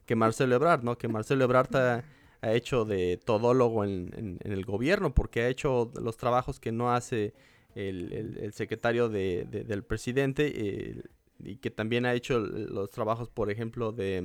que 0.04 0.14
Marcelo 0.14 0.56
Ebrard, 0.56 0.82
¿no? 0.82 0.98
Que 0.98 1.08
Marcelo 1.08 1.44
Ebrard 1.44 1.74
ha, 1.76 2.04
ha 2.42 2.52
hecho 2.52 2.84
de 2.84 3.18
todólogo 3.18 3.84
en, 3.84 4.38
el 4.42 4.64
gobierno, 4.64 5.14
porque 5.14 5.42
ha 5.42 5.48
hecho 5.48 5.92
los 6.00 6.16
trabajos 6.16 6.58
que 6.60 6.72
no 6.72 6.92
hace 6.92 7.34
el, 7.74 8.50
secretario 8.52 9.08
del 9.08 9.84
presidente 9.84 10.52
eh, 10.54 11.02
y 11.42 11.56
que 11.56 11.70
también 11.70 12.06
ha 12.06 12.14
hecho 12.14 12.38
los 12.38 12.90
trabajos, 12.90 13.28
por 13.28 13.50
ejemplo, 13.50 13.92
de, 13.92 14.22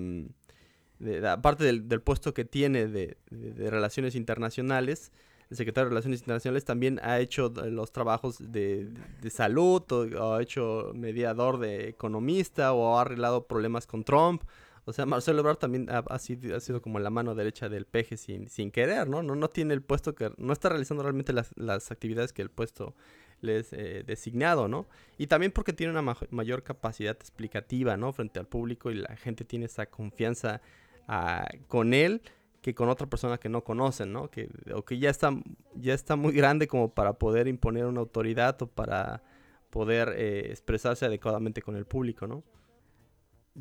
mm, 0.99 1.25
aparte 1.25 1.65
del, 1.65 2.01
puesto 2.01 2.33
que 2.33 2.45
tiene 2.45 2.87
de, 2.87 3.17
relaciones 3.29 4.15
internacionales, 4.15 5.11
el 5.49 5.57
secretario 5.57 5.85
de 5.85 5.89
Relaciones 5.91 6.21
Internacionales 6.21 6.65
también 6.65 6.99
ha 7.03 7.19
hecho 7.19 7.49
los 7.49 7.91
trabajos 7.91 8.37
de, 8.39 8.89
salud, 9.29 9.83
o, 9.91 10.33
ha 10.33 10.41
hecho 10.41 10.91
mediador 10.95 11.59
de 11.59 11.89
economista, 11.89 12.73
o 12.73 12.97
ha 12.97 13.01
arreglado 13.01 13.45
problemas 13.45 13.85
con 13.85 14.03
Trump. 14.03 14.43
O 14.85 14.93
sea, 14.93 15.07
Marcelo 15.07 15.39
Ebrard 15.39 15.57
también 15.57 15.87
ha, 15.89 16.19
sido, 16.19 16.81
como 16.81 16.99
la 16.99 17.09
mano 17.09 17.33
derecha 17.33 17.69
del 17.69 17.85
peje 17.85 18.17
sin, 18.17 18.71
querer, 18.71 19.09
¿no? 19.09 19.23
¿no? 19.23 19.35
No 19.35 19.49
tiene 19.49 19.73
el 19.73 19.81
puesto 19.81 20.13
que... 20.13 20.31
No 20.37 20.53
está 20.53 20.69
realizando 20.69 21.01
realmente 21.01 21.33
las, 21.33 21.49
las 21.55 21.91
actividades 21.91 22.33
que 22.33 22.43
el 22.43 22.51
puesto 22.51 22.95
le 23.41 23.57
es 23.57 23.73
eh, 23.73 24.03
designado, 24.05 24.67
¿no? 24.67 24.87
Y 25.17 25.27
también 25.27 25.51
porque 25.51 25.73
tiene 25.73 25.97
una 25.97 26.15
mayor 26.29 26.63
capacidad 26.63 27.15
explicativa, 27.15 27.97
¿no? 27.97 28.13
Frente 28.13 28.39
al 28.39 28.47
público 28.47 28.91
y 28.91 28.95
la 28.95 29.15
gente 29.17 29.43
tiene 29.43 29.65
esa 29.65 29.87
confianza 29.87 30.61
ah, 31.07 31.47
con 31.67 31.93
él 31.93 32.21
que 32.61 32.73
con 32.73 32.89
otra 32.89 33.07
persona 33.07 33.37
que 33.37 33.49
no 33.49 33.63
conocen, 33.63 34.11
¿no? 34.11 34.29
Que, 34.29 34.49
o 34.73 34.83
que 34.83 34.97
ya 34.97 35.09
está, 35.09 35.31
ya 35.75 35.93
está 35.93 36.15
muy 36.15 36.33
grande 36.33 36.67
como 36.67 36.93
para 36.93 37.13
poder 37.13 37.47
imponer 37.47 37.85
una 37.85 37.99
autoridad 37.99 38.59
o 38.61 38.67
para 38.67 39.21
poder 39.69 40.13
eh, 40.17 40.47
expresarse 40.49 41.05
adecuadamente 41.05 41.61
con 41.61 41.75
el 41.75 41.85
público, 41.85 42.27
¿no? 42.27 42.43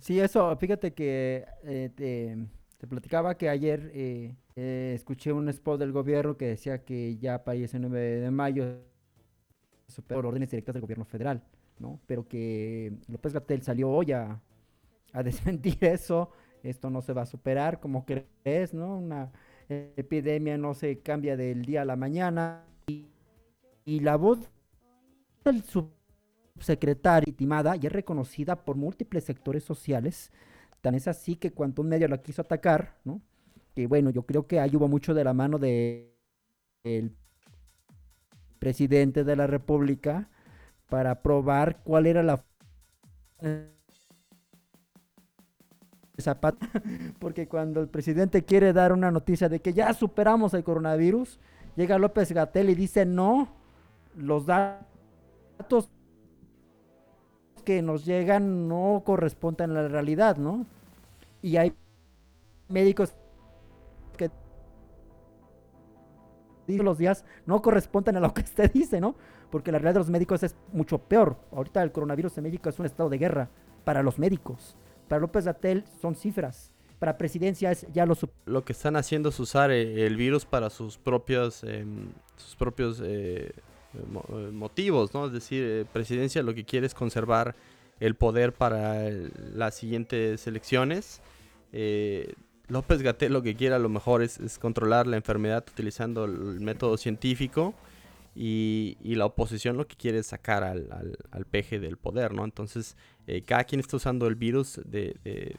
Sí, 0.01 0.19
eso, 0.19 0.57
fíjate 0.57 0.93
que 0.93 1.47
eh, 1.63 1.91
te, 2.79 2.87
platicaba 2.89 3.37
que 3.37 3.49
ayer 3.49 3.91
eh, 3.95 4.35
eh, 4.57 4.93
escuché 4.95 5.33
un 5.33 5.49
spot 5.49 5.79
del 5.79 5.93
gobierno 5.93 6.37
que 6.37 6.47
decía 6.47 6.85
que 6.85 7.17
ya 7.17 7.45
para 7.45 7.57
ese 7.57 7.79
9 7.79 8.21
de 8.21 8.31
mayo 8.31 8.81
por 10.09 10.27
órdenes 10.27 10.51
directas 10.51 10.75
del 10.75 10.83
gobierno 10.83 11.05
federal, 11.05 11.45
¿no? 11.79 12.01
Pero 12.07 12.27
que 12.27 12.93
López 13.07 13.33
Gatel 13.33 13.63
salió 13.63 13.89
hoy 13.91 14.13
a, 14.13 14.41
desmentir 15.25 15.79
eso, 15.85 16.31
esto 16.65 16.91
no 16.91 17.01
se 17.01 17.13
va 17.13 17.23
a 17.23 17.27
superar, 17.27 17.79
como 17.79 18.05
crees, 18.05 18.75
¿no? 18.75 18.99
Una 18.99 19.31
epidemia 19.69 20.59
no 20.59 20.75
se 20.75 20.99
cambia 20.99 21.37
del 21.37 21.65
día 21.65 21.83
a 21.83 21.85
la 21.85 21.97
mañana 21.97 22.65
y, 22.87 23.07
y 23.85 24.01
la 24.01 24.17
voz 24.17 24.51
del 25.45 25.63
secretaria 26.61 27.31
intimada 27.31 27.77
y 27.77 27.87
es 27.87 27.93
reconocida 27.93 28.57
por 28.57 28.77
múltiples 28.77 29.25
sectores 29.25 29.65
sociales. 29.65 30.31
Tan 30.81 30.95
es 30.95 31.09
así 31.09 31.37
que 31.37 31.53
cuando 31.53 31.83
un 31.83 31.89
medio 31.89 32.09
la 32.09 32.19
quiso 32.19 32.43
atacar, 32.43 32.97
¿no? 33.05 33.21
Que 33.75 33.87
bueno, 33.87 34.11
yo 34.11 34.23
creo 34.23 34.47
que 34.47 34.61
ahí 34.61 34.77
hubo 34.77 34.89
mucho 34.89 35.15
de 35.15 35.25
la 35.25 35.33
mano 35.33 35.59
de 35.59 36.15
el 36.85 37.17
presidente 38.59 39.25
de 39.25 39.37
la 39.37 39.47
República 39.47 40.29
para 40.89 41.23
probar 41.23 41.83
cuál 41.83 42.07
era 42.07 42.23
la 42.23 42.45
Zapata, 46.21 46.69
porque 47.19 47.49
cuando 47.49 47.81
el 47.81 47.89
presidente 47.89 48.45
quiere 48.45 48.73
dar 48.73 48.93
una 48.93 49.11
noticia 49.11 49.49
de 49.49 49.61
que 49.61 49.73
ya 49.73 49.93
superamos 49.93 50.55
el 50.55 50.63
coronavirus, 50.63 51.41
llega 51.75 51.99
López 51.99 52.31
Gatel 52.31 52.71
y 52.71 52.77
dice 52.77 53.05
no, 53.05 53.49
los 54.15 54.47
datos 54.47 54.94
que 57.65 57.83
nos 57.83 58.05
llegan 58.05 58.69
no 58.69 59.03
corresponden 59.05 59.71
a 59.73 59.83
la 59.83 59.89
realidad, 59.89 60.37
¿no? 60.37 60.67
Y 61.43 61.57
hay 61.57 61.75
médicos 62.69 63.15
que 64.17 64.31
los 66.67 66.99
días 66.99 67.25
no 67.47 67.61
corresponden 67.61 68.17
a 68.17 68.21
lo 68.21 68.33
que 68.33 68.41
usted 68.45 68.73
dice, 68.73 69.01
¿no? 69.01 69.15
Porque 69.51 69.71
la 69.73 69.79
realidad 69.79 69.95
de 69.95 70.01
los 70.01 70.11
médicos 70.11 70.43
es 70.43 70.57
mucho 70.73 70.99
peor. 70.99 71.37
Ahorita 71.53 71.83
el 71.83 71.93
coronavirus 71.93 72.39
en 72.39 72.45
México 72.45 72.69
es 72.69 72.79
un 72.79 72.87
estado 72.87 73.09
de 73.09 73.19
guerra 73.19 73.49
para 73.85 74.03
los 74.03 74.19
médicos. 74.19 74.77
Para 75.09 75.21
López 75.21 75.45
Gatel 75.45 75.85
son 76.01 76.15
cifras. 76.15 76.73
Para 76.99 77.19
presidencia 77.19 77.71
es 77.71 77.87
ya 77.93 78.07
lo... 78.07 78.17
Lo 78.47 78.65
que 78.65 78.73
están 78.73 78.97
haciendo 78.97 79.29
es 79.29 79.39
usar 79.39 79.71
eh, 79.71 80.07
el 80.07 80.17
virus 80.17 80.47
para 80.47 80.71
sus 80.71 80.97
propios, 80.97 81.63
em, 81.65 82.09
sus 82.37 82.57
propios 82.57 83.03
eh, 83.05 83.53
motivos, 84.53 85.15
¿no? 85.15 85.27
Es 85.27 85.33
decir, 85.33 85.65
eh, 85.65 85.85
presidencia 85.93 86.43
lo 86.43 86.55
que 86.55 86.65
quiere 86.65 86.87
es 86.87 86.95
conservar 86.95 87.55
el 88.01 88.15
poder 88.15 88.53
para 88.53 89.11
las 89.55 89.75
siguientes 89.75 90.47
elecciones. 90.47 91.21
Eh, 91.73 92.35
López 92.69 93.03
Gatel 93.03 93.33
lo 93.33 93.43
que 93.43 93.55
quiere 93.55 93.75
a 93.75 93.79
lo 93.79 93.89
mejor 93.89 94.23
es, 94.23 94.59
controlar 94.59 95.07
la 95.07 95.17
enfermedad 95.17 95.65
utilizando 95.71 96.25
el 96.25 96.61
método 96.61 96.97
científico 96.97 97.75
y, 98.35 98.97
la 99.05 99.27
oposición 99.27 99.77
lo 99.77 99.87
que 99.87 99.97
quiere 99.97 100.19
es 100.19 100.27
sacar 100.27 100.65
al, 100.65 100.89
al, 101.31 101.45
peje 101.45 101.79
del 101.79 101.99
poder, 101.99 102.33
¿no? 102.33 102.45
Entonces, 102.45 102.97
cada 103.47 103.65
quien 103.65 103.81
está 103.81 103.97
usando 103.97 104.27
el 104.27 104.35
virus 104.35 104.81
de 104.85 105.57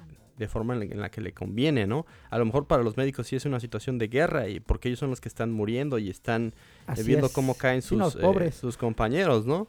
forma 0.47 0.75
en 0.75 0.99
la, 0.99 1.09
que 1.09 1.21
le 1.21 1.33
conviene, 1.33 1.87
¿no? 1.87 2.05
A 2.29 2.37
lo 2.37 2.45
mejor 2.45 2.67
para 2.67 2.83
los 2.83 2.97
médicos 2.97 3.27
sí 3.27 3.35
es 3.35 3.45
una 3.45 3.59
situación 3.59 3.97
de 3.97 4.07
guerra 4.07 4.47
y 4.47 4.59
porque 4.59 4.89
ellos 4.89 4.99
son 4.99 5.09
los 5.09 5.21
que 5.21 5.29
están 5.29 5.51
muriendo 5.51 5.97
y 5.97 6.09
están 6.09 6.53
eh, 6.95 7.03
viendo 7.03 7.29
cómo 7.29 7.55
caen 7.55 7.81
sus, 7.81 8.15
eh, 8.15 8.51
sus 8.51 8.77
compañeros, 8.77 9.45
¿no? 9.45 9.67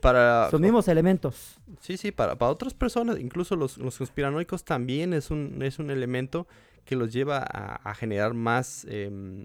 para 0.00 0.48
Son 0.50 0.60
mismos 0.60 0.86
elementos. 0.86 1.58
Sí, 1.80 1.96
sí, 1.96 2.12
para, 2.12 2.36
para 2.36 2.52
otras 2.52 2.72
personas, 2.72 3.18
incluso 3.18 3.56
los, 3.56 3.78
los 3.78 3.98
conspiranoicos 3.98 4.64
también 4.64 5.12
es 5.12 5.30
un, 5.30 5.60
es 5.62 5.78
un 5.78 5.90
elemento 5.90 6.46
que 6.84 6.96
los 6.96 7.12
lleva 7.12 7.38
a, 7.38 7.94
generar 7.94 8.34
más, 8.34 8.86
em, 8.88 9.44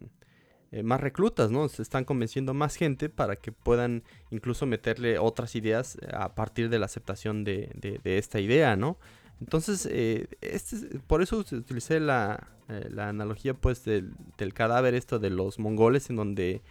eh, 0.71 0.83
más 0.83 0.99
reclutas, 0.99 1.49
¿no? 1.51 1.67
Se 1.69 1.81
están 1.81 2.03
convenciendo 2.03 2.53
más 2.53 2.75
gente 2.75 3.09
para 3.09 3.37
que 3.37 3.51
puedan 3.51 4.03
incluso 4.29 4.65
meterle 4.65 5.17
otras 5.17 5.55
ideas 5.55 5.97
a 6.13 6.35
partir 6.35 6.69
de 6.69 6.79
la 6.79 6.85
aceptación 6.85 7.43
de, 7.43 7.71
de, 7.75 8.17
esta 8.17 8.39
idea, 8.39 8.75
¿no? 8.75 8.97
Entonces, 9.41 9.87
eh, 9.89 10.27
este, 10.41 10.99
por 11.07 11.21
eso 11.21 11.37
utilicé 11.37 11.99
la, 11.99 12.49
eh, 12.67 12.89
la 12.91 13.09
analogía 13.09 13.53
pues 13.53 13.83
del, 13.85 14.11
del, 14.37 14.53
cadáver 14.53 14.93
esto 14.95 15.19
de 15.19 15.29
los 15.29 15.59
mongoles 15.59 16.09
en 16.09 16.17
donde 16.17 16.61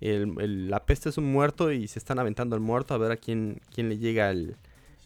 el, 0.00 0.70
la 0.70 0.84
peste 0.86 1.08
es 1.08 1.18
un 1.18 1.30
muerto 1.30 1.72
y 1.72 1.86
se 1.88 1.98
están 1.98 2.18
aventando 2.18 2.56
al 2.56 2.60
muerto 2.60 2.94
a 2.94 2.98
ver 2.98 3.12
a 3.12 3.16
quién, 3.16 3.60
quién 3.74 3.88
le 3.88 3.98
llega 3.98 4.30
el, 4.30 4.56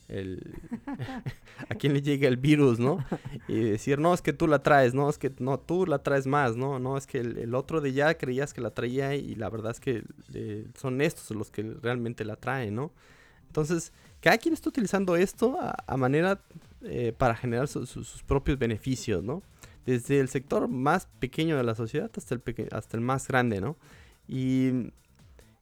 a 1.69 1.75
quién 1.75 1.93
le 1.93 2.03
llega 2.03 2.29
el 2.29 2.37
virus, 2.37 2.79
¿no? 2.79 3.05
Y 3.47 3.61
decir, 3.61 3.99
no, 3.99 4.15
es 4.15 4.23
que 4.23 4.33
tú 4.33 4.47
la 4.47 4.61
traes, 4.61 4.95
no, 4.95 5.11
es 5.11 5.19
que 5.19 5.33
no, 5.39 5.59
tú 5.59 5.87
la 5.87 5.99
traes 6.03 6.27
más, 6.27 6.57
no, 6.57 6.79
no, 6.79 6.97
es 6.97 7.07
que 7.07 7.19
el, 7.19 7.55
otro 7.55 7.81
de 7.81 7.93
ya 7.93 8.17
creías 8.17 8.55
que 8.55 8.61
la 8.61 8.71
traía 8.71 9.15
y 9.15 9.35
la 9.35 9.51
verdad 9.51 9.73
es 9.73 9.81
que 9.81 10.05
eh, 10.33 10.67
son 10.75 11.01
estos 11.01 11.31
los 11.37 11.51
que 11.51 11.63
realmente 11.83 12.25
la 12.25 12.37
traen, 12.37 12.75
¿no? 12.75 12.93
Entonces, 13.47 13.93
cada 14.21 14.39
quien 14.39 14.55
está 14.55 14.69
utilizando 14.69 15.17
esto 15.17 15.59
a, 15.61 15.97
manera 15.97 16.41
eh, 16.83 17.13
para 17.17 17.35
generar 17.35 17.69
sus 17.69 18.23
propios 18.25 18.59
beneficios, 18.59 19.23
¿no? 19.23 19.43
Desde 19.85 20.21
el 20.21 20.29
sector 20.29 20.69
más 20.69 21.07
pequeño 21.19 21.57
de 21.57 21.63
la 21.63 21.75
sociedad 21.75 22.11
hasta 22.17 22.35
el, 22.35 22.43
hasta 22.73 22.97
el 22.97 23.03
más 23.03 23.27
grande, 23.29 23.61
¿no? 23.61 23.77
Y 24.27 24.93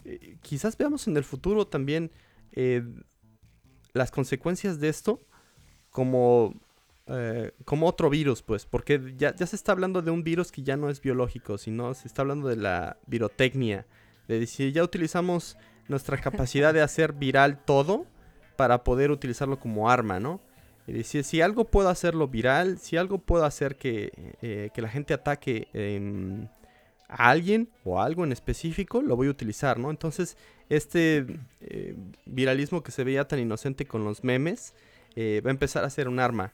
eh, 0.05 0.36
quizás 0.40 0.76
veamos 0.76 1.06
en 1.09 1.16
el 1.16 1.24
futuro 1.24 1.66
también 1.66 2.10
eh, 2.52 2.82
las 3.93 4.10
consecuencias 4.10 4.78
de 4.78 4.88
esto 4.88 5.20
como, 5.90 6.55
eh, 7.06 7.52
como 7.64 7.86
otro 7.86 8.09
virus, 8.09 8.43
pues, 8.43 8.66
porque 8.66 9.14
ya, 9.16 9.34
ya, 9.34 9.47
se 9.47 9.56
está 9.56 9.72
hablando 9.72 10.02
de 10.02 10.10
un 10.10 10.22
virus 10.22 10.52
que 10.52 10.62
ya 10.62 10.76
no 10.76 10.90
es 10.90 11.01
biológico, 11.01 11.59
sino 11.59 11.94
se 11.94 12.06
está 12.06 12.22
hablando 12.22 12.48
de 12.48 12.56
la 12.56 12.98
virotecnia, 13.06 13.86
de 14.28 14.40
decir, 14.40 14.72
ya 14.72 14.84
utilizamos 14.84 15.56
nuestra 15.88 16.18
capacidad 16.18 16.74
de 16.74 16.82
hacer 16.82 17.12
viral 17.12 17.64
todo 17.64 18.06
para 18.56 18.84
poder 18.84 19.10
utilizarlo 19.10 19.59
como 19.59 19.90
arma, 19.90 20.20
¿no? 20.20 20.40
Es 20.86 20.94
decir, 20.94 21.24
si 21.24 21.40
algo 21.40 21.64
puedo 21.64 21.88
hacerlo 21.88 22.28
viral, 22.28 22.78
si 22.78 22.96
algo 22.96 23.18
puedo 23.18 23.44
hacer 23.44 23.76
que, 23.76 24.70
que 24.72 24.82
la 24.82 24.88
gente 24.88 25.14
ataque 25.14 25.68
a 27.08 27.30
alguien 27.30 27.68
o 27.84 28.00
algo 28.00 28.24
en 28.24 28.32
específico, 28.32 29.02
lo 29.02 29.16
voy 29.16 29.28
a 29.28 29.30
utilizar, 29.30 29.78
¿no? 29.78 29.90
Entonces, 29.90 30.36
este 30.68 31.26
eh, 31.60 31.96
viralismo 32.24 32.82
que 32.82 32.92
se 32.92 33.04
veía 33.04 33.26
tan 33.28 33.38
inocente 33.38 33.86
con 33.86 34.04
los 34.04 34.24
memes, 34.24 34.74
eh, 35.14 35.40
va 35.44 35.50
a 35.50 35.52
empezar 35.52 35.84
a 35.84 35.90
ser 35.90 36.08
un 36.08 36.18
arma, 36.18 36.52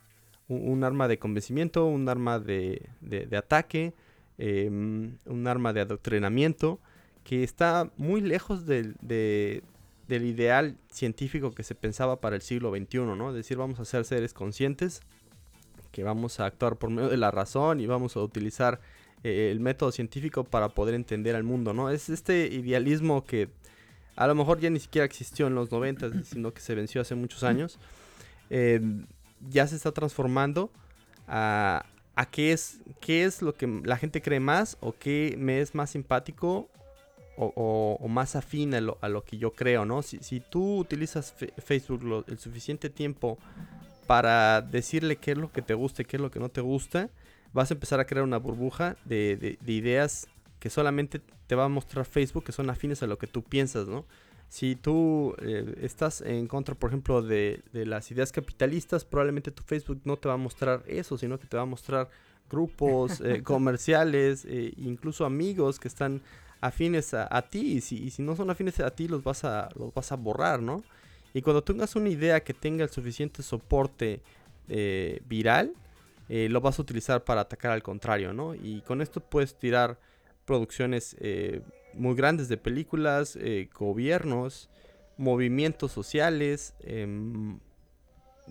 un, 0.48 0.84
arma 0.84 1.08
de 1.08 1.18
convencimiento, 1.18 1.86
un 1.86 2.08
arma 2.08 2.38
de, 2.38 2.88
de, 3.00 3.36
ataque, 3.36 3.94
em, 4.38 5.16
un 5.24 5.46
arma 5.46 5.72
de 5.72 5.80
adoctrinamiento, 5.80 6.78
que 7.24 7.42
está 7.42 7.90
muy 7.96 8.20
lejos 8.20 8.66
del, 8.66 8.96
del 10.12 10.26
ideal 10.26 10.76
científico 10.90 11.52
que 11.52 11.62
se 11.62 11.74
pensaba 11.74 12.20
para 12.20 12.36
el 12.36 12.42
siglo 12.42 12.70
XXI, 12.70 12.98
¿no? 12.98 13.30
Es 13.30 13.34
decir, 13.34 13.56
vamos 13.56 13.80
a 13.80 13.86
ser 13.86 14.04
seres 14.04 14.34
conscientes, 14.34 15.00
que 15.90 16.04
vamos 16.04 16.38
a 16.38 16.44
actuar 16.44 16.76
por 16.76 16.90
medio 16.90 17.08
de 17.08 17.16
la 17.16 17.30
razón 17.30 17.80
y 17.80 17.86
vamos 17.86 18.14
a 18.16 18.20
utilizar 18.20 18.78
eh, 19.24 19.48
el 19.50 19.60
método 19.60 19.90
científico 19.90 20.44
para 20.44 20.68
poder 20.68 20.94
entender 20.94 21.34
al 21.34 21.44
mundo, 21.44 21.72
¿no? 21.72 21.88
Es 21.88 22.10
este 22.10 22.46
idealismo 22.48 23.24
que 23.24 23.48
a 24.14 24.26
lo 24.26 24.34
mejor 24.34 24.60
ya 24.60 24.68
ni 24.68 24.80
siquiera 24.80 25.06
existió 25.06 25.46
en 25.46 25.54
los 25.54 25.72
90, 25.72 26.10
sino 26.24 26.52
que 26.52 26.60
se 26.60 26.74
venció 26.74 27.00
hace 27.00 27.14
muchos 27.14 27.42
años, 27.42 27.78
em, 28.50 29.06
ya 29.48 29.66
se 29.66 29.76
está 29.76 29.92
transformando 29.92 30.70
a, 31.26 31.86
a, 32.16 32.26
qué, 32.26 32.52
es, 32.52 32.80
qué 33.00 33.24
es 33.24 33.40
lo 33.40 33.54
que 33.54 33.66
la 33.82 33.96
gente 33.96 34.20
cree 34.20 34.40
más 34.40 34.76
o 34.80 34.92
qué 34.92 35.36
me 35.38 35.62
es 35.62 35.74
más 35.74 35.88
simpático 35.88 36.68
o, 37.54 38.08
más 38.08 38.36
afín 38.36 38.74
a 38.74 38.80
lo, 38.80 38.98
a 39.00 39.08
lo, 39.08 39.24
que 39.24 39.38
yo 39.38 39.52
creo, 39.52 39.84
¿no? 39.84 40.02
Si, 40.02 40.18
si 40.18 40.40
tú 40.40 40.78
utilizas 40.78 41.34
Facebook 41.58 42.24
el 42.28 42.38
suficiente 42.38 42.90
tiempo 42.90 43.38
para 44.06 44.60
decirle 44.60 45.16
qué 45.16 45.32
es 45.32 45.38
lo 45.38 45.50
que 45.52 45.62
te 45.62 45.74
gusta 45.74 46.02
y 46.02 46.04
qué 46.04 46.16
es 46.16 46.20
lo 46.20 46.30
que 46.30 46.40
no 46.40 46.48
te 46.48 46.60
gusta, 46.60 47.10
vas 47.52 47.70
a 47.70 47.74
empezar 47.74 48.00
a 48.00 48.06
crear 48.06 48.24
una 48.24 48.38
burbuja 48.38 48.96
de, 49.04 49.58
ideas 49.66 50.28
que 50.58 50.70
solamente 50.70 51.20
te 51.46 51.54
va 51.54 51.64
a 51.64 51.68
mostrar 51.68 52.04
Facebook 52.04 52.44
que 52.44 52.52
son 52.52 52.70
afines 52.70 53.02
a 53.02 53.06
lo 53.06 53.18
que 53.18 53.26
tú 53.26 53.42
piensas, 53.42 53.88
¿no? 53.88 54.04
Si 54.48 54.76
tú 54.76 55.34
eh, 55.40 55.78
estás 55.80 56.20
en 56.20 56.46
contra, 56.46 56.74
por 56.74 56.90
ejemplo, 56.90 57.22
de, 57.22 57.62
las 57.72 58.10
ideas 58.10 58.32
capitalistas, 58.32 59.04
probablemente 59.04 59.50
tu 59.50 59.62
Facebook 59.62 60.02
no 60.04 60.18
te 60.18 60.28
va 60.28 60.34
a 60.34 60.38
mostrar 60.38 60.82
eso, 60.86 61.16
sino 61.16 61.38
que 61.38 61.46
te 61.46 61.56
va 61.56 61.62
a 61.62 61.66
mostrar 61.66 62.10
grupos 62.50 63.22
eh, 63.22 63.42
comerciales, 63.44 64.44
eh, 64.44 64.74
incluso 64.76 65.24
amigos 65.24 65.80
que 65.80 65.88
están 65.88 66.20
afines 66.62 67.12
a, 67.12 67.42
ti. 67.42 67.74
Y 67.74 67.80
si, 67.82 68.10
si, 68.10 68.22
no 68.22 68.34
son 68.34 68.48
afines 68.48 68.80
a 68.80 68.90
ti, 68.90 69.08
los 69.08 69.22
vas 69.22 69.44
a, 69.44 69.68
los 69.76 69.92
vas 69.92 70.10
a 70.12 70.16
borrar, 70.16 70.62
¿no? 70.62 70.82
Y 71.34 71.42
cuando 71.42 71.62
tengas 71.62 71.94
una 71.96 72.08
idea 72.08 72.42
que 72.42 72.54
tenga 72.54 72.84
el 72.84 72.90
suficiente 72.90 73.42
soporte 73.42 74.22
viral, 75.26 75.74
eh, 76.34 76.48
lo 76.48 76.62
vas 76.62 76.78
a 76.78 76.82
utilizar 76.82 77.24
para 77.24 77.42
atacar 77.42 77.72
al 77.72 77.82
contrario, 77.82 78.32
¿no? 78.32 78.54
Y 78.54 78.80
con 78.86 79.02
esto 79.02 79.20
puedes 79.20 79.54
tirar 79.54 79.98
producciones 80.46 81.14
eh, 81.20 81.60
muy 81.92 82.14
grandes 82.14 82.48
de 82.48 82.56
películas, 82.56 83.36
eh, 83.36 83.68
gobiernos, 83.78 84.70
movimientos 85.18 85.92
sociales, 85.92 86.74
em, 86.80 87.58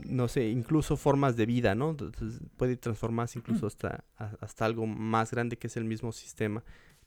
no 0.05 0.27
sé, 0.27 0.49
incluso 0.49 0.95
formas 0.95 1.35
de 1.35 1.45
vida, 1.45 1.73
¿no? 1.73 1.89
Entonces 1.89 2.39
puede 2.55 2.77
transformarse 2.77 3.39
incluso 3.39 3.65
hasta, 3.65 4.03
hasta 4.15 4.65
algo 4.65 4.85
más 4.85 5.31
grande 5.31 5.57
que 5.57 5.65
es 5.65 5.75
el 5.75 5.85
mismo 5.85 6.11
sistema. 6.11 6.63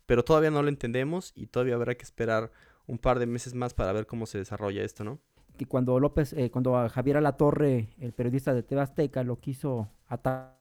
Pero 0.06 0.24
todavía 0.24 0.50
no 0.50 0.62
lo 0.62 0.68
entendemos 0.68 1.32
y 1.34 1.46
todavía 1.46 1.74
habrá 1.74 1.94
que 1.94 2.04
esperar 2.04 2.50
un 2.86 2.98
par 2.98 3.18
de 3.18 3.26
meses 3.26 3.54
más 3.54 3.74
para 3.74 3.92
ver 3.92 4.06
cómo 4.06 4.26
se 4.26 4.38
desarrolla 4.38 4.82
esto, 4.82 5.04
¿no? 5.04 5.20
Y 5.58 5.66
cuando 5.66 5.98
López, 6.00 6.34
cuando 6.50 6.88
Javier 6.88 7.16
Alatorre, 7.16 7.88
el 8.00 8.12
periodista 8.12 8.52
de 8.52 8.62
Tebasteca, 8.62 9.22
lo 9.22 9.38
quiso 9.38 9.88
atacar 10.08 10.56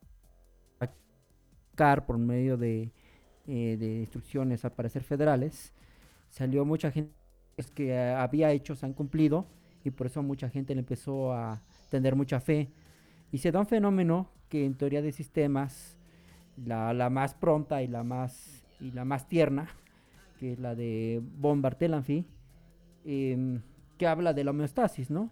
por 2.05 2.17
medio 2.19 2.57
de, 2.57 2.91
eh, 3.47 3.75
de 3.77 3.99
instrucciones 4.01 4.63
al 4.65 4.71
parecer 4.71 5.03
federales, 5.03 5.73
salió 6.29 6.63
mucha 6.63 6.91
gente 6.91 7.13
que 7.75 7.97
había 7.97 8.51
hecho, 8.51 8.75
se 8.75 8.85
han 8.85 8.93
cumplido 8.93 9.45
y 9.83 9.91
por 9.91 10.07
eso 10.07 10.23
mucha 10.23 10.49
gente 10.49 10.73
le 10.73 10.79
empezó 10.79 11.33
a 11.33 11.61
tener 11.89 12.15
mucha 12.15 12.39
fe. 12.39 12.71
Y 13.31 13.39
se 13.39 13.51
da 13.51 13.59
un 13.59 13.67
fenómeno 13.67 14.29
que 14.47 14.65
en 14.65 14.75
teoría 14.75 15.01
de 15.01 15.11
sistemas, 15.11 15.97
la, 16.55 16.93
la 16.93 17.09
más 17.09 17.33
pronta 17.33 17.81
y 17.81 17.87
la 17.87 18.03
más, 18.03 18.62
y 18.83 18.91
la 18.91 19.05
más 19.05 19.27
tierna, 19.29 19.69
que 20.39 20.53
es 20.53 20.59
la 20.59 20.75
de 20.75 21.21
Von 21.37 21.61
Bartelanfi, 21.61 22.25
em, 23.05 23.61
que 23.97 24.07
habla 24.07 24.33
de 24.33 24.43
la 24.43 24.51
homeostasis, 24.51 25.09
¿no? 25.09 25.31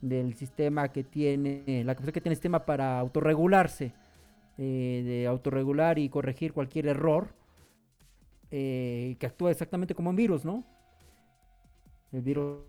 Del 0.00 0.34
sistema 0.34 0.88
que 0.88 1.04
tiene, 1.04 1.84
la 1.84 1.94
capacidad 1.94 2.12
que 2.12 2.20
tiene 2.20 2.32
el 2.32 2.36
sistema 2.36 2.66
para 2.66 2.98
autorregularse 2.98 3.94
eh, 4.58 5.02
de 5.06 5.26
autorregular 5.28 5.98
y 6.00 6.08
corregir 6.08 6.52
cualquier 6.52 6.88
error 6.88 7.28
eh, 8.50 9.16
que 9.20 9.26
actúa 9.26 9.52
exactamente 9.52 9.94
como 9.94 10.10
un 10.10 10.16
virus, 10.16 10.44
¿no? 10.44 10.64
El 12.10 12.22
virus. 12.22 12.64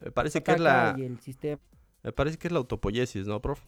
Me 0.00 0.12
parece 0.12 0.42
que 0.42 0.52
es 0.52 0.60
la. 0.60 0.96
Me 2.04 2.12
parece 2.12 2.38
que 2.38 2.46
es 2.46 2.52
la 2.52 2.58
autopoiesis, 2.58 3.26
¿no, 3.26 3.40
prof? 3.40 3.60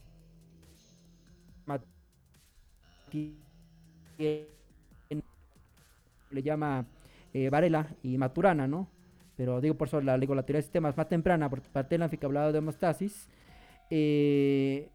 Le 6.35 6.43
llama 6.43 6.85
eh, 7.33 7.49
Varela 7.49 7.95
y 8.03 8.17
Maturana, 8.17 8.67
¿no? 8.67 8.89
Pero 9.35 9.59
digo 9.61 9.75
por 9.75 9.87
eso 9.87 9.99
la, 10.01 10.17
digo, 10.17 10.35
la 10.35 10.43
teoría 10.43 10.59
de 10.59 10.63
sistemas 10.63 10.95
más 10.95 11.09
temprana, 11.09 11.49
porque 11.49 11.67
Varela 11.73 12.09
que 12.09 12.25
hablaba 12.25 12.51
de 12.51 12.59
homeostasis, 12.59 13.27
es, 13.89 14.91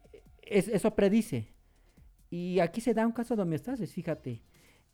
eso 0.67 0.95
predice 0.95 1.51
y 2.31 2.61
aquí 2.61 2.79
se 2.81 2.93
da 2.93 3.05
un 3.05 3.11
caso 3.11 3.35
de 3.35 3.41
homeostasis, 3.43 3.93
fíjate. 3.93 4.41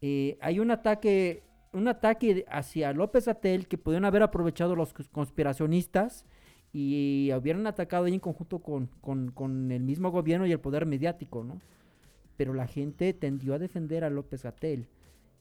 Eh, 0.01 0.37
hay 0.41 0.59
un 0.59 0.71
ataque, 0.71 1.43
un 1.71 1.87
ataque 1.87 2.43
hacia 2.49 2.91
López 2.93 3.27
Atel 3.27 3.67
que 3.67 3.77
pudieron 3.77 4.05
haber 4.05 4.23
aprovechado 4.23 4.75
los 4.75 4.91
conspiracionistas 5.11 6.25
y 6.73 7.31
hubieran 7.33 7.67
atacado 7.67 8.05
ahí 8.05 8.15
en 8.15 8.19
conjunto 8.19 8.59
con, 8.59 9.71
el 9.71 9.83
mismo 9.83 10.09
gobierno 10.09 10.47
y 10.47 10.51
el 10.51 10.59
poder 10.59 10.87
mediático, 10.87 11.43
¿no? 11.43 11.61
Pero 12.37 12.53
la 12.53 12.67
gente 12.67 13.13
tendió 13.13 13.53
a 13.53 13.59
defender 13.59 14.03
a 14.03 14.09
López 14.09 14.45
Atel 14.45 14.87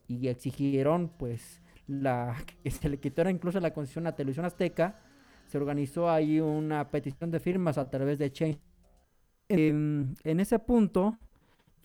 y 0.08 0.28
exigieron, 0.28 1.10
pues, 1.18 1.62
la 1.86 2.36
que 2.62 2.70
se 2.70 2.88
le 2.88 2.98
quitara 2.98 3.30
incluso 3.30 3.60
la 3.60 3.72
concesión 3.72 4.06
a 4.06 4.14
Televisión 4.16 4.46
Azteca. 4.46 5.00
Se 5.46 5.58
organizó 5.58 6.10
ahí 6.10 6.40
una 6.40 6.90
petición 6.90 7.30
de 7.30 7.40
firmas 7.40 7.78
a 7.78 7.88
través 7.88 8.18
de 8.18 8.32
Change 8.32 8.58
em, 9.48 10.14
en 10.24 10.40
ese 10.40 10.58
punto, 10.58 11.18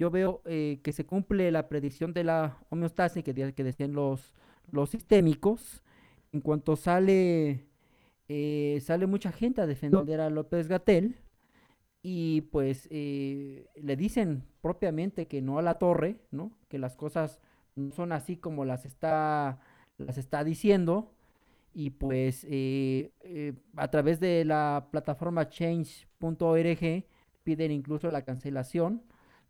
yo 0.01 0.09
veo 0.09 0.41
eh, 0.45 0.79
que 0.83 0.93
se 0.93 1.05
cumple 1.05 1.51
la 1.51 1.69
predicción 1.69 2.11
de 2.11 2.23
la 2.23 2.57
homeostasis 2.69 3.23
que, 3.23 3.53
que 3.53 3.63
decían 3.63 3.93
los, 3.93 4.33
los 4.71 4.89
sistémicos. 4.89 5.83
En 6.31 6.41
cuanto 6.41 6.75
sale, 6.75 7.67
eh, 8.27 8.79
sale 8.81 9.05
mucha 9.05 9.31
gente 9.31 9.61
a 9.61 9.67
defender 9.67 10.19
a 10.19 10.31
López 10.31 10.67
Gatel 10.67 11.17
y 12.01 12.41
pues 12.51 12.87
eh, 12.89 13.67
le 13.75 13.95
dicen 13.95 14.43
propiamente 14.61 15.27
que 15.27 15.43
no 15.43 15.59
a 15.59 15.61
la 15.61 15.75
torre, 15.75 16.17
¿no? 16.31 16.57
Que 16.67 16.79
las 16.79 16.95
cosas 16.95 17.39
no 17.75 17.91
son 17.91 18.11
así 18.11 18.37
como 18.37 18.65
las 18.65 18.85
está, 18.85 19.59
las 19.97 20.17
está 20.17 20.43
diciendo 20.43 21.13
y 21.73 21.91
pues 21.91 22.45
eh, 22.49 23.11
eh, 23.21 23.53
a 23.77 23.89
través 23.89 24.19
de 24.19 24.43
la 24.45 24.87
plataforma 24.91 25.49
change.org 25.49 27.05
piden 27.43 27.71
incluso 27.71 28.11
la 28.11 28.23
cancelación 28.23 29.03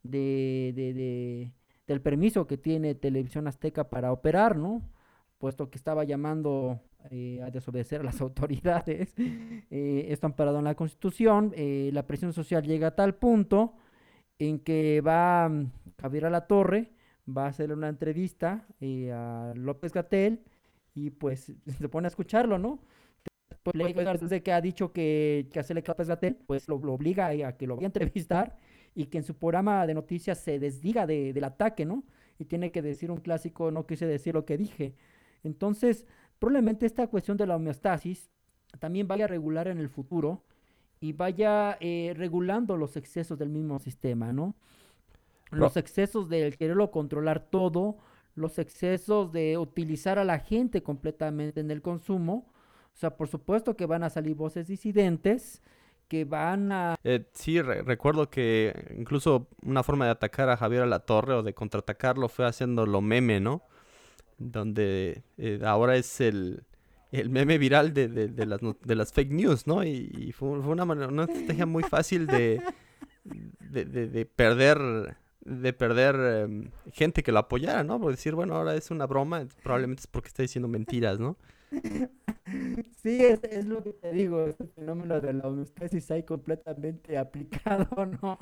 de, 0.03 0.71
de, 0.75 1.51
del 1.87 2.01
permiso 2.01 2.47
que 2.47 2.57
tiene 2.57 2.95
Televisión 2.95 3.47
Azteca 3.47 3.89
para 3.89 4.11
operar, 4.11 4.55
¿no? 4.55 4.81
Puesto 5.39 5.69
que 5.69 5.77
estaba 5.77 6.03
llamando 6.03 6.79
eh, 7.09 7.41
a 7.43 7.49
desobedecer 7.49 8.01
a 8.01 8.03
las 8.03 8.21
autoridades. 8.21 9.13
esto 9.69 10.27
amparado 10.27 10.59
en 10.59 10.65
la 10.65 10.75
Constitución. 10.75 11.53
la 11.57 12.05
presión 12.05 12.33
social 12.33 12.63
llega 12.63 12.87
a 12.87 12.95
tal 12.95 13.15
punto 13.15 13.73
en 14.47 14.59
que 14.59 15.01
va 15.01 15.49
mm, 15.49 15.71
Javier 15.99 16.25
a 16.25 16.29
la 16.29 16.47
Torre, 16.47 16.91
va 17.27 17.45
a 17.45 17.49
hacerle 17.49 17.75
una 17.75 17.89
entrevista 17.89 18.65
a 18.81 19.53
López 19.55 19.93
Gatel 19.93 20.41
y 20.93 21.11
pues 21.11 21.51
se 21.77 21.89
pone 21.89 22.07
a 22.07 22.09
escucharlo, 22.09 22.57
¿no? 22.57 22.79
Pues, 23.63 23.75
desde 24.19 24.41
que 24.41 24.51
ha 24.53 24.61
dicho 24.61 24.91
que, 24.91 25.47
que 25.51 25.59
hacerle 25.59 25.83
capas 25.83 26.07
Gatel, 26.07 26.35
pues 26.47 26.67
lo, 26.67 26.77
obliga 26.77 27.27
a 27.27 27.57
que 27.57 27.67
lo 27.67 27.75
vaya 27.75 27.85
a 27.85 27.89
entrevistar 27.89 28.57
y 28.95 29.05
que 29.05 29.19
en 29.19 29.23
su 29.23 29.35
programa 29.35 29.85
de 29.85 29.93
noticias 29.93 30.39
se 30.39 30.57
desdiga 30.57 31.05
de, 31.05 31.31
del 31.31 31.43
ataque, 31.43 31.85
¿no? 31.85 32.03
Y 32.39 32.45
tiene 32.45 32.71
que 32.71 32.81
decir 32.81 33.11
un 33.11 33.17
clásico, 33.17 33.69
no 33.69 33.85
quise 33.85 34.07
decir 34.07 34.33
lo 34.33 34.45
que 34.45 34.57
dije. 34.57 34.95
Entonces, 35.43 36.07
probablemente 36.39 36.87
esta 36.87 37.07
cuestión 37.07 37.37
de 37.37 37.45
la 37.45 37.55
homeostasis 37.55 38.31
también 38.79 39.07
vaya 39.07 39.25
a 39.25 39.27
regular 39.27 39.67
en 39.67 39.77
el 39.77 39.89
futuro 39.89 40.43
y 40.99 41.13
vaya 41.13 41.77
eh, 41.79 42.13
regulando 42.15 42.77
los 42.77 42.97
excesos 42.97 43.37
del 43.37 43.49
mismo 43.49 43.79
sistema, 43.79 44.33
¿no? 44.33 44.55
Los 45.51 45.77
excesos 45.77 46.29
del 46.29 46.57
quererlo 46.57 46.91
controlar 46.91 47.41
todo, 47.49 47.97
los 48.35 48.57
excesos 48.57 49.31
de 49.31 49.57
utilizar 49.57 50.17
a 50.17 50.23
la 50.23 50.39
gente 50.39 50.81
completamente 50.81 51.59
en 51.59 51.71
el 51.71 51.81
consumo. 51.81 52.51
O 52.93 52.97
sea, 52.97 53.17
por 53.17 53.27
supuesto 53.27 53.75
que 53.75 53.85
van 53.85 54.03
a 54.03 54.09
salir 54.09 54.35
voces 54.35 54.67
disidentes 54.67 55.61
que 56.07 56.25
van 56.25 56.71
a... 56.71 56.95
Eh, 57.05 57.25
sí, 57.33 57.61
recuerdo 57.61 58.29
que 58.29 58.93
incluso 58.97 59.47
una 59.63 59.81
forma 59.81 60.05
de 60.05 60.11
atacar 60.11 60.49
a 60.49 60.57
Javier 60.57 60.81
a 60.81 60.85
la 60.85 60.99
Torre 60.99 61.35
o 61.35 61.43
de 61.43 61.53
contraatacarlo 61.53 62.27
fue 62.27 62.45
haciéndolo 62.45 62.99
meme, 62.99 63.39
¿no? 63.39 63.63
Donde 64.37 65.23
eh, 65.37 65.61
ahora 65.63 65.95
es 65.95 66.19
el, 66.19 66.63
el 67.11 67.29
meme 67.29 67.57
viral 67.57 67.93
de, 67.93 68.09
de, 68.09 68.45
las, 68.45 68.59
de 68.59 68.95
las 68.95 69.13
fake 69.13 69.31
news, 69.31 69.67
¿no? 69.67 69.85
Y, 69.85 70.33
fue, 70.33 70.49
una, 70.49 70.83
una 70.83 71.23
estrategia 71.23 71.65
muy 71.65 71.83
fácil 71.83 72.27
de, 72.27 72.61
de, 73.23 73.85
de 73.85 74.25
perder 74.25 75.15
de 75.43 75.73
perder 75.73 76.15
em, 76.15 76.71
gente 76.91 77.23
que 77.23 77.31
lo 77.31 77.39
apoyara, 77.39 77.83
¿no? 77.83 77.99
Por 77.99 78.11
decir, 78.11 78.35
bueno, 78.35 78.55
ahora 78.55 78.75
es 78.75 78.91
una 78.91 79.05
broma, 79.07 79.45
probablemente 79.63 80.01
es 80.01 80.07
porque 80.07 80.27
está 80.27 80.43
diciendo 80.43 80.67
mentiras, 80.67 81.19
¿no? 81.19 81.37
Sí, 83.01 83.23
es, 83.23 83.65
lo 83.65 83.81
que 83.81 83.93
te 83.93 84.11
digo, 84.11 84.45
este 84.45 84.67
fenómeno 84.67 85.21
de 85.21 85.33
la 85.33 85.47
homeostasis 85.47 86.11
hay 86.11 86.23
completamente 86.23 87.17
aplicado, 87.17 87.87
¿no? 88.21 88.37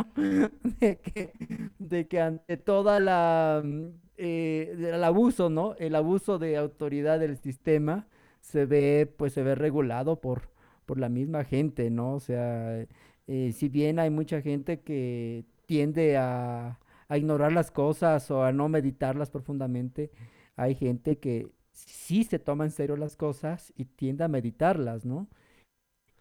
De 0.80 0.98
que, 0.98 1.32
de 1.78 2.08
que 2.08 2.20
ante 2.20 2.58
toda 2.58 3.00
la, 3.00 3.62
mm, 3.64 3.86
eh, 4.18 4.76
el 4.78 5.04
abuso, 5.04 5.50
¿no? 5.50 5.76
El 5.76 5.96
abuso 5.96 6.40
de 6.40 6.58
autoridad 6.58 7.20
del 7.20 7.38
sistema 7.38 8.08
se 8.42 8.66
ve, 8.66 9.12
pues 9.16 9.34
se 9.34 9.44
ve 9.44 9.56
regulado 9.56 10.20
por, 10.20 10.50
por 10.86 11.00
la 11.00 11.08
misma 11.10 11.44
gente, 11.44 11.90
¿no? 11.90 12.16
O 12.16 12.20
sea, 12.20 12.86
eh, 13.28 13.54
si 13.54 13.70
bien 13.70 14.00
hay 14.00 14.10
mucha 14.10 14.42
gente 14.42 14.82
que 14.82 15.46
tiende 15.68 16.18
a, 16.18 16.80
a 17.10 17.18
ignorar 17.18 17.52
las 17.52 17.72
cosas 17.72 18.32
o 18.32 18.44
a 18.44 18.54
no 18.54 18.70
meditarlas 18.70 19.32
profundamente. 19.32 20.12
Hay 20.56 20.76
gente 20.76 21.20
que 21.20 21.52
sí 21.74 22.24
se 22.24 22.40
toma 22.40 22.66
en 22.66 22.72
serio 22.72 22.96
las 22.96 23.16
cosas 23.18 23.74
y 23.76 23.86
tiende 23.86 24.24
a 24.24 24.28
meditarlas, 24.28 25.06
¿no? 25.06 25.28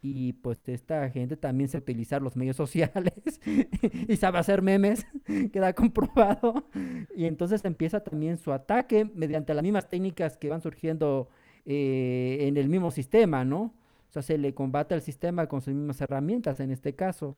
Y 0.01 0.35
pues 0.35 0.61
esta 0.69 1.11
gente 1.11 1.37
también 1.37 1.69
sabe 1.69 1.83
utilizar 1.83 2.23
los 2.23 2.37
medios 2.37 2.57
sociales 2.65 3.41
y 4.09 4.17
sabe 4.17 4.39
hacer 4.39 4.63
memes, 4.63 5.07
queda 5.53 5.73
comprobado. 5.75 6.65
Y 7.15 7.27
entonces 7.27 7.65
empieza 7.65 8.01
también 8.01 8.39
su 8.39 8.53
ataque 8.53 9.05
mediante 9.15 9.55
las 9.55 9.63
mismas 9.63 9.89
técnicas 9.89 10.37
que 10.37 10.49
van 10.49 10.63
surgiendo 10.63 11.29
eh, 11.67 12.39
en 12.43 12.57
el 12.57 12.69
mismo 12.69 12.91
sistema, 12.91 13.45
¿no? 13.45 13.75
O 14.09 14.13
sea, 14.13 14.23
se 14.23 14.39
le 14.39 14.55
combate 14.55 14.95
al 14.95 15.03
sistema 15.03 15.47
con 15.49 15.61
sus 15.61 15.75
mismas 15.75 16.01
herramientas 16.01 16.61
en 16.61 16.71
este 16.71 16.95
caso. 16.95 17.37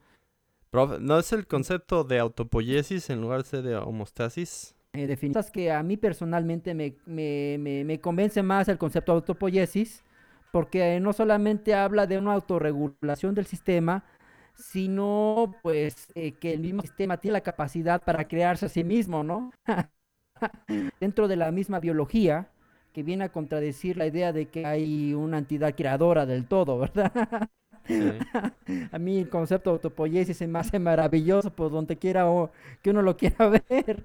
¿No 0.72 1.18
es 1.18 1.32
el 1.32 1.46
concepto 1.46 2.04
de 2.04 2.18
autopoiesis 2.18 3.10
en 3.10 3.20
lugar 3.20 3.44
de 3.44 3.76
homostasis? 3.76 4.74
Eh, 4.92 5.16
que 5.52 5.70
a 5.70 5.82
mí 5.82 5.96
personalmente 5.96 6.74
me, 6.74 6.94
me, 7.06 7.84
me, 7.84 8.00
convence 8.00 8.42
más 8.42 8.68
el 8.68 8.78
concepto 8.78 9.12
de 9.12 9.16
autopoiesis, 9.16 10.02
porque 10.52 10.98
no 11.00 11.12
solamente 11.12 11.74
habla 11.74 12.06
de 12.06 12.18
una 12.18 12.34
autorregulación 12.34 13.34
del 13.34 13.46
sistema, 13.46 14.04
sino 14.54 15.54
pues 15.62 16.08
eh, 16.14 16.32
que 16.32 16.52
el 16.52 16.60
mismo 16.60 16.82
sistema 16.82 17.16
tiene 17.16 17.34
la 17.34 17.40
capacidad 17.42 18.02
para 18.02 18.26
crearse 18.26 18.66
a 18.66 18.68
sí 18.68 18.84
mismo, 18.84 19.22
¿no? 19.22 19.52
Dentro 21.00 21.28
de 21.28 21.36
la 21.36 21.52
misma 21.52 21.80
biología, 21.80 22.48
que 22.92 23.02
viene 23.02 23.24
a 23.24 23.32
contradecir 23.32 23.96
la 23.96 24.06
idea 24.06 24.32
de 24.32 24.46
que 24.46 24.66
hay 24.66 25.14
una 25.14 25.38
entidad 25.38 25.74
creadora 25.74 26.26
del 26.26 26.46
todo, 26.46 26.78
¿verdad? 26.78 27.48
a 28.92 28.98
mí 28.98 29.18
el 29.18 29.28
concepto 29.28 29.70
de 29.70 29.74
autopoiesis 29.74 30.36
se 30.36 30.46
me 30.46 30.58
hace 30.58 30.78
maravilloso 30.78 31.50
por 31.50 31.70
donde 31.70 31.96
quiera 31.96 32.28
o 32.28 32.50
que 32.82 32.90
uno 32.90 33.02
lo 33.02 33.16
quiera 33.16 33.48
ver. 33.68 34.04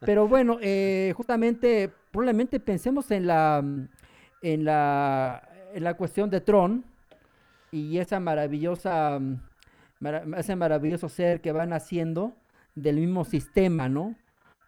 Pero 0.00 0.28
bueno, 0.28 0.58
eh, 0.60 1.12
justamente, 1.16 1.90
probablemente 2.10 2.60
pensemos 2.60 3.10
en 3.10 3.26
la, 3.26 3.64
en 4.42 4.64
la, 4.64 5.48
en 5.74 5.84
la 5.84 5.94
cuestión 5.94 6.30
de 6.30 6.40
Tron 6.40 6.84
y 7.70 7.98
esa 7.98 8.20
maravillosa, 8.20 9.20
ese 10.36 10.56
maravilloso 10.56 11.08
ser 11.08 11.40
que 11.40 11.52
van 11.52 11.72
haciendo 11.72 12.34
del 12.74 12.96
mismo 12.96 13.24
sistema, 13.24 13.88
¿no? 13.88 14.14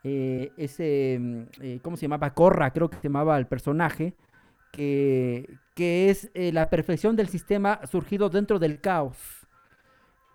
Eh, 0.04 0.52
ese, 0.58 1.18
eh, 1.60 1.80
¿cómo 1.82 1.96
se 1.96 2.02
llamaba? 2.02 2.34
Corra, 2.34 2.72
creo 2.72 2.90
que 2.90 2.96
se 2.98 3.04
llamaba 3.04 3.38
el 3.38 3.46
personaje, 3.46 4.14
que, 4.70 5.48
que 5.74 6.10
es 6.10 6.30
eh, 6.34 6.52
la 6.52 6.68
perfección 6.68 7.16
del 7.16 7.28
sistema 7.28 7.80
surgido 7.86 8.28
dentro 8.28 8.58
del 8.58 8.80
caos. 8.80 9.16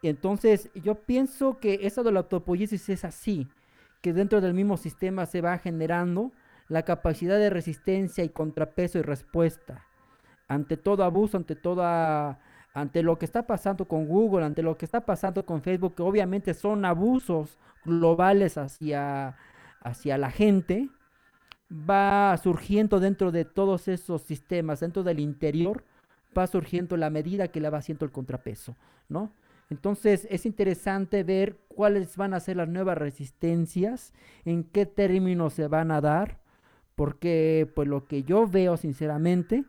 Entonces, 0.02 0.72
yo 0.74 0.96
pienso 0.96 1.60
que 1.60 1.82
eso 1.84 2.04
de 2.04 2.12
la 2.12 2.22
autopoiesis 2.22 2.90
es 2.90 3.06
así, 3.06 3.48
que 4.02 4.14
dentro 4.14 4.42
del 4.42 4.54
mismo 4.54 4.76
sistema 4.78 5.26
se 5.26 5.42
va 5.42 5.58
generando 5.60 6.32
la 6.68 6.84
capacidad 6.84 7.38
de 7.38 7.50
resistencia 7.50 8.24
y 8.24 8.30
contrapeso 8.30 8.98
y 8.98 9.02
respuesta 9.02 9.86
ante 10.48 10.78
todo 10.78 11.04
abuso, 11.04 11.38
ante 11.38 11.56
toda 11.56 12.40
ante 12.74 13.02
lo 13.04 13.18
que 13.18 13.26
está 13.26 13.48
pasando 13.48 13.86
con 13.86 14.08
Google, 14.08 14.46
ante 14.46 14.62
lo 14.62 14.78
que 14.78 14.86
está 14.86 15.02
pasando 15.02 15.46
con 15.46 15.62
Facebook, 15.62 15.96
que 15.96 16.04
obviamente 16.04 16.54
son 16.54 16.86
abusos 16.86 17.58
globales 17.84 18.58
hacia, 18.58 19.36
hacia 19.82 20.18
la 20.18 20.32
gente, 20.32 20.90
va 21.72 22.36
surgiendo 22.42 23.00
dentro 23.00 23.32
de 23.32 23.46
todos 23.46 23.88
esos 23.88 24.22
sistemas, 24.24 24.80
dentro 24.80 25.04
del 25.04 25.20
interior, 25.20 25.84
va 26.38 26.48
surgiendo 26.48 26.98
la 26.98 27.10
medida 27.10 27.50
que 27.50 27.60
le 27.60 27.70
va 27.70 27.80
haciendo 27.80 28.06
el 28.06 28.12
contrapeso, 28.12 28.76
¿no? 29.08 29.32
Entonces 29.70 30.28
es 30.32 30.46
interesante 30.46 31.24
ver 31.24 31.58
cuáles 31.68 32.18
van 32.18 32.34
a 32.34 32.40
ser 32.40 32.58
las 32.58 32.68
nuevas 32.68 32.98
resistencias, 32.98 34.14
en 34.46 34.64
qué 34.64 34.86
términos 34.86 35.54
se 35.54 35.68
van 35.68 35.92
a 35.92 36.02
dar, 36.02 36.40
porque 36.96 37.72
pues 37.76 37.88
lo 37.88 38.08
que 38.08 38.24
yo 38.24 38.48
veo 38.48 38.78
sinceramente 38.78 39.64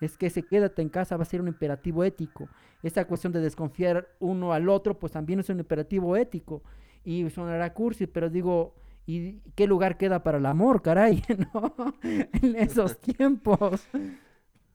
es 0.00 0.18
que 0.18 0.26
ese 0.26 0.42
quédate 0.42 0.82
en 0.82 0.90
casa 0.90 1.16
va 1.16 1.22
a 1.22 1.26
ser 1.26 1.40
un 1.40 1.48
imperativo 1.48 2.04
ético. 2.04 2.48
Esta 2.82 3.06
cuestión 3.06 3.32
de 3.32 3.40
desconfiar 3.40 4.08
uno 4.20 4.52
al 4.52 4.68
otro 4.68 4.98
pues 4.98 5.12
también 5.12 5.40
es 5.40 5.48
un 5.48 5.58
imperativo 5.58 6.16
ético 6.16 6.62
y 7.02 7.28
sonará 7.30 7.72
cursi, 7.72 8.06
pero 8.06 8.28
digo, 8.28 8.74
¿Y 9.06 9.40
qué 9.54 9.68
lugar 9.68 9.96
queda 9.96 10.24
para 10.24 10.38
el 10.38 10.46
amor, 10.46 10.82
caray? 10.82 11.22
¿no? 11.54 11.94
en 12.02 12.56
esos 12.56 12.98
tiempos. 13.00 13.86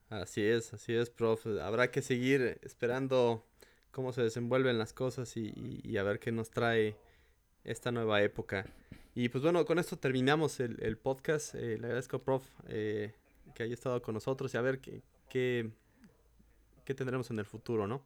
Así 0.08 0.42
es, 0.42 0.72
así 0.72 0.94
es, 0.94 1.10
prof. 1.10 1.46
Habrá 1.60 1.90
que 1.90 2.00
seguir 2.00 2.58
esperando 2.62 3.44
cómo 3.90 4.12
se 4.12 4.22
desenvuelven 4.22 4.78
las 4.78 4.94
cosas 4.94 5.36
y, 5.36 5.96
a 5.98 6.02
ver 6.02 6.18
qué 6.18 6.32
nos 6.32 6.50
trae 6.50 6.96
esta 7.64 7.92
nueva 7.92 8.22
época. 8.22 8.66
Y 9.14 9.28
pues 9.28 9.44
bueno, 9.44 9.66
con 9.66 9.78
esto 9.78 9.98
terminamos 9.98 10.60
el, 10.60 10.96
podcast. 10.96 11.54
Eh, 11.54 11.76
le 11.78 11.86
agradezco, 11.86 12.18
prof, 12.18 12.44
eh, 12.68 13.12
que 13.54 13.64
haya 13.64 13.74
estado 13.74 14.00
con 14.00 14.14
nosotros 14.14 14.52
y 14.54 14.56
a 14.56 14.62
ver 14.62 14.80
qué, 14.80 15.02
qué, 15.28 15.70
qué 16.86 16.94
tendremos 16.94 17.30
en 17.30 17.38
el 17.38 17.44
futuro, 17.44 17.86
¿no? 17.86 18.02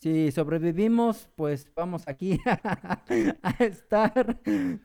Si 0.00 0.30
sobrevivimos, 0.30 1.28
pues 1.34 1.66
vamos 1.74 2.06
aquí 2.06 2.38
a 3.42 3.56
estar 3.58 4.38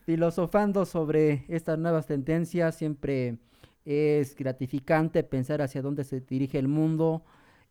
filosofando 0.06 0.86
sobre 0.86 1.46
estas 1.50 1.78
nuevas 1.78 2.08
tendencias. 2.08 2.76
Siempre 2.76 3.38
es 3.86 4.36
gratificante 4.36 5.24
pensar 5.24 5.62
hacia 5.62 5.84
dónde 5.84 6.04
se 6.04 6.22
dirige 6.22 6.58
el 6.58 6.68
mundo, 6.68 7.24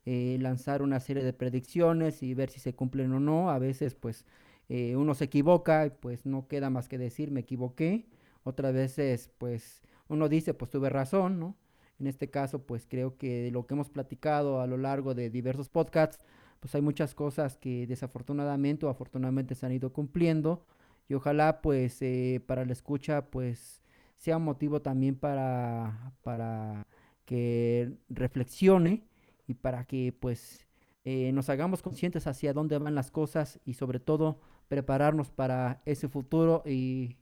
eh, 0.06 0.39
lanzar 0.40 0.82
una 0.82 1.01
serie 1.01 1.24
de 1.24 1.32
predicciones 1.32 2.23
y 2.23 2.35
ver 2.35 2.48
si 2.51 2.60
se 2.60 2.74
cumplen 2.74 3.12
o 3.12 3.19
no. 3.19 3.51
A 3.51 3.59
veces, 3.59 3.97
pues, 3.97 4.24
eh, 4.69 4.94
uno 4.97 5.14
se 5.14 5.24
equivoca 5.24 5.86
y 5.86 5.90
pues 5.90 6.24
no 6.27 6.47
queda 6.47 6.70
más 6.70 6.89
que 6.89 6.97
decir 6.98 7.32
me 7.32 7.40
equivoqué. 7.40 8.06
Otras 8.44 8.73
veces, 8.73 9.31
pues, 9.39 9.82
uno 10.09 10.28
dice, 10.28 10.55
pues 10.55 10.70
tuve 10.70 10.90
razón, 10.90 11.40
¿no? 11.40 11.56
En 11.98 12.06
este 12.06 12.31
caso, 12.31 12.62
pues 12.66 12.86
creo 12.89 13.16
que 13.16 13.51
lo 13.51 13.66
que 13.66 13.74
hemos 13.74 13.89
platicado 13.90 14.60
a 14.60 14.66
lo 14.66 14.77
largo 14.77 15.14
de 15.14 15.31
diversos 15.31 15.69
podcasts, 15.69 16.20
pues 16.62 16.76
hay 16.76 16.80
muchas 16.80 17.12
cosas 17.12 17.56
que 17.56 17.89
desafortunadamente 17.89 18.86
o 18.86 18.89
afortunadamente 18.89 19.56
se 19.56 19.66
han 19.66 19.72
ido 19.72 19.93
cumpliendo 19.93 20.64
y 21.09 21.14
ojalá 21.14 21.60
pues 21.60 22.01
eh, 22.02 22.40
para 22.47 22.64
la 22.64 22.72
escucha 22.72 23.26
pues 23.30 23.82
sea 24.16 24.36
un 24.36 24.44
motivo 24.44 24.80
también 24.80 25.16
para, 25.16 26.14
para 26.22 26.86
que 27.24 27.93
reflexione 28.09 29.02
y 29.48 29.55
para 29.55 29.84
que 29.86 30.14
pues 30.20 30.68
eh, 31.05 31.32
nos 31.32 31.48
hagamos 31.48 31.82
conscientes 31.82 32.28
hacia 32.28 32.52
dónde 32.52 32.78
van 32.78 32.94
las 32.94 33.10
cosas 33.10 33.59
y 33.64 33.74
sobre 33.74 33.98
todo 33.98 34.39
prepararnos 34.68 35.32
para 35.32 35.82
ese 35.84 36.09
futuro 36.09 36.62
y 36.64 37.16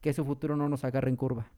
que 0.00 0.10
ese 0.10 0.24
futuro 0.24 0.56
no 0.56 0.68
nos 0.68 0.82
agarre 0.82 1.10
en 1.10 1.16
curva. 1.16 1.48